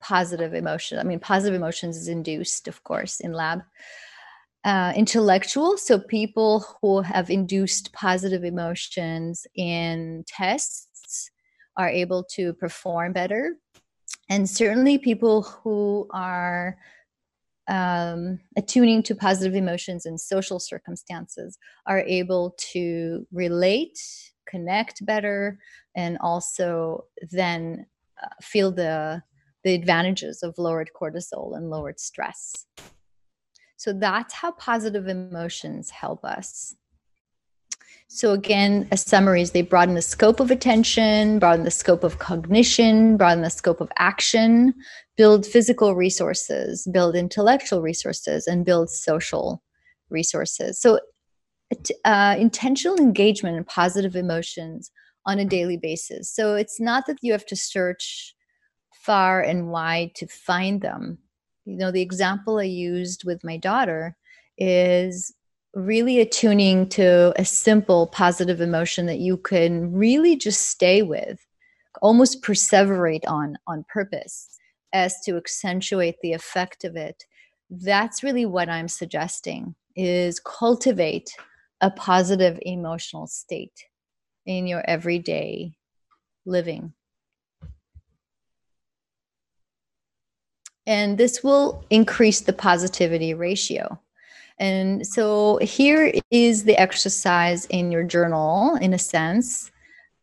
positive 0.00 0.54
emotion. 0.54 0.98
I 0.98 1.04
mean, 1.04 1.20
positive 1.20 1.54
emotions 1.54 1.96
is 1.96 2.08
induced, 2.08 2.68
of 2.68 2.82
course, 2.84 3.20
in 3.20 3.32
lab. 3.32 3.62
Uh, 4.64 4.92
intellectual, 4.94 5.76
so 5.76 5.98
people 5.98 6.64
who 6.80 7.00
have 7.00 7.30
induced 7.30 7.92
positive 7.92 8.44
emotions 8.44 9.44
in 9.56 10.24
tests 10.28 11.30
are 11.76 11.88
able 11.88 12.22
to 12.22 12.52
perform 12.54 13.12
better. 13.12 13.56
And 14.28 14.48
certainly, 14.48 14.98
people 14.98 15.42
who 15.42 16.08
are 16.12 16.76
um, 17.68 18.40
attuning 18.56 19.02
to 19.04 19.14
positive 19.14 19.54
emotions 19.54 20.06
and 20.06 20.20
social 20.20 20.58
circumstances 20.58 21.58
are 21.86 22.00
able 22.00 22.54
to 22.72 23.26
relate, 23.32 23.98
connect 24.48 25.04
better, 25.06 25.58
and 25.96 26.18
also 26.20 27.04
then 27.30 27.86
uh, 28.22 28.28
feel 28.40 28.72
the 28.72 29.22
the 29.64 29.74
advantages 29.74 30.42
of 30.42 30.58
lowered 30.58 30.90
cortisol 31.00 31.56
and 31.56 31.70
lowered 31.70 32.00
stress. 32.00 32.66
So 33.76 33.92
that's 33.92 34.34
how 34.34 34.52
positive 34.52 35.06
emotions 35.06 35.90
help 35.90 36.24
us. 36.24 36.74
So, 38.14 38.34
again, 38.34 38.88
a 38.92 38.98
summary 38.98 39.40
is 39.40 39.52
they 39.52 39.62
broaden 39.62 39.94
the 39.94 40.02
scope 40.02 40.38
of 40.38 40.50
attention, 40.50 41.38
broaden 41.38 41.64
the 41.64 41.70
scope 41.70 42.04
of 42.04 42.18
cognition, 42.18 43.16
broaden 43.16 43.42
the 43.42 43.48
scope 43.48 43.80
of 43.80 43.90
action, 43.96 44.74
build 45.16 45.46
physical 45.46 45.94
resources, 45.94 46.86
build 46.92 47.16
intellectual 47.16 47.80
resources, 47.80 48.46
and 48.46 48.66
build 48.66 48.90
social 48.90 49.62
resources. 50.10 50.78
So, 50.78 51.00
uh, 52.04 52.36
intentional 52.38 52.98
engagement 52.98 53.56
and 53.56 53.66
positive 53.66 54.14
emotions 54.14 54.90
on 55.24 55.38
a 55.38 55.46
daily 55.46 55.78
basis. 55.78 56.30
So, 56.30 56.54
it's 56.54 56.78
not 56.78 57.06
that 57.06 57.16
you 57.22 57.32
have 57.32 57.46
to 57.46 57.56
search 57.56 58.34
far 58.92 59.40
and 59.40 59.70
wide 59.70 60.14
to 60.16 60.26
find 60.26 60.82
them. 60.82 61.16
You 61.64 61.78
know, 61.78 61.90
the 61.90 62.02
example 62.02 62.58
I 62.58 62.64
used 62.64 63.24
with 63.24 63.42
my 63.42 63.56
daughter 63.56 64.18
is 64.58 65.32
really 65.74 66.20
attuning 66.20 66.88
to 66.90 67.32
a 67.36 67.44
simple 67.44 68.06
positive 68.08 68.60
emotion 68.60 69.06
that 69.06 69.18
you 69.18 69.36
can 69.36 69.92
really 69.92 70.36
just 70.36 70.68
stay 70.68 71.02
with, 71.02 71.44
almost 72.00 72.42
perseverate 72.42 73.26
on 73.26 73.56
on 73.66 73.84
purpose 73.88 74.58
as 74.92 75.20
to 75.24 75.36
accentuate 75.36 76.16
the 76.22 76.32
effect 76.32 76.84
of 76.84 76.96
it. 76.96 77.24
That's 77.70 78.22
really 78.22 78.44
what 78.46 78.68
I'm 78.68 78.88
suggesting 78.88 79.74
is 79.96 80.40
cultivate 80.40 81.30
a 81.80 81.90
positive 81.90 82.58
emotional 82.62 83.26
state 83.26 83.86
in 84.46 84.66
your 84.66 84.82
everyday 84.88 85.74
living. 86.44 86.92
and 90.86 91.18
this 91.18 91.42
will 91.42 91.84
increase 91.90 92.40
the 92.40 92.52
positivity 92.52 93.34
ratio. 93.34 94.00
And 94.58 95.06
so 95.06 95.58
here 95.62 96.12
is 96.30 96.64
the 96.64 96.76
exercise 96.76 97.66
in 97.66 97.90
your 97.90 98.04
journal, 98.04 98.76
in 98.76 98.94
a 98.94 98.98
sense. 98.98 99.70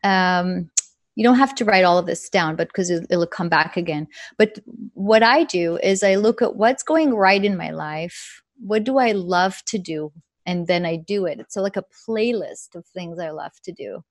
Um, 0.03 0.69
you 1.15 1.23
don't 1.23 1.37
have 1.37 1.55
to 1.55 1.65
write 1.65 1.83
all 1.83 1.97
of 1.97 2.05
this 2.05 2.29
down, 2.29 2.55
but 2.55 2.69
because 2.69 2.89
it, 2.89 3.05
it'll 3.09 3.27
come 3.27 3.49
back 3.49 3.75
again. 3.75 4.07
But 4.37 4.59
what 4.93 5.23
I 5.23 5.43
do 5.43 5.77
is 5.83 6.03
I 6.03 6.15
look 6.15 6.41
at 6.41 6.55
what's 6.55 6.83
going 6.83 7.13
right 7.13 7.43
in 7.43 7.57
my 7.57 7.71
life. 7.71 8.41
What 8.57 8.83
do 8.83 8.97
I 8.97 9.11
love 9.11 9.61
to 9.65 9.77
do? 9.77 10.13
And 10.45 10.67
then 10.67 10.85
I 10.85 10.95
do 10.95 11.25
it. 11.25 11.39
It's 11.39 11.57
like 11.57 11.75
a 11.77 11.85
playlist 12.07 12.75
of 12.75 12.85
things 12.85 13.19
I 13.19 13.31
love 13.31 13.51
to 13.63 13.71
do. 13.71 14.03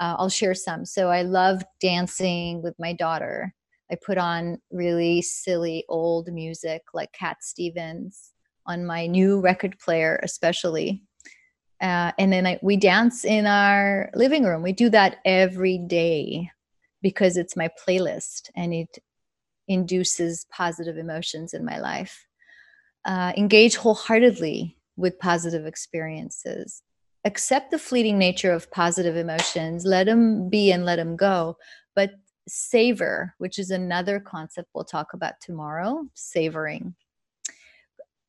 Uh, 0.00 0.16
I'll 0.18 0.28
share 0.28 0.54
some. 0.54 0.84
So 0.84 1.10
I 1.10 1.22
love 1.22 1.62
dancing 1.80 2.62
with 2.62 2.78
my 2.78 2.92
daughter. 2.92 3.54
I 3.90 3.94
put 3.94 4.18
on 4.18 4.60
really 4.70 5.22
silly 5.22 5.84
old 5.88 6.32
music 6.32 6.82
like 6.92 7.12
Cat 7.12 7.38
Stevens 7.40 8.32
on 8.68 8.86
my 8.86 9.06
new 9.06 9.40
record 9.40 9.78
player, 9.78 10.20
especially. 10.22 11.02
Uh, 11.80 12.12
and 12.18 12.32
then 12.32 12.46
I, 12.46 12.58
we 12.62 12.76
dance 12.76 13.24
in 13.24 13.46
our 13.46 14.10
living 14.14 14.44
room. 14.44 14.62
We 14.62 14.72
do 14.72 14.90
that 14.90 15.16
every 15.24 15.78
day 15.78 16.50
because 17.02 17.36
it's 17.36 17.56
my 17.56 17.70
playlist 17.84 18.50
and 18.54 18.74
it 18.74 18.98
induces 19.68 20.46
positive 20.50 20.96
emotions 20.96 21.54
in 21.54 21.64
my 21.64 21.78
life. 21.78 22.26
Uh, 23.04 23.32
engage 23.36 23.76
wholeheartedly 23.76 24.76
with 24.96 25.18
positive 25.18 25.66
experiences. 25.66 26.82
Accept 27.24 27.70
the 27.70 27.78
fleeting 27.78 28.18
nature 28.18 28.52
of 28.52 28.70
positive 28.70 29.16
emotions. 29.16 29.84
Let 29.84 30.06
them 30.06 30.48
be 30.48 30.72
and 30.72 30.84
let 30.84 30.96
them 30.96 31.16
go. 31.16 31.56
But 31.94 32.10
savor, 32.48 33.34
which 33.38 33.58
is 33.58 33.70
another 33.70 34.20
concept 34.20 34.70
we'll 34.74 34.84
talk 34.84 35.08
about 35.14 35.34
tomorrow, 35.40 36.06
savoring. 36.14 36.94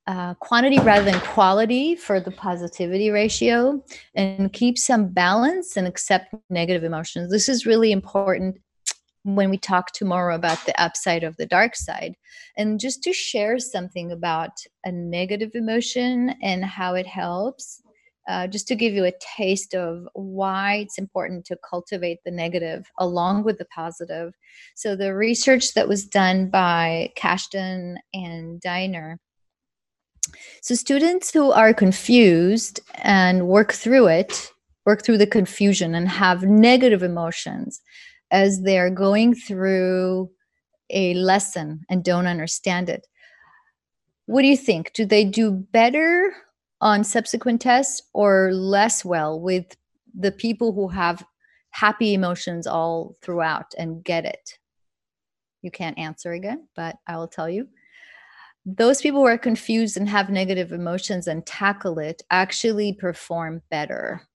Uh, 0.10 0.34
quantity 0.40 0.80
rather 0.80 1.06
than 1.06 1.22
quality 1.22 1.96
for 1.96 2.20
the 2.20 2.32
positivity 2.32 3.12
ratio 3.12 3.80
and 4.16 4.52
keep 4.54 4.76
some 4.76 5.08
balance 5.08 5.78
and 5.78 5.86
accept 5.86 6.34
negative 6.50 6.84
emotions. 6.84 7.30
This 7.30 7.48
is 7.48 7.68
really 7.68 7.92
important 7.92 8.58
when 9.22 9.52
we 9.52 9.58
talk 9.60 9.92
tomorrow 9.92 10.34
about 10.34 10.66
the 10.66 10.82
upside 10.82 11.24
of 11.24 11.38
the 11.38 11.46
dark 11.46 11.76
side. 11.76 12.16
And 12.58 12.80
just 12.80 13.04
to 13.04 13.14
share 13.14 13.60
something 13.60 14.12
about 14.12 14.50
a 14.84 14.92
negative 14.92 15.52
emotion 15.54 16.34
and 16.42 16.66
how 16.66 16.96
it 16.96 17.06
helps 17.06 17.80
uh, 18.28 18.48
just 18.48 18.68
to 18.70 18.76
give 18.76 18.94
you 18.94 19.06
a 19.06 19.14
taste 19.38 19.76
of 19.76 20.08
why 20.14 20.78
it's 20.78 20.98
important 20.98 21.46
to 21.46 21.58
cultivate 21.70 22.18
the 22.26 22.32
negative 22.32 22.84
along 22.98 23.44
with 23.44 23.60
the 23.60 23.66
positive. 23.66 24.34
So, 24.76 24.96
the 24.96 25.14
research 25.14 25.76
that 25.76 25.88
was 25.88 26.04
done 26.04 26.50
by 26.50 27.12
Kashdan 27.16 27.98
and 28.12 28.60
Diener. 28.60 29.20
So, 30.62 30.76
students 30.76 31.32
who 31.32 31.52
are 31.52 31.74
confused 31.74 32.80
and 32.96 33.48
work 33.48 33.74
through 33.74 34.08
it, 34.08 34.52
work 34.86 35.04
through 35.04 35.18
the 35.20 35.28
confusion 35.28 35.96
and 35.96 36.08
have 36.10 36.44
negative 36.44 37.04
emotions 37.04 37.82
as 38.32 38.62
they're 38.62 38.90
going 38.90 39.36
through 39.36 40.30
a 40.90 41.14
lesson 41.16 41.86
and 41.90 42.04
don't 42.04 42.28
understand 42.28 42.90
it. 42.90 43.08
What 44.26 44.42
do 44.42 44.48
you 44.48 44.58
think? 44.58 44.94
Do 44.94 45.06
they 45.06 45.26
do 45.26 45.52
better 45.52 46.34
on 46.82 47.04
subsequent 47.04 47.62
tests 47.62 48.02
or 48.14 48.52
less 48.54 49.04
well 49.04 49.40
with 49.40 49.76
the 50.18 50.32
people 50.32 50.74
who 50.74 50.88
have 50.88 51.26
happy 51.72 52.14
emotions 52.14 52.68
all 52.68 53.16
throughout 53.22 53.74
and 53.78 54.04
get 54.04 54.26
it? 54.26 54.58
You 55.62 55.72
can't 55.72 55.98
answer 55.98 56.32
again, 56.32 56.68
but 56.76 56.96
I 57.08 57.18
will 57.18 57.28
tell 57.28 57.50
you. 57.50 57.68
Those 58.66 59.02
people 59.02 59.22
who 59.22 59.28
are 59.28 59.38
confused 59.38 59.98
and 59.98 60.08
have 60.10 60.30
negative 60.30 60.72
emotions 60.72 61.28
and 61.28 61.46
tackle 61.46 62.00
it 62.00 62.22
actually 62.30 62.94
perform 62.94 63.62
better 63.72 64.28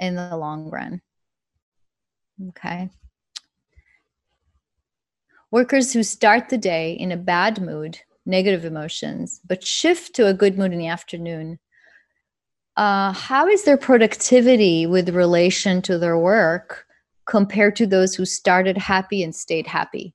in 0.00 0.16
the 0.16 0.36
long 0.36 0.70
run. 0.70 1.00
Okay. 2.48 2.90
Workers 5.50 5.92
who 5.92 6.02
start 6.02 6.48
the 6.48 6.58
day 6.58 6.92
in 6.92 7.12
a 7.12 7.16
bad 7.16 7.60
mood 7.60 7.98
negative 8.24 8.64
emotions, 8.64 9.40
but 9.46 9.64
shift 9.64 10.14
to 10.14 10.26
a 10.26 10.34
good 10.34 10.56
mood 10.56 10.72
in 10.72 10.78
the 10.78 10.86
afternoon, 10.88 11.58
uh, 12.76 13.12
how 13.12 13.46
is 13.46 13.64
their 13.64 13.76
productivity 13.76 14.86
with 14.86 15.10
relation 15.10 15.82
to 15.82 15.98
their 15.98 16.16
work 16.16 16.86
compared 17.26 17.76
to 17.76 17.86
those 17.86 18.14
who 18.14 18.24
started 18.24 18.78
happy 18.78 19.22
and 19.22 19.34
stayed 19.34 19.66
happy? 19.66 20.14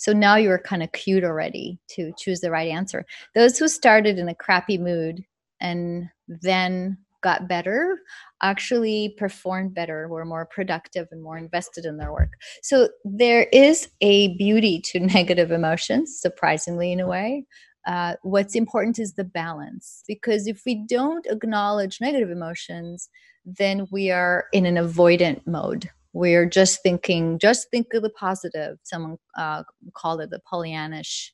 So 0.00 0.14
now 0.14 0.36
you're 0.36 0.58
kind 0.58 0.82
of 0.82 0.92
cued 0.92 1.24
already 1.24 1.78
to 1.90 2.10
choose 2.16 2.40
the 2.40 2.50
right 2.50 2.70
answer. 2.70 3.04
Those 3.34 3.58
who 3.58 3.68
started 3.68 4.18
in 4.18 4.30
a 4.30 4.34
crappy 4.34 4.78
mood 4.78 5.22
and 5.60 6.08
then 6.26 6.96
got 7.22 7.46
better 7.46 7.98
actually 8.40 9.14
performed 9.18 9.74
better, 9.74 10.08
were 10.08 10.24
more 10.24 10.46
productive 10.46 11.06
and 11.10 11.22
more 11.22 11.36
invested 11.36 11.84
in 11.84 11.98
their 11.98 12.14
work. 12.14 12.32
So 12.62 12.88
there 13.04 13.46
is 13.52 13.90
a 14.00 14.34
beauty 14.38 14.80
to 14.86 15.00
negative 15.14 15.50
emotions, 15.50 16.18
surprisingly, 16.18 16.92
in 16.92 17.00
a 17.00 17.06
way. 17.06 17.44
Uh, 17.86 18.14
what's 18.22 18.54
important 18.54 18.98
is 18.98 19.12
the 19.12 19.24
balance 19.24 20.02
because 20.08 20.46
if 20.46 20.62
we 20.64 20.86
don't 20.86 21.26
acknowledge 21.26 22.00
negative 22.00 22.30
emotions, 22.30 23.10
then 23.44 23.86
we 23.90 24.10
are 24.10 24.46
in 24.54 24.64
an 24.64 24.76
avoidant 24.76 25.46
mode. 25.46 25.90
We're 26.12 26.46
just 26.46 26.82
thinking, 26.82 27.38
just 27.38 27.70
think 27.70 27.94
of 27.94 28.02
the 28.02 28.10
positive. 28.10 28.78
Someone 28.82 29.18
uh, 29.38 29.62
called 29.94 30.20
it 30.20 30.30
the 30.30 30.40
Pollyannish 30.50 31.30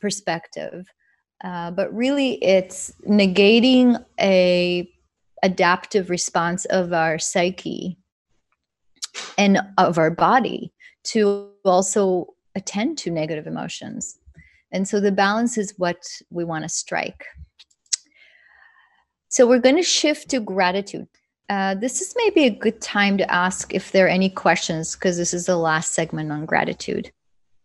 perspective. 0.00 0.86
Uh, 1.44 1.70
but 1.70 1.94
really, 1.94 2.42
it's 2.42 2.92
negating 3.06 4.02
a 4.18 4.90
adaptive 5.42 6.08
response 6.08 6.64
of 6.66 6.92
our 6.92 7.18
psyche 7.18 7.98
and 9.36 9.60
of 9.76 9.98
our 9.98 10.10
body 10.10 10.72
to 11.04 11.50
also 11.64 12.26
attend 12.54 12.96
to 12.98 13.10
negative 13.10 13.46
emotions. 13.46 14.18
And 14.72 14.88
so 14.88 14.98
the 14.98 15.12
balance 15.12 15.58
is 15.58 15.74
what 15.76 16.02
we 16.30 16.44
want 16.44 16.64
to 16.64 16.68
strike. 16.68 17.24
So 19.28 19.46
we're 19.46 19.60
going 19.60 19.76
to 19.76 19.82
shift 19.82 20.30
to 20.30 20.40
gratitude. 20.40 21.08
Uh, 21.48 21.74
this 21.74 22.00
is 22.00 22.12
maybe 22.16 22.44
a 22.44 22.50
good 22.50 22.80
time 22.80 23.16
to 23.18 23.30
ask 23.30 23.72
if 23.72 23.92
there 23.92 24.06
are 24.06 24.10
any 24.10 24.28
questions 24.28 24.94
because 24.94 25.16
this 25.16 25.32
is 25.32 25.46
the 25.46 25.56
last 25.56 25.94
segment 25.94 26.32
on 26.32 26.44
gratitude. 26.44 27.12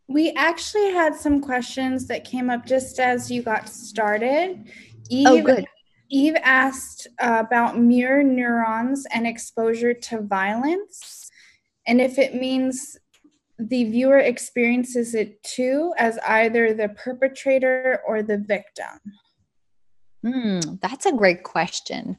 We 0.08 0.32
actually 0.34 0.92
had 0.92 1.16
some 1.16 1.42
questions 1.42 2.08
that 2.08 2.24
came 2.24 2.50
up 2.50 2.66
just 2.66 3.00
as 3.00 3.32
you 3.32 3.42
got 3.42 3.70
started. 3.70 4.70
Eve, 5.10 5.28
oh, 5.28 5.42
good. 5.42 5.66
Eve 6.10 6.36
asked 6.44 7.08
uh, 7.20 7.44
about 7.46 7.80
mirror 7.80 8.22
neurons 8.22 9.08
and 9.14 9.26
exposure 9.26 9.94
to 9.94 10.22
violence, 10.22 11.32
and 11.88 12.02
if 12.02 12.20
it 12.20 12.36
means 12.36 12.98
the 13.58 13.86
viewer 13.86 14.18
experiences 14.18 15.14
it 15.16 15.42
too 15.44 15.94
as 15.98 16.18
either 16.28 16.74
the 16.74 16.90
perpetrator 16.90 18.02
or 18.08 18.24
the 18.24 18.38
victim. 18.38 19.00
Hmm, 20.24 20.60
that's 20.82 21.06
a 21.06 21.14
great 21.14 21.44
question. 21.44 22.18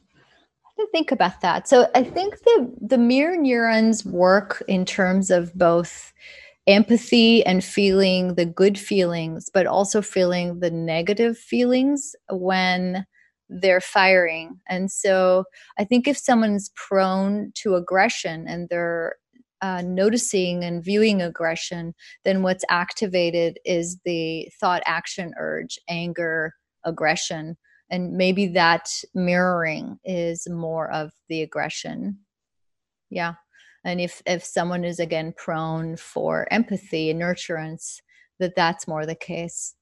To 0.83 0.87
think 0.91 1.11
about 1.11 1.39
that. 1.41 1.67
So 1.67 1.89
I 1.95 2.03
think 2.03 2.39
the 2.39 2.69
the 2.81 2.97
mirror 2.97 3.37
neurons 3.37 4.05
work 4.05 4.61
in 4.67 4.83
terms 4.85 5.29
of 5.29 5.53
both 5.53 6.11
empathy 6.67 7.45
and 7.45 7.63
feeling 7.63 8.35
the 8.35 8.45
good 8.45 8.77
feelings, 8.77 9.49
but 9.53 9.65
also 9.65 10.01
feeling 10.01 10.59
the 10.59 10.71
negative 10.71 11.37
feelings 11.37 12.15
when 12.29 13.05
they're 13.49 13.81
firing. 13.81 14.59
And 14.67 14.91
so 14.91 15.45
I 15.77 15.85
think 15.85 16.07
if 16.07 16.17
someone's 16.17 16.71
prone 16.75 17.51
to 17.55 17.75
aggression 17.75 18.45
and 18.47 18.67
they're 18.69 19.15
uh, 19.61 19.83
noticing 19.85 20.63
and 20.65 20.83
viewing 20.83 21.21
aggression, 21.21 21.93
then 22.25 22.43
what's 22.43 22.65
activated 22.69 23.57
is 23.63 23.99
the 24.03 24.49
thought 24.59 24.83
action 24.85 25.33
urge, 25.39 25.79
anger, 25.87 26.53
aggression. 26.83 27.57
And 27.93 28.13
maybe 28.13 28.47
that 28.47 28.89
mirroring 29.13 29.99
is 30.03 30.49
more 30.49 30.91
of 30.91 31.11
the 31.29 31.43
aggression. 31.43 32.17
Yeah. 33.11 33.35
And 33.85 34.01
if 34.01 34.23
if 34.25 34.43
someone 34.43 34.83
is 34.83 34.99
again 34.99 35.31
prone 35.37 35.95
for 35.97 36.47
empathy 36.49 37.11
and 37.11 37.21
nurturance 37.21 37.99
that 38.39 38.55
that's 38.55 38.87
more 38.87 39.05
the 39.05 39.13
case. 39.13 39.75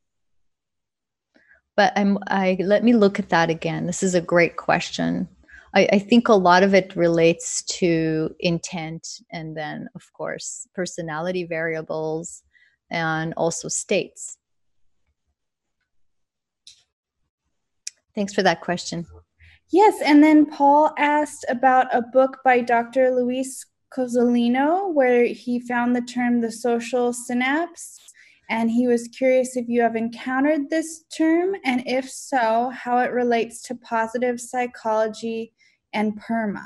But 1.77 1.93
i'm 1.95 2.17
i 2.27 2.57
let 2.59 2.83
me 2.83 2.91
look 2.91 3.17
at 3.17 3.29
that 3.29 3.49
again. 3.49 3.85
This 3.85 4.03
is 4.03 4.13
a 4.13 4.19
great 4.33 4.57
question. 4.57 5.29
I, 5.73 5.88
I 5.93 5.99
think 5.99 6.27
a 6.27 6.33
lot 6.33 6.63
of 6.63 6.73
it 6.73 6.93
relates 6.97 7.63
to 7.79 8.35
intent 8.41 9.07
and 9.31 9.55
then 9.55 9.88
of 9.95 10.03
course 10.11 10.67
personality 10.75 11.45
variables 11.45 12.43
and 12.89 13.33
also 13.38 13.69
states 13.69 14.38
thanks 18.15 18.33
for 18.33 18.43
that 18.43 18.61
question 18.61 19.05
Yes, 19.71 20.01
and 20.03 20.21
then 20.21 20.45
Paul 20.47 20.93
asked 20.97 21.45
about 21.47 21.88
a 21.95 22.01
book 22.01 22.39
by 22.43 22.59
Dr. 22.59 23.09
Louis 23.11 23.65
Cozolino, 23.95 24.93
where 24.93 25.23
he 25.23 25.61
found 25.61 25.95
the 25.95 26.01
term 26.01 26.41
the 26.41 26.51
social 26.51 27.13
synapse. 27.13 27.97
And 28.49 28.69
he 28.69 28.88
was 28.88 29.07
curious 29.07 29.55
if 29.55 29.69
you 29.69 29.81
have 29.81 29.95
encountered 29.95 30.69
this 30.69 31.05
term, 31.15 31.55
and 31.63 31.83
if 31.88 32.09
so, 32.09 32.69
how 32.73 32.97
it 32.97 33.13
relates 33.13 33.61
to 33.63 33.75
positive 33.75 34.41
psychology 34.41 35.53
and 35.93 36.19
PERMA. 36.19 36.65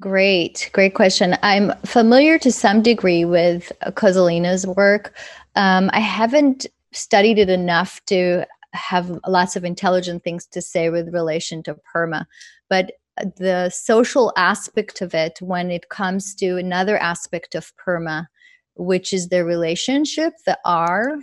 Great, 0.00 0.70
great 0.72 0.94
question. 0.94 1.36
I'm 1.42 1.72
familiar 1.84 2.38
to 2.40 2.52
some 2.52 2.80
degree 2.80 3.24
with 3.24 3.72
Cozolino's 3.86 4.66
work. 4.68 5.16
Um, 5.56 5.90
I 5.92 6.00
haven't 6.00 6.66
studied 6.92 7.38
it 7.38 7.48
enough 7.48 8.00
to 8.06 8.46
have 8.72 9.20
lots 9.26 9.56
of 9.56 9.64
intelligent 9.64 10.22
things 10.24 10.46
to 10.46 10.60
say 10.62 10.90
with 10.90 11.14
relation 11.14 11.62
to 11.64 11.76
PERMA, 11.92 12.26
but 12.68 12.92
the 13.36 13.70
social 13.70 14.32
aspect 14.36 15.00
of 15.00 15.14
it 15.14 15.38
when 15.40 15.70
it 15.70 15.88
comes 15.88 16.34
to 16.34 16.56
another 16.56 16.98
aspect 16.98 17.54
of 17.54 17.72
PERMA, 17.76 18.26
which 18.74 19.12
is 19.12 19.28
the 19.28 19.44
relationship, 19.44 20.34
the 20.44 20.58
R, 20.64 21.18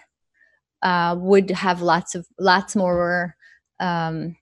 uh, 0.82 1.16
would 1.18 1.52
have 1.52 1.82
lots 1.82 2.16
of 2.16 2.26
lots 2.40 2.76
more 2.76 3.36
um, 3.80 4.36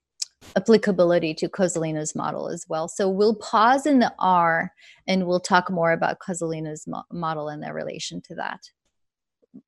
applicability 0.55 1.33
to 1.35 1.49
Cozolino's 1.49 2.15
model 2.15 2.47
as 2.47 2.65
well. 2.67 2.87
So 2.87 3.09
we'll 3.09 3.35
pause 3.35 3.85
in 3.85 3.99
the 3.99 4.13
R 4.19 4.71
and 5.07 5.27
we'll 5.27 5.39
talk 5.39 5.69
more 5.69 5.91
about 5.91 6.19
Cozolino's 6.19 6.87
mo- 6.87 7.03
model 7.11 7.49
and 7.49 7.61
their 7.61 7.73
relation 7.73 8.21
to 8.21 8.35
that 8.35 8.61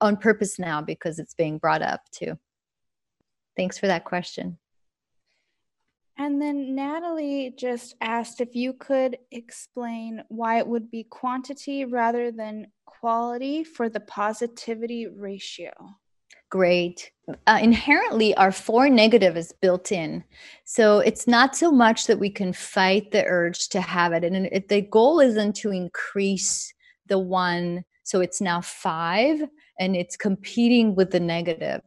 on 0.01 0.17
purpose 0.17 0.57
now 0.57 0.81
because 0.81 1.19
it's 1.19 1.33
being 1.33 1.57
brought 1.57 1.81
up 1.81 2.01
too. 2.11 2.37
Thanks 3.55 3.77
for 3.77 3.87
that 3.87 4.05
question. 4.05 4.57
And 6.17 6.41
then 6.41 6.75
Natalie 6.75 7.53
just 7.57 7.95
asked 7.99 8.39
if 8.39 8.55
you 8.55 8.73
could 8.73 9.17
explain 9.31 10.23
why 10.29 10.59
it 10.59 10.67
would 10.67 10.91
be 10.91 11.05
quantity 11.05 11.85
rather 11.85 12.31
than 12.31 12.67
quality 12.85 13.63
for 13.63 13.89
the 13.89 13.99
positivity 13.99 15.07
ratio. 15.07 15.71
Great. 16.51 17.11
Uh, 17.47 17.59
inherently, 17.63 18.35
our 18.35 18.51
four 18.51 18.89
negative 18.89 19.35
is 19.35 19.55
built 19.59 19.91
in. 19.91 20.23
So 20.65 20.99
it's 20.99 21.25
not 21.25 21.55
so 21.55 21.71
much 21.71 22.05
that 22.05 22.19
we 22.19 22.29
can 22.29 22.53
fight 22.53 23.09
the 23.09 23.25
urge 23.25 23.69
to 23.69 23.81
have 23.81 24.13
it. 24.13 24.23
And 24.23 24.45
it, 24.51 24.67
the 24.67 24.81
goal 24.81 25.19
isn't 25.19 25.55
to 25.57 25.71
increase 25.71 26.71
the 27.07 27.17
one. 27.17 27.85
So 28.03 28.21
it's 28.21 28.39
now 28.39 28.61
five 28.61 29.41
and 29.79 29.95
it's 29.95 30.15
competing 30.15 30.93
with 30.93 31.09
the 31.09 31.19
negative 31.19 31.81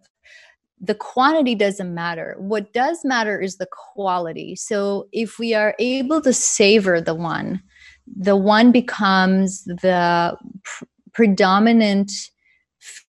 the 0.81 0.95
quantity 0.95 1.55
doesn't 1.55 1.95
matter. 1.95 2.37
What 2.39 2.73
does 2.73 3.05
matter 3.05 3.41
is 3.41 3.57
the 3.57 3.69
quality. 3.95 4.57
So 4.57 5.09
if 5.13 5.39
we 5.39 5.55
are 5.55 5.75
able 5.79 6.21
to 6.21 6.33
savor 6.33 7.01
the 7.01 7.15
one, 7.15 7.63
the 8.07 8.37
one 8.37 8.73
becomes 8.73 9.65
the 9.65 10.37
pr- 10.63 10.85
predominant 11.13 12.13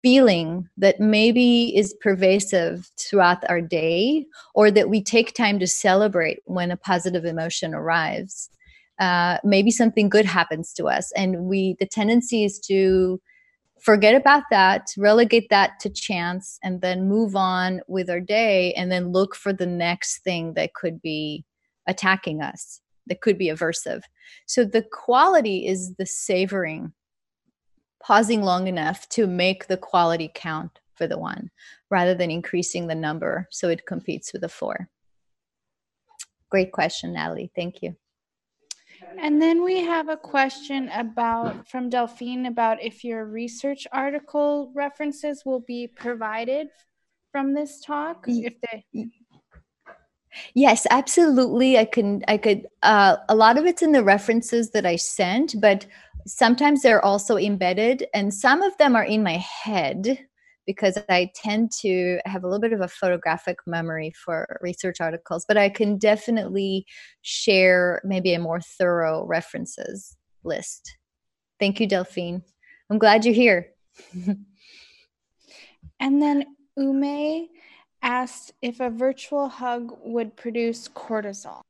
feeling 0.02 0.70
that 0.78 1.00
maybe 1.00 1.76
is 1.76 1.96
pervasive 2.00 2.90
throughout 3.00 3.44
our 3.50 3.62
day 3.62 4.26
or 4.54 4.70
that 4.72 4.90
we 4.90 5.02
take 5.02 5.34
time 5.34 5.60
to 5.60 5.68
celebrate 5.68 6.40
when 6.46 6.72
a 6.72 6.78
positive 6.78 7.26
emotion 7.26 7.74
arrives. 7.74 8.50
Uh, 9.00 9.38
maybe 9.44 9.72
something 9.72 10.08
good 10.08 10.26
happens 10.26 10.72
to 10.72 10.86
us 10.86 11.12
and 11.18 11.46
we 11.46 11.76
the 11.80 11.86
tendency 11.86 12.46
is 12.46 12.60
to 12.60 13.20
forget 13.86 14.16
about 14.16 14.44
that, 14.50 14.88
relegate 14.98 15.48
that 15.52 15.80
to 15.80 15.90
chance, 15.92 16.58
and 16.64 16.82
then 16.82 17.08
move 17.08 17.36
on 17.36 17.82
with 17.88 18.10
our 18.10 18.20
day 18.20 18.74
and 18.74 18.92
then 18.92 19.12
look 19.12 19.36
for 19.36 19.54
the 19.54 19.68
next 19.68 20.24
thing 20.24 20.56
that 20.56 20.74
could 20.74 21.00
be 21.04 21.46
attacking 21.88 22.42
us, 22.42 22.82
that 23.06 23.22
could 23.22 23.38
be 23.38 23.48
aversive. 23.48 24.02
So 24.48 24.66
the 24.66 24.84
quality 24.92 25.68
is 25.68 25.94
the 25.96 26.06
savoring, 26.08 26.94
pausing 28.04 28.42
long 28.42 28.68
enough 28.68 29.08
to 29.10 29.28
make 29.28 29.68
the 29.68 29.78
quality 29.78 30.32
count 30.34 30.80
for 30.96 31.06
the 31.06 31.20
one 31.20 31.52
rather 31.92 32.16
than 32.16 32.32
increasing 32.32 32.88
the 32.88 32.96
number 32.96 33.48
so 33.52 33.70
it 33.70 33.86
competes 33.86 34.34
with 34.34 34.42
the 34.42 34.50
four. 34.50 34.90
Great 36.50 36.72
question, 36.72 37.14
Natalie. 37.14 37.52
Thank 37.56 37.84
you. 37.84 37.96
And 39.20 39.42
then 39.42 39.64
we 39.64 39.80
have 39.80 40.10
a 40.10 40.18
question 40.18 40.90
about 40.90 41.68
from 41.68 41.90
Delphine 41.90 42.46
about 42.48 42.84
if 42.84 43.04
your 43.04 43.26
research 43.26 43.88
article 43.92 44.72
references 44.76 45.44
will 45.46 45.62
be 45.62 45.88
provided 45.88 46.68
from 47.32 47.54
this 47.54 47.82
talk. 47.82 48.26
If 48.28 48.56
they 48.62 49.10
Yes, 50.54 50.86
absolutely. 50.90 51.78
I 51.78 51.86
can 51.86 52.24
I 52.28 52.38
could 52.38 52.68
uh, 52.84 53.18
a 53.30 53.36
lot 53.36 53.58
of 53.58 53.66
it's 53.66 53.82
in 53.82 53.94
the 53.94 54.04
references 54.04 54.72
that 54.72 54.86
I 54.86 54.98
sent, 54.98 55.56
but 55.60 55.86
sometimes 56.28 56.82
they're 56.82 57.04
also 57.04 57.38
embedded 57.38 58.08
and 58.14 58.34
some 58.34 58.62
of 58.62 58.78
them 58.78 58.96
are 58.96 59.04
in 59.04 59.24
my 59.24 59.38
head 59.38 60.20
because 60.66 60.98
I 61.10 61.32
tend 61.36 61.72
to 61.82 62.20
have 62.26 62.44
a 62.44 62.48
little 62.48 62.62
bit 62.62 62.74
of 62.74 62.82
a 62.82 62.88
photographic 62.88 63.58
memory 63.68 64.12
for 64.12 64.60
research 64.62 65.00
articles, 65.00 65.46
but 65.48 65.58
I 65.58 65.70
can 65.70 65.98
definitely 65.98 66.86
share 67.22 68.02
maybe 68.04 68.34
a 68.34 68.40
more 68.40 68.62
thorough 68.62 69.26
references 69.26 70.16
list. 70.44 70.98
Thank 71.60 71.80
you, 71.80 71.88
Delphine. 71.88 72.42
I'm 72.90 72.98
glad 72.98 73.26
you're 73.26 73.34
here. 73.34 73.68
and 76.00 76.22
then 76.22 76.46
Ume 76.78 77.48
asked 78.02 78.54
if 78.62 78.80
a 78.80 78.90
virtual 78.90 79.48
hug 79.50 79.98
would 80.04 80.36
produce 80.36 80.88
cortisol. 80.88 81.62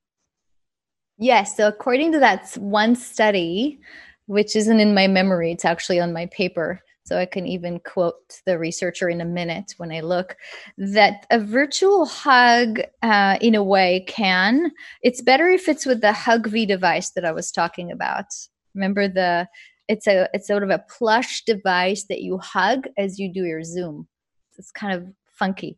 Yes. 1.17 1.55
So, 1.55 1.67
according 1.67 2.11
to 2.13 2.19
that 2.19 2.53
one 2.55 2.95
study, 2.95 3.79
which 4.25 4.55
isn't 4.55 4.79
in 4.79 4.93
my 4.93 5.07
memory, 5.07 5.51
it's 5.51 5.63
actually 5.63 5.99
on 5.99 6.11
my 6.11 6.25
paper 6.27 6.81
so 7.05 7.19
I 7.19 7.27
can 7.27 7.45
even 7.45 7.79
quote 7.79 8.41
the 8.45 8.57
researcher 8.57 9.09
in 9.09 9.21
a 9.21 9.25
minute 9.25 9.75
when 9.77 9.91
I 9.91 9.99
look, 9.99 10.35
that 10.77 11.27
a 11.29 11.39
virtual 11.39 12.07
hug, 12.07 12.81
uh, 13.03 13.37
in 13.41 13.53
a 13.53 13.63
way, 13.63 14.03
can. 14.07 14.71
It's 15.03 15.21
better 15.21 15.47
if 15.47 15.69
it's 15.69 15.85
with 15.85 16.01
the 16.01 16.11
Hugvie 16.11 16.67
device 16.67 17.11
that 17.11 17.23
I 17.23 17.31
was 17.31 17.51
talking 17.51 17.91
about. 17.91 18.25
Remember 18.73 19.07
the 19.07 19.47
it's 19.87 20.07
a 20.07 20.27
it's 20.33 20.47
sort 20.47 20.63
of 20.63 20.71
a 20.71 20.83
plush 20.89 21.43
device 21.43 22.05
that 22.09 22.21
you 22.21 22.39
hug 22.39 22.87
as 22.97 23.19
you 23.19 23.31
do 23.31 23.43
your 23.43 23.63
Zoom. 23.63 24.07
It's 24.57 24.71
kind 24.71 24.93
of 24.93 25.07
funky. 25.27 25.77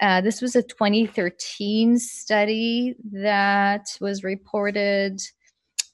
Uh, 0.00 0.20
this 0.20 0.42
was 0.42 0.56
a 0.56 0.62
2013 0.62 1.98
study 1.98 2.96
that 3.12 3.86
was 4.00 4.24
reported 4.24 5.20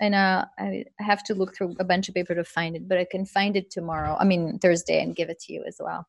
and 0.00 0.14
uh, 0.14 0.46
I 0.58 0.84
have 0.98 1.22
to 1.24 1.34
look 1.34 1.54
through 1.54 1.76
a 1.78 1.84
bunch 1.84 2.08
of 2.08 2.14
paper 2.14 2.34
to 2.34 2.44
find 2.44 2.74
it, 2.74 2.88
but 2.88 2.98
I 2.98 3.06
can 3.08 3.24
find 3.26 3.56
it 3.56 3.70
tomorrow. 3.70 4.16
I 4.18 4.24
mean 4.24 4.58
Thursday, 4.58 5.02
and 5.02 5.14
give 5.14 5.28
it 5.28 5.38
to 5.40 5.52
you 5.52 5.64
as 5.66 5.76
well. 5.78 6.06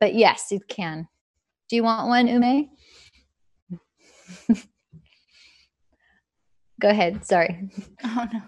But 0.00 0.14
yes, 0.14 0.50
it 0.50 0.66
can. 0.68 1.08
Do 1.68 1.76
you 1.76 1.82
want 1.82 2.08
one, 2.08 2.26
Ume? 2.26 2.70
Go 6.80 6.90
ahead. 6.90 7.24
Sorry. 7.24 7.70
Oh 8.04 8.26
no. 8.32 8.42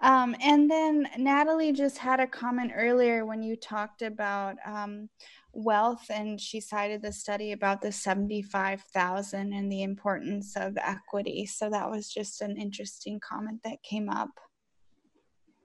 Um, 0.00 0.36
and 0.42 0.70
then 0.70 1.08
Natalie 1.16 1.72
just 1.72 1.98
had 1.98 2.20
a 2.20 2.26
comment 2.26 2.72
earlier 2.74 3.24
when 3.24 3.42
you 3.42 3.56
talked 3.56 4.02
about 4.02 4.56
um, 4.64 5.08
wealth 5.52 6.06
and 6.10 6.40
she 6.40 6.60
cited 6.60 7.02
the 7.02 7.12
study 7.12 7.52
about 7.52 7.80
the 7.80 7.92
75,000 7.92 9.52
and 9.52 9.70
the 9.70 9.82
importance 9.82 10.56
of 10.56 10.76
equity. 10.76 11.46
So 11.46 11.70
that 11.70 11.90
was 11.90 12.08
just 12.08 12.40
an 12.40 12.56
interesting 12.56 13.20
comment 13.20 13.60
that 13.64 13.82
came 13.82 14.08
up. 14.08 14.30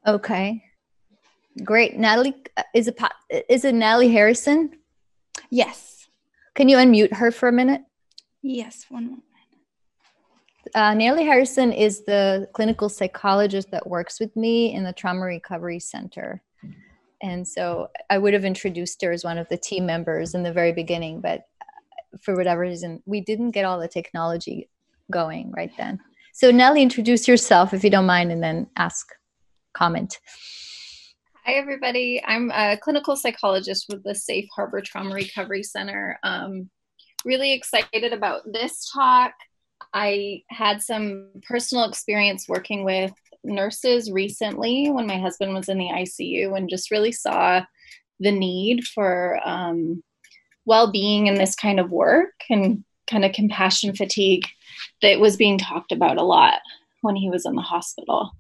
Okay. 0.08 0.64
Great. 1.64 1.98
Natalie 1.98 2.36
uh, 2.58 2.64
is 2.74 2.88
it 2.88 3.00
is 3.50 3.64
it 3.64 3.74
Natalie 3.74 4.12
Harrison? 4.12 4.72
Yes. 5.50 6.08
Can 6.54 6.70
you 6.70 6.78
unmute 6.78 7.14
her 7.14 7.32
for 7.32 7.50
a 7.50 7.52
minute? 7.52 7.82
Yes, 8.42 8.86
one 8.90 9.06
moment. 9.06 9.24
Uh, 10.74 10.94
Natalie 10.94 11.26
Harrison 11.26 11.72
is 11.72 12.04
the 12.06 12.50
clinical 12.54 12.90
psychologist 12.90 13.72
that 13.72 13.88
works 13.88 14.20
with 14.20 14.36
me 14.36 14.74
in 14.74 14.84
the 14.84 14.94
Trauma 14.94 15.22
Recovery 15.22 15.80
Center 15.80 16.42
and 17.22 17.48
so 17.48 17.90
I 18.10 18.18
would 18.18 18.34
have 18.34 18.46
introduced 18.46 19.02
her 19.02 19.12
as 19.12 19.24
one 19.24 19.38
of 19.38 19.50
the 19.50 19.58
team 19.58 19.86
members 19.86 20.34
in 20.34 20.44
the 20.44 20.54
very 20.54 20.72
beginning, 20.72 21.22
but 21.22 21.42
uh, 21.62 22.18
for 22.22 22.36
whatever 22.36 22.62
reason, 22.62 23.02
we 23.06 23.22
didn't 23.22 23.52
get 23.52 23.66
all 23.66 23.80
the 23.80 23.88
technology 23.88 24.70
going 25.12 25.52
right 25.56 25.72
then. 25.78 26.00
So 26.34 26.52
Nellie, 26.52 26.82
introduce 26.82 27.28
yourself 27.28 27.74
if 27.74 27.84
you 27.84 27.90
don't 27.90 28.06
mind, 28.06 28.32
and 28.32 28.44
then 28.44 28.68
ask, 28.76 29.08
comment. 29.74 30.20
Hi, 31.46 31.54
everybody. 31.54 32.22
I'm 32.26 32.52
a 32.52 32.76
clinical 32.76 33.16
psychologist 33.16 33.86
with 33.88 34.04
the 34.04 34.16
Safe 34.16 34.48
Harbor 34.56 34.82
Trauma 34.82 35.14
Recovery 35.14 35.64
Center. 35.64 36.20
Um, 36.24 36.70
really 37.24 37.54
excited 37.54 38.14
about 38.14 38.42
this 38.52 38.90
talk. 38.92 39.34
I 39.94 40.42
had 40.50 40.82
some 40.82 41.30
personal 41.48 41.86
experience 41.86 42.50
working 42.50 42.84
with 42.84 43.14
nurses 43.46 44.12
recently 44.12 44.90
when 44.90 45.08
my 45.08 45.18
husband 45.18 45.54
was 45.54 45.70
in 45.70 45.78
the 45.78 45.90
ICU 45.90 46.56
and 46.58 46.70
just 46.70 46.92
really 46.92 47.12
saw 47.12 47.62
the 48.20 48.32
need 48.32 48.86
for 48.86 49.40
um, 49.46 50.04
well 50.66 50.92
being 50.92 51.28
in 51.28 51.36
this 51.36 51.56
kind 51.56 51.80
of 51.80 51.92
work 51.92 52.34
and 52.50 52.84
kind 53.10 53.26
of 53.26 53.34
compassion 53.34 53.96
fatigue 53.96 54.46
that 55.02 55.20
was 55.20 55.38
being 55.38 55.58
talked 55.58 55.92
about 55.92 56.18
a 56.18 56.24
lot 56.24 56.60
when 57.02 57.16
he 57.16 57.30
was 57.30 57.46
in 57.46 57.56
the 57.56 57.62
hospital. 57.62 58.32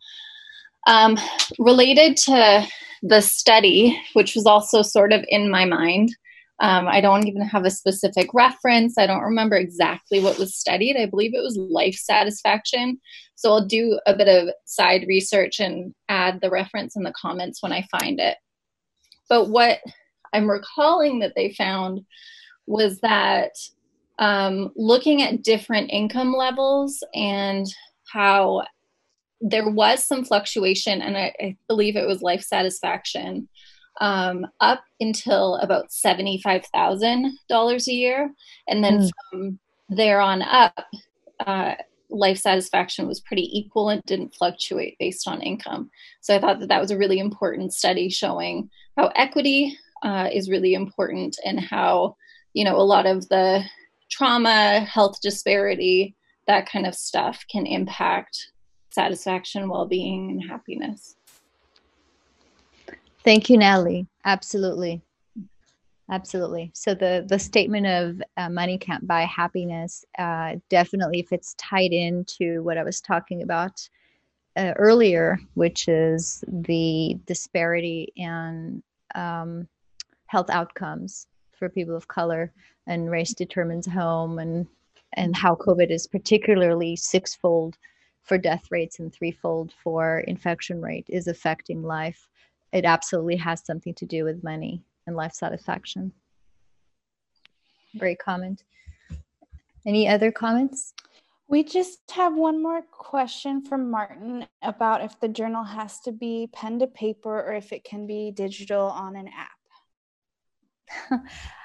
Um, 0.87 1.17
related 1.57 2.17
to 2.17 2.67
the 3.01 3.21
study, 3.21 3.99
which 4.13 4.35
was 4.35 4.45
also 4.45 4.81
sort 4.81 5.13
of 5.13 5.23
in 5.29 5.49
my 5.49 5.65
mind, 5.65 6.15
um, 6.61 6.87
I 6.87 7.01
don't 7.01 7.27
even 7.27 7.41
have 7.41 7.65
a 7.65 7.71
specific 7.71 8.33
reference. 8.33 8.97
I 8.97 9.07
don't 9.07 9.23
remember 9.23 9.57
exactly 9.57 10.21
what 10.21 10.37
was 10.37 10.55
studied. 10.55 10.95
I 10.97 11.05
believe 11.05 11.33
it 11.33 11.43
was 11.43 11.57
life 11.57 11.95
satisfaction. 11.95 12.99
So 13.35 13.51
I'll 13.51 13.65
do 13.65 13.99
a 14.05 14.15
bit 14.15 14.29
of 14.29 14.53
side 14.63 15.05
research 15.07 15.59
and 15.59 15.93
add 16.07 16.39
the 16.41 16.49
reference 16.49 16.95
in 16.95 17.03
the 17.03 17.13
comments 17.19 17.61
when 17.61 17.73
I 17.73 17.85
find 17.99 18.19
it. 18.21 18.37
But 19.27 19.49
what 19.49 19.79
I'm 20.31 20.49
recalling 20.49 21.19
that 21.19 21.33
they 21.35 21.53
found 21.53 22.01
was 22.67 22.99
that 23.01 23.51
um, 24.17 24.71
looking 24.77 25.21
at 25.21 25.43
different 25.43 25.91
income 25.91 26.33
levels 26.33 27.03
and 27.13 27.65
how 28.13 28.63
there 29.41 29.69
was 29.69 30.07
some 30.07 30.23
fluctuation, 30.23 31.01
and 31.01 31.17
I, 31.17 31.33
I 31.39 31.57
believe 31.67 31.97
it 31.97 32.07
was 32.07 32.21
life 32.21 32.41
satisfaction 32.41 33.49
um, 34.01 34.45
up 34.59 34.83
until 34.99 35.55
about 35.57 35.89
$75,000 35.89 37.87
a 37.87 37.93
year. 37.93 38.31
And 38.67 38.83
then 38.83 38.99
mm. 38.99 39.09
from 39.29 39.59
there 39.89 40.19
on 40.19 40.41
up, 40.41 40.85
uh, 41.45 41.75
life 42.09 42.37
satisfaction 42.37 43.07
was 43.07 43.19
pretty 43.19 43.49
equal 43.57 43.89
and 43.89 44.01
didn't 44.05 44.35
fluctuate 44.35 44.97
based 44.99 45.27
on 45.27 45.41
income. 45.41 45.89
So 46.21 46.35
I 46.35 46.39
thought 46.39 46.59
that 46.59 46.69
that 46.69 46.81
was 46.81 46.91
a 46.91 46.97
really 46.97 47.19
important 47.19 47.73
study 47.73 48.09
showing 48.09 48.69
how 48.97 49.11
equity 49.15 49.77
uh, 50.03 50.29
is 50.31 50.49
really 50.49 50.73
important 50.73 51.37
and 51.43 51.59
how, 51.59 52.15
you 52.53 52.63
know, 52.63 52.77
a 52.77 52.83
lot 52.83 53.05
of 53.05 53.27
the 53.29 53.63
trauma, 54.09 54.81
health 54.81 55.19
disparity, 55.21 56.15
that 56.47 56.69
kind 56.69 56.85
of 56.85 56.95
stuff 56.95 57.43
can 57.51 57.65
impact 57.65 58.51
satisfaction, 58.91 59.67
well 59.67 59.85
being, 59.85 60.29
and 60.31 60.49
happiness. 60.49 61.15
Thank 63.25 63.49
you, 63.49 63.57
Natalie. 63.57 64.07
Absolutely. 64.23 65.01
Absolutely. 66.11 66.71
So 66.75 66.93
the 66.93 67.25
the 67.27 67.39
statement 67.39 67.87
of 67.87 68.21
uh, 68.37 68.49
money 68.49 68.77
can't 68.77 69.07
buy 69.07 69.23
happiness 69.23 70.05
uh, 70.19 70.57
definitely 70.69 71.23
fits 71.23 71.55
tied 71.57 71.93
into 71.93 72.61
what 72.61 72.77
I 72.77 72.83
was 72.83 73.01
talking 73.01 73.41
about 73.41 73.89
uh, 74.55 74.73
earlier, 74.77 75.39
which 75.55 75.87
is 75.87 76.43
the 76.47 77.17
disparity 77.25 78.13
in 78.15 78.83
um, 79.15 79.67
health 80.27 80.51
outcomes 80.51 81.27
for 81.57 81.69
people 81.69 81.95
of 81.95 82.07
color 82.07 82.51
and 82.87 83.09
race 83.09 83.33
determines 83.33 83.87
home 83.87 84.37
and 84.39 84.67
and 85.13 85.35
how 85.35 85.55
COVID 85.55 85.89
is 85.89 86.05
particularly 86.07 86.95
sixfold 86.95 87.77
for 88.21 88.37
death 88.37 88.65
rates 88.69 88.99
and 88.99 89.13
threefold 89.13 89.73
for 89.83 90.19
infection 90.27 90.81
rate 90.81 91.05
is 91.09 91.27
affecting 91.27 91.81
life 91.81 92.27
it 92.75 92.83
absolutely 92.83 93.37
has 93.37 93.65
something 93.65 93.93
to 93.93 94.05
do 94.05 94.25
with 94.25 94.43
money 94.43 94.83
and 95.07 95.15
life 95.15 95.31
satisfaction. 95.31 96.11
Great 97.97 98.19
comment. 98.19 98.65
Any 99.87 100.09
other 100.09 100.29
comments? 100.29 100.93
We 101.47 101.63
just 101.63 101.99
have 102.11 102.35
one 102.35 102.61
more 102.61 102.81
question 102.81 103.61
from 103.61 103.89
Martin 103.89 104.45
about 104.61 105.01
if 105.01 105.17
the 105.21 105.29
journal 105.29 105.63
has 105.63 106.01
to 106.01 106.11
be 106.11 106.49
pen 106.51 106.79
to 106.79 106.87
paper 106.87 107.41
or 107.43 107.53
if 107.53 107.71
it 107.71 107.85
can 107.85 108.05
be 108.05 108.31
digital 108.31 108.87
on 108.87 109.15
an 109.15 109.29
app. 109.29 111.21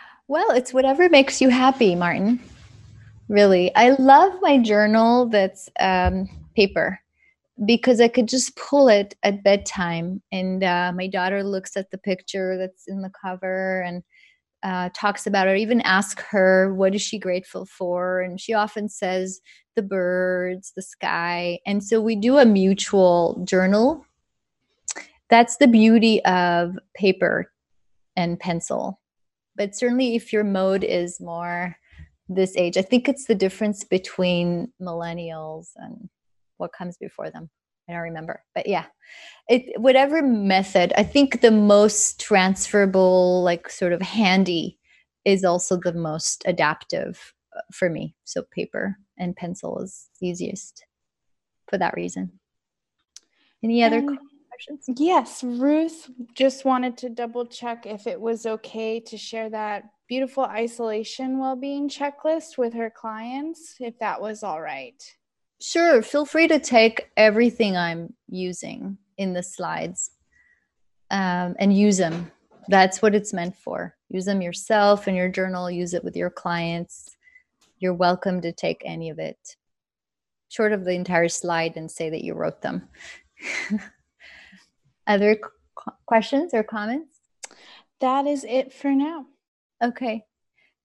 well, 0.29 0.53
it's 0.53 0.73
whatever 0.73 1.09
makes 1.09 1.41
you 1.41 1.49
happy, 1.49 1.97
Martin. 1.97 2.39
Really. 3.29 3.75
I 3.75 3.91
love 3.99 4.35
my 4.41 4.59
journal 4.59 5.27
that's 5.27 5.69
um, 5.81 6.29
paper 6.55 7.01
because 7.65 8.01
I 8.01 8.09
could 8.09 8.29
just 8.29 8.57
pull 8.57 8.89
it 8.89 9.15
at 9.23 9.45
bedtime. 9.45 10.23
And 10.33 10.65
uh, 10.65 10.93
my 10.95 11.07
daughter 11.07 11.45
looks 11.45 11.77
at 11.77 11.91
the 11.91 11.99
picture 11.99 12.57
that's 12.57 12.85
in 12.87 13.03
the 13.03 13.11
cover 13.23 13.83
and 13.83 14.03
uh, 14.63 14.91
talks 14.95 15.27
about 15.27 15.49
it, 15.49 15.53
or 15.53 15.57
even 15.57 15.81
ask 15.83 16.21
her 16.21 16.75
what 16.75 16.95
is 16.95 17.03
she 17.03 17.19
grateful 17.19 17.67
for. 17.67 18.21
And 18.21 18.41
she 18.41 18.53
often 18.53 18.89
says 18.89 19.41
the 19.77 19.83
birds, 19.83 20.73
the 20.77 20.83
sky. 20.83 21.59
And 21.67 21.83
so 21.83 22.01
we 22.01 22.17
do 22.17 22.39
a 22.39 22.45
mutual 22.45 23.43
journal. 23.45 24.05
That's 25.31 25.57
the 25.57 25.69
beauty 25.69 26.23
of 26.25 26.77
paper 26.95 27.51
and 28.17 28.39
pencil. 28.39 29.01
But 29.57 29.75
certainly, 29.75 30.15
if 30.17 30.33
your 30.33 30.45
mode 30.45 30.85
is 30.85 31.21
more 31.21 31.77
this 32.29 32.57
age, 32.57 32.77
I 32.77 32.83
think 32.83 33.09
it's 33.09 33.27
the 33.27 33.35
difference 33.35 33.85
between 33.85 34.73
millennials 34.81 35.69
and 35.77 36.09
what 36.61 36.73
comes 36.73 36.97
before 36.97 37.31
them. 37.31 37.51
I 37.89 37.93
don't 37.93 38.03
remember, 38.03 38.45
but 38.55 38.69
yeah, 38.69 38.85
it 39.49 39.81
whatever 39.81 40.23
method. 40.23 40.93
I 40.97 41.03
think 41.03 41.41
the 41.41 41.51
most 41.51 42.21
transferable, 42.21 43.43
like 43.43 43.69
sort 43.69 43.93
of 43.93 44.01
handy, 44.01 44.79
is 45.25 45.45
also 45.45 45.77
the 45.77 45.93
most 45.93 46.45
adaptive 46.47 47.35
uh, 47.57 47.63
for 47.73 47.91
me. 47.91 48.15
So 48.25 48.45
paper 48.53 48.97
and 49.19 49.35
pencil 49.35 49.81
is 49.81 50.09
easiest 50.23 50.85
for 51.69 51.79
that 51.79 51.95
reason. 51.95 52.39
Any 53.63 53.83
other 53.83 53.99
um, 53.99 54.19
questions? 54.49 54.85
Yes, 55.01 55.43
Ruth 55.43 56.09
just 56.35 56.65
wanted 56.65 56.97
to 56.99 57.09
double 57.09 57.47
check 57.47 57.87
if 57.87 58.07
it 58.07 58.21
was 58.21 58.47
okay 58.47 59.01
to 59.01 59.17
share 59.17 59.51
that 59.51 59.85
beautiful 60.09 60.45
isolation 60.45 61.39
well-being 61.39 61.89
checklist 61.89 62.59
with 62.59 62.75
her 62.75 62.91
clients, 62.91 63.77
if 63.81 63.99
that 63.99 64.21
was 64.21 64.43
all 64.43 64.61
right. 64.61 65.03
Sure, 65.61 66.01
feel 66.03 66.25
free 66.25 66.49
to 66.49 66.59
take 66.59 67.11
everything 67.17 67.77
I'm 67.77 68.15
using 68.29 68.97
in 69.19 69.35
the 69.35 69.43
slides 69.43 70.11
um, 71.11 71.55
and 71.59 71.77
use 71.77 71.99
them 71.99 72.31
That's 72.69 73.03
what 73.03 73.15
it's 73.15 73.33
meant 73.33 73.57
for. 73.57 73.97
Use 74.09 74.25
them 74.25 74.41
yourself 74.41 75.09
in 75.09 75.15
your 75.15 75.29
journal, 75.29 75.71
use 75.71 75.93
it 75.93 76.05
with 76.05 76.17
your 76.17 76.31
clients. 76.31 77.17
You're 77.79 77.95
welcome 77.95 78.41
to 78.43 78.53
take 78.53 78.83
any 78.85 79.11
of 79.11 79.19
it, 79.19 79.57
short 80.49 80.73
of 80.73 80.85
the 80.85 80.93
entire 80.93 81.29
slide 81.29 81.77
and 81.77 81.91
say 81.91 82.11
that 82.11 82.25
you 82.25 82.35
wrote 82.35 82.63
them. 82.63 82.89
Other 85.07 85.37
qu- 85.37 85.93
questions 86.07 86.55
or 86.55 86.63
comments? 86.63 87.21
That 88.01 88.27
is 88.27 88.45
it 88.45 88.73
for 88.73 88.93
now. 88.93 89.27
Okay. 89.83 90.25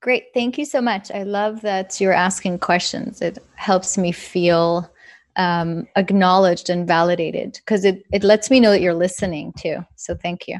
Great. 0.05 0.25
Thank 0.35 0.59
you 0.59 0.65
so 0.65 0.81
much. 0.81 1.09
I 1.09 1.23
love 1.23 1.61
that 1.61 1.99
you're 1.99 2.13
asking 2.13 2.59
questions. 2.59 3.23
It 3.23 3.39
helps 3.55 3.97
me 3.97 4.11
feel 4.11 4.87
um, 5.35 5.87
acknowledged 5.95 6.69
and 6.69 6.87
validated 6.87 7.53
because 7.53 7.85
it, 7.85 8.03
it 8.13 8.23
lets 8.23 8.51
me 8.51 8.59
know 8.59 8.69
that 8.69 8.81
you're 8.81 8.93
listening 8.93 9.51
too. 9.57 9.83
So 9.95 10.13
thank 10.13 10.47
you. 10.47 10.59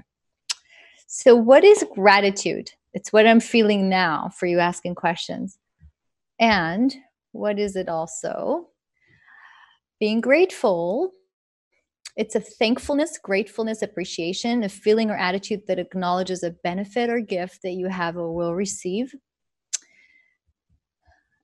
So, 1.06 1.36
what 1.36 1.64
is 1.64 1.86
gratitude? 1.94 2.72
It's 2.96 3.14
what 3.14 3.28
I'm 3.28 3.40
feeling 3.40 3.88
now 3.88 4.32
for 4.36 4.48
you 4.48 4.58
asking 4.58 4.96
questions. 4.96 5.60
And 6.40 6.96
what 7.32 7.60
is 7.60 7.76
it 7.76 7.88
also? 7.88 8.70
Being 10.00 10.22
grateful. 10.22 11.12
It's 12.18 12.34
a 12.34 12.40
thankfulness, 12.40 13.20
gratefulness, 13.22 13.84
appreciation, 13.84 14.64
a 14.64 14.70
feeling 14.70 15.12
or 15.12 15.18
attitude 15.18 15.68
that 15.68 15.78
acknowledges 15.78 16.42
a 16.42 16.50
benefit 16.50 17.12
or 17.12 17.20
gift 17.20 17.62
that 17.62 17.74
you 17.74 17.90
have 17.90 18.18
or 18.18 18.34
will 18.34 18.56
receive. 18.56 19.14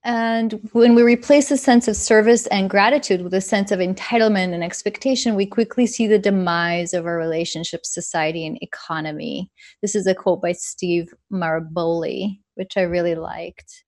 And 0.03 0.53
when 0.71 0.95
we 0.95 1.03
replace 1.03 1.51
a 1.51 1.57
sense 1.57 1.87
of 1.87 1.95
service 1.95 2.47
and 2.47 2.69
gratitude 2.69 3.21
with 3.21 3.35
a 3.35 3.41
sense 3.41 3.71
of 3.71 3.79
entitlement 3.79 4.53
and 4.53 4.63
expectation, 4.63 5.35
we 5.35 5.45
quickly 5.45 5.85
see 5.85 6.07
the 6.07 6.17
demise 6.17 6.93
of 6.95 7.05
our 7.05 7.17
relationship, 7.17 7.85
society, 7.85 8.47
and 8.47 8.57
economy. 8.61 9.51
This 9.83 9.93
is 9.93 10.07
a 10.07 10.15
quote 10.15 10.41
by 10.41 10.53
Steve 10.53 11.13
Maraboli, 11.31 12.39
which 12.55 12.77
I 12.77 12.81
really 12.81 13.13
liked. 13.13 13.83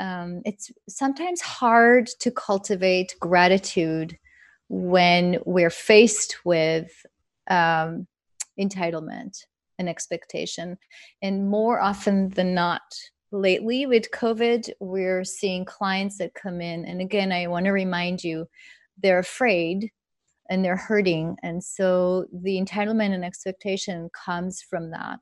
Um, 0.00 0.40
it's 0.46 0.70
sometimes 0.88 1.42
hard 1.42 2.08
to 2.20 2.30
cultivate 2.30 3.14
gratitude 3.20 4.16
when 4.68 5.38
we're 5.44 5.70
faced 5.70 6.38
with 6.46 6.90
um, 7.50 8.06
entitlement 8.58 9.36
and 9.78 9.88
expectation. 9.88 10.78
And 11.20 11.50
more 11.50 11.78
often 11.78 12.30
than 12.30 12.54
not, 12.54 12.82
lately 13.36 13.86
with 13.86 14.10
COVID, 14.10 14.70
we're 14.80 15.24
seeing 15.24 15.64
clients 15.64 16.18
that 16.18 16.34
come 16.34 16.60
in. 16.60 16.84
And 16.84 17.00
again, 17.00 17.32
I 17.32 17.46
want 17.46 17.66
to 17.66 17.72
remind 17.72 18.24
you, 18.24 18.46
they're 19.02 19.18
afraid 19.18 19.90
and 20.48 20.64
they're 20.64 20.76
hurting. 20.76 21.36
And 21.42 21.62
so 21.62 22.26
the 22.32 22.60
entitlement 22.60 23.14
and 23.14 23.24
expectation 23.24 24.10
comes 24.24 24.62
from 24.62 24.90
that. 24.90 25.20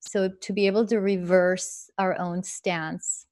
So 0.00 0.30
to 0.42 0.52
be 0.52 0.66
able 0.66 0.86
to 0.86 0.98
reverse 0.98 1.90
our 1.98 2.18
own 2.18 2.42
stance 2.42 3.25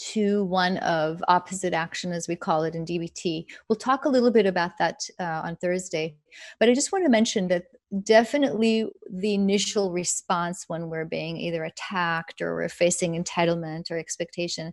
to 0.00 0.44
one 0.44 0.78
of 0.78 1.22
opposite 1.28 1.74
action, 1.74 2.12
as 2.12 2.26
we 2.26 2.34
call 2.34 2.64
it 2.64 2.74
in 2.74 2.84
DBT. 2.84 3.44
We'll 3.68 3.76
talk 3.76 4.04
a 4.04 4.08
little 4.08 4.30
bit 4.30 4.46
about 4.46 4.78
that 4.78 5.00
uh, 5.18 5.42
on 5.44 5.56
Thursday. 5.56 6.14
But 6.58 6.68
I 6.68 6.74
just 6.74 6.90
want 6.90 7.04
to 7.04 7.10
mention 7.10 7.48
that 7.48 7.64
definitely 8.04 8.86
the 9.10 9.34
initial 9.34 9.92
response 9.92 10.64
when 10.68 10.88
we're 10.88 11.04
being 11.04 11.36
either 11.36 11.64
attacked 11.64 12.40
or 12.40 12.54
we're 12.54 12.68
facing 12.68 13.22
entitlement 13.22 13.90
or 13.90 13.98
expectation 13.98 14.72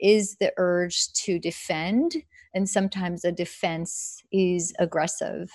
is 0.00 0.36
the 0.36 0.52
urge 0.56 1.12
to 1.12 1.38
defend. 1.38 2.16
And 2.54 2.68
sometimes 2.68 3.24
a 3.24 3.32
defense 3.32 4.22
is 4.32 4.72
aggressive. 4.78 5.50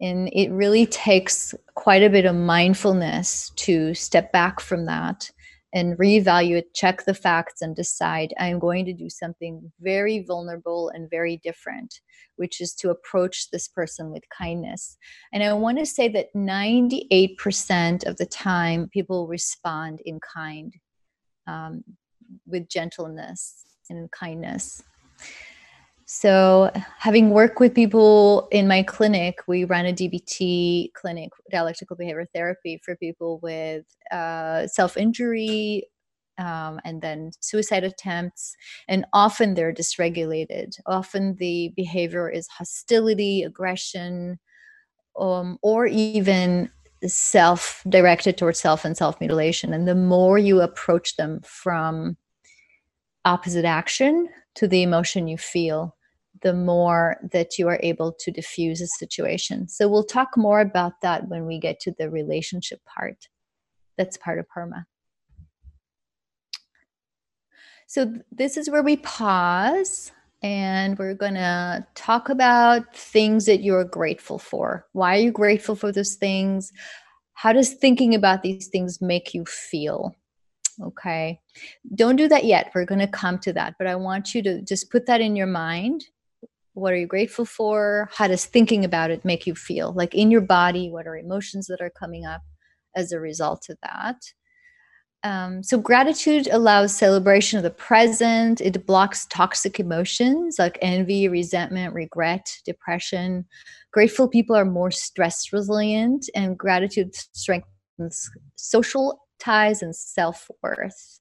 And 0.00 0.28
it 0.32 0.50
really 0.50 0.86
takes 0.86 1.54
quite 1.74 2.02
a 2.02 2.10
bit 2.10 2.26
of 2.26 2.34
mindfulness 2.34 3.50
to 3.56 3.94
step 3.94 4.32
back 4.32 4.60
from 4.60 4.86
that 4.86 5.30
and 5.76 5.98
reevaluate, 5.98 6.72
check 6.74 7.04
the 7.04 7.12
facts, 7.12 7.60
and 7.60 7.76
decide 7.76 8.32
I'm 8.40 8.58
going 8.58 8.86
to 8.86 8.94
do 8.94 9.10
something 9.10 9.70
very 9.78 10.24
vulnerable 10.26 10.88
and 10.88 11.10
very 11.10 11.36
different, 11.44 12.00
which 12.36 12.62
is 12.62 12.72
to 12.76 12.88
approach 12.88 13.50
this 13.50 13.68
person 13.68 14.10
with 14.10 14.22
kindness. 14.30 14.96
And 15.34 15.42
I 15.42 15.52
want 15.52 15.78
to 15.78 15.84
say 15.84 16.08
that 16.08 16.34
98% 16.34 18.06
of 18.06 18.16
the 18.16 18.24
time, 18.24 18.88
people 18.88 19.28
respond 19.28 20.00
in 20.06 20.18
kind, 20.18 20.72
um, 21.46 21.84
with 22.46 22.70
gentleness 22.70 23.66
and 23.90 24.10
kindness. 24.10 24.82
So, 26.08 26.70
having 26.98 27.30
worked 27.30 27.58
with 27.58 27.74
people 27.74 28.46
in 28.52 28.68
my 28.68 28.84
clinic, 28.84 29.40
we 29.48 29.64
run 29.64 29.86
a 29.86 29.92
DBT 29.92 30.92
clinic, 30.94 31.30
dialectical 31.50 31.96
behavior 31.96 32.26
therapy, 32.32 32.80
for 32.84 32.94
people 32.94 33.40
with 33.42 33.84
uh, 34.12 34.68
self 34.68 34.96
injury 34.96 35.82
um, 36.38 36.80
and 36.84 37.02
then 37.02 37.32
suicide 37.40 37.82
attempts. 37.82 38.54
And 38.86 39.04
often 39.12 39.54
they're 39.54 39.74
dysregulated. 39.74 40.78
Often 40.86 41.36
the 41.36 41.72
behavior 41.74 42.30
is 42.30 42.46
hostility, 42.46 43.42
aggression, 43.42 44.38
um, 45.18 45.58
or 45.60 45.86
even 45.86 46.70
self 47.04 47.82
directed 47.88 48.38
towards 48.38 48.60
self 48.60 48.84
and 48.84 48.96
self 48.96 49.18
mutilation. 49.20 49.72
And 49.72 49.88
the 49.88 49.96
more 49.96 50.38
you 50.38 50.60
approach 50.60 51.16
them 51.16 51.40
from 51.44 52.16
opposite 53.24 53.64
action 53.64 54.28
to 54.54 54.68
the 54.68 54.84
emotion 54.84 55.26
you 55.26 55.36
feel, 55.36 55.95
the 56.46 56.54
more 56.54 57.16
that 57.32 57.58
you 57.58 57.66
are 57.66 57.80
able 57.82 58.12
to 58.12 58.30
diffuse 58.30 58.80
a 58.80 58.86
situation. 58.86 59.68
So 59.68 59.88
we'll 59.88 60.04
talk 60.04 60.36
more 60.36 60.60
about 60.60 61.00
that 61.00 61.26
when 61.26 61.44
we 61.44 61.58
get 61.58 61.80
to 61.80 61.92
the 61.98 62.08
relationship 62.08 62.78
part. 62.84 63.26
That's 63.98 64.16
part 64.16 64.38
of 64.38 64.46
PERMA. 64.48 64.84
So 67.88 68.14
this 68.30 68.56
is 68.56 68.70
where 68.70 68.84
we 68.84 68.98
pause 68.98 70.12
and 70.40 70.96
we're 70.96 71.14
going 71.14 71.34
to 71.34 71.84
talk 71.96 72.28
about 72.28 72.94
things 72.94 73.46
that 73.46 73.64
you're 73.64 73.82
grateful 73.82 74.38
for. 74.38 74.86
Why 74.92 75.16
are 75.16 75.22
you 75.22 75.32
grateful 75.32 75.74
for 75.74 75.90
those 75.90 76.14
things? 76.14 76.72
How 77.32 77.52
does 77.52 77.74
thinking 77.74 78.14
about 78.14 78.44
these 78.44 78.68
things 78.68 79.02
make 79.02 79.34
you 79.34 79.44
feel? 79.46 80.14
Okay. 80.80 81.40
Don't 81.96 82.14
do 82.14 82.28
that 82.28 82.44
yet. 82.44 82.70
We're 82.72 82.84
going 82.84 83.00
to 83.00 83.08
come 83.08 83.40
to 83.40 83.52
that, 83.54 83.74
but 83.78 83.88
I 83.88 83.96
want 83.96 84.32
you 84.32 84.44
to 84.44 84.62
just 84.62 84.92
put 84.92 85.06
that 85.06 85.20
in 85.20 85.34
your 85.34 85.48
mind 85.48 86.04
what 86.76 86.92
are 86.92 86.96
you 86.96 87.06
grateful 87.06 87.46
for? 87.46 88.10
How 88.12 88.28
does 88.28 88.44
thinking 88.44 88.84
about 88.84 89.10
it 89.10 89.24
make 89.24 89.46
you 89.46 89.54
feel? 89.54 89.92
Like 89.94 90.14
in 90.14 90.30
your 90.30 90.42
body 90.42 90.90
what 90.90 91.06
are 91.06 91.16
emotions 91.16 91.66
that 91.68 91.80
are 91.80 91.90
coming 91.90 92.26
up 92.26 92.42
as 92.94 93.12
a 93.12 93.20
result 93.20 93.68
of 93.70 93.78
that? 93.82 94.16
Um, 95.24 95.62
so 95.62 95.78
gratitude 95.78 96.48
allows 96.52 96.94
celebration 96.94 97.56
of 97.56 97.62
the 97.62 97.70
present. 97.70 98.60
It 98.60 98.86
blocks 98.86 99.26
toxic 99.26 99.80
emotions 99.80 100.56
like 100.58 100.78
envy 100.82 101.28
resentment 101.28 101.94
regret 101.94 102.46
depression. 102.66 103.46
Grateful 103.92 104.28
people 104.28 104.54
are 104.54 104.66
more 104.66 104.90
stress 104.90 105.52
resilient 105.52 106.28
and 106.34 106.58
gratitude 106.58 107.14
strengthens 107.32 108.30
social 108.56 109.18
ties 109.38 109.82
and 109.82 109.96
self-worth 109.96 111.20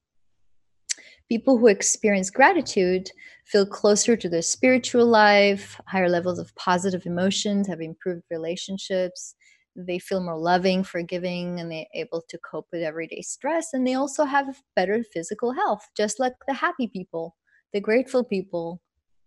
people 1.30 1.58
who 1.58 1.68
experience 1.68 2.30
gratitude 2.30 3.10
feel 3.46 3.66
closer 3.66 4.16
to 4.16 4.30
their 4.30 4.42
spiritual 4.42 5.06
life, 5.06 5.80
higher 5.88 6.10
levels 6.10 6.40
of 6.40 6.54
positive 6.56 7.06
emotions, 7.06 7.68
have 7.68 7.82
improved 7.82 8.24
relationships. 8.30 9.36
They 9.76 10.00
feel 10.00 10.24
more 10.24 10.38
loving, 10.38 10.84
forgiving, 10.84 11.60
and 11.60 11.72
they're 11.72 11.86
able 11.94 12.24
to 12.30 12.40
cope 12.50 12.68
with 12.72 12.82
everyday 12.82 13.22
stress. 13.22 13.74
And 13.74 13.86
they 13.86 13.96
also 13.96 14.24
have 14.24 14.62
better 14.76 15.04
physical 15.04 15.54
health, 15.54 15.86
just 15.98 16.20
like 16.20 16.34
the 16.48 16.54
happy 16.54 16.88
people. 16.88 17.36
The 17.74 17.82
grateful 17.82 18.24
people 18.24 18.82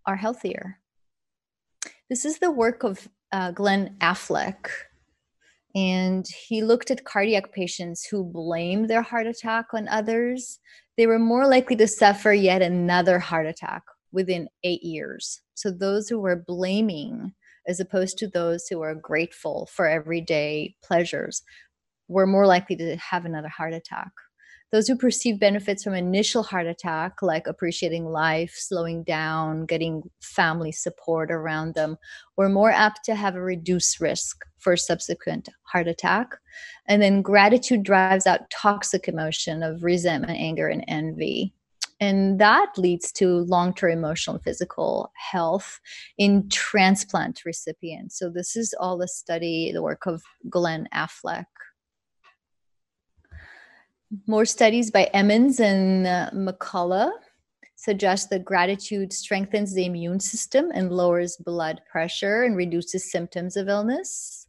are 0.06 0.16
healthier. 0.16 0.78
This 2.08 2.24
is 2.24 2.38
the 2.38 2.50
work 2.50 2.82
of 2.82 3.08
uh, 3.30 3.50
Glenn 3.50 3.96
Affleck. 4.00 4.70
And 5.74 6.26
he 6.48 6.62
looked 6.62 6.90
at 6.90 7.04
cardiac 7.04 7.52
patients 7.52 8.06
who 8.06 8.24
blame 8.24 8.86
their 8.86 9.02
heart 9.02 9.26
attack 9.26 9.66
on 9.74 9.86
others 9.86 10.60
they 10.98 11.06
were 11.06 11.18
more 11.18 11.46
likely 11.46 11.76
to 11.76 11.86
suffer 11.86 12.32
yet 12.32 12.60
another 12.60 13.20
heart 13.20 13.46
attack 13.46 13.84
within 14.12 14.48
eight 14.64 14.82
years. 14.82 15.40
So 15.54 15.70
those 15.70 16.08
who 16.08 16.18
were 16.18 16.44
blaming, 16.46 17.34
as 17.68 17.78
opposed 17.78 18.18
to 18.18 18.28
those 18.28 18.66
who 18.66 18.80
were 18.80 18.96
grateful 18.96 19.68
for 19.72 19.86
everyday 19.86 20.74
pleasures, 20.84 21.42
were 22.08 22.26
more 22.26 22.46
likely 22.46 22.74
to 22.76 22.96
have 22.96 23.24
another 23.24 23.48
heart 23.48 23.72
attack. 23.72 24.10
Those 24.70 24.86
who 24.86 24.96
perceive 24.96 25.40
benefits 25.40 25.82
from 25.82 25.94
initial 25.94 26.42
heart 26.42 26.66
attack, 26.66 27.22
like 27.22 27.46
appreciating 27.46 28.04
life, 28.04 28.54
slowing 28.54 29.02
down, 29.02 29.64
getting 29.64 30.02
family 30.20 30.72
support 30.72 31.30
around 31.30 31.74
them, 31.74 31.96
were 32.36 32.50
more 32.50 32.70
apt 32.70 33.02
to 33.06 33.14
have 33.14 33.34
a 33.34 33.40
reduced 33.40 33.98
risk 33.98 34.44
for 34.58 34.76
subsequent 34.76 35.48
heart 35.62 35.88
attack. 35.88 36.36
And 36.86 37.00
then 37.00 37.22
gratitude 37.22 37.82
drives 37.82 38.26
out 38.26 38.50
toxic 38.50 39.08
emotion 39.08 39.62
of 39.62 39.82
resentment, 39.82 40.38
anger, 40.38 40.68
and 40.68 40.84
envy. 40.86 41.54
And 42.00 42.38
that 42.38 42.72
leads 42.76 43.10
to 43.12 43.40
long 43.46 43.74
term 43.74 43.90
emotional 43.90 44.36
and 44.36 44.44
physical 44.44 45.10
health 45.16 45.80
in 46.16 46.48
transplant 46.48 47.44
recipients. 47.44 48.18
So, 48.18 48.30
this 48.30 48.54
is 48.54 48.74
all 48.78 48.98
the 48.98 49.08
study, 49.08 49.72
the 49.72 49.82
work 49.82 50.06
of 50.06 50.22
Glenn 50.48 50.88
Affleck 50.94 51.46
More 54.26 54.46
studies 54.46 54.90
by 54.90 55.04
Emmons 55.12 55.60
and 55.60 56.06
uh, 56.06 56.30
McCullough 56.32 57.12
suggest 57.76 58.30
that 58.30 58.44
gratitude 58.44 59.12
strengthens 59.12 59.74
the 59.74 59.84
immune 59.84 60.18
system 60.18 60.70
and 60.74 60.90
lowers 60.90 61.36
blood 61.36 61.80
pressure 61.90 62.42
and 62.42 62.56
reduces 62.56 63.10
symptoms 63.10 63.56
of 63.56 63.68
illness. 63.68 64.46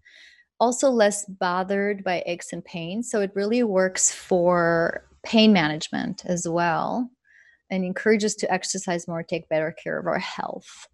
Also, 0.61 0.89
less 0.89 1.25
bothered 1.25 2.03
by 2.03 2.23
aches 2.25 2.53
and 2.53 2.63
pains. 2.63 3.11
So, 3.11 3.21
it 3.21 3.31
really 3.35 3.63
works 3.63 4.13
for 4.13 5.05
pain 5.23 5.51
management 5.53 6.25
as 6.25 6.47
well 6.47 7.09
and 7.69 7.85
encourage 7.85 8.23
us 8.23 8.35
to 8.35 8.51
exercise 8.51 9.07
more, 9.07 9.23
take 9.23 9.47
better 9.49 9.71
care 9.71 9.99
of 9.99 10.07
our 10.07 10.19
health. 10.19 10.87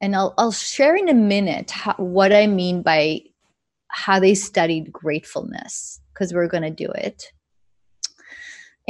And 0.00 0.14
I'll, 0.14 0.34
I'll 0.38 0.52
share 0.52 0.94
in 0.94 1.08
a 1.08 1.14
minute 1.14 1.70
how, 1.70 1.94
what 1.94 2.32
I 2.32 2.46
mean 2.46 2.82
by 2.82 3.22
how 3.88 4.20
they 4.20 4.34
studied 4.34 4.92
gratefulness, 4.92 6.00
because 6.12 6.32
we're 6.32 6.46
going 6.46 6.62
to 6.62 6.70
do 6.70 6.90
it. 6.92 7.32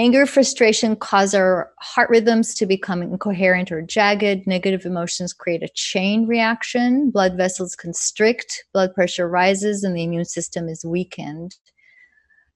Anger, 0.01 0.25
frustration 0.25 0.97
cause 0.97 1.35
our 1.35 1.75
heart 1.79 2.09
rhythms 2.09 2.55
to 2.55 2.65
become 2.65 3.03
incoherent 3.03 3.71
or 3.71 3.83
jagged. 3.83 4.47
Negative 4.47 4.87
emotions 4.87 5.35
create 5.35 5.63
a 5.63 5.69
chain 5.75 6.27
reaction. 6.27 7.11
Blood 7.11 7.37
vessels 7.37 7.77
constrict, 7.77 8.65
blood 8.73 8.95
pressure 8.95 9.29
rises, 9.29 9.85
and 9.85 9.95
the 9.95 10.03
immune 10.03 10.25
system 10.25 10.71
is 10.71 10.87
weakened. 10.87 11.55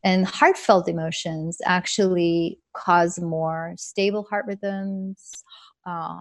And 0.02 0.24
heartfelt 0.24 0.88
emotions 0.88 1.58
actually 1.66 2.60
cause 2.72 3.20
more 3.20 3.74
stable 3.76 4.26
heart 4.30 4.46
rhythms, 4.48 5.30
uh, 5.84 6.20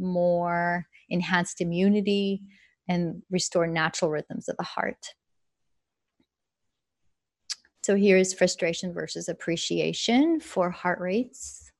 more 0.00 0.86
enhanced 1.08 1.60
immunity, 1.60 2.42
and 2.88 3.22
restore 3.30 3.68
natural 3.68 4.10
rhythms 4.10 4.48
of 4.48 4.56
the 4.56 4.64
heart. 4.64 5.06
So 7.84 7.96
here 7.96 8.16
is 8.16 8.32
frustration 8.32 8.94
versus 8.94 9.28
appreciation 9.28 10.40
for 10.40 10.70
heart 10.70 11.00
rates. 11.00 11.70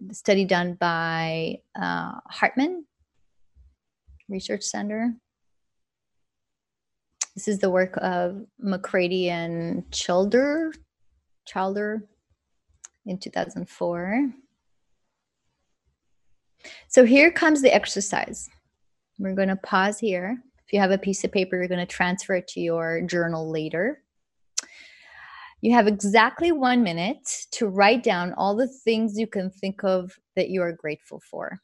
The 0.00 0.14
study 0.14 0.44
done 0.44 0.74
by 0.74 1.56
uh, 1.74 2.20
HeartMath 2.32 2.84
Research 4.28 4.62
Center. 4.62 5.12
This 7.34 7.48
is 7.48 7.58
the 7.58 7.68
work 7.68 7.98
of 8.00 8.46
McCraty 8.64 9.24
and 9.24 9.82
Childre, 9.90 10.72
Childre 11.52 12.02
in 13.04 13.18
2004. 13.18 14.30
So 16.86 17.04
here 17.04 17.32
comes 17.32 17.60
the 17.60 17.74
exercise. 17.74 18.48
We're 19.18 19.34
going 19.34 19.48
to 19.48 19.56
pause 19.56 19.98
here. 19.98 20.40
If 20.64 20.72
you 20.72 20.78
have 20.78 20.92
a 20.92 20.98
piece 20.98 21.24
of 21.24 21.32
paper, 21.32 21.56
you're 21.56 21.66
going 21.66 21.84
to 21.84 21.86
transfer 21.86 22.36
it 22.36 22.46
to 22.50 22.60
your 22.60 23.00
journal 23.00 23.50
later. 23.50 24.04
You 25.60 25.72
have 25.72 25.88
exactly 25.88 26.52
one 26.52 26.84
minute 26.84 27.46
to 27.52 27.66
write 27.66 28.04
down 28.04 28.32
all 28.34 28.54
the 28.54 28.68
things 28.68 29.18
you 29.18 29.26
can 29.26 29.50
think 29.50 29.82
of 29.82 30.16
that 30.36 30.50
you 30.50 30.62
are 30.62 30.72
grateful 30.72 31.20
for. 31.20 31.58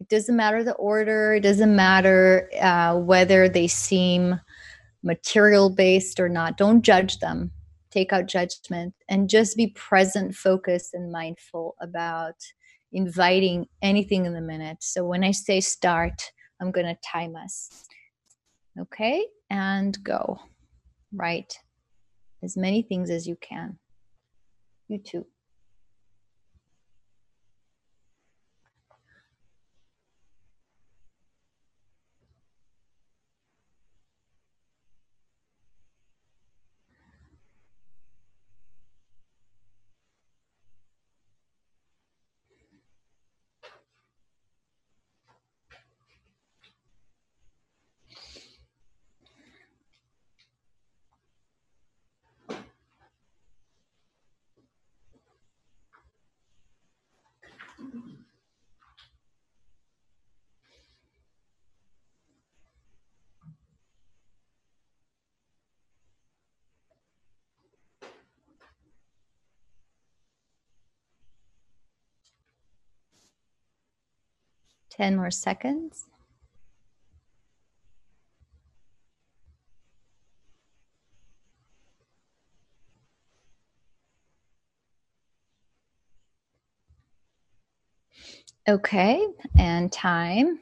It 0.00 0.08
doesn't 0.08 0.36
matter 0.36 0.62
the 0.62 0.74
order, 0.74 1.34
it 1.34 1.40
doesn't 1.40 1.74
matter 1.74 2.50
uh, 2.60 2.96
whether 2.98 3.48
they 3.48 3.66
seem 3.66 4.38
material 5.02 5.70
based 5.70 6.20
or 6.20 6.28
not. 6.28 6.58
Don't 6.58 6.82
judge 6.82 7.20
them, 7.20 7.50
take 7.90 8.12
out 8.12 8.26
judgment, 8.26 8.94
and 9.08 9.30
just 9.30 9.56
be 9.56 9.68
present, 9.68 10.34
focused, 10.34 10.92
and 10.92 11.10
mindful 11.10 11.74
about 11.80 12.34
inviting 12.92 13.66
anything 13.80 14.26
in 14.26 14.34
the 14.34 14.40
minute. 14.42 14.78
So 14.82 15.06
when 15.06 15.24
I 15.24 15.30
say 15.30 15.60
start, 15.60 16.32
I'm 16.60 16.70
going 16.70 16.86
to 16.86 16.96
time 17.02 17.34
us. 17.34 17.86
Okay, 18.78 19.26
and 19.50 19.96
go. 20.04 20.38
Right 21.12 21.58
as 22.42 22.56
many 22.56 22.82
things 22.82 23.10
as 23.10 23.26
you 23.26 23.36
can. 23.40 23.78
You 24.88 24.98
too. 24.98 25.26
Ten 74.90 75.16
more 75.16 75.30
seconds. 75.30 76.06
Okay, 88.68 89.26
and 89.58 89.90
time. 89.90 90.60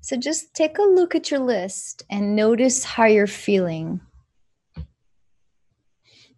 So 0.00 0.16
just 0.16 0.54
take 0.54 0.78
a 0.78 0.82
look 0.82 1.14
at 1.14 1.30
your 1.30 1.38
list 1.38 2.02
and 2.10 2.34
notice 2.34 2.82
how 2.82 3.04
you're 3.04 3.26
feeling. 3.28 4.00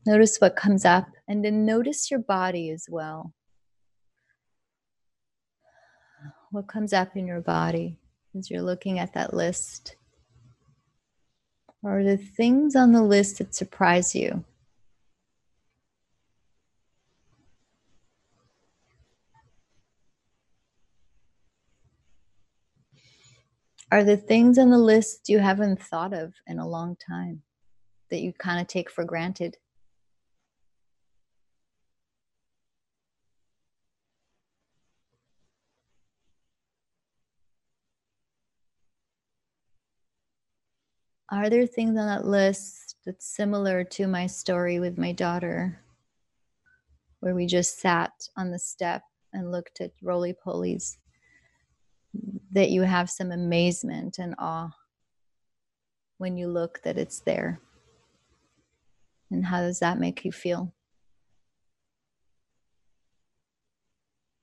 Notice 0.04 0.38
what 0.38 0.56
comes 0.56 0.84
up, 0.84 1.06
and 1.28 1.44
then 1.44 1.64
notice 1.64 2.10
your 2.10 2.20
body 2.20 2.70
as 2.70 2.86
well. 2.90 3.32
What 6.52 6.68
comes 6.68 6.92
up 6.92 7.16
in 7.16 7.26
your 7.26 7.40
body 7.40 7.96
as 8.38 8.50
you're 8.50 8.62
looking 8.62 8.98
at 8.98 9.14
that 9.14 9.34
list? 9.34 9.96
Are 11.82 12.04
the 12.04 12.16
things 12.16 12.76
on 12.76 12.92
the 12.92 13.02
list 13.02 13.38
that 13.38 13.54
surprise 13.54 14.14
you? 14.14 14.44
are 23.92 24.02
the 24.02 24.16
things 24.16 24.58
on 24.58 24.70
the 24.70 24.78
list 24.78 25.28
you 25.28 25.38
haven't 25.38 25.78
thought 25.82 26.14
of 26.14 26.32
in 26.46 26.58
a 26.58 26.66
long 26.66 26.96
time 26.96 27.42
that 28.10 28.22
you 28.22 28.32
kind 28.32 28.58
of 28.58 28.66
take 28.66 28.90
for 28.90 29.04
granted? 29.04 29.58
Are 41.32 41.50
there 41.50 41.66
things 41.66 41.98
on 41.98 42.06
that 42.06 42.26
list 42.26 42.96
that's 43.04 43.34
similar 43.34 43.82
to 43.84 44.06
my 44.06 44.26
story 44.28 44.78
with 44.78 44.98
my 44.98 45.12
daughter, 45.12 45.80
where 47.20 47.34
we 47.34 47.46
just 47.46 47.80
sat 47.80 48.12
on 48.36 48.50
the 48.50 48.58
step 48.58 49.02
and 49.32 49.50
looked 49.50 49.80
at 49.80 49.92
roly 50.02 50.34
polies? 50.34 50.98
that 52.52 52.70
you 52.70 52.82
have 52.82 53.10
some 53.10 53.32
amazement 53.32 54.18
and 54.18 54.34
awe 54.38 54.70
when 56.18 56.36
you 56.36 56.46
look 56.48 56.82
that 56.82 56.98
it's 56.98 57.20
there. 57.20 57.60
And 59.30 59.46
how 59.46 59.60
does 59.60 59.80
that 59.80 59.98
make 59.98 60.24
you 60.24 60.32
feel? 60.32 60.72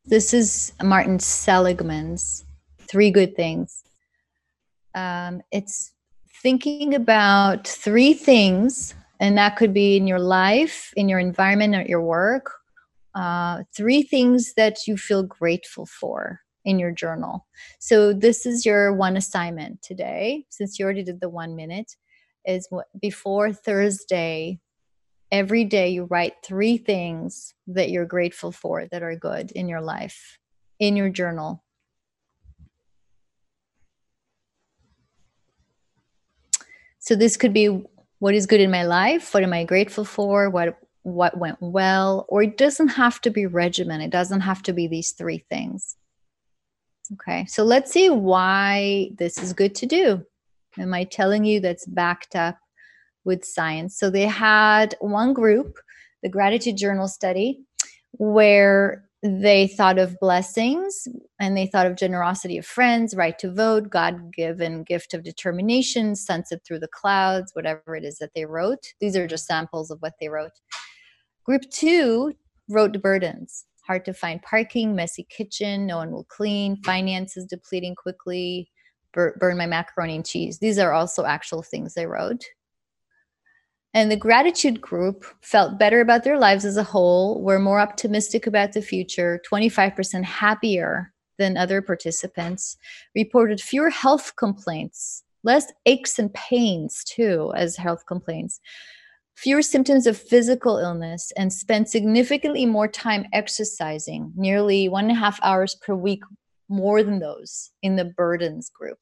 This 0.06 0.34
is 0.34 0.74
Martin 0.82 1.20
Seligman's 1.20 2.44
Three 2.80 3.12
Good 3.12 3.36
Things. 3.36 3.84
Um, 4.96 5.42
it's 5.52 5.92
thinking 6.42 6.94
about 6.96 7.68
three 7.68 8.14
things, 8.14 8.96
and 9.20 9.38
that 9.38 9.56
could 9.58 9.74
be 9.74 9.98
in 9.98 10.08
your 10.08 10.20
life, 10.20 10.94
in 10.96 11.10
your 11.10 11.20
environment, 11.20 11.76
at 11.76 11.90
your 11.90 12.02
work. 12.02 12.52
Uh, 13.16 13.64
three 13.76 14.04
things 14.04 14.54
that 14.56 14.88
you 14.88 14.96
feel 14.96 15.24
grateful 15.24 15.86
for 15.86 16.40
in 16.64 16.80
your 16.80 16.92
journal. 16.92 17.46
So 17.80 18.14
this 18.14 18.46
is 18.46 18.66
your 18.66 18.94
one 18.94 19.18
assignment 19.18 19.82
today, 19.82 20.46
since 20.50 20.78
you 20.78 20.86
already 20.86 21.04
did 21.04 21.20
the 21.20 21.30
one 21.30 21.56
minute, 21.56 21.96
is 22.46 22.68
what 22.70 22.86
before 23.02 23.52
Thursday, 23.52 24.60
every 25.32 25.66
day 25.66 25.90
you 25.90 26.06
write 26.06 26.34
three 26.44 26.78
things 26.78 27.54
that 27.68 27.90
you're 27.90 28.06
grateful 28.06 28.52
for 28.52 28.86
that 28.92 29.04
are 29.04 29.16
good 29.16 29.52
in 29.52 29.68
your 29.68 29.82
life 29.82 30.38
in 30.80 30.96
your 30.96 31.10
journal. 31.10 31.64
So 37.00 37.16
this 37.16 37.38
could 37.38 37.54
be 37.54 37.84
what 38.20 38.36
is 38.36 38.46
good 38.46 38.60
in 38.60 38.72
my 38.72 38.84
life, 38.84 39.34
what 39.34 39.44
am 39.44 39.54
I 39.54 39.64
grateful 39.64 40.06
for, 40.06 40.50
what 40.50 40.78
what 41.04 41.38
went 41.38 41.58
well, 41.62 42.26
or 42.28 42.44
it 42.44 42.58
doesn't 42.58 42.90
have 42.90 43.22
to 43.22 43.30
be 43.30 43.46
regimen. 43.46 44.02
It 44.02 44.12
doesn't 44.12 44.42
have 44.42 44.62
to 44.64 44.74
be 44.74 44.88
these 44.88 45.14
three 45.14 45.46
things. 45.50 45.96
Okay, 47.14 47.46
so 47.46 47.64
let's 47.64 47.92
see 47.92 48.10
why 48.10 49.12
this 49.18 49.42
is 49.42 49.54
good 49.54 49.74
to 49.76 49.86
do. 49.86 50.26
Am 50.78 50.94
I 50.94 51.06
telling 51.06 51.46
you 51.46 51.60
that's 51.60 51.86
backed 51.86 52.36
up 52.36 52.60
with 53.24 53.46
science? 53.46 53.98
So 53.98 54.10
they 54.10 54.28
had 54.28 54.96
one 55.00 55.34
group, 55.34 55.80
the 56.22 56.30
Gratitude 56.30 56.78
Journal 56.78 57.08
study, 57.08 57.62
where 58.12 59.09
they 59.22 59.68
thought 59.68 60.00
of 60.00 60.20
blessings 60.20 61.08
and 61.40 61.58
they 61.58 61.66
thought 61.68 61.86
of 61.86 61.98
generosity 61.98 62.58
of 62.58 62.66
friends, 62.66 63.16
right 63.16 63.38
to 63.40 63.52
vote, 63.52 63.90
God 63.90 64.34
given 64.34 64.84
gift 64.84 65.14
of 65.14 65.24
determination, 65.24 66.16
sunset 66.16 66.62
through 66.66 66.80
the 66.80 66.88
clouds, 66.88 67.54
whatever 67.54 67.96
it 67.96 68.06
is 68.06 68.18
that 68.20 68.32
they 68.34 68.46
wrote. 68.46 68.94
These 69.00 69.18
are 69.18 69.28
just 69.28 69.46
samples 69.46 69.92
of 69.92 70.02
what 70.02 70.14
they 70.20 70.30
wrote. 70.30 70.52
Group 71.44 71.64
two 71.70 72.34
wrote 72.70 73.02
burdens 73.02 73.66
hard 73.90 74.06
to 74.06 74.14
find 74.14 74.40
parking, 74.44 74.96
messy 74.96 75.26
kitchen, 75.32 75.88
no 75.88 75.98
one 75.98 76.12
will 76.12 76.26
clean, 76.26 76.78
finances 76.84 77.44
depleting 77.44 77.96
quickly, 77.96 78.70
burn 79.14 79.58
my 79.58 79.66
macaroni 79.66 80.16
and 80.16 80.26
cheese. 80.28 80.60
These 80.60 80.78
are 80.78 80.94
also 80.94 81.26
actual 81.26 81.64
things 81.64 81.96
they 81.96 82.06
wrote. 82.06 82.46
And 83.94 84.12
the 84.12 84.18
gratitude 84.18 84.80
group 84.80 85.26
felt 85.42 85.80
better 85.80 86.00
about 86.00 86.24
their 86.24 86.38
lives 86.38 86.64
as 86.64 86.78
a 86.78 86.84
whole, 86.84 87.42
were 87.42 87.60
more 87.60 87.80
optimistic 87.80 88.46
about 88.46 88.74
the 88.74 88.82
future, 88.82 89.42
25% 89.52 90.24
happier 90.24 91.12
than 91.40 91.58
other 91.58 91.82
participants, 91.82 92.78
reported 93.16 93.60
fewer 93.60 93.90
health 93.90 94.36
complaints, 94.36 95.24
less 95.44 95.72
aches 95.86 96.20
and 96.20 96.32
pains 96.34 97.04
too 97.04 97.52
as 97.56 97.78
health 97.78 98.06
complaints, 98.06 98.60
fewer 99.36 99.64
symptoms 99.64 100.06
of 100.06 100.18
physical 100.18 100.78
illness, 100.78 101.32
and 101.36 101.52
spent 101.52 101.90
significantly 101.90 102.68
more 102.68 102.88
time 102.88 103.26
exercising, 103.34 104.32
nearly 104.36 104.88
one 104.88 105.06
and 105.06 105.14
a 105.14 105.20
half 105.20 105.40
hours 105.42 105.76
per 105.76 105.96
week 105.96 106.22
more 106.68 107.02
than 107.02 107.20
those 107.20 107.72
in 107.82 107.96
the 107.96 108.06
burdens 108.06 108.70
group. 108.70 109.00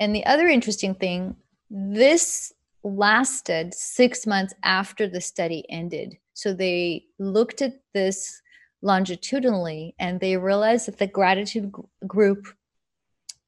And 0.00 0.16
the 0.16 0.26
other 0.26 0.48
interesting 0.48 0.94
thing, 0.94 1.36
this 1.70 2.52
lasted 2.84 3.74
six 3.74 4.26
months 4.26 4.54
after 4.62 5.08
the 5.08 5.20
study 5.20 5.64
ended. 5.68 6.16
So 6.34 6.52
they 6.52 7.06
looked 7.18 7.62
at 7.62 7.80
this 7.94 8.40
longitudinally 8.82 9.94
and 9.98 10.20
they 10.20 10.36
realized 10.36 10.86
that 10.86 10.98
the 10.98 11.06
gratitude 11.06 11.72
group 12.06 12.46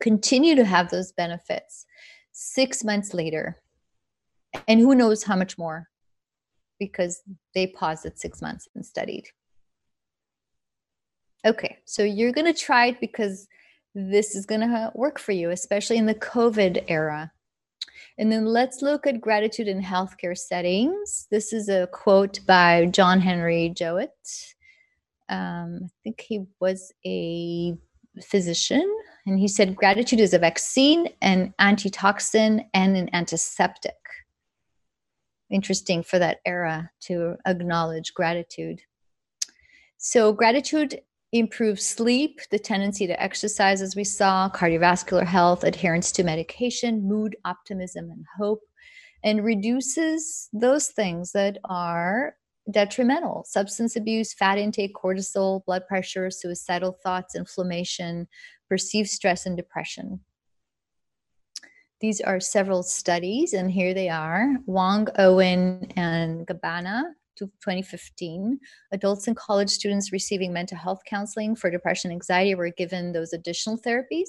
continued 0.00 0.56
to 0.56 0.64
have 0.64 0.90
those 0.90 1.12
benefits 1.12 1.86
six 2.32 2.82
months 2.82 3.14
later. 3.14 3.58
And 4.66 4.80
who 4.80 4.94
knows 4.94 5.22
how 5.22 5.36
much 5.36 5.56
more 5.56 5.88
because 6.78 7.22
they 7.54 7.66
paused 7.68 8.06
at 8.06 8.18
six 8.18 8.42
months 8.42 8.66
and 8.74 8.84
studied. 8.84 9.26
Okay, 11.46 11.78
so 11.84 12.02
you're 12.02 12.32
going 12.32 12.52
to 12.52 12.58
try 12.58 12.86
it 12.86 13.00
because 13.00 13.46
this 13.94 14.34
is 14.34 14.46
going 14.46 14.60
to 14.60 14.90
work 14.94 15.18
for 15.18 15.32
you, 15.32 15.50
especially 15.50 15.96
in 15.96 16.06
the 16.06 16.14
COVID 16.14 16.84
era. 16.88 17.32
And 18.18 18.30
then 18.30 18.46
let's 18.46 18.82
look 18.82 19.06
at 19.06 19.20
gratitude 19.20 19.68
in 19.68 19.82
healthcare 19.82 20.36
settings. 20.36 21.26
This 21.30 21.52
is 21.52 21.68
a 21.68 21.88
quote 21.88 22.40
by 22.46 22.86
John 22.86 23.20
Henry 23.20 23.70
Jowett. 23.70 24.10
Um, 25.28 25.80
I 25.84 25.88
think 26.02 26.20
he 26.20 26.46
was 26.60 26.92
a 27.06 27.76
physician, 28.22 28.84
and 29.26 29.38
he 29.38 29.48
said 29.48 29.76
gratitude 29.76 30.20
is 30.20 30.34
a 30.34 30.38
vaccine, 30.38 31.08
an 31.22 31.54
antitoxin, 31.58 32.64
and 32.74 32.96
an 32.96 33.08
antiseptic. 33.12 33.94
Interesting 35.50 36.02
for 36.02 36.18
that 36.18 36.40
era 36.44 36.90
to 37.02 37.36
acknowledge 37.46 38.14
gratitude. 38.14 38.82
So, 39.98 40.32
gratitude 40.32 41.00
improves 41.32 41.84
sleep, 41.86 42.40
the 42.50 42.58
tendency 42.58 43.06
to 43.06 43.22
exercise, 43.22 43.82
as 43.82 43.94
we 43.94 44.04
saw, 44.04 44.50
cardiovascular 44.50 45.24
health, 45.24 45.64
adherence 45.64 46.10
to 46.12 46.24
medication, 46.24 47.06
mood, 47.06 47.36
optimism, 47.44 48.10
and 48.10 48.24
hope, 48.38 48.62
and 49.22 49.44
reduces 49.44 50.48
those 50.52 50.88
things 50.88 51.32
that 51.32 51.58
are 51.64 52.34
detrimental. 52.70 53.44
Substance 53.46 53.96
abuse, 53.96 54.34
fat 54.34 54.58
intake, 54.58 54.94
cortisol, 54.94 55.64
blood 55.64 55.86
pressure, 55.86 56.30
suicidal 56.30 56.96
thoughts, 57.02 57.36
inflammation, 57.36 58.26
perceived 58.68 59.08
stress, 59.08 59.46
and 59.46 59.56
depression. 59.56 60.20
These 62.00 62.20
are 62.20 62.40
several 62.40 62.82
studies, 62.82 63.52
and 63.52 63.70
here 63.70 63.92
they 63.92 64.08
are. 64.08 64.56
Wong, 64.66 65.08
Owen, 65.18 65.92
and 65.96 66.46
Gabana 67.40 67.50
2015, 67.60 68.58
adults 68.92 69.26
and 69.26 69.36
college 69.36 69.70
students 69.70 70.12
receiving 70.12 70.52
mental 70.52 70.76
health 70.76 71.00
counseling 71.06 71.56
for 71.56 71.70
depression 71.70 72.10
and 72.10 72.16
anxiety 72.16 72.54
were 72.54 72.70
given 72.70 73.12
those 73.12 73.32
additional 73.32 73.78
therapies. 73.78 74.28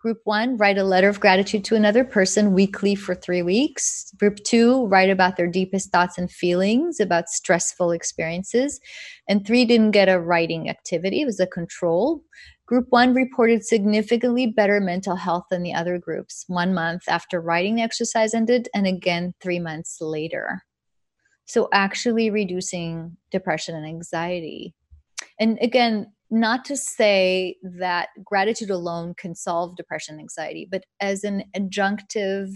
Group 0.00 0.20
one, 0.24 0.56
write 0.56 0.78
a 0.78 0.84
letter 0.84 1.08
of 1.08 1.20
gratitude 1.20 1.64
to 1.64 1.76
another 1.76 2.04
person 2.04 2.54
weekly 2.54 2.94
for 2.94 3.14
three 3.14 3.42
weeks. 3.42 4.10
Group 4.18 4.36
two, 4.44 4.86
write 4.86 5.10
about 5.10 5.36
their 5.36 5.46
deepest 5.46 5.92
thoughts 5.92 6.16
and 6.16 6.30
feelings 6.30 7.00
about 7.00 7.28
stressful 7.28 7.90
experiences. 7.90 8.80
And 9.28 9.46
three 9.46 9.64
didn't 9.64 9.90
get 9.90 10.08
a 10.08 10.18
writing 10.18 10.70
activity, 10.70 11.22
it 11.22 11.26
was 11.26 11.40
a 11.40 11.46
control. 11.46 12.22
Group 12.66 12.86
one 12.90 13.14
reported 13.14 13.64
significantly 13.64 14.46
better 14.46 14.80
mental 14.80 15.16
health 15.16 15.44
than 15.50 15.64
the 15.64 15.74
other 15.74 15.98
groups 15.98 16.44
one 16.46 16.72
month 16.72 17.02
after 17.08 17.40
writing 17.40 17.74
the 17.74 17.82
exercise 17.82 18.32
ended, 18.32 18.68
and 18.72 18.86
again 18.86 19.34
three 19.40 19.58
months 19.58 19.98
later. 20.00 20.62
So, 21.50 21.68
actually 21.72 22.30
reducing 22.30 23.16
depression 23.32 23.74
and 23.74 23.84
anxiety. 23.84 24.72
And 25.40 25.58
again, 25.60 26.12
not 26.30 26.64
to 26.66 26.76
say 26.76 27.56
that 27.64 28.10
gratitude 28.22 28.70
alone 28.70 29.14
can 29.18 29.34
solve 29.34 29.74
depression 29.74 30.14
and 30.14 30.20
anxiety, 30.20 30.68
but 30.70 30.84
as 31.00 31.24
an 31.24 31.42
adjunctive 31.56 32.52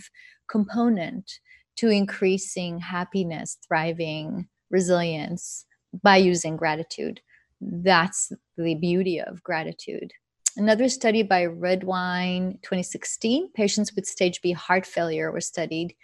component 0.48 1.40
to 1.78 1.88
increasing 1.88 2.78
happiness, 2.78 3.58
thriving, 3.66 4.46
resilience 4.70 5.66
by 6.04 6.18
using 6.18 6.56
gratitude. 6.56 7.20
That's 7.60 8.30
the 8.56 8.76
beauty 8.76 9.20
of 9.20 9.42
gratitude. 9.42 10.12
Another 10.56 10.88
study 10.88 11.24
by 11.24 11.46
Redwine 11.46 12.60
2016, 12.62 13.50
patients 13.56 13.92
with 13.96 14.06
stage 14.06 14.40
B 14.40 14.52
heart 14.52 14.86
failure 14.86 15.32
were 15.32 15.40
studied 15.40 15.96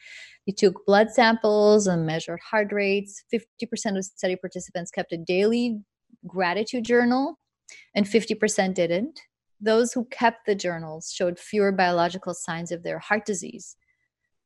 he 0.44 0.52
took 0.52 0.84
blood 0.86 1.10
samples 1.10 1.86
and 1.86 2.06
measured 2.06 2.40
heart 2.50 2.72
rates. 2.72 3.24
50% 3.32 3.96
of 3.96 4.04
study 4.04 4.36
participants 4.36 4.90
kept 4.90 5.12
a 5.12 5.18
daily 5.18 5.80
gratitude 6.26 6.84
journal, 6.84 7.38
and 7.94 8.06
50% 8.06 8.74
didn't. 8.74 9.20
Those 9.60 9.92
who 9.92 10.06
kept 10.06 10.46
the 10.46 10.54
journals 10.54 11.12
showed 11.12 11.38
fewer 11.38 11.72
biological 11.72 12.34
signs 12.34 12.72
of 12.72 12.82
their 12.82 12.98
heart 12.98 13.26
disease 13.26 13.76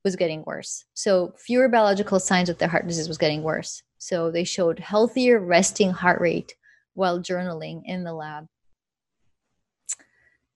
was 0.04 0.16
getting 0.16 0.42
worse. 0.44 0.84
So, 0.94 1.32
fewer 1.38 1.68
biological 1.68 2.20
signs 2.20 2.48
of 2.48 2.58
their 2.58 2.68
heart 2.68 2.86
disease 2.86 3.08
was 3.08 3.18
getting 3.18 3.42
worse. 3.42 3.82
So, 3.98 4.30
they 4.30 4.44
showed 4.44 4.78
healthier 4.80 5.38
resting 5.38 5.92
heart 5.92 6.20
rate 6.20 6.54
while 6.94 7.20
journaling 7.20 7.82
in 7.84 8.04
the 8.04 8.12
lab. 8.12 8.46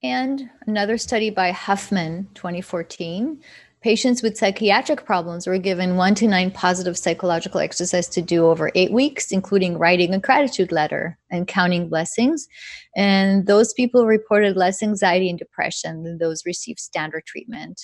And 0.03 0.51
another 0.67 0.99
study 0.99 1.31
by 1.31 1.51
Huffman, 1.51 2.29
2014, 2.35 3.43
Patients 3.81 4.23
with 4.23 4.37
psychiatric 4.37 5.05
problems 5.05 5.47
were 5.47 5.59
given 5.59 5.97
one 5.97 6.17
to 6.17 6.27
nine 6.27 6.51
positive 6.51 6.99
psychological 6.99 7.61
exercises 7.61 8.13
to 8.15 8.23
do 8.23 8.47
over 8.47 8.73
eight 8.75 8.91
weeks, 8.91 9.31
including 9.31 9.79
writing 9.79 10.13
a 10.13 10.19
gratitude 10.19 10.73
letter 10.73 11.17
and 11.31 11.47
counting 11.47 11.89
blessings. 11.89 12.49
And 12.97 13.47
those 13.47 13.73
people 13.73 14.05
reported 14.05 14.57
less 14.57 14.83
anxiety 14.83 15.31
and 15.31 15.39
depression 15.39 16.03
than 16.03 16.19
those 16.19 16.45
received 16.45 16.81
standard 16.81 17.25
treatment. 17.25 17.81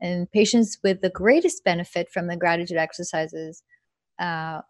And 0.00 0.30
patients 0.30 0.78
with 0.84 1.00
the 1.00 1.10
greatest 1.10 1.64
benefit 1.64 2.08
from 2.12 2.28
the 2.28 2.36
gratitude 2.36 2.76
exercises, 2.76 3.62
uh, 4.20 4.60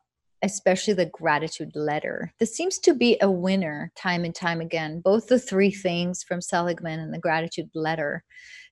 especially 0.42 0.94
the 0.94 1.06
gratitude 1.06 1.72
letter. 1.74 2.32
This 2.38 2.54
seems 2.54 2.78
to 2.80 2.94
be 2.94 3.18
a 3.20 3.30
winner 3.30 3.92
time 3.96 4.24
and 4.24 4.34
time 4.34 4.60
again. 4.60 5.00
Both 5.00 5.26
the 5.26 5.38
three 5.38 5.70
things 5.70 6.22
from 6.22 6.40
Seligman 6.40 7.00
and 7.00 7.12
the 7.12 7.18
gratitude 7.18 7.70
letter 7.74 8.24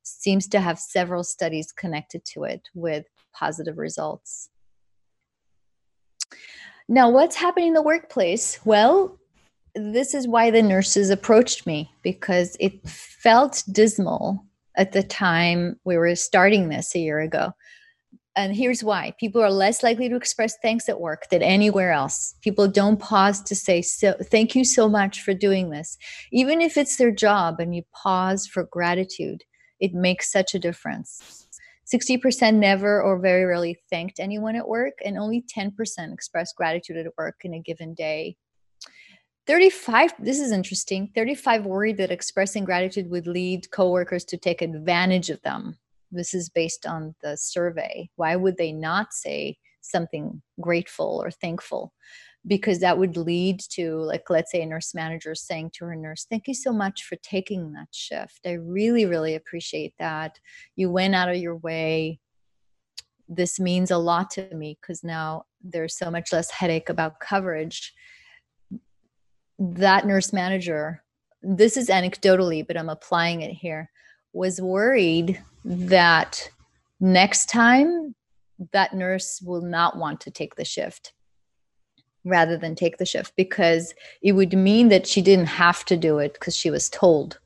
seems 0.02 0.48
to 0.48 0.60
have 0.60 0.78
several 0.78 1.24
studies 1.24 1.72
connected 1.72 2.24
to 2.26 2.44
it 2.44 2.68
with 2.74 3.06
positive 3.34 3.78
results. 3.78 4.48
Now, 6.88 7.10
what's 7.10 7.36
happening 7.36 7.68
in 7.68 7.74
the 7.74 7.82
workplace? 7.82 8.58
Well, 8.64 9.18
this 9.74 10.14
is 10.14 10.28
why 10.28 10.50
the 10.50 10.62
nurses 10.62 11.10
approached 11.10 11.66
me 11.66 11.90
because 12.02 12.56
it 12.60 12.86
felt 12.88 13.62
dismal 13.72 14.44
at 14.76 14.92
the 14.92 15.02
time 15.02 15.78
we 15.84 15.96
were 15.96 16.14
starting 16.14 16.68
this 16.68 16.94
a 16.94 16.98
year 16.98 17.20
ago. 17.20 17.52
And 18.34 18.56
here's 18.56 18.82
why 18.82 19.14
people 19.20 19.42
are 19.42 19.50
less 19.50 19.82
likely 19.82 20.08
to 20.08 20.16
express 20.16 20.56
thanks 20.62 20.88
at 20.88 21.00
work 21.00 21.28
than 21.30 21.42
anywhere 21.42 21.92
else. 21.92 22.34
People 22.40 22.66
don't 22.66 22.98
pause 22.98 23.42
to 23.42 23.54
say, 23.54 23.82
so, 23.82 24.14
Thank 24.22 24.54
you 24.54 24.64
so 24.64 24.88
much 24.88 25.20
for 25.20 25.34
doing 25.34 25.68
this. 25.70 25.98
Even 26.32 26.62
if 26.62 26.78
it's 26.78 26.96
their 26.96 27.10
job 27.10 27.60
and 27.60 27.74
you 27.74 27.82
pause 27.92 28.46
for 28.46 28.64
gratitude, 28.64 29.44
it 29.82 29.92
makes 29.92 30.30
such 30.30 30.54
a 30.54 30.60
difference. 30.60 31.48
60% 31.92 32.54
never 32.54 33.02
or 33.02 33.18
very 33.18 33.44
rarely 33.44 33.76
thanked 33.90 34.20
anyone 34.20 34.54
at 34.54 34.68
work, 34.68 34.94
and 35.04 35.18
only 35.18 35.44
10% 35.54 35.72
expressed 36.14 36.56
gratitude 36.56 36.96
at 36.96 37.12
work 37.18 37.40
in 37.44 37.52
a 37.52 37.60
given 37.60 37.92
day. 37.92 38.36
35 39.48 40.12
this 40.20 40.38
is 40.38 40.52
interesting 40.52 41.10
35 41.16 41.66
worried 41.66 41.96
that 41.96 42.12
expressing 42.12 42.64
gratitude 42.64 43.10
would 43.10 43.26
lead 43.26 43.68
coworkers 43.72 44.24
to 44.24 44.36
take 44.36 44.62
advantage 44.62 45.30
of 45.30 45.42
them 45.42 45.76
this 46.12 46.32
is 46.32 46.48
based 46.48 46.86
on 46.86 47.12
the 47.24 47.36
survey 47.36 48.08
why 48.14 48.36
would 48.36 48.56
they 48.56 48.70
not 48.70 49.12
say 49.12 49.56
something 49.80 50.40
grateful 50.60 51.20
or 51.24 51.28
thankful 51.32 51.92
because 52.46 52.80
that 52.80 52.98
would 52.98 53.16
lead 53.16 53.60
to 53.60 53.96
like 53.98 54.28
let's 54.28 54.50
say 54.50 54.62
a 54.62 54.66
nurse 54.66 54.94
manager 54.94 55.34
saying 55.34 55.70
to 55.72 55.84
her 55.84 55.94
nurse 55.94 56.26
thank 56.28 56.48
you 56.48 56.54
so 56.54 56.72
much 56.72 57.04
for 57.04 57.16
taking 57.16 57.72
that 57.72 57.88
shift. 57.92 58.40
I 58.46 58.52
really 58.52 59.06
really 59.06 59.34
appreciate 59.34 59.94
that. 59.98 60.38
You 60.76 60.90
went 60.90 61.14
out 61.14 61.28
of 61.28 61.36
your 61.36 61.56
way. 61.56 62.20
This 63.28 63.60
means 63.60 63.90
a 63.90 63.98
lot 63.98 64.30
to 64.32 64.54
me 64.54 64.76
because 64.80 65.04
now 65.04 65.44
there's 65.62 65.96
so 65.96 66.10
much 66.10 66.32
less 66.32 66.50
headache 66.50 66.88
about 66.88 67.20
coverage. 67.20 67.94
That 69.58 70.06
nurse 70.06 70.32
manager 70.32 71.02
this 71.42 71.76
is 71.76 71.88
anecdotally 71.88 72.66
but 72.66 72.76
i'm 72.76 72.88
applying 72.88 73.42
it 73.42 73.52
here 73.52 73.90
was 74.32 74.60
worried 74.60 75.42
that 75.64 76.48
next 77.00 77.48
time 77.48 78.14
that 78.72 78.94
nurse 78.94 79.42
will 79.44 79.60
not 79.60 79.96
want 79.96 80.20
to 80.20 80.30
take 80.30 80.54
the 80.54 80.64
shift 80.64 81.12
rather 82.24 82.56
than 82.56 82.74
take 82.74 82.98
the 82.98 83.06
shift 83.06 83.34
because 83.36 83.94
it 84.22 84.32
would 84.32 84.52
mean 84.52 84.88
that 84.88 85.06
she 85.06 85.22
didn't 85.22 85.46
have 85.46 85.84
to 85.86 85.96
do 85.96 86.18
it 86.18 86.34
because 86.34 86.56
she 86.56 86.70
was 86.70 86.88
told. 86.88 87.38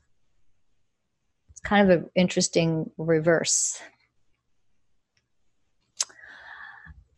It's 1.49 1.61
kind 1.61 1.89
of 1.89 1.99
an 1.99 2.09
interesting 2.15 2.91
reverse. 2.97 3.79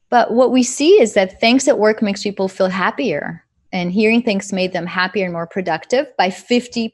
But 0.09 0.33
what 0.33 0.51
we 0.51 0.63
see 0.63 0.99
is 1.01 1.13
that 1.13 1.39
thanks 1.39 1.67
at 1.67 1.77
work 1.77 2.01
makes 2.01 2.23
people 2.23 2.47
feel 2.47 2.69
happier, 2.69 3.43
and 3.71 3.91
hearing 3.91 4.23
thanks 4.23 4.51
made 4.51 4.73
them 4.73 4.87
happier 4.87 5.25
and 5.25 5.33
more 5.33 5.45
productive 5.45 6.07
by 6.17 6.29
50%. 6.29 6.91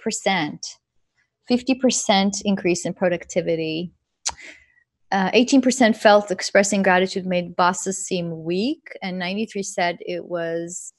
50% 1.50 2.42
increase 2.44 2.86
in 2.86 2.94
productivity 2.94 3.94
uh, 5.16 5.32
18% 5.32 5.96
felt 5.96 6.30
expressing 6.30 6.84
gratitude 6.84 7.26
made 7.26 7.56
bosses 7.56 8.06
seem 8.06 8.44
weak, 8.44 8.90
and 9.02 9.18
93 9.18 9.64
said 9.64 9.98
it 10.02 10.26
was 10.26 10.92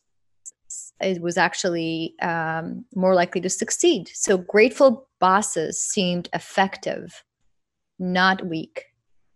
it 1.00 1.20
was 1.20 1.36
actually 1.36 2.14
um, 2.22 2.86
more 2.94 3.14
likely 3.14 3.42
to 3.42 3.50
succeed. 3.50 4.08
So 4.14 4.38
grateful 4.38 5.06
bosses 5.20 5.82
seemed 5.82 6.30
effective, 6.32 7.24
not 7.98 8.46
weak, 8.46 8.86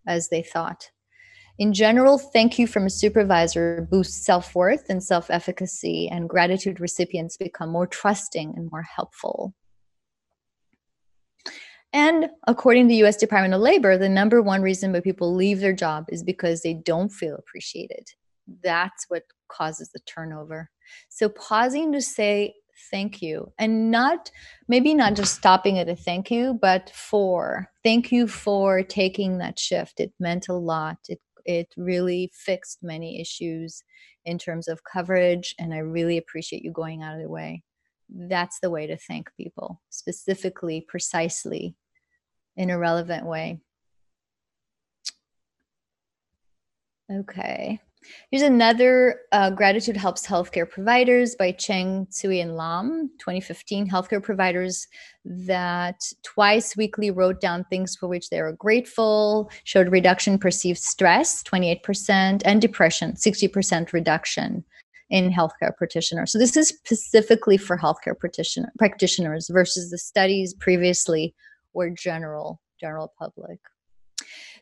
as 0.09 0.31
they 0.31 0.43
thought. 0.43 0.91
In 1.59 1.75
general, 1.75 2.17
thank 2.17 2.59
you 2.59 2.67
from 2.67 2.87
a 2.87 2.91
supervisor 2.91 3.87
boosts 3.91 4.25
self 4.25 4.55
worth 4.55 4.89
and 4.89 5.05
self 5.05 5.31
efficacy, 5.31 6.09
and 6.11 6.27
gratitude 6.27 6.81
recipients 6.81 7.37
become 7.37 7.69
more 7.69 7.87
trusting 7.87 8.55
and 8.57 8.71
more 8.73 8.87
helpful. 8.97 9.53
And 11.93 12.31
according 12.47 12.85
to 12.85 12.89
the 12.89 13.05
US 13.05 13.17
Department 13.17 13.55
of 13.55 13.61
Labor, 13.61 13.99
the 13.99 14.09
number 14.09 14.41
one 14.43 14.63
reason 14.63 14.93
why 14.93 15.01
people 15.01 15.35
leave 15.35 15.61
their 15.61 15.73
job 15.73 16.07
is 16.09 16.23
because 16.23 16.63
they 16.63 16.75
don't 16.75 17.11
feel 17.11 17.35
appreciated. 17.35 18.09
That's 18.63 19.07
what 19.09 19.25
causes 19.49 19.91
the 19.91 20.01
turnover. 20.01 20.71
So 21.09 21.29
pausing 21.29 21.93
to 21.93 22.01
say 22.01 22.55
thank 22.91 23.21
you 23.21 23.53
and 23.59 23.91
not 23.91 24.31
maybe 24.69 24.95
not 24.95 25.15
just 25.15 25.35
stopping 25.35 25.79
at 25.79 25.89
a 25.89 25.97
thank 25.97 26.31
you, 26.31 26.59
but 26.61 26.91
for 26.91 27.71
thank 27.83 28.13
you 28.13 28.27
for 28.27 28.83
taking 28.83 29.39
that 29.39 29.59
shift. 29.59 30.01
It 30.01 30.13
meant 30.19 30.49
a 30.49 30.55
lot. 30.55 30.99
It 31.09 31.21
it 31.45 31.73
really 31.77 32.31
fixed 32.35 32.83
many 32.83 33.21
issues 33.21 33.83
in 34.25 34.39
terms 34.39 34.69
of 34.69 34.85
coverage 34.85 35.55
and 35.59 35.73
I 35.73 35.79
really 35.79 36.19
appreciate 36.19 36.63
you 36.63 36.71
going 36.71 37.03
out 37.03 37.15
of 37.15 37.23
the 37.23 37.31
way 37.31 37.63
that's 38.13 38.59
the 38.61 38.71
way 38.71 38.87
to 38.87 38.97
thank 38.97 39.31
people 39.37 39.81
specifically 39.91 40.85
precisely 40.87 41.75
in 42.57 42.71
a 42.71 42.79
relevant 42.79 43.27
way. 43.27 43.61
Okay. 47.11 47.81
Here's 48.31 48.43
another 48.43 49.21
uh, 49.33 49.51
gratitude 49.51 49.97
helps 49.97 50.27
healthcare 50.27 50.69
providers 50.69 51.35
by 51.35 51.53
cheng 51.53 52.07
tsui 52.07 52.41
and 52.41 52.57
lam 52.57 53.11
2015 53.19 53.89
healthcare 53.89 54.23
providers 54.23 54.87
that 55.25 56.01
twice 56.23 56.77
weekly 56.77 57.11
wrote 57.11 57.41
down 57.41 57.65
things 57.65 57.95
for 57.97 58.09
which 58.09 58.31
they 58.31 58.41
were 58.41 58.53
grateful 58.53 59.51
showed 59.65 59.93
reduction 59.93 60.39
perceived 60.39 60.79
stress 60.79 61.43
28% 61.43 62.41
and 62.45 62.63
depression 62.63 63.13
60% 63.13 63.93
reduction 63.93 64.65
in 65.11 65.31
healthcare 65.31 65.77
practitioners. 65.77 66.33
So 66.33 66.39
this 66.39 66.57
is 66.57 66.69
specifically 66.69 67.57
for 67.57 67.77
healthcare 67.77 68.19
practitioner, 68.19 68.73
practitioners 68.79 69.51
versus 69.53 69.91
the 69.91 69.99
studies 69.99 70.55
previously 70.55 71.35
were 71.73 71.91
general 71.91 72.61
general 72.81 73.13
public. 73.19 73.59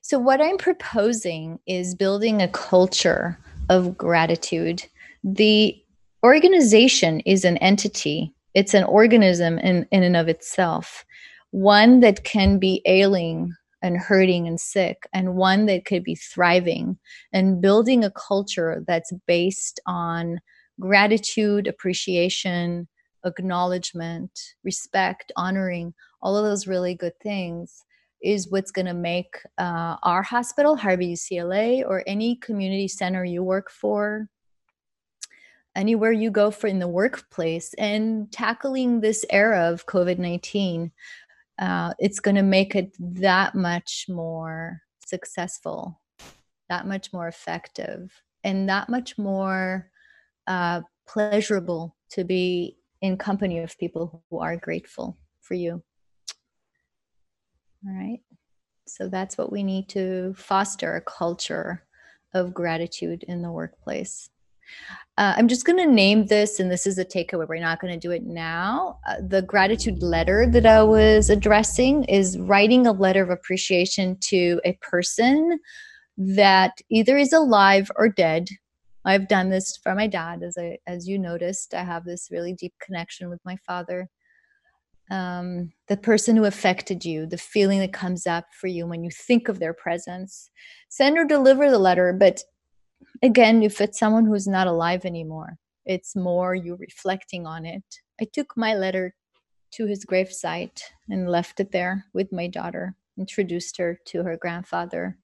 So 0.03 0.19
what 0.19 0.41
I'm 0.41 0.59
proposing 0.59 1.59
is 1.67 1.95
building 1.95 2.43
a 2.43 2.49
culture 2.49 3.39
of 3.69 3.97
gratitude. 3.97 4.85
The 5.23 5.77
organization 6.25 7.21
is 7.21 7.45
an 7.45 7.59
entity. 7.59 8.35
It's 8.55 8.75
an 8.75 8.85
organism 8.85 9.59
in, 9.59 9.87
in 9.93 10.03
and 10.03 10.17
of 10.17 10.29
itself, 10.29 11.05
one 11.51 12.01
that 12.01 12.25
can 12.25 12.59
be 12.59 12.83
ailing 12.87 13.55
and 13.83 13.97
hurting 13.97 14.49
and 14.49 14.59
sick, 14.59 15.09
and 15.13 15.37
one 15.37 15.67
that 15.67 15.85
could 15.85 16.03
be 16.03 16.17
thriving, 16.17 16.99
and 17.33 17.61
building 17.61 18.03
a 18.03 18.11
culture 18.11 18.83
that's 18.89 19.13
based 19.29 19.79
on 19.87 20.41
gratitude, 20.81 21.69
appreciation, 21.69 22.89
acknowledgement, 23.25 24.31
respect, 24.65 25.33
honoring, 25.37 25.95
all 26.23 26.37
of 26.37 26.45
those 26.45 26.67
really 26.67 26.95
good 26.95 27.19
things 27.21 27.85
is 28.23 28.51
what's 28.51 28.73
going 28.73 28.87
to 28.87 28.95
make 28.95 29.37
uh, 29.59 29.97
our 30.03 30.23
hospital, 30.23 30.77
Harbor 30.77 31.03
UCLA, 31.03 31.85
or 31.87 32.03
any 32.07 32.37
community 32.37 32.89
center 32.89 33.25
you 33.25 33.45
work 33.45 33.71
for, 33.71 34.29
anywhere 35.77 36.11
you 36.11 36.31
go 36.31 36.51
for 36.51 36.67
in 36.67 36.81
the 36.81 36.89
workplace, 36.89 37.75
and 37.75 38.33
tackling 38.33 39.01
this 39.01 39.25
era 39.31 39.71
of 39.71 39.87
COVID 39.87 40.19
19 40.19 40.91
uh, 41.59 41.93
it's 41.99 42.21
going 42.21 42.37
to 42.37 42.43
make 42.43 42.75
it 42.75 42.95
that 42.99 43.55
much 43.55 44.07
more 44.09 44.83
successful, 45.05 46.01
that 46.69 46.87
much 46.87 47.13
more 47.13 47.27
effective, 47.27 48.23
and 48.45 48.69
that 48.69 48.89
much 48.89 49.19
more 49.19 49.91
uh, 50.47 50.83
pleasurable 51.07 51.97
to 52.11 52.25
be 52.25 52.77
in 53.01 53.17
company 53.17 53.59
of 53.59 53.79
people 53.79 54.23
who 54.31 54.41
are 54.41 54.57
grateful 54.57 55.19
for 55.41 55.55
you. 55.55 55.83
All 57.87 57.95
right. 57.95 58.21
So 58.87 59.09
that's 59.09 59.39
what 59.39 59.53
we 59.53 59.63
need 59.63 59.89
to 59.91 60.35
foster 60.37 60.97
a 60.97 61.01
culture 61.01 61.85
of 62.35 62.55
gratitude 62.55 63.25
in 63.29 63.43
the 63.43 63.53
workplace. 63.53 64.31
Uh, 65.17 65.35
I'm 65.37 65.49
just 65.49 65.65
going 65.65 65.79
to 65.79 65.93
name 65.93 66.27
this, 66.27 66.61
and 66.61 66.71
this 66.71 66.87
is 66.87 66.99
a 66.99 67.05
takeaway. 67.05 67.49
We're 67.49 67.61
not 67.61 67.81
going 67.81 67.93
to 67.93 67.99
do 67.99 68.13
it 68.13 68.25
now. 68.25 68.99
Uh, 69.09 69.17
the 69.27 69.43
gratitude 69.43 70.03
letter 70.03 70.47
that 70.51 70.67
I 70.67 70.83
was 70.83 71.31
addressing 71.31 72.05
is 72.05 72.39
writing 72.39 72.87
a 72.87 72.93
letter 72.93 73.23
of 73.23 73.31
appreciation 73.31 74.17
to 74.29 74.61
a 74.65 74.79
person 74.81 75.59
that 76.17 76.79
either 76.91 77.17
is 77.17 77.33
alive 77.33 77.91
or 77.97 78.09
dead. 78.09 78.49
I've 79.05 79.29
done 79.29 79.49
this 79.51 79.77
for 79.77 79.95
my 79.95 80.07
dad, 80.07 80.43
as 80.43 80.57
I, 80.59 80.79
as 80.87 81.09
you 81.09 81.19
noticed. 81.19 81.75
I 81.75 81.85
have 81.85 82.05
this 82.05 82.29
really 82.31 82.53
deep 82.53 82.75
connection 82.81 83.31
with 83.31 83.41
my 83.45 83.57
father. 83.67 84.09
Um, 85.11 85.73
the 85.89 85.97
person 85.97 86.37
who 86.37 86.45
affected 86.45 87.05
you, 87.05 87.27
the 87.27 87.39
feeling 87.39 87.79
that 87.79 87.93
comes 87.93 88.27
up 88.27 88.47
for 88.53 88.67
you 88.67 88.87
when 88.87 89.03
you 89.03 89.11
think 89.11 89.49
of 89.49 89.59
their 89.59 89.73
presence. 89.73 90.51
Send 90.91 91.17
or 91.17 91.25
deliver 91.25 91.71
the 91.71 91.79
letter, 91.79 92.13
but 92.13 92.43
again, 93.23 93.63
if 93.63 93.81
it's 93.81 93.99
someone 93.99 94.27
who's 94.27 94.47
not 94.47 94.67
alive 94.67 95.05
anymore, 95.05 95.57
it's 95.87 96.15
more 96.15 96.55
you 96.55 96.77
reflecting 96.77 97.47
on 97.47 97.65
it. 97.65 97.85
I 98.21 98.27
took 98.31 98.57
my 98.57 98.75
letter 98.75 99.15
to 99.73 99.87
his 99.87 100.05
gravesite 100.05 100.81
and 101.09 101.31
left 101.31 101.61
it 101.61 101.73
there 101.73 102.05
with 102.13 102.33
my 102.33 102.47
daughter, 102.47 102.95
introduced 103.19 103.77
her 103.79 103.99
to 104.07 104.23
her 104.25 104.37
grandfather, 104.37 105.17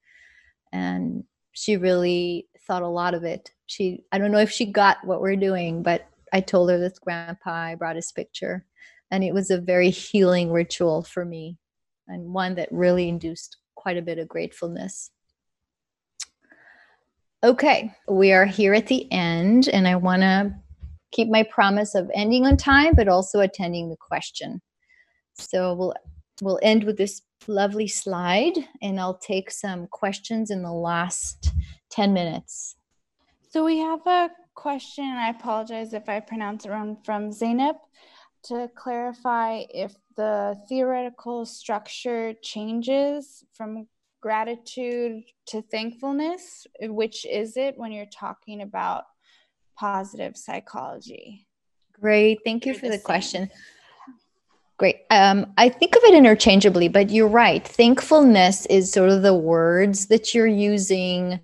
and 0.73 1.25
she 1.53 1.77
really 1.77 2.49
thought 2.67 2.83
a 2.83 2.89
lot 2.89 3.15
of 3.15 3.25
it. 3.25 3.53
She, 3.67 4.05
I 4.12 4.18
don't 4.18 4.31
know 4.31 4.39
if 4.39 4.51
she 4.51 4.67
got 4.67 5.05
what 5.05 5.20
we're 5.20 5.36
doing, 5.36 5.83
but 5.83 6.07
I 6.33 6.41
told 6.41 6.70
her 6.70 6.78
this 6.78 6.99
grandpa, 6.99 7.51
I 7.51 7.75
brought 7.75 7.97
his 7.97 8.12
picture, 8.12 8.65
and 9.10 9.23
it 9.25 9.33
was 9.33 9.51
a 9.51 9.60
very 9.60 9.91
healing 9.91 10.51
ritual 10.51 11.02
for 11.02 11.25
me 11.25 11.59
and 12.09 12.34
one 12.34 12.57
that 12.57 12.68
really 12.70 13.09
induced 13.09 13.57
quite 13.75 13.97
a 13.97 14.02
bit 14.02 14.18
of 14.18 14.28
gratefulness. 14.28 15.10
Okay, 17.43 17.94
we 18.09 18.33
are 18.33 18.47
here 18.47 18.75
at 18.75 18.86
the 18.86 19.10
end, 19.12 19.68
and 19.68 19.86
I 19.86 19.97
want 19.97 20.23
to 20.23 20.55
keep 21.12 21.28
my 21.28 21.43
promise 21.44 21.94
of 21.94 22.10
ending 22.15 22.47
on 22.47 22.57
time, 22.57 22.94
but 22.94 23.09
also 23.09 23.41
attending 23.41 23.89
the 23.89 23.97
question. 23.97 24.60
So 25.34 25.75
we'll 25.75 25.94
we'll 26.43 26.60
end 26.62 26.84
with 26.84 26.97
this 26.97 27.23
lovely 27.47 27.89
slide 27.89 28.55
and 28.83 28.99
I'll 28.99 29.18
take 29.18 29.51
some 29.51 29.86
questions 29.86 30.51
in 30.51 30.62
the 30.62 30.73
last 30.73 31.52
10 31.91 32.12
minutes. 32.12 32.76
So 33.55 33.65
we 33.65 33.78
have 33.78 34.05
a 34.05 34.31
question, 34.57 35.05
I 35.05 35.28
apologize 35.28 35.92
if 35.92 36.08
I 36.08 36.18
pronounce 36.18 36.65
it 36.65 36.70
wrong, 36.70 36.97
from 37.05 37.31
Zainab 37.31 37.76
to 38.47 38.68
clarify 38.74 39.62
if 39.73 39.94
the 40.16 40.57
theoretical 40.68 41.47
structure 41.47 42.34
changes 42.42 43.44
from 43.52 43.86
gratitude 44.20 45.23
to 45.50 45.62
thankfulness. 45.62 46.66
Which 46.81 47.24
is 47.24 47.57
it 47.57 47.78
when 47.78 47.92
you're 47.92 48.07
talking 48.07 48.60
about 48.60 49.05
positive 49.78 50.36
psychology? 50.36 51.47
Great. 51.92 52.41
Thank 52.44 52.66
you 52.66 52.74
for 52.74 52.89
the 52.89 52.99
question. 52.99 53.49
Great. 54.78 55.02
Um, 55.10 55.52
I 55.57 55.68
think 55.68 55.94
of 55.94 56.02
it 56.02 56.15
interchangeably, 56.15 56.89
but 56.89 57.10
you're 57.10 57.28
right. 57.28 57.65
Thankfulness 57.65 58.66
is 58.66 58.91
sort 58.91 59.10
of 59.10 59.23
the 59.23 59.33
words 59.33 60.07
that 60.07 60.34
you're 60.34 60.44
using 60.49 61.39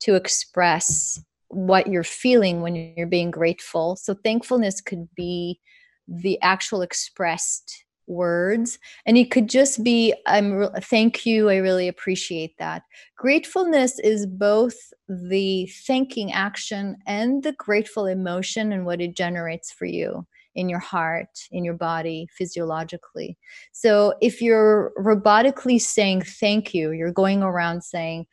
to 0.00 0.16
express 0.16 1.22
what 1.52 1.86
you're 1.86 2.04
feeling 2.04 2.62
when 2.62 2.94
you're 2.96 3.06
being 3.06 3.30
grateful. 3.30 3.96
So, 3.96 4.14
thankfulness 4.14 4.80
could 4.80 5.08
be 5.14 5.60
the 6.08 6.40
actual 6.42 6.82
expressed 6.82 7.84
words 8.06 8.78
and 9.06 9.16
it 9.16 9.30
could 9.30 9.48
just 9.48 9.82
be 9.84 10.12
i'm 10.26 10.52
re- 10.52 10.68
thank 10.82 11.24
you 11.24 11.48
i 11.48 11.56
really 11.56 11.86
appreciate 11.86 12.56
that 12.58 12.82
gratefulness 13.16 13.98
is 14.00 14.26
both 14.26 14.74
the 15.08 15.66
thanking 15.86 16.32
action 16.32 16.96
and 17.06 17.42
the 17.44 17.52
grateful 17.52 18.06
emotion 18.06 18.72
and 18.72 18.84
what 18.84 19.00
it 19.00 19.16
generates 19.16 19.72
for 19.72 19.84
you 19.84 20.26
in 20.56 20.68
your 20.68 20.80
heart 20.80 21.28
in 21.52 21.64
your 21.64 21.74
body 21.74 22.26
physiologically 22.36 23.38
so 23.70 24.12
if 24.20 24.42
you're 24.42 24.92
robotically 24.98 25.80
saying 25.80 26.20
thank 26.22 26.74
you 26.74 26.90
you're 26.90 27.12
going 27.12 27.42
around 27.42 27.82
saying 27.82 28.26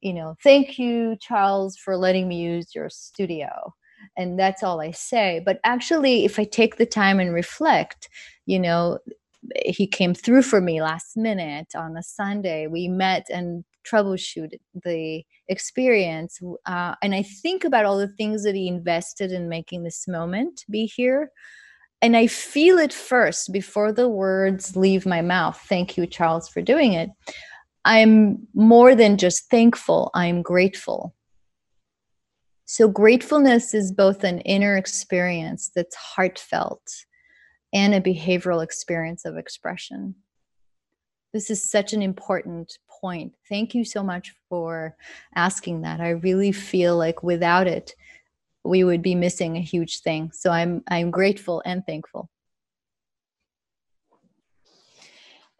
you 0.00 0.12
know 0.12 0.34
thank 0.42 0.78
you 0.78 1.16
charles 1.20 1.76
for 1.76 1.96
letting 1.96 2.28
me 2.28 2.36
use 2.36 2.74
your 2.74 2.88
studio 2.90 3.48
and 4.16 4.38
that's 4.38 4.62
all 4.62 4.80
I 4.80 4.90
say. 4.92 5.42
But 5.44 5.60
actually, 5.64 6.24
if 6.24 6.38
I 6.38 6.44
take 6.44 6.76
the 6.76 6.86
time 6.86 7.20
and 7.20 7.32
reflect, 7.32 8.08
you 8.46 8.58
know, 8.58 8.98
he 9.64 9.86
came 9.86 10.14
through 10.14 10.42
for 10.42 10.60
me 10.60 10.82
last 10.82 11.16
minute 11.16 11.68
on 11.74 11.96
a 11.96 12.02
Sunday. 12.02 12.66
We 12.66 12.88
met 12.88 13.26
and 13.30 13.64
troubleshoot 13.86 14.50
the 14.84 15.24
experience. 15.48 16.38
Uh, 16.66 16.94
and 17.02 17.14
I 17.14 17.22
think 17.22 17.64
about 17.64 17.84
all 17.84 17.98
the 17.98 18.08
things 18.08 18.44
that 18.44 18.54
he 18.54 18.68
invested 18.68 19.32
in 19.32 19.48
making 19.48 19.82
this 19.82 20.06
moment 20.06 20.64
be 20.68 20.86
here. 20.86 21.30
And 22.02 22.16
I 22.16 22.26
feel 22.26 22.78
it 22.78 22.92
first 22.92 23.52
before 23.52 23.92
the 23.92 24.08
words 24.08 24.76
leave 24.76 25.04
my 25.04 25.20
mouth. 25.20 25.60
Thank 25.68 25.96
you, 25.96 26.06
Charles, 26.06 26.48
for 26.48 26.62
doing 26.62 26.92
it. 26.92 27.10
I'm 27.84 28.46
more 28.54 28.94
than 28.94 29.16
just 29.16 29.50
thankful, 29.50 30.10
I'm 30.14 30.42
grateful. 30.42 31.14
So, 32.66 32.88
gratefulness 32.88 33.74
is 33.74 33.90
both 33.90 34.22
an 34.22 34.40
inner 34.40 34.76
experience 34.76 35.70
that's 35.74 35.96
heartfelt 35.96 36.82
and 37.72 37.94
a 37.94 38.00
behavioral 38.00 38.62
experience 38.62 39.24
of 39.24 39.36
expression. 39.36 40.14
This 41.32 41.50
is 41.50 41.70
such 41.70 41.92
an 41.92 42.02
important 42.02 42.76
point. 43.00 43.34
Thank 43.48 43.74
you 43.74 43.84
so 43.84 44.02
much 44.02 44.34
for 44.48 44.96
asking 45.34 45.82
that. 45.82 46.00
I 46.00 46.10
really 46.10 46.52
feel 46.52 46.96
like 46.96 47.22
without 47.22 47.66
it, 47.66 47.94
we 48.64 48.84
would 48.84 49.02
be 49.02 49.14
missing 49.14 49.56
a 49.56 49.60
huge 49.62 50.00
thing. 50.00 50.30
So 50.32 50.50
I'm 50.50 50.82
I'm 50.88 51.10
grateful 51.10 51.62
and 51.64 51.84
thankful. 51.86 52.28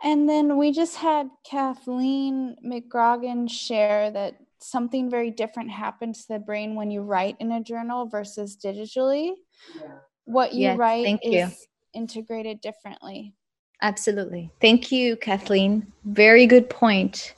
And 0.03 0.29
then 0.29 0.57
we 0.57 0.73
just 0.73 0.97
had 0.97 1.29
Kathleen 1.45 2.57
McGrogan 2.65 3.51
share 3.51 4.11
that 4.11 4.37
something 4.59 5.11
very 5.11 5.31
different 5.31 5.71
happens 5.71 6.23
to 6.23 6.35
the 6.35 6.39
brain 6.39 6.75
when 6.75 6.91
you 6.91 7.03
write 7.03 7.37
in 7.41 7.53
a 7.53 7.63
journal 7.63 8.07
versus 8.07 8.57
digitally. 8.57 9.33
Yeah. 9.75 9.89
What 10.25 10.55
you 10.55 10.63
yes, 10.63 10.79
write 10.79 11.19
is 11.23 11.33
you. 11.33 11.49
integrated 11.93 12.61
differently. 12.61 13.35
Absolutely. 13.83 14.51
Thank 14.61 14.93
you, 14.93 15.17
Kathleen. 15.17 15.91
Very 16.05 16.47
good 16.47 16.69
point. 16.69 17.35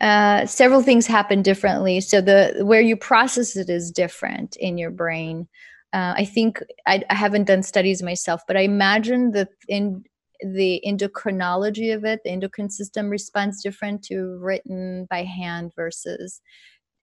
Uh, 0.00 0.44
several 0.44 0.82
things 0.82 1.06
happen 1.06 1.42
differently. 1.42 2.00
So 2.00 2.20
the 2.20 2.62
where 2.62 2.80
you 2.80 2.96
process 2.96 3.56
it 3.56 3.70
is 3.70 3.90
different 3.90 4.56
in 4.56 4.76
your 4.76 4.90
brain. 4.90 5.48
Uh, 5.92 6.14
I 6.16 6.24
think 6.24 6.62
I, 6.86 7.02
I, 7.08 7.14
haven't 7.14 7.44
done 7.44 7.62
studies 7.62 8.02
myself, 8.02 8.42
but 8.46 8.56
I 8.56 8.62
imagine 8.62 9.30
that 9.30 9.48
in 9.68 10.04
the 10.40 10.82
endocrinology 10.86 11.94
of 11.94 12.04
it, 12.04 12.20
the 12.24 12.30
endocrine 12.30 12.70
system 12.70 13.08
responds 13.08 13.62
different 13.62 14.02
to 14.04 14.38
written 14.40 15.06
by 15.10 15.22
hand 15.22 15.72
versus 15.74 16.40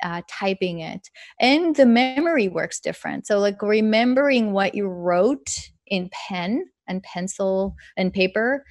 uh, 0.03 0.21
typing 0.29 0.79
it. 0.79 1.09
And 1.39 1.75
the 1.75 1.85
memory 1.85 2.47
works 2.47 2.79
different. 2.79 3.25
So, 3.27 3.39
like 3.39 3.61
remembering 3.61 4.51
what 4.51 4.75
you 4.75 4.87
wrote 4.87 5.49
in 5.87 6.09
pen 6.27 6.65
and 6.87 7.01
pencil 7.03 7.75
and 7.97 8.13
paper 8.13 8.65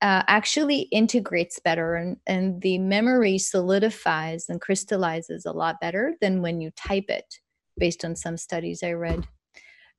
uh, 0.00 0.22
actually 0.28 0.82
integrates 0.92 1.58
better 1.58 1.96
and, 1.96 2.16
and 2.26 2.62
the 2.62 2.78
memory 2.78 3.36
solidifies 3.36 4.48
and 4.48 4.60
crystallizes 4.60 5.44
a 5.44 5.52
lot 5.52 5.80
better 5.80 6.14
than 6.20 6.40
when 6.40 6.60
you 6.60 6.70
type 6.76 7.06
it, 7.08 7.40
based 7.76 8.04
on 8.04 8.14
some 8.14 8.36
studies 8.36 8.82
I 8.82 8.92
read. 8.92 9.26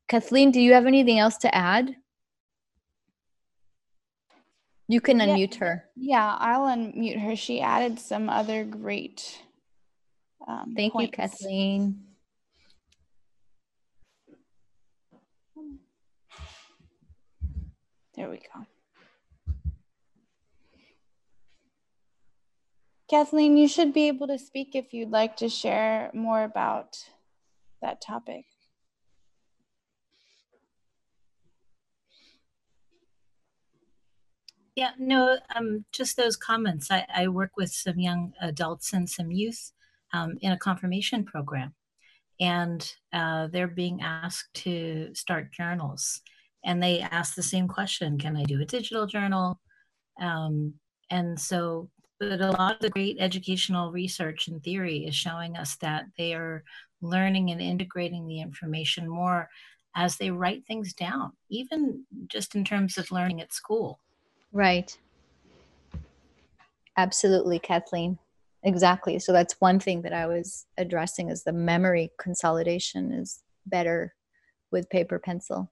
Kathleen, 0.08 0.52
do 0.52 0.62
you 0.62 0.74
have 0.74 0.86
anything 0.86 1.20
else 1.20 1.38
to 1.38 1.54
add? 1.54 1.96
You 4.90 5.02
can 5.02 5.20
unmute 5.20 5.54
yeah, 5.54 5.60
her. 5.60 5.86
Yeah, 5.96 6.36
I'll 6.40 6.66
unmute 6.66 7.22
her. 7.22 7.36
She 7.36 7.62
added 7.62 8.00
some 8.00 8.28
other 8.28 8.64
great. 8.64 9.40
Um, 10.48 10.74
Thank 10.76 10.94
points. 10.94 11.12
you, 11.12 11.16
Kathleen. 11.16 12.04
There 18.16 18.32
we 18.32 18.38
go. 18.38 18.66
Kathleen, 23.12 23.58
you 23.58 23.68
should 23.68 23.94
be 23.94 24.08
able 24.08 24.26
to 24.26 24.40
speak 24.40 24.70
if 24.74 24.92
you'd 24.92 25.12
like 25.12 25.38
to 25.38 25.50
share 25.50 26.10
more 26.16 26.44
about 26.44 26.98
that 27.84 28.02
topic. 28.02 28.46
Yeah, 34.80 34.92
no, 34.98 35.38
um, 35.58 35.84
just 35.92 36.16
those 36.16 36.38
comments. 36.38 36.90
I, 36.90 37.06
I, 37.14 37.28
work 37.28 37.52
with 37.58 37.70
some 37.70 38.00
young 38.00 38.32
adults 38.40 38.94
and 38.94 39.10
some 39.10 39.30
youth 39.30 39.74
um, 40.14 40.38
in 40.40 40.54
a 40.54 40.58
confirmation 40.58 41.26
program, 41.26 41.74
and 42.40 42.90
uh, 43.12 43.48
they're 43.48 43.68
being 43.68 44.02
asked 44.02 44.54
to 44.64 45.14
start 45.14 45.52
journals. 45.52 46.22
And 46.64 46.82
they 46.82 47.02
ask 47.02 47.36
the 47.36 47.44
same 47.44 47.68
question 47.68 48.18
Can 48.18 48.38
I 48.38 48.44
do 48.44 48.62
a 48.62 48.66
digital 48.66 49.06
journal? 49.06 49.60
Um, 50.22 50.76
and 51.10 51.38
so, 51.38 51.90
but 52.18 52.40
a 52.40 52.52
lot 52.52 52.76
of 52.76 52.80
the 52.80 52.90
great 52.90 53.18
educational 53.20 53.92
research 53.92 54.48
and 54.48 54.64
theory 54.64 55.00
is 55.00 55.14
showing 55.14 55.58
us 55.58 55.76
that 55.82 56.06
they 56.18 56.34
are 56.34 56.64
learning 57.02 57.52
and 57.52 57.62
integrating 57.62 58.30
the 58.30 58.40
information 58.40 59.10
more 59.10 59.50
as 59.94 60.16
they 60.16 60.32
write 60.32 60.66
things 60.66 60.94
down, 60.94 61.34
even 61.50 62.06
just 62.28 62.56
in 62.56 62.64
terms 62.64 62.98
of 62.98 63.12
learning 63.12 63.42
at 63.42 63.52
school 63.52 64.00
Right. 64.52 64.98
Absolutely, 66.98 67.60
Kathleen. 67.60 68.18
Exactly. 68.64 69.20
So 69.20 69.32
that's 69.32 69.62
one 69.62 69.80
thing 69.80 70.02
that 70.02 70.14
I 70.14 70.28
was 70.28 70.66
addressing 70.78 71.30
is 71.30 71.44
the 71.44 71.54
memory 71.54 72.12
consolidation 72.20 73.14
is 73.14 73.42
better 73.66 74.14
with 74.72 74.90
paper 74.90 75.18
pencil. 75.20 75.72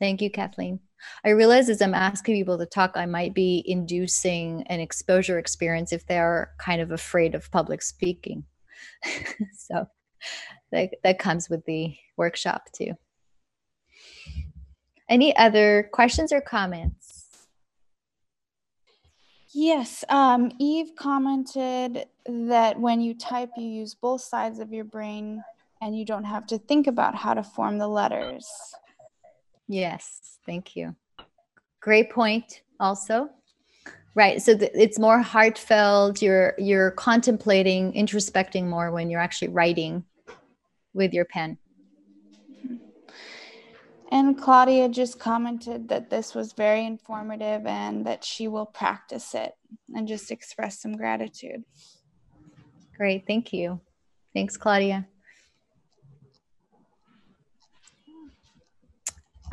Thank 0.00 0.20
you, 0.20 0.30
Kathleen. 0.30 0.80
I 1.24 1.30
realize 1.30 1.68
as 1.68 1.80
I'm 1.80 1.94
asking 1.94 2.34
people 2.34 2.58
to 2.58 2.66
talk, 2.66 2.92
I 2.96 3.06
might 3.06 3.34
be 3.34 3.62
inducing 3.66 4.64
an 4.66 4.80
exposure 4.80 5.38
experience 5.38 5.92
if 5.92 6.06
they're 6.06 6.50
kind 6.58 6.80
of 6.80 6.90
afraid 6.90 7.34
of 7.36 7.50
public 7.52 7.82
speaking. 7.82 8.44
so 9.56 9.86
that, 10.72 10.90
that 11.04 11.20
comes 11.20 11.48
with 11.48 11.64
the 11.66 11.94
workshop 12.16 12.64
too. 12.72 12.94
Any 15.08 15.36
other 15.36 15.88
questions 15.92 16.32
or 16.32 16.40
comments? 16.40 17.13
Yes, 19.54 20.04
um, 20.08 20.50
Eve 20.58 20.96
commented 20.96 22.06
that 22.26 22.80
when 22.80 23.00
you 23.00 23.14
type, 23.14 23.50
you 23.56 23.68
use 23.68 23.94
both 23.94 24.20
sides 24.20 24.58
of 24.58 24.72
your 24.72 24.84
brain 24.84 25.44
and 25.80 25.96
you 25.96 26.04
don't 26.04 26.24
have 26.24 26.46
to 26.48 26.58
think 26.58 26.88
about 26.88 27.14
how 27.14 27.34
to 27.34 27.42
form 27.42 27.78
the 27.78 27.86
letters. 27.86 28.48
Yes, 29.68 30.38
thank 30.44 30.74
you. 30.74 30.96
Great 31.80 32.10
point, 32.10 32.62
also. 32.80 33.30
Right, 34.16 34.42
so 34.42 34.56
th- 34.56 34.72
it's 34.74 34.98
more 34.98 35.20
heartfelt. 35.20 36.20
You're 36.20 36.54
you're 36.58 36.92
contemplating, 36.92 37.92
introspecting 37.92 38.66
more 38.66 38.90
when 38.90 39.08
you're 39.08 39.20
actually 39.20 39.48
writing 39.48 40.04
with 40.94 41.12
your 41.12 41.24
pen. 41.24 41.58
And 44.12 44.40
Claudia 44.40 44.88
just 44.88 45.18
commented 45.18 45.88
that 45.88 46.10
this 46.10 46.34
was 46.34 46.52
very 46.52 46.86
informative 46.86 47.66
and 47.66 48.06
that 48.06 48.24
she 48.24 48.48
will 48.48 48.66
practice 48.66 49.34
it 49.34 49.54
and 49.94 50.06
just 50.06 50.30
express 50.30 50.80
some 50.80 50.96
gratitude. 50.96 51.64
Great, 52.96 53.26
thank 53.26 53.52
you. 53.52 53.80
Thanks, 54.32 54.56
Claudia. 54.56 55.06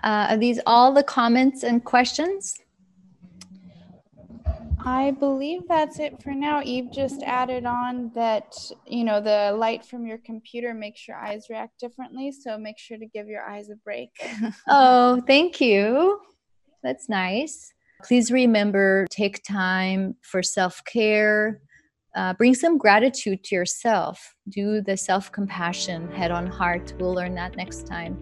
Uh, 0.03 0.27
are 0.29 0.37
these 0.37 0.59
all 0.65 0.93
the 0.93 1.03
comments 1.03 1.63
and 1.63 1.83
questions? 1.83 2.60
I 4.85 5.11
believe 5.11 5.61
that's 5.67 5.99
it 5.99 6.21
for 6.23 6.33
now. 6.33 6.61
Eve 6.63 6.89
just 6.91 7.21
added 7.23 7.65
on 7.65 8.11
that, 8.15 8.55
you 8.87 9.03
know, 9.03 9.21
the 9.21 9.55
light 9.55 9.85
from 9.85 10.05
your 10.05 10.17
computer 10.19 10.73
makes 10.73 11.07
your 11.07 11.17
eyes 11.17 11.47
react 11.49 11.79
differently. 11.79 12.31
So 12.31 12.57
make 12.57 12.79
sure 12.79 12.97
to 12.97 13.05
give 13.05 13.27
your 13.27 13.43
eyes 13.43 13.69
a 13.69 13.75
break. 13.75 14.09
oh, 14.67 15.21
thank 15.27 15.61
you. 15.61 16.19
That's 16.83 17.09
nice. 17.09 17.73
Please 18.03 18.31
remember 18.31 19.05
take 19.11 19.43
time 19.43 20.15
for 20.23 20.41
self 20.41 20.81
care. 20.85 21.61
Uh, 22.15 22.33
bring 22.33 22.53
some 22.55 22.77
gratitude 22.77 23.43
to 23.43 23.55
yourself. 23.55 24.35
Do 24.49 24.81
the 24.81 24.97
self 24.97 25.31
compassion, 25.31 26.11
head 26.11 26.31
on 26.31 26.47
heart. 26.47 26.93
We'll 26.99 27.13
learn 27.13 27.35
that 27.35 27.55
next 27.55 27.85
time. 27.85 28.17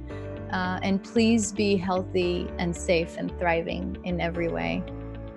Uh, 0.51 0.79
and 0.81 1.01
please 1.03 1.51
be 1.53 1.77
healthy 1.77 2.47
and 2.57 2.75
safe 2.75 3.15
and 3.17 3.31
thriving 3.39 3.97
in 4.03 4.19
every 4.19 4.49
way. 4.49 4.83